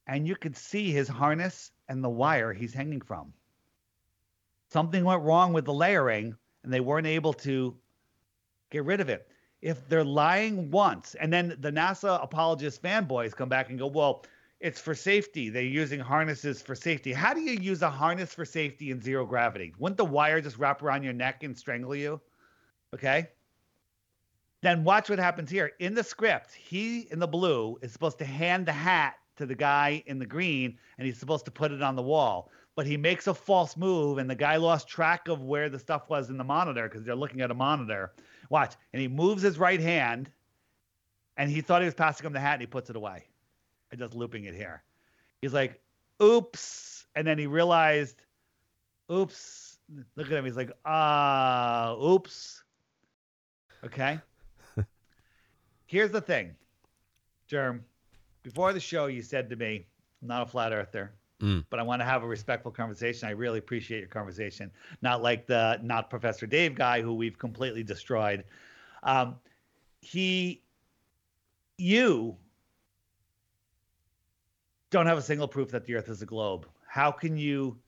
and 0.07 0.27
you 0.27 0.37
could 0.37 0.57
see 0.57 0.91
his 0.91 1.09
harness 1.09 1.71
and 1.89 2.03
the 2.03 2.11
wire 2.11 2.53
he's 2.53 2.75
hanging 2.75 3.01
from. 3.01 3.33
Something 4.71 5.05
went 5.05 5.23
wrong 5.23 5.53
with 5.53 5.65
the 5.65 5.73
layering, 5.73 6.35
and 6.65 6.73
they 6.73 6.81
weren't 6.81 7.07
able 7.07 7.35
to 7.35 7.77
get 8.71 8.85
rid 8.85 9.01
of 9.01 9.09
it. 9.09 9.29
If 9.61 9.89
they're 9.89 10.05
lying 10.05 10.71
once, 10.71 11.15
and 11.15 11.33
then 11.33 11.57
the 11.61 11.71
NASA 11.71 12.23
apologist 12.23 12.83
fanboys 12.83 13.37
come 13.37 13.49
back 13.49 13.71
and 13.71 13.79
go, 13.79 13.87
well, 13.87 14.25
it's 14.61 14.81
for 14.81 14.95
safety. 14.95 15.51
They're 15.51 15.63
using 15.63 16.01
harnesses 16.01 16.63
for 16.63 16.75
safety. 16.75 17.13
How 17.13 17.35
do 17.35 17.41
you 17.41 17.61
use 17.61 17.83
a 17.83 17.91
harness 17.91 18.33
for 18.33 18.45
safety 18.45 18.91
in 18.91 19.01
zero 19.01 19.27
gravity? 19.27 19.75
Wouldn't 19.79 19.99
the 19.99 20.05
wire 20.05 20.41
just 20.41 20.59
wrap 20.59 20.83
around 20.83 21.03
your 21.03 21.13
neck 21.13 21.43
and 21.43 21.57
strangle 21.57 21.95
you? 21.95 22.21
Okay. 22.95 23.29
Then 24.63 24.85
watch 24.85 25.11
what 25.11 25.19
happens 25.19 25.51
here. 25.51 25.73
In 25.81 25.95
the 25.95 26.05
script, 26.05 26.55
he 26.55 27.09
in 27.11 27.19
the 27.19 27.27
blue 27.27 27.77
is 27.83 27.93
supposed 27.93 28.19
to 28.19 28.25
hand 28.25 28.67
the 28.67 28.73
hat 28.73 29.17
to 29.43 29.47
the 29.47 29.55
guy 29.55 30.03
in 30.07 30.21
the 30.21 30.27
green 30.27 30.79
and 30.97 31.07
he's 31.07 31.19
supposed 31.19 31.45
to 31.45 31.51
put 31.51 31.73
it 31.73 31.83
on 31.83 31.97
the 31.97 32.03
wall. 32.03 32.51
But 32.77 32.87
he 32.87 32.97
makes 32.97 33.27
a 33.27 33.35
false 33.35 33.77
move 33.77 34.19
and 34.19 34.31
the 34.31 34.37
guy 34.37 34.57
lost 34.57 34.89
track 34.89 35.29
of 35.29 35.43
where 35.43 35.69
the 35.69 35.79
stuff 35.79 36.09
was 36.09 36.31
in 36.31 36.39
the 36.39 36.45
monitor 36.45 36.89
because 36.89 37.05
they're 37.05 37.17
looking 37.17 37.41
at 37.41 37.51
a 37.51 37.55
monitor. 37.55 38.13
Watch. 38.49 38.75
And 38.93 39.03
he 39.03 39.09
moves 39.09 39.43
his 39.43 39.59
right 39.59 39.81
hand 39.81 40.31
and 41.37 41.51
he 41.51 41.61
thought 41.61 41.83
he 41.83 41.87
was 41.87 41.95
passing 41.95 42.25
him 42.25 42.33
the 42.33 42.41
hat 42.41 42.55
and 42.55 42.63
he 42.63 42.67
puts 42.67 42.89
it 42.89 42.97
away. 42.97 43.25
I'm 43.93 43.99
just 43.99 44.15
looping 44.15 44.45
it 44.45 44.55
here. 44.55 44.83
He's 45.43 45.53
like, 45.53 45.81
oops. 46.23 47.07
And 47.17 47.27
then 47.27 47.37
he 47.37 47.47
realized, 47.47 48.23
oops. 49.11 49.79
Look 50.17 50.29
at 50.29 50.33
him. 50.33 50.45
He's 50.45 50.57
like, 50.57 50.71
ah, 50.87 51.95
oops. 51.97 52.63
Okay. 53.85 54.21
Here's 55.87 56.13
the 56.13 56.21
thing, 56.21 56.55
Germ. 57.49 57.85
Before 58.43 58.73
the 58.73 58.81
show, 58.81 59.07
you 59.07 59.23
said 59.23 59.49
to 59.51 59.57
me, 59.57 59.87
I'm 60.21 60.29
not 60.29 60.43
a 60.43 60.47
flat 60.47 60.73
earther, 60.73 61.13
Mm. 61.41 61.65
but 61.71 61.81
I 61.81 61.83
want 61.83 62.01
to 62.01 62.05
have 62.07 62.23
a 62.23 62.27
respectful 62.27 62.71
conversation. 62.71 63.29
I 63.29 63.33
really 63.33 63.59
appreciate 63.59 63.99
your 63.99 64.09
conversation. 64.09 64.71
Not 65.01 65.23
like 65.23 65.47
the 65.47 65.79
not 65.83 66.11
Professor 66.11 66.47
Dave 66.47 66.75
guy 66.75 67.03
who 67.03 67.15
we've 67.15 67.39
completely 67.39 67.83
destroyed. 67.83 68.45
Um, 69.03 69.37
he, 70.01 70.63
you 71.79 72.37
don't 74.91 75.07
have 75.07 75.19
a 75.19 75.23
single 75.23 75.49
proof 75.49 75.71
that 75.71 75.85
the 75.85 75.95
earth 75.97 76.09
is 76.09 76.23
a 76.23 76.27
globe. 76.27 76.69
How 76.87 77.11
can 77.11 77.37
you 77.37 77.79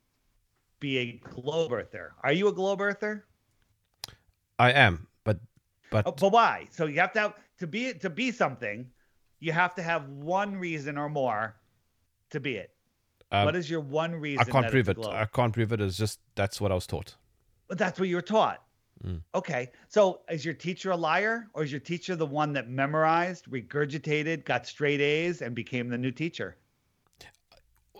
be 0.80 0.98
a 0.98 1.12
globe 1.12 1.72
earther? 1.72 2.14
Are 2.22 2.32
you 2.32 2.48
a 2.48 2.52
globe 2.52 2.80
earther? 2.80 3.26
I 4.58 4.72
am, 4.72 5.06
but 5.24 5.38
but 5.90 6.06
Oh, 6.06 6.12
but 6.12 6.32
why? 6.32 6.66
So 6.70 6.86
you 6.86 7.00
have 7.00 7.12
to 7.12 7.20
have 7.20 7.34
to 7.58 7.66
be 7.66 7.94
to 7.94 8.10
be 8.10 8.30
something. 8.32 8.90
You 9.40 9.52
have 9.52 9.74
to 9.74 9.82
have 9.82 10.08
one 10.08 10.56
reason 10.56 10.96
or 10.96 11.08
more 11.08 11.56
to 12.30 12.40
be 12.40 12.56
it. 12.56 12.70
um, 13.32 13.44
what 13.44 13.56
is 13.56 13.68
your 13.68 13.80
one 13.80 14.14
reason? 14.14 14.44
I 14.46 14.50
can't 14.50 14.70
prove 14.70 14.88
it. 14.88 14.96
globe? 14.96 15.14
I 15.14 15.26
can't 15.26 15.52
prove 15.52 15.72
it. 15.72 15.80
It's 15.80 15.96
just 15.96 16.20
that's 16.34 16.60
what 16.60 16.72
I 16.72 16.74
was 16.74 16.86
taught. 16.86 17.16
But 17.68 17.78
that's 17.78 17.98
what 17.98 18.08
you 18.08 18.16
were 18.16 18.22
taught. 18.22 18.62
Mm. 19.04 19.20
Okay. 19.34 19.70
So 19.88 20.20
is 20.30 20.44
your 20.44 20.54
teacher 20.54 20.90
a 20.92 20.96
liar 20.96 21.48
or 21.52 21.64
is 21.64 21.72
your 21.72 21.80
teacher 21.80 22.16
the 22.16 22.26
one 22.26 22.52
that 22.52 22.68
memorized, 22.68 23.50
regurgitated, 23.50 24.44
got 24.44 24.66
straight 24.66 25.00
A's, 25.00 25.42
and 25.42 25.54
became 25.54 25.88
the 25.88 25.98
new 25.98 26.10
teacher? 26.10 26.56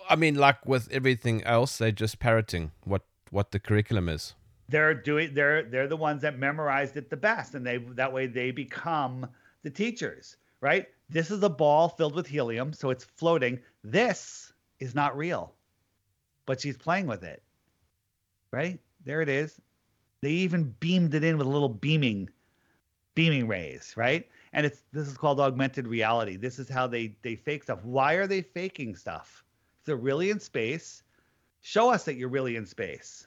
I 0.08 0.16
mean, 0.16 0.34
like 0.34 0.66
with 0.66 0.90
everything 0.90 1.42
else, 1.44 1.78
they're 1.78 1.92
just 1.92 2.18
parroting 2.18 2.72
what 2.84 3.02
what 3.30 3.50
the 3.50 3.58
curriculum 3.58 4.08
is. 4.08 4.34
They're 4.68 4.94
doing 4.94 5.34
they're 5.34 5.62
they're 5.64 5.88
the 5.88 5.96
ones 5.96 6.22
that 6.22 6.38
memorized 6.38 6.96
it 6.96 7.10
the 7.10 7.16
best, 7.16 7.54
and 7.54 7.66
they 7.66 7.78
that 7.78 8.12
way 8.12 8.26
they 8.26 8.50
become 8.50 9.26
the 9.62 9.70
teachers, 9.70 10.36
right? 10.60 10.86
This 11.08 11.30
is 11.30 11.42
a 11.42 11.48
ball 11.48 11.88
filled 11.88 12.14
with 12.14 12.26
helium, 12.26 12.72
so 12.72 12.90
it's 12.90 13.04
floating. 13.04 13.60
This 13.82 14.52
is 14.80 14.94
not 14.94 15.16
real. 15.16 15.54
But 16.46 16.60
she's 16.60 16.76
playing 16.76 17.06
with 17.06 17.22
it. 17.22 17.42
Right? 18.50 18.80
There 19.04 19.20
it 19.20 19.28
is. 19.28 19.60
They 20.20 20.30
even 20.30 20.74
beamed 20.80 21.14
it 21.14 21.24
in 21.24 21.36
with 21.36 21.46
a 21.46 21.50
little 21.50 21.68
beaming 21.68 22.30
beaming 23.14 23.46
rays, 23.46 23.94
right? 23.96 24.28
And 24.52 24.66
it's 24.66 24.82
this 24.92 25.08
is 25.08 25.16
called 25.16 25.40
augmented 25.40 25.86
reality. 25.86 26.36
This 26.36 26.58
is 26.58 26.68
how 26.68 26.86
they 26.86 27.16
they 27.22 27.36
fake 27.36 27.64
stuff. 27.64 27.84
Why 27.84 28.14
are 28.14 28.26
they 28.26 28.42
faking 28.42 28.96
stuff? 28.96 29.44
If 29.80 29.86
they're 29.86 29.96
really 29.96 30.30
in 30.30 30.40
space, 30.40 31.02
show 31.60 31.90
us 31.90 32.04
that 32.04 32.16
you're 32.16 32.28
really 32.28 32.56
in 32.56 32.66
space. 32.66 33.26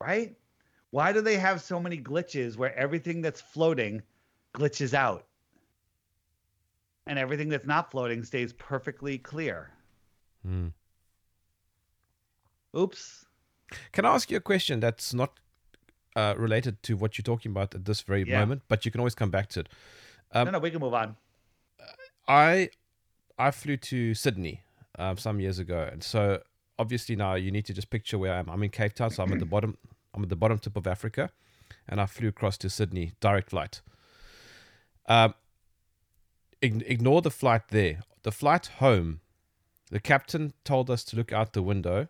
Right? 0.00 0.36
Why 0.90 1.12
do 1.12 1.20
they 1.20 1.36
have 1.36 1.60
so 1.60 1.80
many 1.80 1.98
glitches 1.98 2.56
where 2.56 2.76
everything 2.76 3.20
that's 3.20 3.40
floating 3.40 4.02
glitches 4.54 4.94
out? 4.94 5.26
And 7.06 7.18
everything 7.18 7.48
that's 7.50 7.66
not 7.66 7.90
floating 7.90 8.24
stays 8.24 8.52
perfectly 8.54 9.18
clear. 9.18 9.70
Mm. 10.46 10.72
Oops. 12.76 13.26
Can 13.92 14.04
I 14.04 14.14
ask 14.14 14.30
you 14.30 14.36
a 14.36 14.40
question 14.40 14.80
that's 14.80 15.12
not 15.14 15.38
uh, 16.16 16.34
related 16.36 16.82
to 16.84 16.96
what 16.96 17.18
you're 17.18 17.22
talking 17.24 17.50
about 17.50 17.74
at 17.74 17.84
this 17.84 18.00
very 18.02 18.22
Yeah. 18.22 18.40
moment, 18.40 18.62
but 18.68 18.84
you 18.84 18.90
can 18.90 19.00
always 19.00 19.14
come 19.14 19.30
back 19.30 19.48
to 19.50 19.60
it? 19.60 19.68
Um, 20.32 20.46
no, 20.46 20.52
no, 20.52 20.58
we 20.58 20.70
can 20.70 20.80
move 20.80 20.94
on. 20.94 21.16
I 22.26 22.70
I 23.38 23.50
flew 23.50 23.76
to 23.76 24.14
Sydney 24.14 24.62
um, 24.98 25.16
some 25.18 25.40
years 25.40 25.58
ago, 25.58 25.88
and 25.92 26.02
so 26.02 26.42
obviously 26.78 27.16
now 27.16 27.34
you 27.34 27.50
need 27.50 27.66
to 27.66 27.74
just 27.74 27.90
picture 27.90 28.16
where 28.16 28.32
I 28.32 28.38
am. 28.38 28.48
I'm 28.48 28.62
in 28.62 28.70
Cape 28.70 28.94
Town, 28.94 29.10
so 29.10 29.22
I'm 29.22 29.32
at 29.32 29.40
the 29.40 29.46
bottom. 29.46 29.76
I'm 30.14 30.22
at 30.22 30.28
the 30.28 30.36
bottom 30.36 30.58
tip 30.58 30.76
of 30.76 30.86
Africa, 30.86 31.30
and 31.88 32.00
I 32.00 32.06
flew 32.06 32.28
across 32.28 32.56
to 32.58 32.70
Sydney 32.70 33.12
direct 33.20 33.50
flight. 33.50 33.82
Um, 35.06 35.34
ignore 36.64 37.22
the 37.22 37.30
flight 37.30 37.68
there. 37.68 38.00
The 38.22 38.32
flight 38.32 38.66
home, 38.78 39.20
the 39.90 40.00
captain 40.00 40.52
told 40.64 40.90
us 40.90 41.04
to 41.04 41.16
look 41.16 41.32
out 41.32 41.52
the 41.52 41.62
window, 41.62 42.08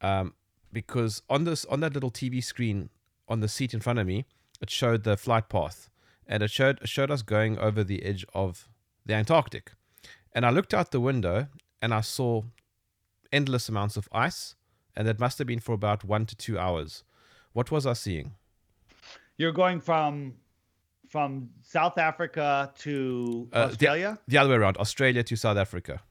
um, 0.00 0.34
because 0.72 1.22
on 1.30 1.44
this 1.44 1.64
on 1.66 1.80
that 1.80 1.94
little 1.94 2.10
TV 2.10 2.42
screen 2.42 2.90
on 3.28 3.40
the 3.40 3.48
seat 3.48 3.74
in 3.74 3.80
front 3.80 3.98
of 3.98 4.06
me, 4.06 4.26
it 4.60 4.70
showed 4.70 5.04
the 5.04 5.16
flight 5.16 5.48
path, 5.48 5.88
and 6.26 6.42
it 6.42 6.50
showed 6.50 6.80
it 6.82 6.88
showed 6.88 7.10
us 7.10 7.22
going 7.22 7.58
over 7.58 7.82
the 7.84 8.02
edge 8.02 8.24
of 8.34 8.68
the 9.04 9.14
Antarctic. 9.14 9.72
And 10.32 10.44
I 10.44 10.50
looked 10.50 10.74
out 10.74 10.90
the 10.90 11.00
window 11.00 11.48
and 11.80 11.94
I 11.94 12.02
saw 12.02 12.42
endless 13.32 13.68
amounts 13.68 13.96
of 13.96 14.08
ice, 14.12 14.54
and 14.94 15.06
that 15.08 15.20
must 15.20 15.38
have 15.38 15.46
been 15.46 15.60
for 15.60 15.72
about 15.72 16.04
one 16.04 16.26
to 16.26 16.36
two 16.36 16.58
hours. 16.58 17.04
What 17.52 17.70
was 17.70 17.86
I 17.86 17.94
seeing? 17.94 18.34
You're 19.38 19.52
going 19.52 19.80
from 19.80 20.34
from 21.16 21.48
South 21.62 21.96
Africa 21.96 22.70
to 22.76 23.48
Uh, 23.50 23.60
the- 23.68 23.72
Australia? 23.72 24.18
The 24.28 24.36
other 24.36 24.50
way 24.50 24.56
around, 24.56 24.76
Australia 24.76 25.22
to 25.22 25.34
South 25.34 25.56
Africa, 25.56 26.02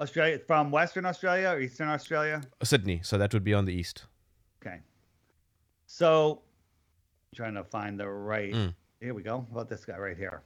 Australia 0.00 0.36
from 0.50 0.72
Western 0.72 1.06
Australia 1.06 1.50
or 1.50 1.60
Eastern 1.60 1.88
Australia? 1.88 2.40
Sydney. 2.64 2.98
So 3.04 3.18
that 3.18 3.32
would 3.32 3.44
be 3.44 3.54
on 3.54 3.66
the 3.66 3.72
east. 3.72 4.06
Okay. 4.60 4.80
So 5.86 6.42
trying 7.36 7.54
to 7.54 7.62
find 7.62 8.00
the 8.00 8.08
right. 8.08 8.52
Mm. 8.52 8.74
Here 9.00 9.14
we 9.14 9.22
go. 9.22 9.46
How 9.48 9.52
about 9.60 9.68
this 9.68 9.84
guy 9.84 9.96
right 9.96 10.16
here? 10.16 10.42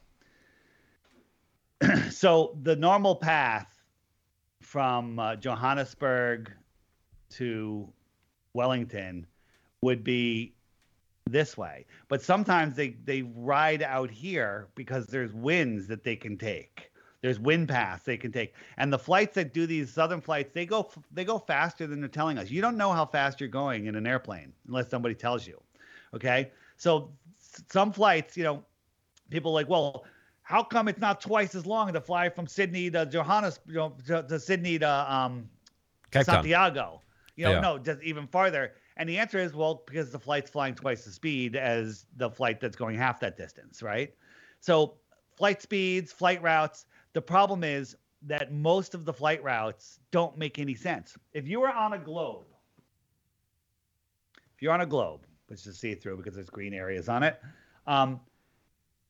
so 2.11 2.59
the 2.63 2.77
normal 2.77 3.17
path 3.17 3.71
from 4.61 5.19
uh, 5.19 5.37
Johannesburg 5.37 6.53
to 7.31 7.91
Wellington 8.53 9.27
would 9.81 10.05
be 10.05 10.55
this 11.29 11.57
way. 11.57 11.87
But 12.09 12.23
sometimes 12.23 12.77
they 12.77 12.91
they 13.05 13.23
ride 13.23 13.83
out 13.83 14.11
here 14.11 14.69
because 14.75 15.07
there's 15.07 15.33
winds 15.33 15.87
that 15.89 16.05
they 16.05 16.17
can 16.17 16.37
take. 16.37 16.91
There's 17.21 17.39
wind 17.39 17.69
paths 17.69 18.03
they 18.03 18.17
can 18.17 18.33
take. 18.33 18.55
And 18.79 18.93
the 18.93 18.99
flights 18.99 19.35
that 19.37 19.55
do 19.55 19.67
these 19.67 19.93
southern 19.93 20.21
flights, 20.21 20.51
they 20.53 20.67
go 20.67 20.91
they 21.13 21.25
go 21.25 21.39
faster 21.39 21.87
than 21.87 22.01
they're 22.01 22.09
telling 22.09 22.39
us. 22.39 22.51
You 22.51 22.61
don't 22.61 22.77
know 22.77 22.93
how 22.93 23.07
fast 23.07 23.41
you're 23.41 23.49
going 23.49 23.87
in 23.87 23.95
an 23.95 24.07
airplane 24.07 24.53
unless 24.67 24.91
somebody 24.91 25.15
tells 25.15 25.47
you. 25.47 25.61
Okay? 26.15 26.51
So 26.77 27.13
some 27.71 27.93
flights, 27.93 28.37
you 28.37 28.43
know, 28.45 28.65
people 29.31 29.53
like, 29.53 29.69
well, 29.69 30.05
how 30.43 30.65
come 30.65 30.89
it's 30.89 31.01
not 31.01 31.21
twice 31.21 31.55
as 31.55 31.65
long 31.65 31.93
to 31.93 32.01
fly 32.01 32.29
from 32.29 32.47
Sydney 32.49 32.91
to 32.91 33.07
Johannes, 33.07 33.61
you 33.69 33.75
know, 33.75 33.95
to, 34.07 34.23
to 34.25 34.41
Sydney 34.41 34.79
to 34.81 35.15
um. 35.15 35.49
Santiago? 36.13 37.01
You 37.37 37.45
know, 37.45 37.53
Yeah. 37.53 37.61
no, 37.61 37.79
just 37.79 38.03
even 38.03 38.27
farther. 38.27 38.75
And 38.97 39.09
the 39.09 39.19
answer 39.19 39.39
is, 39.39 39.55
well, 39.55 39.83
because 39.87 40.11
the 40.11 40.19
flight's 40.19 40.51
flying 40.51 40.75
twice 40.75 41.05
the 41.05 41.13
speed 41.13 41.57
as 41.57 42.07
the 42.17 42.31
flight 42.31 42.61
that's 42.61 42.77
going 42.77 42.97
half 42.97 43.21
that 43.21 43.37
distance, 43.37 43.83
right? 43.83 44.15
So 44.61 44.95
flight 45.37 45.63
speeds, 45.63 46.13
flight 46.13 46.43
routes. 46.43 46.87
The 47.15 47.23
problem 47.23 47.65
is 47.65 47.97
that 48.23 48.53
most 48.53 48.95
of 48.95 49.05
the 49.05 49.13
flight 49.13 49.43
routes 49.43 49.99
don't 50.11 50.37
make 50.37 50.59
any 50.59 50.75
sense. 50.75 51.17
If 51.33 51.49
you 51.49 51.61
were 51.61 51.71
on 51.71 51.95
a 51.95 51.99
globe, 51.99 52.47
if 54.55 54.63
you're 54.63 54.73
on 54.73 54.83
a 54.83 54.87
globe, 54.87 55.27
which 55.49 55.67
is 55.67 55.79
see 55.79 55.95
through 55.95 56.19
because 56.19 56.35
there's 56.35 56.51
green 56.51 56.75
areas 56.75 57.09
on 57.09 57.23
it, 57.23 57.41
um, 57.87 58.21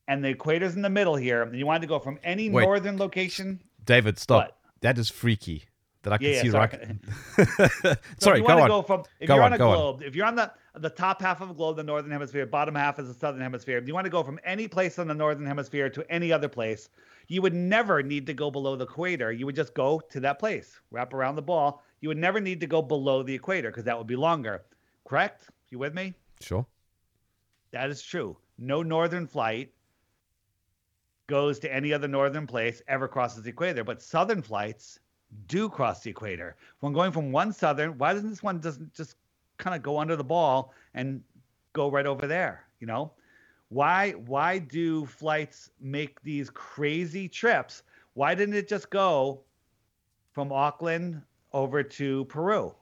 and 0.09 0.24
the 0.24 0.35
equator's 0.35 0.74
in 0.74 0.83
the 0.83 0.91
middle 0.91 1.14
here, 1.14 1.43
and 1.43 1.55
you 1.57 1.66
wanted 1.66 1.83
to 1.83 1.87
go 1.87 1.99
from 1.99 2.18
any 2.24 2.49
Wait. 2.51 2.62
northern 2.62 2.97
location. 2.97 3.61
David, 3.85 4.18
stop. 4.18 4.47
What? 4.47 4.57
That 4.80 4.99
is 4.99 5.11
freaky. 5.11 5.64
That 6.03 6.12
I 6.14 6.18
can 6.18 6.26
Yeah, 6.26 6.32
yeah, 6.32 6.42
see 6.42 6.50
sorry. 6.50 6.68
right. 6.68 6.96
So 7.78 7.94
sorry, 8.18 8.38
if 8.40 8.42
you 8.42 8.48
go 8.48 8.57
want 8.57 8.61
on. 8.61 8.68
to 8.68 8.68
go 8.68 8.82
from 8.82 9.05
if 9.20 9.28
Go 9.28 9.34
you're 9.36 9.44
on, 9.44 9.53
on, 9.53 9.53
a 9.55 9.59
go 9.59 9.70
on. 9.70 10.03
if 10.03 10.16
you're 10.16 10.26
on 10.26 10.34
the 10.34 10.53
the 10.74 10.90
top 10.90 11.20
half 11.22 11.40
of 11.40 11.50
a 11.50 11.55
globe, 11.55 11.76
the 11.76 11.82
northern 11.84 12.11
hemisphere, 12.11 12.46
bottom 12.46 12.74
half 12.74 12.98
is 12.98 13.07
the 13.09 13.14
southern 13.14 13.40
hemisphere. 13.42 13.78
If 13.78 13.86
you 13.86 13.94
want 13.94 14.07
to 14.07 14.11
go 14.11 14.22
from 14.22 14.40
any 14.44 14.66
place 14.66 14.98
on 14.98 15.07
the 15.07 15.14
northern 15.14 15.46
hemisphere 15.46 15.90
to 15.90 16.11
any 16.11 16.32
other 16.32 16.48
place, 16.48 16.88
you 17.28 17.42
would 17.42 17.55
never 17.55 18.03
need 18.03 18.26
to 18.26 18.34
go 18.34 18.50
below 18.50 18.74
the 18.74 18.84
equator. 18.84 19.30
You 19.32 19.46
would 19.46 19.55
just 19.55 19.74
go 19.74 20.00
to 20.00 20.20
that 20.20 20.38
place, 20.38 20.80
wrap 20.90 21.12
around 21.14 21.36
the 21.36 21.42
ball. 21.42 21.82
You 22.00 22.09
would 22.09 22.18
never 22.18 22.40
need 22.40 22.59
to 22.61 22.66
go 22.66 22.82
below 22.82 23.22
the 23.22 23.34
equator 23.34 23.70
because 23.70 23.84
that 23.84 23.96
would 23.96 24.07
be 24.07 24.16
longer. 24.16 24.64
Correct? 25.05 25.48
You 25.68 25.78
with 25.78 25.94
me? 25.94 26.14
Sure. 26.40 26.66
That 27.70 27.90
is 27.90 28.03
true. 28.03 28.36
No 28.59 28.82
northern 28.82 29.26
flight 29.26 29.72
goes 31.28 31.59
to 31.61 31.72
any 31.72 31.92
other 31.92 32.09
northern 32.09 32.46
place 32.46 32.82
ever 32.88 33.07
crosses 33.09 33.42
the 33.44 33.50
equator, 33.50 33.84
but 33.84 34.03
southern 34.03 34.42
flights 34.42 34.98
do 35.49 35.68
cross 35.68 36.03
the 36.03 36.11
equator. 36.11 36.57
When 36.80 36.93
going 36.93 37.12
from 37.12 37.33
one 37.33 37.53
southern, 37.53 37.99
why 37.99 38.12
doesn't 38.12 38.30
this 38.30 38.43
one 38.43 38.59
doesn't 38.59 38.95
just 38.95 39.16
kind 39.59 39.76
of 39.76 39.83
go 39.83 39.99
under 39.99 40.16
the 40.16 40.24
ball 40.24 40.72
and 40.95 41.22
go 41.72 41.91
right 41.91 42.07
over 42.07 42.26
there? 42.26 42.66
You 42.80 42.87
know, 42.87 43.12
why 43.68 44.12
why 44.12 44.59
do 44.59 45.07
flights 45.07 45.70
make 45.80 46.20
these 46.22 46.51
crazy 46.51 47.28
trips? 47.28 47.83
Why 48.14 48.35
didn't 48.35 48.55
it 48.55 48.68
just 48.68 48.91
go 48.91 49.43
from 50.33 50.53
Auckland 50.53 51.22
over 51.53 51.83
to 51.83 52.24
Peru? 52.26 52.74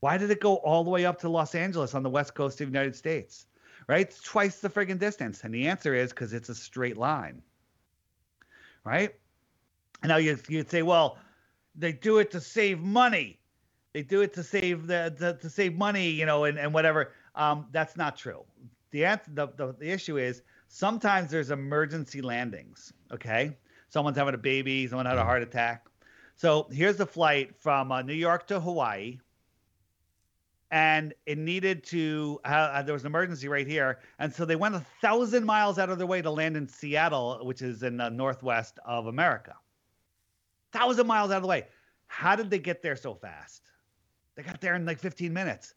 Why 0.00 0.18
did 0.18 0.30
it 0.30 0.40
go 0.40 0.56
all 0.56 0.82
the 0.82 0.90
way 0.90 1.06
up 1.06 1.20
to 1.20 1.28
Los 1.28 1.54
Angeles 1.54 1.94
on 1.94 2.02
the 2.02 2.10
west 2.10 2.34
coast 2.34 2.60
of 2.60 2.66
the 2.66 2.72
United 2.72 2.96
States? 2.96 3.46
Right? 3.86 4.08
It's 4.08 4.20
twice 4.20 4.60
the 4.60 4.68
friggin' 4.68 4.98
distance. 4.98 5.44
And 5.44 5.54
the 5.54 5.68
answer 5.68 5.94
is 5.94 6.10
because 6.10 6.32
it's 6.32 6.48
a 6.48 6.54
straight 6.54 6.96
line. 6.96 7.40
Right? 8.84 9.14
Now 10.04 10.16
you, 10.16 10.38
you'd 10.48 10.70
say, 10.70 10.82
well, 10.82 11.18
they 11.74 11.92
do 11.92 12.18
it 12.18 12.30
to 12.32 12.40
save 12.40 12.80
money. 12.80 13.38
They 13.92 14.02
do 14.02 14.22
it 14.22 14.32
to 14.34 14.42
save 14.42 14.86
the, 14.86 15.14
the 15.16 15.34
to 15.34 15.50
save 15.50 15.74
money, 15.76 16.08
you 16.08 16.26
know, 16.26 16.44
and, 16.44 16.58
and 16.58 16.72
whatever. 16.72 17.12
Um, 17.34 17.66
that's 17.72 17.96
not 17.96 18.16
true. 18.16 18.44
The, 18.90 19.04
answer, 19.04 19.30
the, 19.34 19.48
the 19.56 19.74
the 19.78 19.90
issue 19.90 20.18
is 20.18 20.42
sometimes 20.68 21.30
there's 21.30 21.50
emergency 21.50 22.22
landings. 22.22 22.92
Okay, 23.12 23.56
someone's 23.88 24.16
having 24.16 24.34
a 24.34 24.38
baby, 24.38 24.86
someone 24.86 25.06
had 25.06 25.18
a 25.18 25.24
heart 25.24 25.42
attack. 25.42 25.86
So 26.36 26.66
here's 26.72 26.98
a 27.00 27.06
flight 27.06 27.54
from 27.56 27.92
uh, 27.92 28.02
New 28.02 28.14
York 28.14 28.46
to 28.48 28.60
Hawaii, 28.60 29.18
and 30.70 31.14
it 31.26 31.38
needed 31.38 31.84
to. 31.84 32.40
Uh, 32.44 32.82
there 32.82 32.94
was 32.94 33.02
an 33.02 33.08
emergency 33.08 33.48
right 33.48 33.66
here, 33.66 34.00
and 34.18 34.34
so 34.34 34.44
they 34.44 34.56
went 34.56 34.74
a 34.74 34.84
thousand 35.00 35.44
miles 35.44 35.78
out 35.78 35.90
of 35.90 35.98
their 35.98 36.06
way 36.06 36.22
to 36.22 36.30
land 36.30 36.56
in 36.56 36.66
Seattle, 36.66 37.40
which 37.42 37.60
is 37.60 37.82
in 37.82 37.98
the 37.98 38.08
northwest 38.08 38.78
of 38.86 39.06
America. 39.06 39.54
Thousand 40.72 41.06
miles 41.06 41.30
out 41.30 41.36
of 41.36 41.42
the 41.42 41.48
way. 41.48 41.66
How 42.06 42.36
did 42.36 42.50
they 42.50 42.58
get 42.58 42.82
there 42.82 42.96
so 42.96 43.14
fast? 43.14 43.62
They 44.34 44.42
got 44.42 44.60
there 44.60 44.74
in 44.74 44.86
like 44.86 44.98
15 44.98 45.32
minutes. 45.32 45.74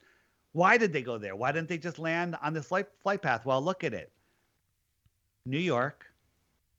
Why 0.54 0.78
did 0.78 0.94
they 0.94 1.02
go 1.02 1.18
there? 1.18 1.36
Why 1.36 1.52
didn't 1.52 1.68
they 1.68 1.78
just 1.78 2.00
land 2.00 2.38
on 2.42 2.54
this 2.54 2.68
flight 2.68 2.88
flight 3.04 3.22
path? 3.22 3.46
Well, 3.46 3.62
look 3.62 3.84
at 3.84 3.94
it. 3.94 4.12
New 5.46 5.60
York, 5.60 6.06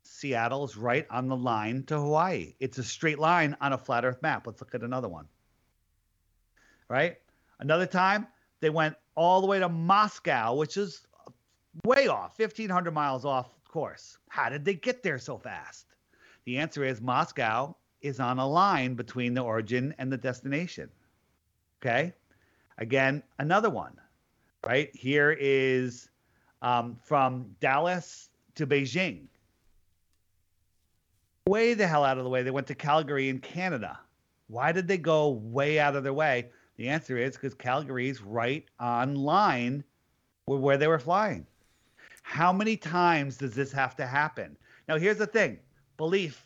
Seattle's 0.03 0.77
right 0.77 1.07
on 1.11 1.29
the 1.29 1.37
line 1.37 1.85
to 1.85 1.99
Hawaii. 1.99 2.55
It's 2.59 2.79
a 2.79 2.83
straight 2.83 3.19
line 3.19 3.57
on 3.61 3.73
a 3.73 3.79
flat 3.79 4.05
Earth 4.05 4.23
map. 4.23 4.47
Let's 4.47 4.61
look 4.61 4.75
at 4.75 4.83
another 4.83 5.09
one. 5.09 5.27
Right? 6.89 7.19
Another 7.61 7.87
time, 7.87 8.27
they 8.61 8.71
went 8.71 8.97
all 9.15 9.41
the 9.41 9.47
way 9.47 9.59
to 9.59 9.69
Moscow, 9.69 10.55
which 10.55 10.77
is 10.77 11.07
way 11.85 12.09
off, 12.09 12.39
1,500 12.39 12.93
miles 12.93 13.25
off 13.25 13.55
course. 13.69 14.19
How 14.29 14.49
did 14.49 14.65
they 14.65 14.75
get 14.75 15.03
there 15.03 15.19
so 15.19 15.39
fast? 15.39 15.87
The 16.45 16.59
answer 16.59 16.85
is 16.85 17.01
Moscow 17.01 17.77
is 18.03 18.21
on 18.21 18.39
a 18.39 18.47
line 18.47 18.95
between 18.95 19.35
the 19.35 19.43
origin 19.43 19.95
and 19.99 20.13
the 20.13 20.17
destination. 20.17 20.89
Okay? 21.81 22.13
Again, 22.79 23.23
another 23.39 23.71
one, 23.71 23.97
right? 24.67 24.95
Here 24.95 25.37
is 25.39 26.09
um, 26.63 26.97
from 27.03 27.55
Dallas 27.61 28.29
to 28.57 28.67
Beijing. 28.67 29.27
Way 31.49 31.75
the 31.75 31.87
hell 31.87 32.05
out 32.05 32.19
of 32.19 32.25
the 32.25 32.31
way. 32.31 32.43
They 32.43 32.51
went 32.51 32.67
to 32.67 32.75
Calgary 32.75 33.29
in 33.29 33.39
Canada. 33.39 33.99
Why 34.49 34.73
did 34.73 34.89
they 34.89 34.99
go 34.99 35.31
way 35.31 35.79
out 35.79 35.97
of 35.97 36.03
their 36.03 36.13
way? 36.13 36.51
The 36.77 36.89
answer 36.89 37.17
is 37.17 37.35
because 37.35 37.55
Calgary's 37.55 38.21
right 38.23 38.65
on 38.79 39.15
line 39.15 39.85
with 40.47 40.61
where 40.61 40.77
they 40.77 40.87
were 40.87 40.99
flying. 40.99 41.47
How 42.23 42.53
many 42.53 42.77
times 42.77 43.37
does 43.37 43.55
this 43.55 43.73
have 43.73 43.97
to 43.97 44.07
happen? 44.07 44.57
Now, 44.89 44.99
here's 44.99 45.19
the 45.19 45.27
thing 45.27 45.59
belief. 45.97 46.43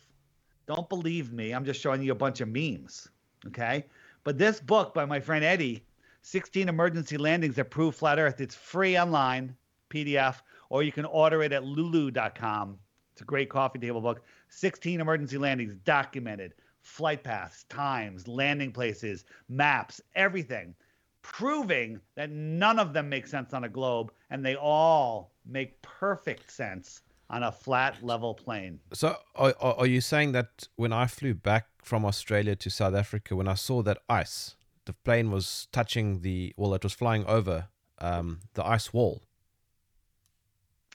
Don't 0.73 0.87
believe 0.87 1.33
me. 1.33 1.51
I'm 1.51 1.65
just 1.65 1.81
showing 1.81 2.01
you 2.01 2.13
a 2.13 2.15
bunch 2.15 2.39
of 2.39 2.47
memes. 2.47 3.09
Okay. 3.47 3.83
But 4.23 4.37
this 4.37 4.61
book 4.61 4.93
by 4.93 5.03
my 5.03 5.19
friend 5.19 5.43
Eddie, 5.43 5.83
16 6.21 6.69
Emergency 6.69 7.17
Landings 7.17 7.55
That 7.55 7.69
Prove 7.69 7.93
Flat 7.93 8.19
Earth, 8.19 8.39
it's 8.39 8.55
free 8.55 8.97
online, 8.97 9.53
PDF, 9.89 10.37
or 10.69 10.81
you 10.81 10.93
can 10.93 11.03
order 11.03 11.43
it 11.43 11.51
at 11.51 11.65
lulu.com. 11.65 12.79
It's 13.11 13.21
a 13.21 13.25
great 13.25 13.49
coffee 13.49 13.79
table 13.79 13.99
book. 13.99 14.21
16 14.47 15.01
emergency 15.01 15.37
landings 15.37 15.75
documented, 15.83 16.53
flight 16.83 17.21
paths, 17.21 17.65
times, 17.65 18.25
landing 18.25 18.71
places, 18.71 19.25
maps, 19.49 19.99
everything, 20.15 20.73
proving 21.21 21.99
that 22.15 22.31
none 22.31 22.79
of 22.79 22.93
them 22.93 23.09
make 23.09 23.27
sense 23.27 23.53
on 23.53 23.65
a 23.65 23.69
globe 23.69 24.13
and 24.29 24.45
they 24.45 24.55
all 24.55 25.33
make 25.45 25.81
perfect 25.81 26.49
sense 26.49 27.01
on 27.31 27.43
a 27.43 27.51
flat 27.51 28.03
level 28.03 28.33
plane. 28.33 28.81
So, 28.93 29.15
are, 29.35 29.55
are 29.59 29.87
you 29.87 30.01
saying 30.01 30.33
that 30.33 30.67
when 30.75 30.91
I 30.91 31.07
flew 31.07 31.33
back 31.33 31.67
from 31.81 32.05
Australia 32.05 32.55
to 32.57 32.69
South 32.69 32.93
Africa, 32.93 33.35
when 33.35 33.47
I 33.47 33.53
saw 33.55 33.81
that 33.83 33.99
ice, 34.09 34.55
the 34.85 34.93
plane 34.93 35.31
was 35.31 35.67
touching 35.71 36.21
the, 36.21 36.53
well, 36.57 36.73
it 36.73 36.83
was 36.83 36.93
flying 36.93 37.25
over 37.25 37.69
um, 37.99 38.41
the 38.53 38.65
ice 38.67 38.93
wall? 38.93 39.21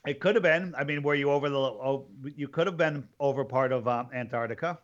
It 0.07 0.21
could 0.21 0.37
have 0.37 0.43
been. 0.43 0.75
I 0.79 0.85
mean, 0.85 1.03
were 1.03 1.17
you 1.17 1.31
over 1.31 1.49
the? 1.49 1.59
Oh, 1.59 2.07
you 2.37 2.47
could 2.47 2.69
have 2.69 2.77
been 2.77 3.09
over 3.19 3.45
part 3.45 3.73
of 3.73 3.89
um, 3.89 4.09
Antarctica. 4.15 4.79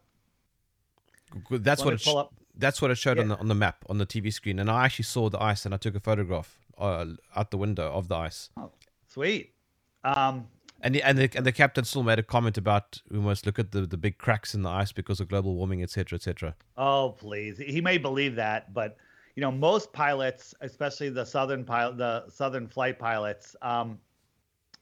That's 1.49 1.83
Let 1.83 1.85
what 1.85 1.95
it. 1.95 2.01
Sh- 2.01 2.37
that's 2.57 2.83
what 2.83 2.91
it 2.91 2.97
showed 2.97 3.21
on 3.21 3.29
the 3.29 3.39
on 3.39 3.47
the 3.47 3.55
map 3.55 3.85
on 3.89 3.99
the 3.99 4.05
TV 4.05 4.33
screen, 4.33 4.59
and 4.59 4.69
I 4.69 4.85
actually 4.85 5.05
saw 5.05 5.31
the 5.31 5.41
ice, 5.41 5.65
and 5.65 5.73
I 5.73 5.77
took 5.77 5.95
a 5.95 6.01
photograph 6.01 6.59
uh, 6.77 7.07
out 7.37 7.53
the 7.53 7.57
window 7.57 7.89
of 7.93 8.09
the 8.09 8.17
ice. 8.17 8.51
Oh, 8.57 8.73
sweet. 9.07 9.55
Um, 10.03 10.49
And 10.85 10.97
the, 10.97 11.03
and 11.03 11.17
the 11.17 11.31
and 11.37 11.47
the 11.47 11.53
captain 11.53 11.85
still 11.85 12.03
made 12.03 12.19
a 12.19 12.25
comment 12.25 12.59
about 12.59 13.01
we 13.09 13.21
must 13.21 13.47
look 13.47 13.59
at 13.61 13.71
the, 13.71 13.83
the 13.83 13.97
big 13.97 14.19
cracks 14.19 14.53
in 14.53 14.63
the 14.63 14.69
ice 14.69 14.91
because 14.91 15.21
of 15.21 15.29
global 15.29 15.55
warming, 15.55 15.81
etc., 15.81 16.17
etc. 16.17 16.57
Oh, 16.77 17.15
please. 17.17 17.57
He 17.57 17.81
may 17.81 17.99
believe 17.99 18.35
that, 18.35 18.75
but 18.75 18.97
you 19.37 19.41
know, 19.41 19.53
most 19.53 19.93
pilots, 19.93 20.55
especially 20.61 21.09
the 21.09 21.25
southern 21.25 21.65
pilot, 21.65 21.99
the 21.99 22.29
southern 22.29 22.67
flight 22.67 22.99
pilots, 22.99 23.55
um, 23.63 23.99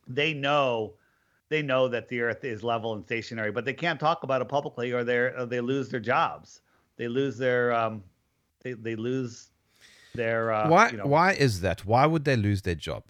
they 0.09 0.33
know 0.33 0.95
they 1.51 1.63
know 1.63 1.87
that 1.89 2.09
the 2.09 2.23
Earth 2.23 2.45
is 2.45 2.63
level 2.63 2.95
and 2.95 3.05
stationary, 3.05 3.53
but 3.53 3.65
they 3.65 3.75
can't 3.75 4.01
talk 4.01 4.23
about 4.23 4.41
it 4.41 4.49
publicly, 4.49 4.93
or 4.93 5.05
they 5.05 5.31
they 5.49 5.61
lose 5.61 5.91
their 5.91 6.01
jobs. 6.01 6.63
They 6.97 7.09
lose 7.09 7.37
their 7.37 7.73
um, 7.75 8.03
they 8.63 8.73
they 8.73 8.97
lose 8.97 9.51
their 10.15 10.53
uh, 10.53 10.69
why 10.69 10.91
You 10.91 10.97
know, 10.99 11.07
why 11.07 11.33
is 11.33 11.61
that? 11.61 11.85
Why 11.85 12.07
would 12.07 12.25
they 12.25 12.37
lose 12.37 12.63
their 12.63 12.75
job? 12.75 13.05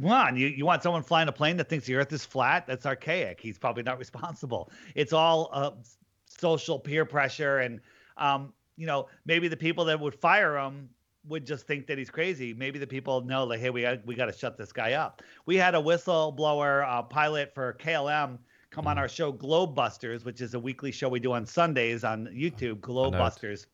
Come 0.00 0.10
on, 0.10 0.36
you, 0.36 0.48
you 0.48 0.64
want 0.64 0.82
someone 0.82 1.02
flying 1.02 1.28
a 1.28 1.32
plane 1.32 1.56
that 1.56 1.68
thinks 1.68 1.86
the 1.86 1.94
Earth 1.94 2.12
is 2.12 2.24
flat? 2.24 2.66
That's 2.66 2.86
archaic. 2.86 3.40
He's 3.40 3.58
probably 3.58 3.82
not 3.82 3.98
responsible. 3.98 4.70
It's 4.94 5.12
all 5.12 5.50
uh, 5.52 5.70
social 6.26 6.78
peer 6.78 7.04
pressure, 7.04 7.58
and 7.58 7.80
um, 8.16 8.52
you 8.76 8.86
know 8.86 9.08
maybe 9.26 9.48
the 9.48 9.56
people 9.56 9.84
that 9.86 9.98
would 9.98 10.14
fire 10.14 10.56
him 10.56 10.88
would 11.26 11.46
just 11.46 11.66
think 11.66 11.86
that 11.86 11.98
he's 11.98 12.10
crazy. 12.10 12.54
Maybe 12.54 12.78
the 12.78 12.86
people 12.86 13.20
know 13.22 13.44
like, 13.44 13.60
hey, 13.60 13.70
we 13.70 13.82
got 13.82 14.06
we 14.06 14.14
got 14.14 14.26
to 14.26 14.32
shut 14.32 14.56
this 14.56 14.72
guy 14.72 14.92
up. 14.92 15.22
We 15.46 15.56
had 15.56 15.74
a 15.74 15.78
whistleblower 15.78 16.88
uh, 16.88 17.02
pilot 17.02 17.54
for 17.54 17.76
KLM 17.80 18.38
come 18.70 18.86
on 18.86 18.98
our 18.98 19.08
show 19.08 19.32
Globebusters, 19.32 20.24
which 20.24 20.40
is 20.40 20.54
a 20.54 20.60
weekly 20.60 20.92
show 20.92 21.08
we 21.08 21.20
do 21.20 21.32
on 21.32 21.46
Sundays 21.46 22.04
on 22.04 22.26
YouTube, 22.26 22.80
Globebusters. 22.80 23.66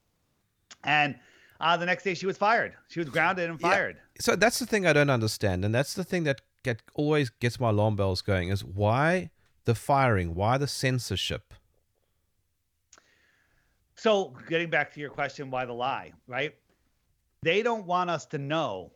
And 0.84 1.16
uh, 1.60 1.76
the 1.76 1.86
next 1.86 2.04
day 2.04 2.14
she 2.14 2.26
was 2.26 2.36
fired. 2.36 2.74
She 2.88 3.00
was 3.00 3.08
grounded 3.08 3.50
and 3.50 3.60
fired. 3.60 3.96
Yeah. 3.96 4.20
So 4.20 4.36
that's 4.36 4.58
the 4.58 4.66
thing 4.66 4.86
I 4.86 4.92
don't 4.92 5.10
understand, 5.10 5.64
and 5.64 5.74
that's 5.74 5.94
the 5.94 6.04
thing 6.04 6.24
that 6.24 6.40
get 6.62 6.82
always 6.94 7.30
gets 7.30 7.60
my 7.60 7.70
alarm 7.70 7.96
bells 7.96 8.22
going 8.22 8.48
is 8.48 8.64
why 8.64 9.30
the 9.64 9.74
firing, 9.74 10.34
why 10.34 10.58
the 10.58 10.66
censorship. 10.66 11.54
So 13.96 14.34
getting 14.48 14.70
back 14.70 14.92
to 14.94 15.00
your 15.00 15.10
question, 15.10 15.50
why 15.50 15.64
the 15.64 15.72
lie, 15.72 16.12
right? 16.26 16.54
They 17.42 17.62
don't 17.62 17.86
want 17.86 18.10
us 18.10 18.26
to 18.26 18.38
know 18.38 18.92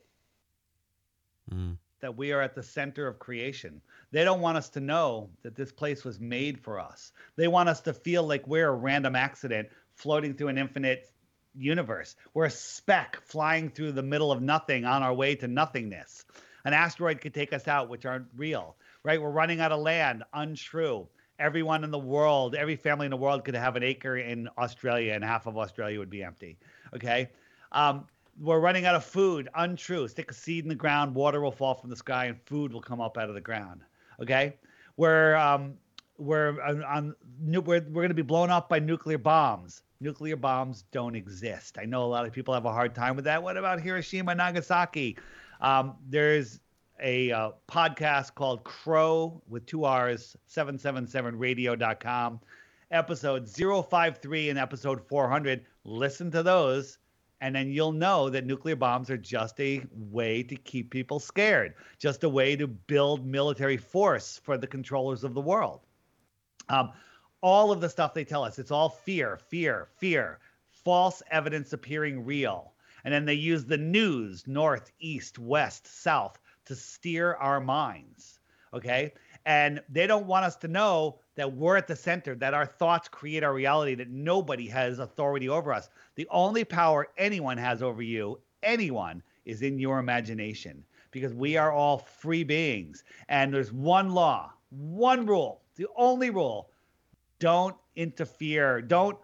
Mm. 1.50 1.78
that 2.00 2.14
we 2.14 2.30
are 2.30 2.42
at 2.42 2.54
the 2.54 2.62
center 2.62 3.06
of 3.06 3.18
creation. 3.18 3.80
They 4.10 4.22
don't 4.22 4.42
want 4.42 4.58
us 4.58 4.68
to 4.70 4.80
know 4.80 5.30
that 5.42 5.54
this 5.56 5.72
place 5.72 6.04
was 6.04 6.20
made 6.20 6.60
for 6.60 6.78
us. 6.78 7.12
They 7.36 7.48
want 7.48 7.70
us 7.70 7.80
to 7.82 7.94
feel 7.94 8.22
like 8.24 8.46
we're 8.46 8.68
a 8.68 8.74
random 8.74 9.16
accident 9.16 9.68
floating 9.94 10.34
through 10.34 10.48
an 10.48 10.58
infinite 10.58 11.10
universe. 11.54 12.16
We're 12.34 12.46
a 12.46 12.50
speck 12.50 13.20
flying 13.24 13.70
through 13.70 13.92
the 13.92 14.02
middle 14.02 14.32
of 14.32 14.42
nothing 14.42 14.84
on 14.84 15.02
our 15.02 15.14
way 15.14 15.34
to 15.36 15.48
nothingness. 15.48 16.24
An 16.64 16.72
asteroid 16.72 17.20
could 17.20 17.34
take 17.34 17.52
us 17.52 17.68
out, 17.68 17.88
which 17.88 18.04
aren't 18.04 18.26
real, 18.36 18.76
right? 19.02 19.20
We're 19.20 19.30
running 19.30 19.60
out 19.60 19.72
of 19.72 19.80
land, 19.80 20.24
untrue. 20.32 21.08
Everyone 21.38 21.84
in 21.84 21.90
the 21.90 21.98
world, 21.98 22.54
every 22.54 22.76
family 22.76 23.06
in 23.06 23.10
the 23.10 23.16
world 23.16 23.44
could 23.44 23.54
have 23.54 23.76
an 23.76 23.82
acre 23.82 24.16
in 24.16 24.48
Australia, 24.58 25.14
and 25.14 25.24
half 25.24 25.46
of 25.46 25.56
Australia 25.56 25.98
would 25.98 26.10
be 26.10 26.22
empty. 26.22 26.58
Okay. 26.94 27.30
Um, 27.72 28.06
we're 28.40 28.60
running 28.60 28.86
out 28.86 28.94
of 28.94 29.04
food. 29.04 29.48
Untrue. 29.54 30.08
Stick 30.08 30.30
a 30.30 30.34
seed 30.34 30.64
in 30.64 30.68
the 30.68 30.74
ground, 30.74 31.14
water 31.14 31.40
will 31.40 31.52
fall 31.52 31.74
from 31.74 31.90
the 31.90 31.96
sky, 31.96 32.26
and 32.26 32.40
food 32.46 32.72
will 32.72 32.80
come 32.80 33.00
up 33.00 33.18
out 33.18 33.28
of 33.28 33.34
the 33.34 33.40
ground. 33.40 33.82
Okay, 34.20 34.56
we're 34.96 35.36
um, 35.36 35.74
we're 36.18 36.60
on, 36.62 36.82
on 36.84 37.14
we're 37.40 37.62
we're 37.62 37.80
going 37.80 38.08
to 38.08 38.14
be 38.14 38.22
blown 38.22 38.50
up 38.50 38.68
by 38.68 38.78
nuclear 38.78 39.18
bombs. 39.18 39.82
Nuclear 40.00 40.36
bombs 40.36 40.84
don't 40.92 41.14
exist. 41.14 41.78
I 41.78 41.84
know 41.84 42.04
a 42.04 42.06
lot 42.06 42.26
of 42.26 42.32
people 42.32 42.54
have 42.54 42.64
a 42.64 42.72
hard 42.72 42.94
time 42.94 43.16
with 43.16 43.24
that. 43.24 43.42
What 43.42 43.56
about 43.56 43.80
Hiroshima, 43.80 44.34
Nagasaki? 44.34 45.16
Um, 45.60 45.96
there's 46.08 46.60
a 47.00 47.30
uh, 47.32 47.50
podcast 47.68 48.34
called 48.34 48.64
Crow 48.64 49.42
with 49.48 49.66
two 49.66 49.84
R's, 49.84 50.36
777radio.com, 50.48 52.40
episode 52.90 53.48
053 53.48 54.50
and 54.50 54.58
episode 54.58 55.00
400. 55.08 55.64
Listen 55.84 56.30
to 56.30 56.42
those 56.42 56.98
and 57.40 57.54
then 57.54 57.70
you'll 57.70 57.92
know 57.92 58.28
that 58.30 58.46
nuclear 58.46 58.76
bombs 58.76 59.10
are 59.10 59.16
just 59.16 59.58
a 59.60 59.82
way 59.92 60.42
to 60.42 60.56
keep 60.56 60.90
people 60.90 61.20
scared, 61.20 61.74
just 61.98 62.24
a 62.24 62.28
way 62.28 62.56
to 62.56 62.66
build 62.66 63.24
military 63.24 63.76
force 63.76 64.40
for 64.42 64.58
the 64.58 64.66
controllers 64.66 65.22
of 65.22 65.34
the 65.34 65.40
world. 65.40 65.80
Um, 66.68 66.90
all 67.40 67.70
of 67.70 67.80
the 67.80 67.88
stuff 67.88 68.14
they 68.14 68.24
tell 68.24 68.44
us, 68.44 68.58
it's 68.58 68.70
all 68.70 68.88
fear, 68.88 69.38
fear, 69.48 69.88
fear, 69.96 70.38
false 70.84 71.22
evidence 71.30 71.72
appearing 71.72 72.24
real. 72.24 72.72
And 73.04 73.14
then 73.14 73.24
they 73.24 73.34
use 73.34 73.64
the 73.64 73.78
news, 73.78 74.46
north, 74.46 74.90
east, 75.00 75.38
west, 75.38 75.86
south, 75.86 76.38
to 76.66 76.74
steer 76.74 77.34
our 77.34 77.60
minds. 77.60 78.40
Okay. 78.74 79.12
And 79.46 79.80
they 79.88 80.06
don't 80.06 80.26
want 80.26 80.44
us 80.44 80.56
to 80.56 80.68
know 80.68 81.20
that 81.36 81.54
we're 81.54 81.76
at 81.76 81.86
the 81.86 81.96
center, 81.96 82.34
that 82.34 82.52
our 82.52 82.66
thoughts 82.66 83.08
create 83.08 83.42
our 83.42 83.54
reality, 83.54 83.94
that 83.94 84.10
nobody 84.10 84.66
has 84.68 84.98
authority 84.98 85.48
over 85.48 85.72
us. 85.72 85.88
The 86.16 86.26
only 86.30 86.64
power 86.64 87.08
anyone 87.16 87.56
has 87.56 87.82
over 87.82 88.02
you, 88.02 88.40
anyone, 88.62 89.22
is 89.44 89.62
in 89.62 89.78
your 89.78 89.98
imagination 89.98 90.84
because 91.10 91.32
we 91.32 91.56
are 91.56 91.72
all 91.72 91.98
free 91.98 92.44
beings. 92.44 93.04
And 93.28 93.54
there's 93.54 93.72
one 93.72 94.10
law, 94.10 94.52
one 94.70 95.24
rule, 95.24 95.62
the 95.76 95.86
only 95.96 96.30
rule 96.30 96.70
don't 97.38 97.76
interfere, 97.96 98.80
don't 98.82 99.18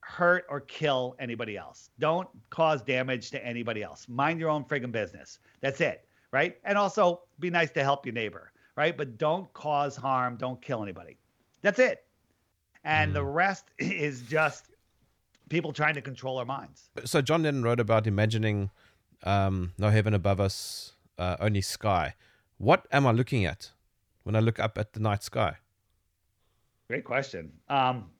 hurt 0.00 0.44
or 0.48 0.60
kill 0.60 1.14
anybody 1.18 1.56
else, 1.56 1.90
don't 1.98 2.28
cause 2.50 2.82
damage 2.82 3.30
to 3.30 3.44
anybody 3.44 3.82
else. 3.82 4.08
Mind 4.08 4.40
your 4.40 4.50
own 4.50 4.64
friggin' 4.64 4.92
business. 4.92 5.38
That's 5.60 5.80
it, 5.80 6.06
right? 6.32 6.56
And 6.64 6.76
also 6.76 7.22
be 7.38 7.50
nice 7.50 7.70
to 7.72 7.82
help 7.82 8.04
your 8.04 8.12
neighbor, 8.12 8.52
right? 8.76 8.96
But 8.96 9.18
don't 9.18 9.52
cause 9.52 9.96
harm, 9.96 10.36
don't 10.36 10.60
kill 10.60 10.82
anybody. 10.82 11.18
That's 11.62 11.78
it. 11.78 12.04
And 12.84 13.10
mm. 13.10 13.14
the 13.14 13.24
rest 13.24 13.66
is 13.78 14.22
just 14.22 14.70
people 15.48 15.72
trying 15.72 15.94
to 15.94 16.02
control 16.02 16.38
our 16.38 16.44
minds. 16.44 16.90
So 17.04 17.20
John 17.20 17.42
Lennon 17.42 17.62
wrote 17.62 17.80
about 17.80 18.06
imagining 18.06 18.70
um, 19.24 19.74
no 19.78 19.90
heaven 19.90 20.14
above 20.14 20.40
us, 20.40 20.94
uh, 21.18 21.36
only 21.40 21.60
sky. 21.60 22.14
What 22.58 22.86
am 22.90 23.06
I 23.06 23.12
looking 23.12 23.44
at 23.44 23.70
when 24.22 24.34
I 24.34 24.40
look 24.40 24.58
up 24.58 24.78
at 24.78 24.92
the 24.92 25.00
night 25.00 25.22
sky? 25.22 25.56
Great 26.90 27.04
question. 27.04 27.52
Um, 27.68 28.10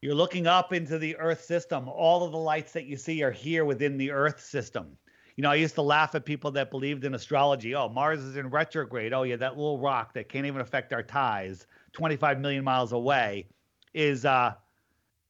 you're 0.00 0.14
looking 0.14 0.46
up 0.46 0.72
into 0.72 0.96
the 0.96 1.14
Earth 1.18 1.44
system. 1.44 1.90
All 1.90 2.24
of 2.24 2.32
the 2.32 2.38
lights 2.38 2.72
that 2.72 2.86
you 2.86 2.96
see 2.96 3.22
are 3.22 3.30
here 3.30 3.66
within 3.66 3.98
the 3.98 4.12
Earth 4.12 4.40
system. 4.40 4.96
You 5.36 5.42
know, 5.42 5.50
I 5.50 5.56
used 5.56 5.74
to 5.74 5.82
laugh 5.82 6.14
at 6.14 6.24
people 6.24 6.50
that 6.52 6.70
believed 6.70 7.04
in 7.04 7.12
astrology. 7.12 7.74
Oh, 7.74 7.90
Mars 7.90 8.20
is 8.20 8.38
in 8.38 8.48
retrograde. 8.48 9.12
Oh, 9.12 9.24
yeah, 9.24 9.36
that 9.36 9.58
little 9.58 9.78
rock 9.78 10.14
that 10.14 10.30
can't 10.30 10.46
even 10.46 10.62
affect 10.62 10.94
our 10.94 11.02
ties, 11.02 11.66
25 11.92 12.40
million 12.40 12.64
miles 12.64 12.92
away, 12.92 13.46
is 13.92 14.24
uh, 14.24 14.54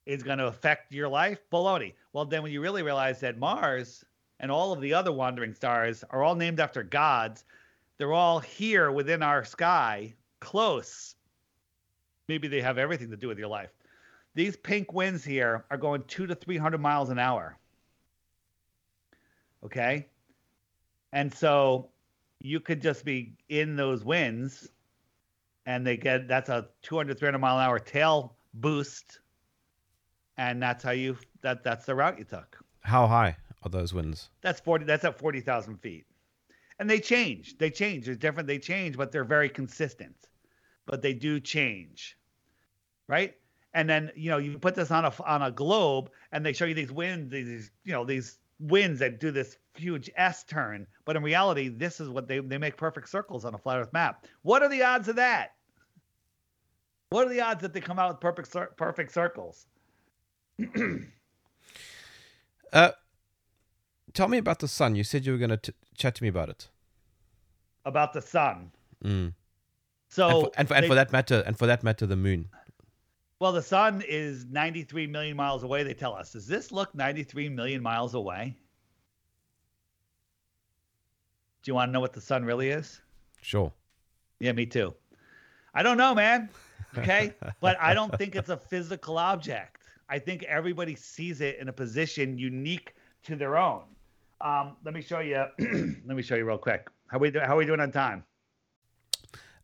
is 0.07 0.23
going 0.23 0.39
to 0.39 0.47
affect 0.47 0.93
your 0.93 1.09
life. 1.09 1.41
Baloney. 1.51 1.95
Well, 2.13 2.27
then 2.27 2.45
when 2.45 2.53
you 2.53 2.61
really 2.61 2.85
realize 2.85 3.19
that 3.23 3.39
Mars 3.39 4.05
and 4.39 4.53
all 4.53 4.73
of 4.73 4.81
the 4.81 4.95
other 4.95 5.11
wandering 5.11 5.53
stars 5.53 6.05
are 6.11 6.23
all 6.23 6.37
named 6.37 6.61
after 6.61 6.85
gods, 6.85 7.45
they're 7.99 8.13
all 8.13 8.39
here 8.39 8.93
within 8.93 9.21
our 9.21 9.45
sky, 9.45 10.15
close. 10.39 11.17
Maybe 12.31 12.47
they 12.47 12.61
have 12.61 12.79
everything 12.79 13.11
to 13.11 13.17
do 13.17 13.27
with 13.27 13.41
your 13.41 13.49
life. 13.49 13.71
These 14.37 14.57
pink 14.57 14.93
winds 14.93 15.25
here 15.25 15.65
are 15.69 15.77
going 15.77 16.05
two 16.07 16.29
to 16.29 16.37
300 16.37 16.81
miles 16.81 17.11
an 17.11 17.19
hour. 17.19 17.59
Okay. 19.65 20.07
And 21.13 21.35
so 21.35 21.89
you 22.39 22.61
could 22.61 22.81
just 22.81 23.05
be 23.05 23.33
in 23.49 23.75
those 23.75 24.05
winds 24.05 24.69
and 25.67 25.85
they 25.85 25.97
get 25.97 26.29
that's 26.29 26.49
a 26.49 26.69
200, 26.83 27.19
300 27.19 27.37
mile 27.41 27.59
an 27.59 27.65
hour 27.65 27.81
tail 27.81 28.37
boost. 28.55 29.19
And 30.37 30.63
that's 30.63 30.85
how 30.85 30.93
you, 30.93 31.17
that 31.41 31.65
that's 31.65 31.85
the 31.85 31.97
route 31.97 32.17
you 32.17 32.25
took. 32.25 32.61
How 32.83 33.09
high 33.09 33.37
are 33.65 33.71
those 33.71 33.93
winds? 33.93 34.31
That's 34.41 34.61
40, 34.61 34.85
that's 34.85 35.05
at 35.05 35.19
40,000 35.19 35.79
feet. 35.79 36.07
And 36.79 36.89
they 36.89 37.01
change. 37.01 37.59
They 37.59 37.71
change. 37.71 38.07
They're 38.07 38.15
different. 38.15 38.47
They 38.47 38.61
change, 38.61 38.97
but 38.97 39.11
they're 39.11 39.25
very 39.25 39.49
consistent. 39.49 40.29
But 40.87 41.03
they 41.03 41.13
do 41.13 41.41
change. 41.41 42.17
Right? 43.11 43.35
and 43.75 43.89
then 43.89 44.11
you 44.17 44.31
know 44.31 44.39
you 44.39 44.59
put 44.59 44.75
this 44.75 44.91
on 44.91 45.05
a 45.05 45.13
on 45.25 45.43
a 45.43 45.51
globe 45.51 46.11
and 46.33 46.45
they 46.45 46.53
show 46.53 46.65
you 46.65 46.75
these 46.75 46.91
winds 46.91 47.31
these 47.31 47.71
you 47.85 47.93
know 47.93 48.05
these 48.05 48.39
winds 48.59 48.99
that 49.01 49.21
do 49.21 49.31
this 49.31 49.57
huge 49.75 50.11
s 50.17 50.45
turn. 50.45 50.87
But 51.05 51.17
in 51.17 51.23
reality 51.23 51.69
this 51.69 52.01
is 52.01 52.09
what 52.09 52.29
they 52.29 52.41
they 52.41 52.59
make 52.59 52.77
perfect 52.77 53.09
circles 53.09 53.45
on 53.45 53.55
a 53.55 53.59
flat 53.59 53.79
earth 53.79 53.93
map. 53.93 54.27
What 54.43 54.63
are 54.63 54.69
the 54.69 54.83
odds 54.83 55.09
of 55.09 55.17
that? 55.17 55.55
What 57.11 57.27
are 57.27 57.31
the 57.31 57.41
odds 57.41 57.63
that 57.63 57.73
they 57.73 57.81
come 57.81 57.99
out 57.99 58.11
with 58.11 58.21
perfect 58.21 58.77
perfect 58.77 59.13
circles? 59.13 59.67
Uh 62.73 62.93
tell 64.15 64.29
me 64.29 64.39
about 64.39 64.61
the 64.61 64.69
sun. 64.69 64.95
You 64.95 65.03
said 65.03 65.27
you 65.27 65.33
were 65.33 65.39
going 65.39 65.59
to 65.59 65.75
chat 65.97 66.15
to 66.15 66.23
me 66.23 66.29
about 66.29 66.49
it. 66.49 66.69
About 67.85 68.13
the 68.13 68.23
sun. 68.23 68.71
Mm. 69.05 69.35
so 70.09 70.29
and, 70.29 70.39
for, 70.45 70.53
and, 70.57 70.69
for, 70.69 70.75
and 70.75 70.87
for 70.87 70.95
that 70.95 71.11
matter 71.11 71.43
and 71.45 71.59
for 71.59 71.67
that 71.67 71.83
matter 71.83 72.07
the 72.07 72.15
moon 72.15 72.49
well, 73.41 73.53
the 73.53 73.63
sun 73.63 74.05
is 74.07 74.45
93 74.45 75.07
million 75.07 75.35
miles 75.37 75.63
away, 75.63 75.83
they 75.83 75.95
tell 75.95 76.15
us. 76.15 76.33
Does 76.33 76.47
this 76.47 76.71
look 76.71 76.95
93 76.95 77.49
million 77.49 77.83
miles 77.83 78.15
away? 78.15 78.55
Do 81.63 81.71
you 81.71 81.75
want 81.75 81.89
to 81.89 81.93
know 81.93 82.01
what 82.01 82.13
the 82.13 82.21
sun 82.21 82.45
really 82.45 82.69
is? 82.69 83.01
Sure. 83.41 83.73
Yeah, 84.41 84.53
me 84.53 84.67
too. 84.67 84.95
I 85.75 85.83
don't 85.83 85.97
know, 85.97 86.15
man. 86.15 86.51
Okay. 86.99 87.35
but 87.61 87.81
I 87.81 87.95
don't 87.95 88.17
think 88.19 88.37
it's 88.37 88.51
a 88.51 88.57
physical 88.59 89.17
object. 89.17 89.85
I 90.11 90.19
think 90.19 90.43
everybody 90.43 90.95
sees 90.95 91.41
it 91.41 91.59
in 91.59 91.69
a 91.69 91.73
position 91.73 92.37
unique 92.37 92.95
to 93.25 93.37
their 93.37 93.57
own. 93.57 93.85
Um, 94.43 94.77
let 94.85 94.93
me 94.93 95.01
show 95.01 95.21
you. 95.21 95.45
let 96.07 96.17
me 96.17 96.23
show 96.23 96.35
you 96.35 96.45
real 96.45 96.59
quick. 96.59 96.89
How 97.07 97.19
we 97.19 97.31
do, 97.31 97.41
how 97.41 97.55
are 97.55 97.59
we 97.59 97.67
doing 97.67 97.81
on 97.81 97.91
time? 97.91 98.25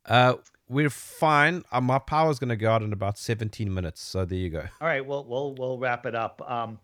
Uh, 0.07 0.35
we're 0.69 0.91
fine. 0.91 1.65
Uh, 1.71 1.81
my 1.81 1.99
power's 1.99 2.39
going 2.39 2.49
to 2.49 2.57
go 2.57 2.71
out 2.71 2.83
in 2.83 2.93
about 2.93 3.19
17 3.19 3.73
minutes. 3.73 4.01
So 4.03 4.25
there 4.25 4.39
you 4.39 4.51
go. 4.51 4.65
All 4.81 4.89
right. 4.89 5.05
Well, 5.05 5.25
we'll 5.25 5.55
we'll 5.55 5.79
wrap 5.79 6.07
it 6.07 6.15
up. 6.15 6.43
Um, 6.51 6.79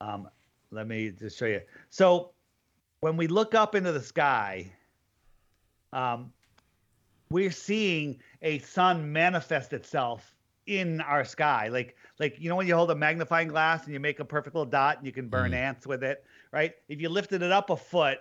um, 0.00 0.28
let 0.70 0.86
me 0.88 1.10
just 1.10 1.38
show 1.38 1.46
you. 1.46 1.60
So 1.90 2.32
when 3.00 3.16
we 3.16 3.26
look 3.28 3.54
up 3.54 3.74
into 3.74 3.92
the 3.92 4.02
sky, 4.02 4.72
um, 5.92 6.32
we're 7.30 7.50
seeing 7.50 8.18
a 8.42 8.58
sun 8.60 9.12
manifest 9.12 9.72
itself 9.72 10.34
in 10.66 11.00
our 11.00 11.24
sky. 11.24 11.68
Like 11.68 11.96
like 12.18 12.36
you 12.40 12.48
know 12.48 12.56
when 12.56 12.66
you 12.66 12.74
hold 12.74 12.90
a 12.90 12.94
magnifying 12.94 13.48
glass 13.48 13.84
and 13.84 13.92
you 13.92 14.00
make 14.00 14.18
a 14.20 14.24
perfect 14.24 14.54
little 14.54 14.70
dot 14.70 14.98
and 14.98 15.06
you 15.06 15.12
can 15.12 15.28
burn 15.28 15.52
Mhm. 15.52 15.56
ants 15.56 15.86
with 15.86 16.02
it, 16.02 16.24
right? 16.52 16.74
If 16.88 17.00
you 17.00 17.08
lifted 17.08 17.42
it 17.42 17.52
up 17.52 17.70
a 17.70 17.76
foot, 17.76 18.18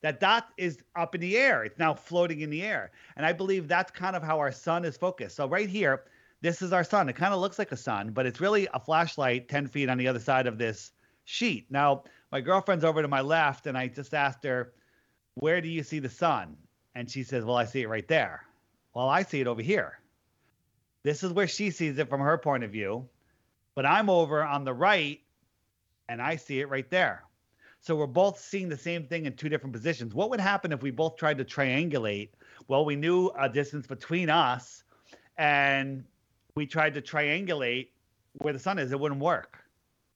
that 0.00 0.20
dot 0.20 0.48
is 0.56 0.78
up 0.94 1.14
in 1.14 1.20
the 1.20 1.36
air. 1.36 1.64
It's 1.64 1.78
now 1.78 1.94
floating 1.94 2.40
in 2.40 2.50
the 2.50 2.62
air. 2.62 2.92
And 3.16 3.26
I 3.26 3.32
believe 3.32 3.66
that's 3.66 3.90
kind 3.90 4.14
of 4.14 4.22
how 4.22 4.38
our 4.38 4.52
sun 4.52 4.84
is 4.84 4.96
focused. 4.96 5.36
So 5.36 5.48
right 5.48 5.68
here, 5.68 6.04
this 6.40 6.62
is 6.62 6.72
our 6.72 6.84
sun. 6.84 7.08
It 7.08 7.16
kind 7.16 7.34
of 7.34 7.40
looks 7.40 7.58
like 7.58 7.72
a 7.72 7.76
sun, 7.76 8.10
but 8.10 8.26
it's 8.26 8.40
really 8.40 8.68
a 8.72 8.80
flashlight 8.80 9.48
10 9.48 9.66
feet 9.66 9.88
on 9.88 9.98
the 9.98 10.06
other 10.06 10.20
side 10.20 10.46
of 10.46 10.56
this 10.56 10.92
sheet. 11.24 11.66
Now, 11.70 12.04
my 12.30 12.40
girlfriend's 12.40 12.84
over 12.84 13.02
to 13.02 13.08
my 13.08 13.20
left, 13.20 13.66
and 13.66 13.76
I 13.76 13.88
just 13.88 14.14
asked 14.14 14.44
her, 14.44 14.72
Where 15.34 15.60
do 15.60 15.68
you 15.68 15.82
see 15.82 15.98
the 15.98 16.08
sun? 16.08 16.56
And 16.94 17.10
she 17.10 17.24
says, 17.24 17.44
Well, 17.44 17.56
I 17.56 17.64
see 17.64 17.82
it 17.82 17.88
right 17.88 18.06
there. 18.06 18.44
Well, 18.94 19.08
I 19.08 19.22
see 19.22 19.40
it 19.40 19.46
over 19.46 19.62
here. 19.62 19.98
This 21.02 21.22
is 21.22 21.32
where 21.32 21.48
she 21.48 21.70
sees 21.70 21.98
it 21.98 22.08
from 22.08 22.20
her 22.20 22.38
point 22.38 22.64
of 22.64 22.70
view, 22.70 23.08
but 23.74 23.86
I'm 23.86 24.10
over 24.10 24.42
on 24.42 24.64
the 24.64 24.74
right 24.74 25.20
and 26.08 26.20
I 26.20 26.36
see 26.36 26.60
it 26.60 26.68
right 26.68 26.88
there. 26.90 27.24
So 27.88 27.96
we're 27.96 28.06
both 28.06 28.38
seeing 28.38 28.68
the 28.68 28.76
same 28.76 29.06
thing 29.06 29.24
in 29.24 29.32
two 29.32 29.48
different 29.48 29.72
positions. 29.72 30.14
What 30.14 30.28
would 30.28 30.40
happen 30.40 30.72
if 30.72 30.82
we 30.82 30.90
both 30.90 31.16
tried 31.16 31.38
to 31.38 31.44
triangulate? 31.46 32.28
Well, 32.66 32.84
we 32.84 32.96
knew 32.96 33.28
a 33.28 33.48
distance 33.48 33.86
between 33.86 34.28
us 34.28 34.84
and 35.38 36.04
we 36.54 36.66
tried 36.66 36.92
to 36.92 37.00
triangulate 37.00 37.88
where 38.42 38.52
the 38.52 38.58
sun 38.58 38.78
is. 38.78 38.92
It 38.92 39.00
wouldn't 39.00 39.22
work 39.22 39.64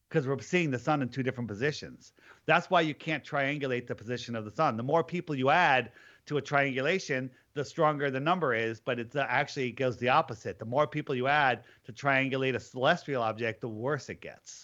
because 0.07 0.27
we're 0.27 0.39
seeing 0.39 0.69
the 0.69 0.77
sun 0.77 1.01
in 1.01 1.09
two 1.09 1.23
different 1.23 1.47
positions. 1.47 2.13
That's 2.45 2.69
why 2.69 2.81
you 2.81 2.93
can't 2.93 3.23
triangulate 3.23 3.87
the 3.87 3.95
position 3.95 4.35
of 4.35 4.45
the 4.45 4.51
sun. 4.51 4.77
The 4.77 4.83
more 4.83 5.03
people 5.03 5.33
you 5.33 5.49
add 5.49 5.93
to 6.27 6.37
a 6.37 6.41
triangulation, 6.43 7.31
the 7.55 7.65
stronger 7.65 8.11
the 8.11 8.19
number 8.19 8.53
is, 8.53 8.81
but 8.81 8.99
uh, 8.99 9.01
it 9.01 9.15
actually 9.15 9.71
goes 9.71 9.97
the 9.97 10.09
opposite. 10.09 10.59
The 10.59 10.65
more 10.65 10.85
people 10.85 11.15
you 11.15 11.25
add 11.25 11.63
to 11.85 11.91
triangulate 11.91 12.53
a 12.53 12.59
celestial 12.59 13.23
object, 13.23 13.61
the 13.61 13.67
worse 13.67 14.09
it 14.09 14.21
gets 14.21 14.63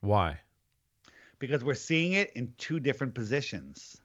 Why? 0.00 0.40
Because 1.42 1.64
we're 1.64 1.74
seeing 1.74 2.12
it 2.12 2.30
in 2.36 2.54
two 2.56 2.78
different 2.78 3.12
positions. 3.16 4.00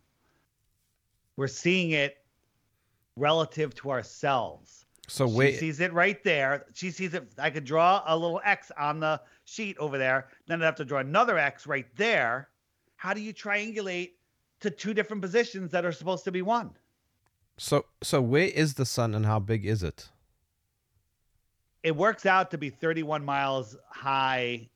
We're 1.35 1.47
seeing 1.47 1.91
it 1.91 2.17
relative 3.15 3.75
to 3.75 3.91
ourselves. 3.91 4.87
So 5.07 5.29
she 5.39 5.53
sees 5.53 5.79
it 5.79 5.93
right 5.93 6.21
there. 6.23 6.65
She 6.73 6.89
sees 6.89 7.13
it. 7.13 7.31
I 7.37 7.51
could 7.51 7.63
draw 7.63 8.01
a 8.07 8.17
little 8.17 8.41
X 8.43 8.71
on 8.75 8.99
the 8.99 9.21
sheet 9.45 9.77
over 9.77 9.99
there. 9.99 10.29
Then 10.47 10.63
I'd 10.63 10.65
have 10.65 10.75
to 10.77 10.85
draw 10.85 10.97
another 10.97 11.37
X 11.37 11.67
right 11.67 11.85
there. 11.95 12.49
How 12.95 13.13
do 13.13 13.21
you 13.21 13.35
triangulate 13.35 14.13
to 14.61 14.71
two 14.71 14.95
different 14.95 15.21
positions 15.21 15.71
that 15.73 15.85
are 15.85 15.91
supposed 15.91 16.23
to 16.23 16.31
be 16.31 16.41
one? 16.41 16.71
So 17.57 17.85
so 18.01 18.19
where 18.19 18.47
is 18.47 18.73
the 18.73 18.85
sun 18.85 19.13
and 19.13 19.27
how 19.27 19.37
big 19.37 19.63
is 19.63 19.83
it? 19.83 20.09
It 21.83 21.95
works 21.95 22.25
out 22.25 22.49
to 22.49 22.57
be 22.57 22.71
31 22.71 23.23
miles 23.23 23.77
high, 23.91 24.69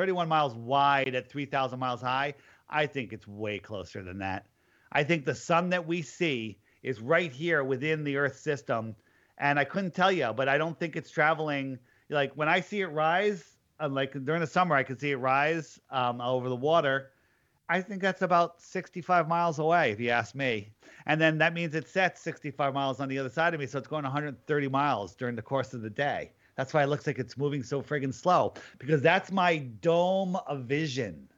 31 0.00 0.30
miles 0.30 0.54
wide 0.54 1.14
at 1.14 1.28
3,000 1.28 1.78
miles 1.78 2.00
high. 2.00 2.32
I 2.70 2.86
think 2.86 3.12
it's 3.12 3.28
way 3.28 3.58
closer 3.58 4.02
than 4.02 4.16
that. 4.20 4.46
I 4.92 5.04
think 5.04 5.26
the 5.26 5.34
sun 5.34 5.68
that 5.70 5.86
we 5.86 6.00
see 6.00 6.56
is 6.82 7.02
right 7.02 7.30
here 7.30 7.64
within 7.64 8.02
the 8.02 8.16
Earth 8.16 8.38
system. 8.38 8.96
And 9.36 9.58
I 9.58 9.64
couldn't 9.64 9.94
tell 9.94 10.10
you, 10.10 10.32
but 10.34 10.48
I 10.48 10.56
don't 10.56 10.80
think 10.80 10.96
it's 10.96 11.10
traveling. 11.10 11.78
Like 12.08 12.32
when 12.32 12.48
I 12.48 12.60
see 12.60 12.80
it 12.80 12.86
rise, 12.86 13.58
uh, 13.78 13.90
like 13.90 14.12
during 14.24 14.40
the 14.40 14.46
summer, 14.46 14.74
I 14.74 14.84
can 14.84 14.98
see 14.98 15.10
it 15.10 15.16
rise 15.16 15.78
um, 15.90 16.22
over 16.22 16.48
the 16.48 16.56
water. 16.56 17.10
I 17.68 17.82
think 17.82 18.00
that's 18.00 18.22
about 18.22 18.62
65 18.62 19.28
miles 19.28 19.58
away, 19.58 19.90
if 19.90 20.00
you 20.00 20.08
ask 20.08 20.34
me. 20.34 20.72
And 21.04 21.20
then 21.20 21.36
that 21.38 21.52
means 21.52 21.74
it 21.74 21.86
sets 21.86 22.22
65 22.22 22.72
miles 22.72 23.00
on 23.00 23.08
the 23.10 23.18
other 23.18 23.28
side 23.28 23.52
of 23.52 23.60
me. 23.60 23.66
So 23.66 23.76
it's 23.78 23.86
going 23.86 24.04
130 24.04 24.68
miles 24.68 25.14
during 25.14 25.36
the 25.36 25.42
course 25.42 25.74
of 25.74 25.82
the 25.82 25.90
day. 25.90 26.32
That's 26.56 26.74
why 26.74 26.82
it 26.82 26.88
looks 26.88 27.06
like 27.06 27.18
it's 27.18 27.36
moving 27.36 27.62
so 27.62 27.82
friggin' 27.82 28.12
slow 28.12 28.54
because 28.78 29.02
that's 29.02 29.32
my 29.32 29.58
dome 29.58 30.36
of 30.46 30.64
vision. 30.64 31.28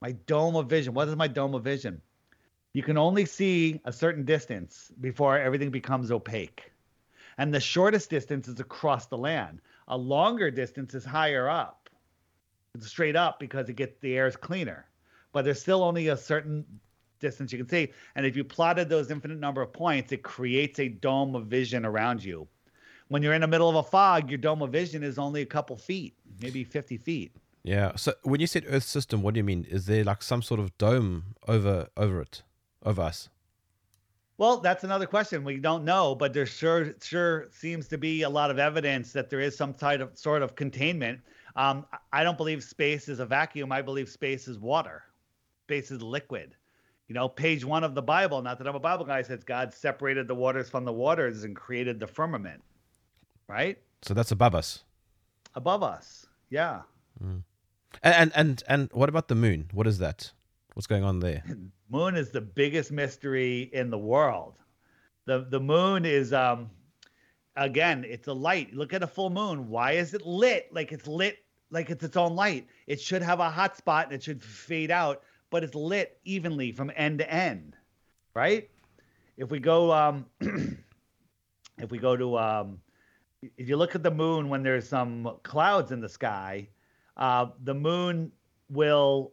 My 0.00 0.12
dome 0.12 0.56
of 0.56 0.68
vision. 0.68 0.94
What 0.94 1.08
is 1.08 1.16
my 1.16 1.28
dome 1.28 1.54
of 1.54 1.64
vision? 1.64 2.00
You 2.72 2.82
can 2.82 2.96
only 2.96 3.24
see 3.24 3.80
a 3.84 3.92
certain 3.92 4.24
distance 4.24 4.92
before 5.00 5.38
everything 5.38 5.70
becomes 5.70 6.10
opaque. 6.10 6.70
And 7.38 7.52
the 7.52 7.60
shortest 7.60 8.10
distance 8.10 8.48
is 8.48 8.60
across 8.60 9.06
the 9.06 9.18
land. 9.18 9.60
A 9.88 9.96
longer 9.96 10.50
distance 10.50 10.94
is 10.94 11.04
higher 11.04 11.48
up. 11.48 11.90
It's 12.74 12.86
straight 12.86 13.16
up 13.16 13.40
because 13.40 13.68
it 13.68 13.74
gets 13.74 13.98
the 14.00 14.16
air 14.16 14.26
is 14.26 14.36
cleaner. 14.36 14.86
But 15.32 15.44
there's 15.44 15.60
still 15.60 15.82
only 15.82 16.08
a 16.08 16.16
certain 16.16 16.64
distance 17.18 17.52
you 17.52 17.58
can 17.58 17.68
see. 17.68 17.92
And 18.14 18.24
if 18.24 18.36
you 18.36 18.44
plotted 18.44 18.88
those 18.88 19.10
infinite 19.10 19.38
number 19.38 19.62
of 19.62 19.72
points, 19.72 20.12
it 20.12 20.22
creates 20.22 20.78
a 20.78 20.88
dome 20.88 21.34
of 21.34 21.46
vision 21.46 21.84
around 21.84 22.22
you. 22.22 22.46
When 23.10 23.24
you're 23.24 23.34
in 23.34 23.40
the 23.40 23.48
middle 23.48 23.68
of 23.68 23.74
a 23.74 23.82
fog, 23.82 24.30
your 24.30 24.38
dome 24.38 24.62
of 24.62 24.70
vision 24.70 25.02
is 25.02 25.18
only 25.18 25.42
a 25.42 25.46
couple 25.46 25.76
feet, 25.76 26.14
maybe 26.40 26.62
50 26.62 26.96
feet. 26.96 27.32
Yeah. 27.64 27.96
So 27.96 28.14
when 28.22 28.40
you 28.40 28.46
said 28.46 28.64
Earth 28.68 28.84
system, 28.84 29.20
what 29.20 29.34
do 29.34 29.38
you 29.38 29.44
mean? 29.44 29.66
Is 29.68 29.86
there 29.86 30.04
like 30.04 30.22
some 30.22 30.42
sort 30.42 30.60
of 30.60 30.78
dome 30.78 31.34
over 31.48 31.88
over 31.96 32.22
it, 32.22 32.44
over 32.84 33.02
us? 33.02 33.28
Well, 34.38 34.58
that's 34.58 34.84
another 34.84 35.06
question. 35.06 35.42
We 35.42 35.56
don't 35.56 35.84
know, 35.84 36.14
but 36.14 36.32
there 36.32 36.46
sure 36.46 36.94
sure 37.02 37.48
seems 37.50 37.88
to 37.88 37.98
be 37.98 38.22
a 38.22 38.30
lot 38.30 38.52
of 38.52 38.60
evidence 38.60 39.12
that 39.12 39.28
there 39.28 39.40
is 39.40 39.56
some 39.56 39.74
type 39.74 40.00
of 40.00 40.16
sort 40.16 40.42
of 40.42 40.54
containment. 40.54 41.18
Um, 41.56 41.84
I 42.12 42.22
don't 42.22 42.38
believe 42.38 42.62
space 42.62 43.08
is 43.08 43.18
a 43.18 43.26
vacuum. 43.26 43.72
I 43.72 43.82
believe 43.82 44.08
space 44.08 44.46
is 44.46 44.60
water. 44.60 45.02
Space 45.64 45.90
is 45.90 46.00
liquid. 46.00 46.54
You 47.08 47.14
know, 47.14 47.28
page 47.28 47.64
one 47.64 47.82
of 47.82 47.96
the 47.96 48.02
Bible. 48.02 48.40
Not 48.40 48.58
that 48.58 48.68
I'm 48.68 48.76
a 48.76 48.80
Bible 48.80 49.04
guy. 49.04 49.20
Says 49.22 49.42
God 49.42 49.74
separated 49.74 50.28
the 50.28 50.34
waters 50.36 50.70
from 50.70 50.84
the 50.84 50.92
waters 50.92 51.42
and 51.42 51.56
created 51.56 51.98
the 51.98 52.06
firmament. 52.06 52.62
Right 53.50 53.78
So 54.02 54.14
that's 54.14 54.30
above 54.30 54.54
us. 54.54 54.84
above 55.54 55.82
us. 55.82 56.26
Yeah. 56.50 56.82
And 57.20 57.44
and 58.02 58.32
and, 58.34 58.62
and 58.68 58.90
what 58.92 59.08
about 59.08 59.26
the 59.28 59.34
moon? 59.34 59.68
What 59.72 59.86
is 59.86 59.98
that? 59.98 60.32
What's 60.74 60.86
going 60.86 61.02
on 61.04 61.18
there? 61.20 61.42
moon 61.90 62.16
is 62.16 62.30
the 62.30 62.40
biggest 62.40 62.92
mystery 62.92 63.68
in 63.72 63.90
the 63.90 63.98
world. 63.98 64.54
The 65.26 65.46
the 65.50 65.60
moon 65.60 66.04
is 66.04 66.32
um 66.32 66.70
again, 67.56 68.04
it's 68.08 68.28
a 68.28 68.32
light. 68.32 68.72
Look 68.72 68.94
at 68.94 69.02
a 69.02 69.06
full 69.06 69.30
moon. 69.30 69.68
Why 69.68 69.92
is 69.92 70.14
it 70.14 70.24
lit? 70.24 70.72
Like 70.72 70.92
it's 70.92 71.08
lit 71.08 71.38
like 71.70 71.90
it's 71.90 72.04
its 72.04 72.16
own 72.16 72.34
light. 72.36 72.68
It 72.86 73.00
should 73.00 73.22
have 73.22 73.40
a 73.40 73.50
hot 73.50 73.76
spot 73.76 74.06
and 74.06 74.14
it 74.14 74.22
should 74.22 74.42
fade 74.42 74.90
out, 74.90 75.22
but 75.50 75.64
it's 75.64 75.74
lit 75.74 76.18
evenly 76.24 76.72
from 76.72 76.90
end 76.94 77.18
to 77.18 77.32
end. 77.32 77.76
Right? 78.34 78.70
If 79.36 79.50
we 79.50 79.58
go 79.58 79.92
um 79.92 80.26
if 81.78 81.90
we 81.90 81.98
go 81.98 82.16
to 82.16 82.38
um 82.38 82.78
if 83.42 83.68
you 83.68 83.76
look 83.76 83.94
at 83.94 84.02
the 84.02 84.10
moon 84.10 84.48
when 84.48 84.62
there's 84.62 84.88
some 84.88 85.36
clouds 85.42 85.92
in 85.92 86.00
the 86.00 86.08
sky, 86.08 86.68
uh, 87.16 87.46
the 87.64 87.74
moon 87.74 88.30
will 88.68 89.32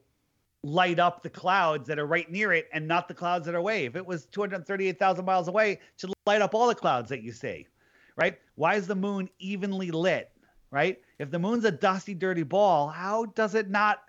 light 0.63 0.99
up 0.99 1.21
the 1.21 1.29
clouds 1.29 1.87
that 1.87 1.99
are 1.99 2.07
right 2.07 2.29
near 2.31 2.51
it 2.53 2.67
and 2.73 2.87
not 2.87 3.07
the 3.07 3.13
clouds 3.13 3.45
that 3.45 3.55
are 3.55 3.59
away. 3.59 3.85
If 3.85 3.95
it 3.95 4.05
was 4.05 4.25
238,000 4.25 5.23
miles 5.23 5.47
away, 5.47 5.73
it 5.73 5.79
should 5.97 6.11
light 6.25 6.41
up 6.41 6.55
all 6.55 6.67
the 6.67 6.75
clouds 6.75 7.09
that 7.09 7.21
you 7.21 7.31
see, 7.31 7.67
right? 8.15 8.37
Why 8.55 8.75
is 8.75 8.87
the 8.87 8.95
moon 8.95 9.29
evenly 9.39 9.91
lit, 9.91 10.31
right? 10.71 10.99
If 11.19 11.29
the 11.29 11.39
moon's 11.39 11.65
a 11.65 11.71
dusty, 11.71 12.13
dirty 12.13 12.43
ball, 12.43 12.89
how 12.89 13.25
does 13.25 13.55
it 13.55 13.69
not, 13.69 14.03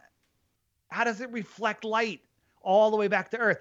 how 0.90 1.05
does 1.05 1.20
it 1.20 1.30
reflect 1.32 1.84
light 1.84 2.20
all 2.62 2.90
the 2.90 2.96
way 2.96 3.09
back 3.09 3.30
to 3.30 3.38
Earth? 3.38 3.59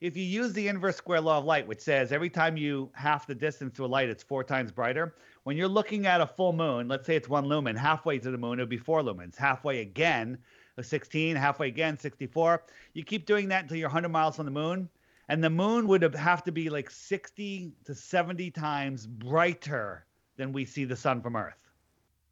If 0.00 0.16
you 0.16 0.22
use 0.22 0.52
the 0.52 0.68
inverse 0.68 0.96
square 0.96 1.20
law 1.20 1.38
of 1.38 1.44
light, 1.44 1.66
which 1.66 1.80
says 1.80 2.12
every 2.12 2.30
time 2.30 2.56
you 2.56 2.88
half 2.94 3.26
the 3.26 3.34
distance 3.34 3.74
to 3.76 3.84
a 3.84 3.86
light, 3.86 4.08
it's 4.08 4.22
four 4.22 4.44
times 4.44 4.70
brighter. 4.70 5.16
When 5.48 5.56
you're 5.56 5.66
looking 5.66 6.04
at 6.04 6.20
a 6.20 6.26
full 6.26 6.52
moon, 6.52 6.88
let's 6.88 7.06
say 7.06 7.16
it's 7.16 7.26
one 7.26 7.46
lumen, 7.46 7.74
halfway 7.74 8.18
to 8.18 8.30
the 8.30 8.36
moon, 8.36 8.58
it 8.58 8.62
would 8.64 8.68
be 8.68 8.76
four 8.76 9.00
lumens. 9.00 9.34
Halfway 9.34 9.80
again, 9.80 10.36
16, 10.78 11.36
halfway 11.36 11.68
again, 11.68 11.98
64. 11.98 12.64
You 12.92 13.02
keep 13.02 13.24
doing 13.24 13.48
that 13.48 13.62
until 13.62 13.78
you're 13.78 13.88
100 13.88 14.10
miles 14.10 14.36
from 14.36 14.44
the 14.44 14.50
moon. 14.50 14.90
And 15.30 15.42
the 15.42 15.48
moon 15.48 15.88
would 15.88 16.02
have 16.14 16.44
to 16.44 16.52
be 16.52 16.68
like 16.68 16.90
60 16.90 17.72
to 17.86 17.94
70 17.94 18.50
times 18.50 19.06
brighter 19.06 20.04
than 20.36 20.52
we 20.52 20.66
see 20.66 20.84
the 20.84 20.96
sun 20.96 21.22
from 21.22 21.34
Earth. 21.34 21.70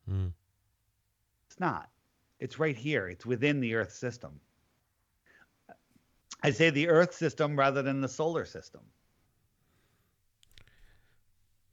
Hmm. 0.07 0.27
It's 1.49 1.59
not. 1.59 1.89
It's 2.39 2.59
right 2.59 2.77
here. 2.77 3.09
It's 3.09 3.25
within 3.25 3.61
the 3.61 3.77
Earth 3.77 3.95
system. 3.95 4.39
I 6.43 6.51
say 6.51 6.69
the 6.69 6.91
Earth 6.91 7.15
system 7.15 7.59
rather 7.59 7.81
than 7.81 8.03
the 8.03 8.09
solar 8.09 8.45
system. 8.45 8.83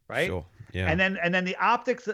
Right? 0.07 0.27
Sure. 0.27 0.45
Yeah. 0.73 0.87
And 0.87 0.99
then 0.99 1.17
and 1.23 1.33
then 1.33 1.45
the 1.45 1.55
optics 1.57 2.09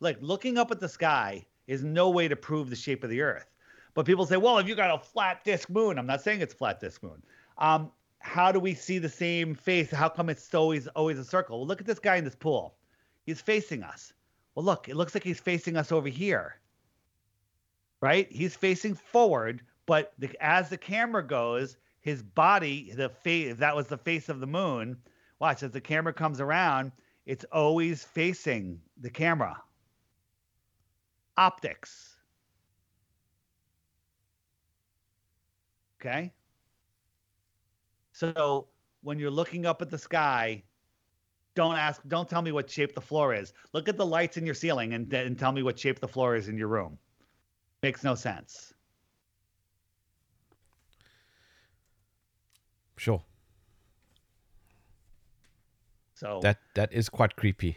like 0.00 0.16
looking 0.20 0.56
up 0.56 0.70
at 0.70 0.80
the 0.80 0.88
sky 0.88 1.44
is 1.66 1.82
no 1.82 2.10
way 2.10 2.28
to 2.28 2.36
prove 2.36 2.70
the 2.70 2.76
shape 2.76 3.04
of 3.04 3.10
the 3.10 3.20
earth. 3.20 3.50
But 3.94 4.06
people 4.06 4.24
say, 4.24 4.36
well, 4.36 4.58
if 4.58 4.68
you 4.68 4.74
got 4.74 4.94
a 4.94 4.98
flat 4.98 5.44
disk 5.44 5.68
moon, 5.68 5.98
I'm 5.98 6.06
not 6.06 6.22
saying 6.22 6.40
it's 6.40 6.54
flat 6.54 6.80
disk 6.80 7.02
moon. 7.02 7.22
Um, 7.58 7.90
how 8.20 8.50
do 8.50 8.58
we 8.58 8.74
see 8.74 8.98
the 8.98 9.08
same 9.08 9.54
face? 9.54 9.90
How 9.90 10.08
come 10.08 10.28
it's 10.30 10.54
always 10.54 10.86
always 10.88 11.18
a 11.18 11.24
circle? 11.24 11.58
Well, 11.58 11.66
look 11.66 11.80
at 11.80 11.86
this 11.86 11.98
guy 11.98 12.16
in 12.16 12.24
this 12.24 12.36
pool. 12.36 12.76
He's 13.26 13.40
facing 13.40 13.82
us. 13.82 14.12
Well, 14.54 14.64
look, 14.64 14.88
it 14.88 14.96
looks 14.96 15.14
like 15.14 15.24
he's 15.24 15.40
facing 15.40 15.76
us 15.76 15.90
over 15.90 16.08
here. 16.08 16.56
Right? 18.00 18.30
He's 18.30 18.54
facing 18.54 18.94
forward, 18.94 19.62
but 19.86 20.12
the, 20.18 20.30
as 20.40 20.68
the 20.68 20.76
camera 20.76 21.26
goes, 21.26 21.76
his 22.00 22.22
body, 22.22 22.92
the 22.94 23.08
face, 23.08 23.56
that 23.56 23.74
was 23.74 23.86
the 23.86 23.96
face 23.96 24.28
of 24.28 24.40
the 24.40 24.46
moon, 24.46 24.98
watch 25.38 25.62
as 25.62 25.70
the 25.70 25.80
camera 25.80 26.12
comes 26.12 26.38
around, 26.38 26.92
it's 27.26 27.44
always 27.52 28.04
facing 28.04 28.80
the 29.00 29.10
camera. 29.10 29.60
Optics. 31.36 32.16
Okay. 36.00 36.32
So 38.12 38.68
when 39.02 39.18
you're 39.18 39.30
looking 39.30 39.66
up 39.66 39.80
at 39.82 39.90
the 39.90 39.98
sky, 39.98 40.62
don't 41.54 41.76
ask, 41.76 42.02
don't 42.08 42.28
tell 42.28 42.42
me 42.42 42.52
what 42.52 42.70
shape 42.70 42.94
the 42.94 43.00
floor 43.00 43.34
is. 43.34 43.52
Look 43.72 43.88
at 43.88 43.96
the 43.96 44.06
lights 44.06 44.36
in 44.36 44.44
your 44.44 44.54
ceiling 44.54 44.94
and, 44.94 45.12
and 45.12 45.38
tell 45.38 45.52
me 45.52 45.62
what 45.62 45.78
shape 45.78 46.00
the 46.00 46.08
floor 46.08 46.36
is 46.36 46.48
in 46.48 46.58
your 46.58 46.68
room. 46.68 46.98
Makes 47.82 48.04
no 48.04 48.14
sense. 48.14 48.74
Sure. 52.96 53.22
So 56.24 56.40
That 56.40 56.58
that 56.74 56.90
is 56.92 57.08
quite 57.10 57.36
creepy. 57.36 57.76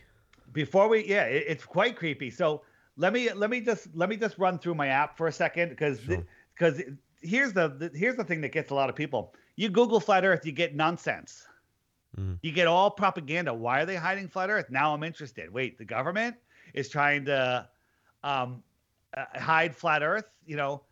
before 0.53 0.87
we, 0.87 1.05
yeah, 1.05 1.25
it, 1.25 1.43
it's 1.47 1.65
quite 1.65 1.97
creepy. 1.97 2.29
So 2.31 2.61
let 2.95 3.11
me 3.11 3.29
let 3.33 3.49
me 3.49 3.59
just 3.59 3.89
let 3.93 4.07
me 4.09 4.15
just 4.15 4.37
run 4.37 4.57
through 4.57 4.75
my 4.75 4.87
app 4.87 5.17
for 5.17 5.27
a 5.27 5.31
second 5.31 5.69
because 5.69 5.99
Sure. 5.99 6.23
because 6.53 6.81
here's 7.21 7.51
the, 7.53 7.67
the 7.67 7.91
here's 7.93 8.15
the 8.15 8.23
thing 8.23 8.39
that 8.41 8.53
gets 8.53 8.71
a 8.71 8.75
lot 8.75 8.89
of 8.89 8.95
people. 8.95 9.33
You 9.57 9.69
Google 9.69 9.99
flat 9.99 10.23
Earth, 10.23 10.45
you 10.45 10.53
get 10.53 10.75
nonsense. 10.75 11.45
Mm. 12.17 12.39
You 12.41 12.51
get 12.53 12.67
all 12.67 12.89
propaganda. 12.89 13.53
Why 13.53 13.81
are 13.81 13.85
they 13.85 13.97
hiding 13.97 14.29
flat 14.29 14.49
Earth? 14.49 14.69
Now 14.69 14.93
I'm 14.93 15.03
interested. 15.03 15.51
Wait, 15.51 15.77
the 15.77 15.85
government 15.85 16.35
is 16.73 16.87
trying 16.89 17.25
to 17.25 17.67
um, 18.23 18.63
uh, 19.15 19.25
hide 19.35 19.75
flat 19.75 20.03
Earth. 20.03 20.29
You 20.45 20.55
know, 20.55 20.83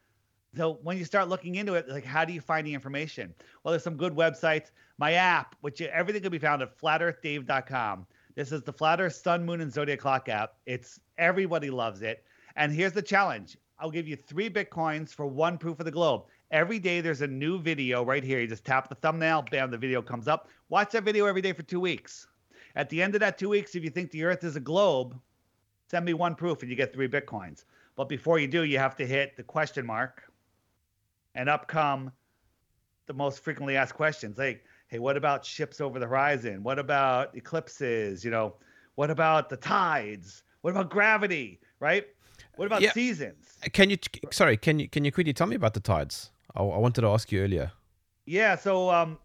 so 0.56 0.80
when 0.84 0.98
you 0.98 1.06
start 1.06 1.28
looking 1.28 1.56
into 1.56 1.74
it, 1.74 1.90
like 1.90 2.06
how 2.06 2.26
do 2.26 2.34
you 2.34 2.42
find 2.42 2.66
the 2.66 2.74
information? 2.74 3.34
Well, 3.64 3.72
there's 3.72 3.84
some 3.84 3.98
good 3.98 4.14
websites. 4.14 4.72
My 4.98 5.14
app, 5.14 5.56
which 5.62 5.82
everything 5.82 6.22
can 6.22 6.32
be 6.32 6.40
found 6.40 6.62
at 6.62 6.78
flatearthdave.com. 6.78 8.08
This 8.36 8.52
is 8.52 8.64
the 8.64 8.74
Flat 8.74 9.02
Earth 9.02 9.16
Sun, 9.16 9.46
Moon, 9.46 9.62
and 9.62 9.72
Zodiac 9.72 10.00
Clock 10.00 10.30
app. 10.30 10.56
It's 10.66 11.00
everybody 11.18 11.70
loves 11.70 12.02
it. 12.02 12.24
And 12.56 12.72
here's 12.72 12.94
the 12.94 13.02
challenge: 13.02 13.58
I'll 13.80 13.92
give 13.92 14.08
you 14.08 14.16
three 14.16 14.50
bitcoins 14.50 15.14
for 15.14 15.26
one 15.26 15.58
proof 15.58 15.80
of 15.80 15.86
the 15.86 15.92
globe. 15.92 16.24
Every 16.52 16.80
day 16.80 17.02
there's 17.02 17.22
a 17.22 17.28
new 17.28 17.60
video 17.60 18.04
right 18.04 18.24
here. 18.24 18.40
You 18.40 18.48
just 18.48 18.66
tap 18.66 18.88
the 18.88 18.96
thumbnail, 18.96 19.46
bam, 19.50 19.72
the 19.72 19.78
video 19.78 20.02
comes 20.02 20.28
up. 20.28 20.48
Watch 20.70 20.92
that 20.92 21.04
video 21.04 21.26
every 21.26 21.42
day 21.42 21.54
for 21.54 21.64
two 21.64 21.80
weeks. 21.80 22.28
At 22.76 22.90
the 22.90 23.02
end 23.02 23.16
of 23.16 23.22
that 23.22 23.38
two 23.38 23.50
weeks, 23.50 23.76
if 23.76 23.84
you 23.84 23.90
think 23.90 24.12
the 24.12 24.24
Earth 24.24 24.44
is 24.44 24.56
a 24.56 24.60
globe, 24.60 25.20
send 25.90 26.06
me 26.06 26.14
one 26.14 26.36
proof 26.36 26.62
and 26.62 26.70
you 26.70 26.76
get 26.76 26.94
three 26.94 27.08
bitcoins. 27.08 27.64
But 27.96 28.10
before 28.10 28.40
you 28.40 28.48
do, 28.48 28.64
you 28.64 28.78
have 28.78 28.96
to 28.98 29.08
hit 29.08 29.38
the 29.38 29.44
question 29.44 29.86
mark, 29.86 30.24
and 31.36 31.50
up 31.50 31.68
come 31.68 32.12
the 33.06 33.14
most 33.14 33.40
frequently 33.44 33.76
asked 33.76 33.94
questions 33.94 34.38
like, 34.38 34.64
hey, 34.88 35.00
what 35.00 35.18
about 35.18 35.46
ships 35.46 35.80
over 35.80 36.00
the 36.00 36.08
horizon? 36.08 36.64
What 36.64 36.80
about 36.80 37.36
eclipses? 37.36 38.26
You 38.26 38.32
know, 38.32 38.56
what 38.96 39.12
about 39.12 39.50
the 39.50 39.58
tides? 39.58 40.44
What 40.62 40.72
about 40.72 40.90
gravity? 40.90 41.60
Right? 41.80 42.08
What 42.56 42.66
about 42.66 42.82
Yeah. 42.82 42.94
seasons? 42.94 43.58
Can 43.74 43.90
you 43.90 43.98
sorry, 44.32 44.58
can 44.58 44.80
you 44.80 44.90
can 44.90 45.06
you 45.06 45.12
quickly 45.12 45.34
tell 45.34 45.48
me 45.48 45.56
about 45.56 45.74
the 45.74 45.80
tides? 45.80 46.32
I, 46.56 46.62
I 46.62 46.78
wanted 46.78 47.02
to 47.02 47.08
ask 47.08 47.32
you 47.32 47.44
earlier. 47.44 47.72
Yeah, 48.26 48.56
so 48.56 48.90
um 48.90 49.20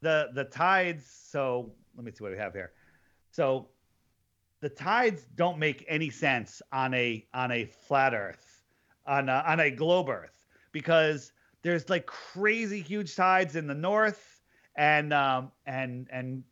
the 0.00 0.28
the 0.34 0.44
tides, 0.44 1.06
so 1.06 1.72
let 1.96 2.04
me 2.04 2.12
see 2.12 2.22
what 2.22 2.30
we 2.30 2.38
have 2.38 2.52
here. 2.52 2.72
So 3.32 3.70
the 4.60 4.68
tides 4.68 5.26
don't 5.34 5.58
make 5.58 5.84
any 5.88 6.10
sense 6.10 6.62
on 6.72 6.94
a 6.94 7.26
on 7.34 7.50
a 7.50 7.64
flat 7.64 8.14
earth, 8.14 8.62
on 9.06 9.28
a, 9.28 9.42
on 9.46 9.60
a 9.60 9.70
globe 9.70 10.08
earth 10.08 10.44
because 10.72 11.32
there's 11.68 11.90
like 11.90 12.06
crazy 12.06 12.80
huge 12.80 13.14
tides 13.14 13.54
in 13.54 13.66
the 13.66 13.74
north 13.74 14.40
and 14.76 15.12
um 15.12 15.52
and 15.66 16.08
and 16.10 16.42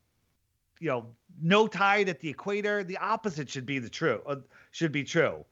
you 0.78 0.88
know 0.88 1.06
no 1.40 1.66
tide 1.66 2.10
at 2.10 2.20
the 2.20 2.28
equator. 2.28 2.84
The 2.84 2.98
opposite 2.98 3.48
should 3.48 3.64
be 3.64 3.78
the 3.78 3.88
true 3.88 4.20
uh, 4.26 4.36
should 4.72 4.92
be 4.92 5.04
true. 5.04 5.44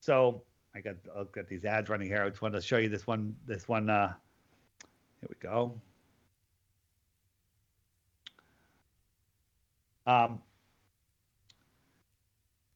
So 0.00 0.42
i 0.74 0.80
got 0.80 0.94
i've 1.18 1.32
got 1.32 1.48
these 1.48 1.64
ads 1.64 1.90
running 1.90 2.06
here. 2.06 2.22
I 2.22 2.28
just 2.28 2.42
wanted 2.42 2.60
to 2.60 2.66
show 2.66 2.76
you 2.76 2.88
this 2.88 3.08
one 3.08 3.34
this 3.44 3.66
one 3.66 3.90
uh 3.90 4.12
here 5.20 5.28
we 5.28 5.36
go. 5.40 5.80
Um 10.06 10.40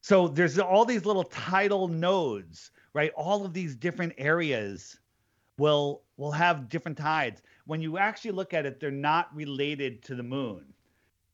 so 0.01 0.27
there's 0.27 0.59
all 0.59 0.85
these 0.85 1.05
little 1.05 1.25
tidal 1.25 1.87
nodes 1.87 2.73
right? 2.95 3.13
All 3.17 3.45
of 3.45 3.55
these 3.55 3.75
different 3.75 4.13
areas 4.19 4.99
will 5.59 6.03
will 6.17 6.33
have 6.33 6.69
different 6.69 6.99
tides. 6.99 7.43
When 7.67 7.81
you 7.81 7.99
actually 7.99 8.33
look 8.33 8.55
at 8.55 8.67
it 8.67 8.81
they're 8.81 8.91
not 8.91 9.35
related 9.35 10.03
to 10.05 10.15
the 10.15 10.23
moon 10.23 10.65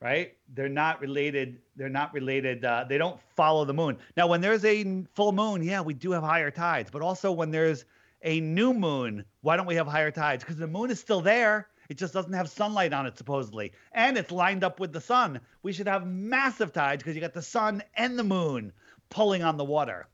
right? 0.01 0.37
They're 0.55 0.69
not 0.69 1.01
related 1.01 1.59
they're 1.77 1.89
not 1.89 2.13
related 2.13 2.65
uh, 2.65 2.85
they 2.89 2.99
don't 2.99 3.21
follow 3.37 3.65
the 3.65 3.75
moon. 3.75 3.99
Now 4.17 4.27
when 4.27 4.41
there's 4.41 4.65
a 4.65 5.05
full 5.15 5.33
moon 5.33 5.63
yeah 5.63 5.81
we 5.81 5.95
do 5.95 6.13
have 6.13 6.23
higher 6.23 6.51
tides 6.51 6.91
but 6.91 7.03
also 7.03 7.33
when 7.33 7.51
there's 7.51 7.85
a 8.23 8.41
new 8.41 8.75
moon 8.75 9.25
why 9.41 9.57
don't 9.57 9.67
we 9.67 9.77
have 9.77 9.87
higher 9.87 10.11
tides? 10.11 10.45
Because 10.45 10.57
the 10.57 10.67
moon 10.67 10.91
is 10.91 11.01
still 11.01 11.21
there 11.21 11.69
it 11.89 11.97
just 11.97 12.13
doesn't 12.13 12.35
have 12.35 12.51
sunlight 12.51 12.93
on 12.93 13.07
it 13.07 13.17
supposedly. 13.17 13.73
And 13.93 14.19
it's 14.19 14.31
lined 14.31 14.63
up 14.63 14.79
with 14.79 14.93
the 14.93 15.01
sun. 15.01 15.41
We 15.63 15.73
should 15.73 15.89
have 15.89 16.07
massive 16.07 16.71
tides 16.71 17.03
because 17.03 17.15
you 17.15 17.23
got 17.23 17.33
the 17.33 17.41
sun 17.41 17.83
and 17.95 18.19
the 18.19 18.25
moon 18.25 18.75
pulling 19.09 19.43
on 19.43 19.57
the 19.57 19.65
water. 19.65 20.07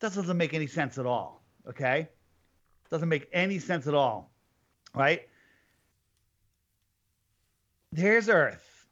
That 0.00 0.14
doesn't 0.14 0.36
make 0.36 0.52
any 0.52 0.66
sense 0.66 0.98
at 0.98 1.06
all 1.06 1.42
okay 1.68 2.08
doesn't 2.92 3.08
make 3.08 3.26
any 3.32 3.58
sense 3.58 3.86
at 3.86 3.94
all 3.94 4.30
right? 4.94 5.22
There's 7.90 8.28
earth 8.28 8.86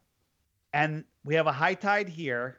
and 0.73 1.03
we 1.23 1.35
have 1.35 1.45
a 1.45 1.51
high 1.51 1.75
tide 1.75 2.09
here. 2.09 2.57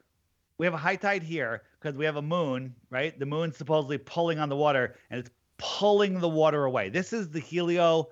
We 0.58 0.66
have 0.66 0.74
a 0.74 0.78
high 0.78 0.94
tide 0.94 1.24
here 1.24 1.62
because 1.80 1.96
we 1.96 2.04
have 2.04 2.14
a 2.14 2.22
moon 2.22 2.74
right? 2.90 3.18
The 3.18 3.26
moon's 3.26 3.56
supposedly 3.56 3.98
pulling 3.98 4.38
on 4.38 4.48
the 4.48 4.56
water 4.56 4.94
and 5.10 5.18
it's 5.18 5.30
pulling 5.58 6.20
the 6.20 6.28
water 6.28 6.64
away. 6.64 6.88
This 6.88 7.12
is 7.12 7.28
the 7.28 7.40
helio 7.40 8.08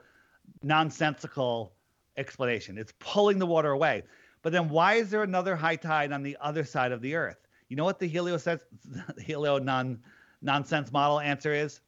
nonsensical 0.65 1.73
explanation. 2.17 2.77
It's 2.79 2.93
pulling 2.99 3.39
the 3.39 3.47
water 3.47 3.71
away. 3.71 4.03
But 4.43 4.53
then 4.53 4.69
why 4.69 4.95
is 4.95 5.09
there 5.09 5.23
another 5.23 5.55
high 5.55 5.77
tide 5.77 6.11
on 6.11 6.25
the 6.25 6.37
other 6.41 6.65
side 6.65 6.91
of 6.91 7.01
the 7.01 7.15
earth? 7.15 7.47
You 7.69 7.77
know 7.77 7.85
what 7.85 8.01
the 8.01 8.09
helio 8.09 8.39
helio 9.19 9.59
non 9.59 10.01
nonsense 10.43 10.91
model 10.91 11.21
answer 11.21 11.55
is 11.55 11.81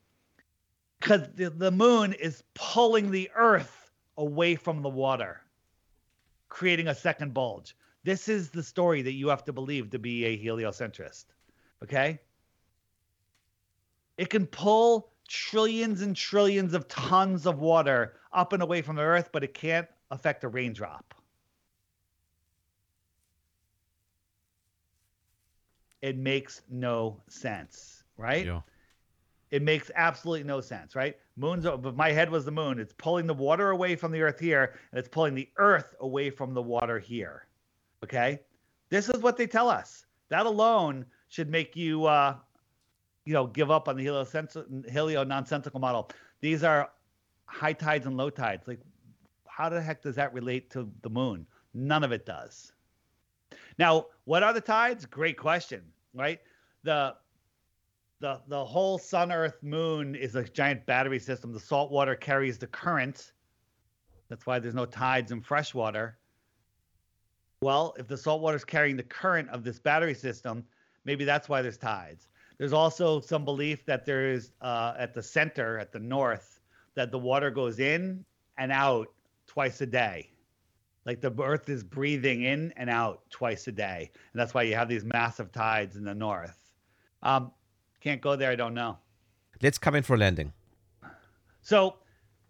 because 1.03 1.29
the, 1.35 1.51
the 1.51 1.71
moon 1.71 2.13
is 2.13 2.45
pulling 2.55 3.11
the 3.11 3.29
earth 3.35 3.91
away 4.17 4.55
from 4.55 4.83
the 4.83 4.89
water 4.89 5.41
creating 6.49 6.89
a 6.89 6.95
second 6.95 7.35
bulge. 7.35 7.75
This 8.05 8.29
is 8.29 8.51
the 8.51 8.63
story 8.63 9.03
that 9.03 9.13
you 9.13 9.29
have 9.29 9.43
to 9.45 9.53
believe 9.53 9.91
to 9.91 9.99
be 9.99 10.25
a 10.25 10.37
heliocentrist 10.37 11.35
okay? 11.83 12.21
It 14.17 14.31
can 14.31 14.47
pull 14.47 15.11
trillions 15.29 16.03
and 16.03 16.15
trillions 16.15 16.75
of 16.75 16.87
tons 16.87 17.47
of 17.47 17.59
water 17.59 18.15
up 18.33 18.53
and 18.53 18.63
away 18.63 18.83
from 18.83 18.97
the 18.97 19.03
earth 19.03 19.31
but 19.33 19.43
it 19.43 19.55
can't 19.55 19.89
affect 20.13 20.45
a 20.45 20.49
raindrop. 20.49 21.15
It 26.01 26.17
makes 26.17 26.63
no 26.71 27.21
sense 27.29 28.05
right? 28.17 28.47
Yeah. 28.47 28.61
It 29.53 29.63
makes 29.63 29.91
absolutely 29.95 30.45
no 30.45 30.63
sense, 30.63 30.97
right? 30.97 31.15
Moon's 31.37 31.65
but 31.65 31.95
my 31.95 32.11
head 32.11 32.31
was 32.31 32.47
the 32.47 32.51
moon. 32.51 32.81
It's 32.81 32.95
pulling 32.95 33.27
the 33.27 33.35
water 33.35 33.71
away 33.71 33.95
from 33.95 34.11
the 34.11 34.23
earth 34.23 34.41
here, 34.41 34.75
and 34.91 34.99
it's 34.99 35.09
pulling 35.09 35.35
the 35.35 35.49
earth 35.59 35.95
away 36.01 36.31
from 36.31 36.55
the 36.55 36.63
water 36.63 36.99
here. 36.99 37.47
Okay? 38.03 38.41
This 38.89 39.11
is 39.11 39.21
what 39.21 39.37
they 39.37 39.47
tell 39.47 39.69
us. 39.69 40.07
That 40.31 40.47
alone 40.47 41.05
should 41.29 41.51
make 41.51 41.77
you 41.77 42.07
uh 42.07 42.37
you 43.25 43.33
know, 43.33 43.47
give 43.47 43.71
up 43.71 43.89
on 43.89 43.97
the 43.97 44.05
heliocent- 44.05 44.91
helio 44.91 45.23
nonsensical 45.23 45.79
model. 45.79 46.11
These 46.41 46.65
are 46.65 46.91
high 47.45 47.73
tides 47.73 48.07
and 48.07 48.17
low 48.17 48.31
tides. 48.31 48.67
Like 48.67 48.81
how 49.47 49.69
the 49.69 49.81
heck 49.81 50.03
does 50.03 50.17
that 50.17 50.33
relate 50.33 50.71
to 50.71 50.91
the 51.03 51.11
moon? 51.11 51.47
None 51.75 52.03
of 52.03 52.11
it 52.11 52.25
does. 52.25 52.73
Now, 53.79 54.07
what 54.25 54.43
are 54.43 54.55
the 54.55 54.61
tides? 54.61 55.05
Great 55.05 55.37
question, 55.37 55.83
right? 56.15 56.41
The 56.85 57.15
the 58.23 58.41
the 58.47 58.65
whole 58.65 58.99
sun 58.99 59.33
earth 59.33 59.63
moon 59.63 60.15
is 60.15 60.37
a 60.37 60.45
giant 60.45 60.87
battery 60.87 61.19
system. 61.19 61.53
The 61.53 61.61
salt 61.61 61.91
water 61.91 62.15
carries 62.15 62.57
the 62.57 62.69
current. 62.69 63.33
That's 64.29 64.47
why 64.47 64.61
there's 64.61 64.77
no 64.77 64.87
tides 64.87 65.33
in 65.33 65.43
fresh 65.43 65.75
water. 65.75 66.17
Well 67.61 67.95
if 67.99 68.07
the 68.09 68.17
salt 68.17 68.41
water 68.41 68.57
is 68.57 68.65
carrying 68.65 68.97
the 68.97 69.03
current 69.03 69.51
of 69.51 69.65
this 69.65 69.79
battery 69.79 70.15
system 70.15 70.65
maybe 71.05 71.25
that's 71.25 71.49
why 71.49 71.63
there's 71.63 71.77
tides. 71.77 72.29
There's 72.59 72.73
also 72.73 73.21
some 73.21 73.45
belief 73.45 73.85
that 73.87 74.07
there 74.07 74.31
is 74.31 74.53
uh, 74.61 74.95
at 74.97 75.15
the 75.15 75.23
center 75.23 75.79
at 75.79 75.91
the 75.91 75.99
north 75.99 76.61
that 76.95 77.11
the 77.11 77.19
water 77.19 77.51
goes 77.51 77.81
in 77.81 78.25
and 78.57 78.71
out 78.71 79.09
twice 79.49 79.81
a 79.81 79.87
day. 79.87 80.31
Like 81.05 81.21
the 81.21 81.35
earth 81.43 81.69
is 81.69 81.83
breathing 81.83 82.43
in 82.43 82.73
and 82.77 82.89
out 82.89 83.29
twice 83.31 83.67
a 83.67 83.73
day. 83.73 84.13
And 84.33 84.41
that's 84.41 84.55
why 84.55 84.63
you 84.63 84.77
have 84.77 84.89
these 84.89 85.05
massive 85.05 85.51
tides 85.51 85.97
in 85.97 86.05
the 86.05 86.15
north. 86.15 86.57
Um, 87.25 87.51
can't 88.03 88.21
go 88.21 88.37
there. 88.37 88.51
I 88.51 88.57
don't 88.57 88.75
know. 88.75 88.99
Let's 89.63 89.79
come 89.79 89.95
in 89.95 90.03
for 90.03 90.15
a 90.15 90.19
landing. 90.19 90.53
So 91.63 91.97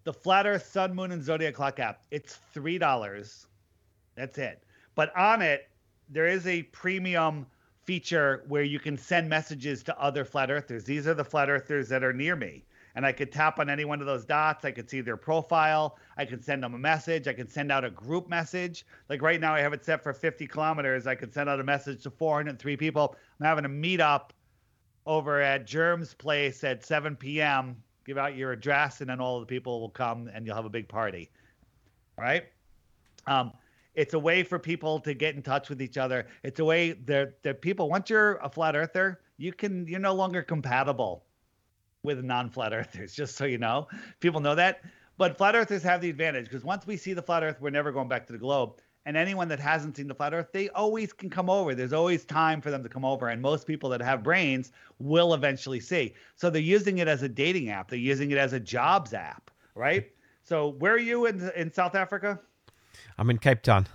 the 0.04 0.12
Flat 0.12 0.46
Earth 0.46 0.66
Sun, 0.66 0.94
Moon, 0.94 1.12
and 1.12 1.22
Zodiac 1.22 1.54
Clock 1.54 1.78
app. 1.78 2.02
It's 2.10 2.38
three 2.52 2.78
dollars. 2.78 3.46
That's 4.16 4.38
it. 4.38 4.62
But 4.94 5.14
on 5.16 5.42
it, 5.42 5.68
there 6.08 6.26
is 6.26 6.46
a 6.46 6.62
premium 6.64 7.46
feature 7.84 8.44
where 8.48 8.62
you 8.62 8.78
can 8.78 8.96
send 8.96 9.28
messages 9.28 9.82
to 9.82 10.00
other 10.00 10.24
flat 10.24 10.50
earthers. 10.50 10.84
These 10.84 11.06
are 11.06 11.14
the 11.14 11.24
flat 11.24 11.50
earthers 11.50 11.88
that 11.88 12.04
are 12.04 12.12
near 12.12 12.36
me. 12.36 12.64
And 12.94 13.06
I 13.06 13.12
could 13.12 13.32
tap 13.32 13.58
on 13.58 13.70
any 13.70 13.86
one 13.86 14.00
of 14.00 14.06
those 14.06 14.26
dots. 14.26 14.66
I 14.66 14.70
could 14.70 14.88
see 14.88 15.00
their 15.00 15.16
profile. 15.16 15.96
I 16.18 16.26
could 16.26 16.44
send 16.44 16.62
them 16.62 16.74
a 16.74 16.78
message. 16.78 17.26
I 17.26 17.32
could 17.32 17.50
send 17.50 17.72
out 17.72 17.84
a 17.84 17.90
group 17.90 18.28
message. 18.28 18.84
Like 19.08 19.22
right 19.22 19.40
now, 19.40 19.54
I 19.54 19.60
have 19.60 19.72
it 19.72 19.84
set 19.84 20.02
for 20.02 20.12
50 20.12 20.46
kilometers. 20.46 21.06
I 21.06 21.14
could 21.14 21.32
send 21.32 21.48
out 21.48 21.58
a 21.58 21.64
message 21.64 22.02
to 22.02 22.10
403 22.10 22.76
people. 22.76 23.16
I'm 23.40 23.46
having 23.46 23.64
a 23.64 23.68
meetup 23.68 24.30
over 25.06 25.40
at 25.40 25.66
Germ's 25.66 26.14
place 26.14 26.64
at 26.64 26.84
7 26.84 27.16
p.m. 27.16 27.76
Give 28.04 28.18
out 28.18 28.36
your 28.36 28.52
address, 28.52 29.00
and 29.00 29.10
then 29.10 29.20
all 29.20 29.40
the 29.40 29.46
people 29.46 29.80
will 29.80 29.88
come, 29.88 30.28
and 30.32 30.46
you'll 30.46 30.56
have 30.56 30.64
a 30.64 30.70
big 30.70 30.88
party. 30.88 31.30
All 32.18 32.24
right. 32.24 32.44
Um, 33.26 33.52
it's 33.94 34.14
a 34.14 34.18
way 34.18 34.42
for 34.42 34.58
people 34.58 34.98
to 35.00 35.14
get 35.14 35.34
in 35.34 35.42
touch 35.42 35.68
with 35.68 35.82
each 35.82 35.98
other. 35.98 36.26
It's 36.42 36.60
a 36.60 36.64
way 36.64 36.92
that 36.92 37.42
that 37.42 37.60
people 37.60 37.88
once 37.88 38.10
you're 38.10 38.36
a 38.36 38.48
flat 38.48 38.74
earther, 38.74 39.20
you 39.36 39.52
can 39.52 39.86
you're 39.86 40.00
no 40.00 40.14
longer 40.14 40.42
compatible 40.42 41.24
with 42.02 42.24
non-flat 42.24 42.72
earthers. 42.72 43.14
Just 43.14 43.36
so 43.36 43.44
you 43.44 43.58
know, 43.58 43.88
people 44.20 44.40
know 44.40 44.54
that. 44.54 44.82
But 45.18 45.36
flat 45.36 45.54
earthers 45.54 45.82
have 45.82 46.00
the 46.00 46.10
advantage 46.10 46.46
because 46.46 46.64
once 46.64 46.86
we 46.86 46.96
see 46.96 47.12
the 47.12 47.22
flat 47.22 47.42
Earth, 47.42 47.60
we're 47.60 47.70
never 47.70 47.92
going 47.92 48.08
back 48.08 48.26
to 48.26 48.32
the 48.32 48.38
globe. 48.38 48.80
And 49.04 49.16
anyone 49.16 49.48
that 49.48 49.58
hasn't 49.58 49.96
seen 49.96 50.06
the 50.06 50.14
flat 50.14 50.32
Earth, 50.32 50.48
they 50.52 50.68
always 50.70 51.12
can 51.12 51.28
come 51.28 51.50
over. 51.50 51.74
There's 51.74 51.92
always 51.92 52.24
time 52.24 52.60
for 52.60 52.70
them 52.70 52.82
to 52.84 52.88
come 52.88 53.04
over. 53.04 53.28
And 53.28 53.42
most 53.42 53.66
people 53.66 53.90
that 53.90 54.00
have 54.00 54.22
brains 54.22 54.70
will 55.00 55.34
eventually 55.34 55.80
see. 55.80 56.14
So 56.36 56.50
they're 56.50 56.62
using 56.62 56.98
it 56.98 57.08
as 57.08 57.22
a 57.22 57.28
dating 57.28 57.70
app. 57.70 57.90
They're 57.90 57.98
using 57.98 58.30
it 58.30 58.38
as 58.38 58.52
a 58.52 58.60
jobs 58.60 59.12
app, 59.12 59.50
right? 59.74 60.08
So 60.44 60.68
where 60.68 60.92
are 60.92 60.98
you 60.98 61.26
in 61.26 61.50
in 61.56 61.72
South 61.72 61.94
Africa? 61.94 62.38
I'm 63.18 63.30
in 63.30 63.38
Cape 63.38 63.62
Town. 63.62 63.86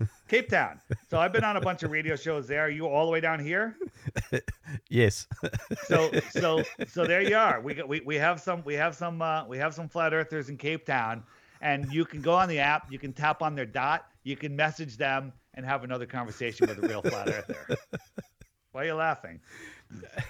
Cape 0.28 0.48
Town. 0.48 0.80
So 1.10 1.18
I've 1.18 1.32
been 1.32 1.44
on 1.44 1.56
a 1.56 1.60
bunch 1.60 1.82
of 1.82 1.90
radio 1.90 2.16
shows 2.16 2.46
there. 2.46 2.62
Are 2.62 2.70
you 2.70 2.86
all 2.86 3.06
the 3.06 3.12
way 3.12 3.20
down 3.20 3.40
here? 3.40 3.76
yes. 4.88 5.26
so 5.86 6.10
so 6.30 6.62
so 6.86 7.04
there 7.04 7.22
you 7.22 7.36
are. 7.36 7.60
We 7.60 7.82
we 7.82 8.00
we 8.00 8.16
have 8.16 8.40
some 8.40 8.62
we 8.64 8.74
have 8.74 8.94
some 8.94 9.22
uh, 9.22 9.46
we 9.46 9.58
have 9.58 9.74
some 9.74 9.88
flat 9.88 10.12
earthers 10.12 10.48
in 10.48 10.56
Cape 10.56 10.86
Town, 10.86 11.22
and 11.60 11.92
you 11.92 12.04
can 12.04 12.22
go 12.22 12.34
on 12.34 12.48
the 12.48 12.58
app. 12.58 12.90
You 12.90 12.98
can 12.98 13.12
tap 13.12 13.42
on 13.42 13.54
their 13.54 13.66
dot. 13.66 14.06
You 14.28 14.36
can 14.36 14.54
message 14.54 14.98
them 14.98 15.32
and 15.54 15.64
have 15.64 15.84
another 15.84 16.04
conversation 16.04 16.68
with 16.68 16.84
a 16.84 16.86
real 16.86 17.00
flat 17.00 17.28
earther. 17.28 17.78
Why 18.72 18.82
are 18.82 18.84
you 18.84 18.94
laughing? 18.94 19.40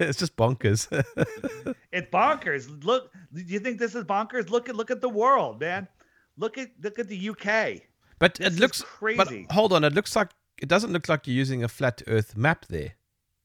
it's 0.00 0.18
just 0.18 0.34
bonkers. 0.34 0.88
it's 1.92 2.10
bonkers. 2.10 2.82
Look, 2.82 3.12
do 3.34 3.42
you 3.42 3.58
think 3.58 3.78
this 3.78 3.94
is 3.94 4.04
bonkers? 4.04 4.48
Look 4.48 4.70
at 4.70 4.76
look 4.76 4.90
at 4.90 5.02
the 5.02 5.10
world, 5.10 5.60
man. 5.60 5.88
Look 6.38 6.56
at 6.56 6.70
look 6.82 6.98
at 6.98 7.08
the 7.08 7.28
UK. 7.28 7.82
But 8.18 8.36
this 8.36 8.54
it 8.54 8.60
looks 8.60 8.80
crazy. 8.80 9.44
But 9.46 9.54
hold 9.54 9.74
on, 9.74 9.84
it 9.84 9.92
looks 9.92 10.16
like 10.16 10.30
it 10.56 10.70
doesn't 10.70 10.90
look 10.90 11.06
like 11.06 11.26
you're 11.26 11.36
using 11.36 11.62
a 11.64 11.68
flat 11.68 12.00
Earth 12.06 12.34
map 12.34 12.64
there. 12.70 12.94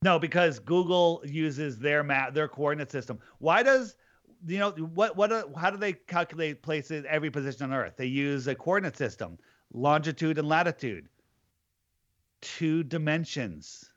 No, 0.02 0.18
because 0.18 0.60
Google 0.60 1.22
uses 1.26 1.77
their 1.77 2.06
map, 2.06 2.34
their 2.34 2.48
coordinate 2.48 2.89
system. 2.89 3.19
Why 3.39 3.64
does 3.64 3.98
you 4.45 4.60
know 4.60 4.72
what 4.72 5.18
what 5.18 5.30
how 5.57 5.69
do 5.72 5.77
they 5.77 5.91
calculate 5.91 6.61
places 6.61 7.03
every 7.10 7.30
position 7.30 7.65
on 7.65 7.73
Earth? 7.73 7.95
They 7.98 8.06
use 8.06 8.48
a 8.48 8.56
coordinate 8.56 8.95
system, 8.95 9.38
longitude 9.73 10.38
and 10.38 10.48
latitude. 10.48 11.07
Two 12.41 12.84
dimensions. 12.84 13.89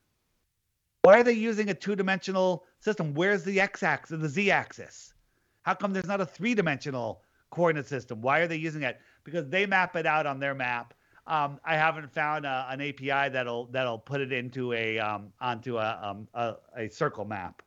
Why 1.02 1.20
are 1.20 1.24
they 1.24 1.32
using 1.32 1.70
a 1.70 1.74
two-dimensional 1.74 2.64
system? 2.80 3.14
Where's 3.14 3.42
the 3.42 3.60
x-axis 3.60 4.12
and 4.12 4.22
the 4.22 4.28
z-axis? 4.28 5.14
How 5.62 5.74
come 5.74 5.92
there's 5.92 6.06
not 6.06 6.20
a 6.20 6.26
three-dimensional 6.26 7.22
coordinate 7.50 7.86
system? 7.86 8.20
Why 8.20 8.40
are 8.40 8.46
they 8.46 8.56
using 8.56 8.82
it? 8.82 9.00
Because 9.24 9.48
they 9.48 9.66
map 9.66 9.96
it 9.96 10.06
out 10.06 10.26
on 10.26 10.40
their 10.40 10.54
map. 10.54 10.94
Um, 11.26 11.60
I 11.64 11.76
haven't 11.76 12.10
found 12.12 12.44
a, 12.44 12.66
an 12.70 12.80
API 12.80 13.30
that'll 13.30 13.66
that'll 13.66 13.98
put 13.98 14.20
it 14.20 14.32
into 14.32 14.72
a 14.72 14.98
um, 14.98 15.32
onto 15.40 15.78
a, 15.78 15.98
um, 16.02 16.26
a, 16.34 16.54
a 16.76 16.88
circle 16.88 17.24
map. 17.24 17.62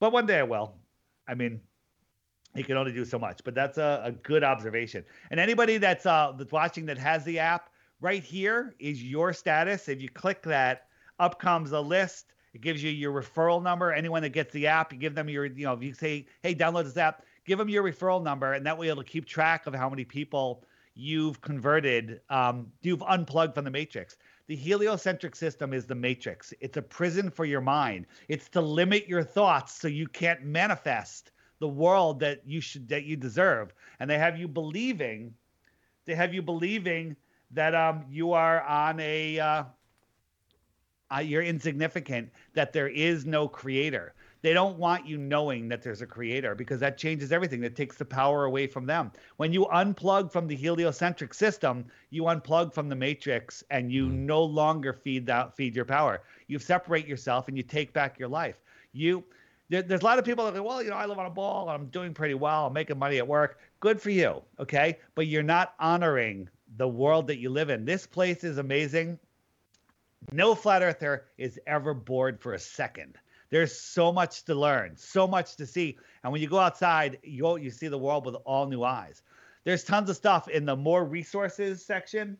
But 0.00 0.12
one 0.12 0.26
day 0.26 0.38
I 0.38 0.42
will. 0.42 0.74
I 1.28 1.34
mean, 1.34 1.60
he 2.54 2.62
can 2.62 2.76
only 2.76 2.92
do 2.92 3.04
so 3.04 3.18
much, 3.18 3.40
but 3.44 3.54
that's 3.54 3.78
a, 3.78 4.02
a 4.04 4.12
good 4.12 4.42
observation. 4.42 5.04
And 5.30 5.38
anybody 5.38 5.78
that's 5.78 6.06
uh, 6.06 6.32
that's 6.36 6.52
watching 6.52 6.86
that 6.86 6.98
has 6.98 7.24
the 7.24 7.38
app, 7.38 7.70
right 8.00 8.22
here 8.22 8.74
is 8.78 9.02
your 9.02 9.32
status. 9.32 9.88
If 9.88 10.00
you 10.00 10.08
click 10.08 10.42
that, 10.42 10.88
up 11.18 11.38
comes 11.38 11.72
a 11.72 11.80
list. 11.80 12.32
It 12.54 12.60
gives 12.60 12.82
you 12.82 12.90
your 12.90 13.12
referral 13.12 13.62
number. 13.62 13.92
Anyone 13.92 14.22
that 14.22 14.30
gets 14.30 14.52
the 14.52 14.66
app, 14.66 14.92
you 14.92 14.98
give 14.98 15.14
them 15.14 15.28
your, 15.28 15.46
you 15.46 15.64
know, 15.64 15.74
if 15.74 15.82
you 15.82 15.92
say, 15.92 16.26
hey, 16.42 16.54
download 16.54 16.84
this 16.84 16.96
app, 16.96 17.22
give 17.44 17.58
them 17.58 17.68
your 17.68 17.82
referral 17.82 18.22
number, 18.22 18.54
and 18.54 18.64
that 18.66 18.76
way 18.76 18.88
it'll 18.88 19.02
keep 19.02 19.26
track 19.26 19.66
of 19.66 19.74
how 19.74 19.88
many 19.88 20.04
people 20.04 20.64
you've 20.94 21.40
converted, 21.40 22.20
um, 22.30 22.66
you've 22.82 23.02
unplugged 23.02 23.54
from 23.54 23.64
the 23.64 23.70
matrix. 23.70 24.16
The 24.48 24.56
heliocentric 24.56 25.36
system 25.36 25.72
is 25.72 25.86
the 25.86 25.94
matrix. 25.94 26.52
It's 26.60 26.76
a 26.76 26.82
prison 26.82 27.30
for 27.30 27.44
your 27.44 27.60
mind. 27.60 28.06
It's 28.28 28.48
to 28.50 28.60
limit 28.60 29.06
your 29.06 29.22
thoughts 29.22 29.74
so 29.74 29.86
you 29.86 30.08
can't 30.08 30.42
manifest 30.42 31.30
the 31.60 31.68
world 31.68 32.20
that 32.20 32.42
you 32.46 32.60
should 32.60 32.88
that 32.88 33.04
you 33.04 33.16
deserve. 33.16 33.72
And 34.00 34.08
they 34.08 34.18
have 34.18 34.38
you 34.38 34.48
believing, 34.48 35.34
they 36.04 36.14
have 36.14 36.32
you 36.32 36.42
believing 36.42 37.16
that 37.52 37.74
um, 37.74 38.04
you 38.08 38.32
are 38.32 38.62
on 38.62 39.00
a 39.00 39.38
uh, 39.38 39.64
uh, 41.14 41.20
you're 41.20 41.42
insignificant, 41.42 42.30
that 42.54 42.72
there 42.72 42.88
is 42.88 43.24
no 43.24 43.48
creator. 43.48 44.14
They 44.40 44.52
don't 44.52 44.78
want 44.78 45.06
you 45.06 45.18
knowing 45.18 45.68
that 45.68 45.82
there's 45.82 46.00
a 46.00 46.06
creator 46.06 46.54
because 46.54 46.78
that 46.80 46.96
changes 46.96 47.32
everything. 47.32 47.60
That 47.60 47.74
takes 47.74 47.96
the 47.96 48.04
power 48.04 48.44
away 48.44 48.68
from 48.68 48.86
them. 48.86 49.10
When 49.36 49.52
you 49.52 49.66
unplug 49.66 50.30
from 50.30 50.46
the 50.46 50.54
heliocentric 50.54 51.34
system, 51.34 51.86
you 52.10 52.22
unplug 52.24 52.72
from 52.72 52.88
the 52.88 52.94
matrix 52.94 53.64
and 53.70 53.90
you 53.90 54.06
mm. 54.06 54.12
no 54.12 54.44
longer 54.44 54.92
feed 54.92 55.26
that 55.26 55.56
feed 55.56 55.74
your 55.74 55.84
power. 55.84 56.22
You 56.46 56.60
separate 56.60 57.06
yourself 57.06 57.48
and 57.48 57.56
you 57.56 57.64
take 57.64 57.92
back 57.92 58.18
your 58.18 58.28
life. 58.28 58.62
You 58.92 59.24
there, 59.68 59.82
there's 59.82 60.00
a 60.00 60.04
lot 60.04 60.18
of 60.18 60.24
people 60.24 60.44
that 60.44 60.54
go, 60.54 60.62
well, 60.62 60.82
you 60.82 60.90
know, 60.90 60.96
I 60.96 61.06
live 61.06 61.18
on 61.18 61.26
a 61.26 61.30
ball, 61.30 61.68
and 61.68 61.70
I'm 61.70 61.88
doing 61.88 62.14
pretty 62.14 62.34
well, 62.34 62.66
I'm 62.66 62.72
making 62.72 62.98
money 62.98 63.18
at 63.18 63.26
work. 63.26 63.58
Good 63.80 64.00
for 64.00 64.10
you, 64.10 64.42
okay? 64.58 64.98
But 65.14 65.26
you're 65.26 65.42
not 65.42 65.74
honoring 65.78 66.48
the 66.76 66.88
world 66.88 67.26
that 67.28 67.38
you 67.38 67.50
live 67.50 67.70
in. 67.70 67.84
This 67.84 68.06
place 68.06 68.44
is 68.44 68.58
amazing. 68.58 69.18
No 70.32 70.54
flat 70.54 70.82
earther 70.82 71.24
is 71.38 71.58
ever 71.66 71.94
bored 71.94 72.40
for 72.40 72.54
a 72.54 72.58
second. 72.58 73.16
There's 73.50 73.78
so 73.78 74.12
much 74.12 74.44
to 74.44 74.54
learn, 74.54 74.96
so 74.96 75.26
much 75.26 75.56
to 75.56 75.66
see. 75.66 75.96
And 76.22 76.32
when 76.32 76.42
you 76.42 76.48
go 76.48 76.58
outside, 76.58 77.18
you 77.22 77.56
you 77.56 77.70
see 77.70 77.88
the 77.88 77.96
world 77.96 78.26
with 78.26 78.34
all 78.44 78.66
new 78.66 78.84
eyes. 78.84 79.22
There's 79.64 79.84
tons 79.84 80.10
of 80.10 80.16
stuff 80.16 80.48
in 80.48 80.66
the 80.66 80.76
more 80.76 81.04
resources 81.04 81.84
section. 81.84 82.36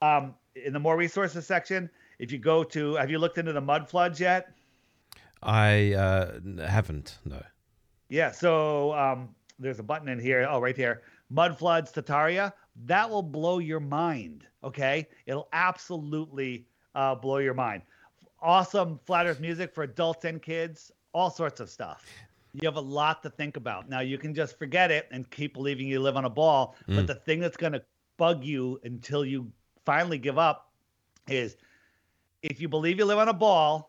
Um, 0.00 0.34
in 0.54 0.72
the 0.72 0.78
more 0.78 0.96
resources 0.96 1.46
section, 1.46 1.90
if 2.18 2.32
you 2.32 2.38
go 2.38 2.64
to, 2.64 2.94
have 2.94 3.10
you 3.10 3.18
looked 3.18 3.38
into 3.38 3.52
the 3.52 3.60
mud 3.60 3.88
floods 3.88 4.20
yet? 4.20 4.52
I 5.42 5.92
uh, 5.94 6.40
haven't. 6.66 7.18
No. 7.24 7.42
Yeah. 8.08 8.30
So 8.30 8.92
um, 8.94 9.34
there's 9.58 9.78
a 9.78 9.82
button 9.82 10.08
in 10.08 10.18
here. 10.18 10.46
Oh, 10.50 10.60
right 10.60 10.76
here. 10.76 11.02
Mud 11.30 11.58
floods, 11.58 11.92
Tataria. 11.92 12.52
That 12.86 13.08
will 13.08 13.22
blow 13.22 13.58
your 13.58 13.80
mind. 13.80 14.46
Okay. 14.64 15.08
It'll 15.26 15.48
absolutely 15.52 16.66
uh, 16.94 17.14
blow 17.14 17.38
your 17.38 17.54
mind 17.54 17.82
awesome 18.40 18.98
flat 19.04 19.26
earth 19.26 19.40
music 19.40 19.74
for 19.74 19.84
adults 19.84 20.24
and 20.24 20.40
kids, 20.40 20.92
all 21.12 21.30
sorts 21.30 21.60
of 21.60 21.70
stuff. 21.70 22.06
You 22.54 22.66
have 22.66 22.76
a 22.76 22.80
lot 22.80 23.22
to 23.22 23.30
think 23.30 23.56
about. 23.56 23.88
Now 23.88 24.00
you 24.00 24.18
can 24.18 24.34
just 24.34 24.58
forget 24.58 24.90
it 24.90 25.08
and 25.10 25.28
keep 25.30 25.54
believing 25.54 25.86
you 25.86 26.00
live 26.00 26.16
on 26.16 26.24
a 26.24 26.30
ball. 26.30 26.76
Mm. 26.88 26.96
But 26.96 27.06
the 27.06 27.14
thing 27.14 27.40
that's 27.40 27.56
going 27.56 27.72
to 27.72 27.82
bug 28.16 28.44
you 28.44 28.80
until 28.84 29.24
you 29.24 29.50
finally 29.84 30.18
give 30.18 30.38
up 30.38 30.72
is 31.28 31.56
if 32.42 32.60
you 32.60 32.68
believe 32.68 32.98
you 32.98 33.04
live 33.04 33.18
on 33.18 33.28
a 33.28 33.34
ball, 33.34 33.87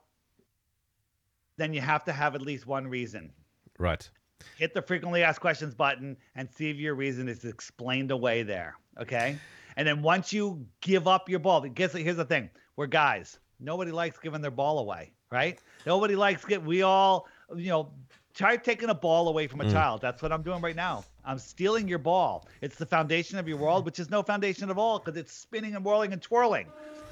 then 1.60 1.74
you 1.74 1.82
have 1.82 2.04
to 2.06 2.14
have 2.14 2.36
at 2.36 2.42
least 2.42 2.66
one 2.66 2.88
reason. 2.88 3.32
Right. 3.78 4.10
Hit 4.58 4.74
the 4.74 4.82
frequently 4.82 5.24
asked 5.24 5.42
questions 5.42 5.76
button 5.76 6.18
and 6.36 6.50
see 6.50 6.70
if 6.70 6.78
your 6.78 6.96
reason 6.96 7.28
is 7.28 7.44
explained 7.44 8.12
away 8.12 8.44
there. 8.44 8.76
Okay. 9.00 9.38
And 9.76 9.88
then 9.88 10.02
once 10.02 10.34
you 10.34 10.66
give 10.82 11.08
up 11.08 11.30
your 11.30 11.40
ball, 11.40 11.62
guess 11.62 11.94
here's 11.94 12.18
the 12.18 12.26
thing: 12.26 12.50
we're 12.76 12.88
guys. 12.88 13.40
Nobody 13.60 13.92
likes 13.92 14.18
giving 14.18 14.42
their 14.42 14.52
ball 14.52 14.80
away, 14.80 15.12
right? 15.32 15.60
Nobody 15.86 16.16
likes 16.16 16.46
get. 16.46 16.64
We 16.64 16.82
all, 16.82 17.28
you 17.56 17.68
know, 17.68 17.92
try 18.34 18.56
taking 18.56 18.90
a 18.90 18.96
ball 18.96 19.28
away 19.28 19.48
from 19.48 19.62
a 19.62 19.66
mm. 19.66 19.72
child. 19.72 20.02
That's 20.02 20.22
what 20.22 20.32
I'm 20.32 20.44
doing 20.44 20.62
right 20.62 20.76
now. 20.76 21.04
I'm 21.26 21.40
stealing 21.40 21.88
your 21.88 22.00
ball. 22.00 22.48
It's 22.62 22.78
the 22.78 22.86
foundation 22.86 23.38
of 23.38 23.48
your 23.48 23.58
world, 23.58 23.86
which 23.86 24.00
is 24.00 24.10
no 24.10 24.24
foundation 24.24 24.70
at 24.70 24.78
all 24.78 25.00
because 25.00 25.20
it's 25.20 25.34
spinning 25.34 25.76
and 25.76 25.84
whirling 25.84 26.14
and 26.14 26.22
twirling. 26.22 26.68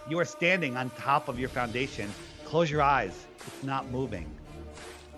You 0.10 0.20
are 0.20 0.26
standing 0.26 0.78
on 0.78 0.90
top 0.92 1.28
of 1.28 1.38
your 1.38 1.50
foundation. 1.50 2.10
Close 2.48 2.72
your 2.72 2.82
eyes. 2.82 3.28
It's 3.46 3.64
not 3.64 3.92
moving. 3.92 4.26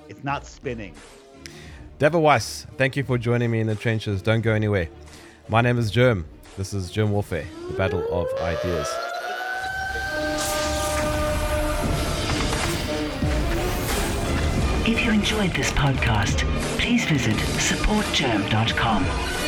It's 0.07 0.23
not 0.23 0.47
spinning. 0.47 0.95
David 1.99 2.17
Weiss, 2.17 2.65
thank 2.75 2.97
you 2.97 3.03
for 3.03 3.19
joining 3.19 3.51
me 3.51 3.59
in 3.59 3.67
the 3.67 3.75
trenches. 3.75 4.23
Don't 4.23 4.41
go 4.41 4.51
anywhere. 4.51 4.89
My 5.47 5.61
name 5.61 5.77
is 5.77 5.91
Germ. 5.91 6.25
This 6.57 6.73
is 6.73 6.89
Germ 6.89 7.11
Warfare, 7.11 7.45
the 7.67 7.75
battle 7.75 8.03
of 8.11 8.27
ideas. 8.41 8.87
If 14.87 15.05
you 15.05 15.11
enjoyed 15.11 15.51
this 15.51 15.71
podcast, 15.73 16.39
please 16.79 16.79
please 16.79 17.05
visit 17.05 17.35
supportgerm.com. 17.35 19.38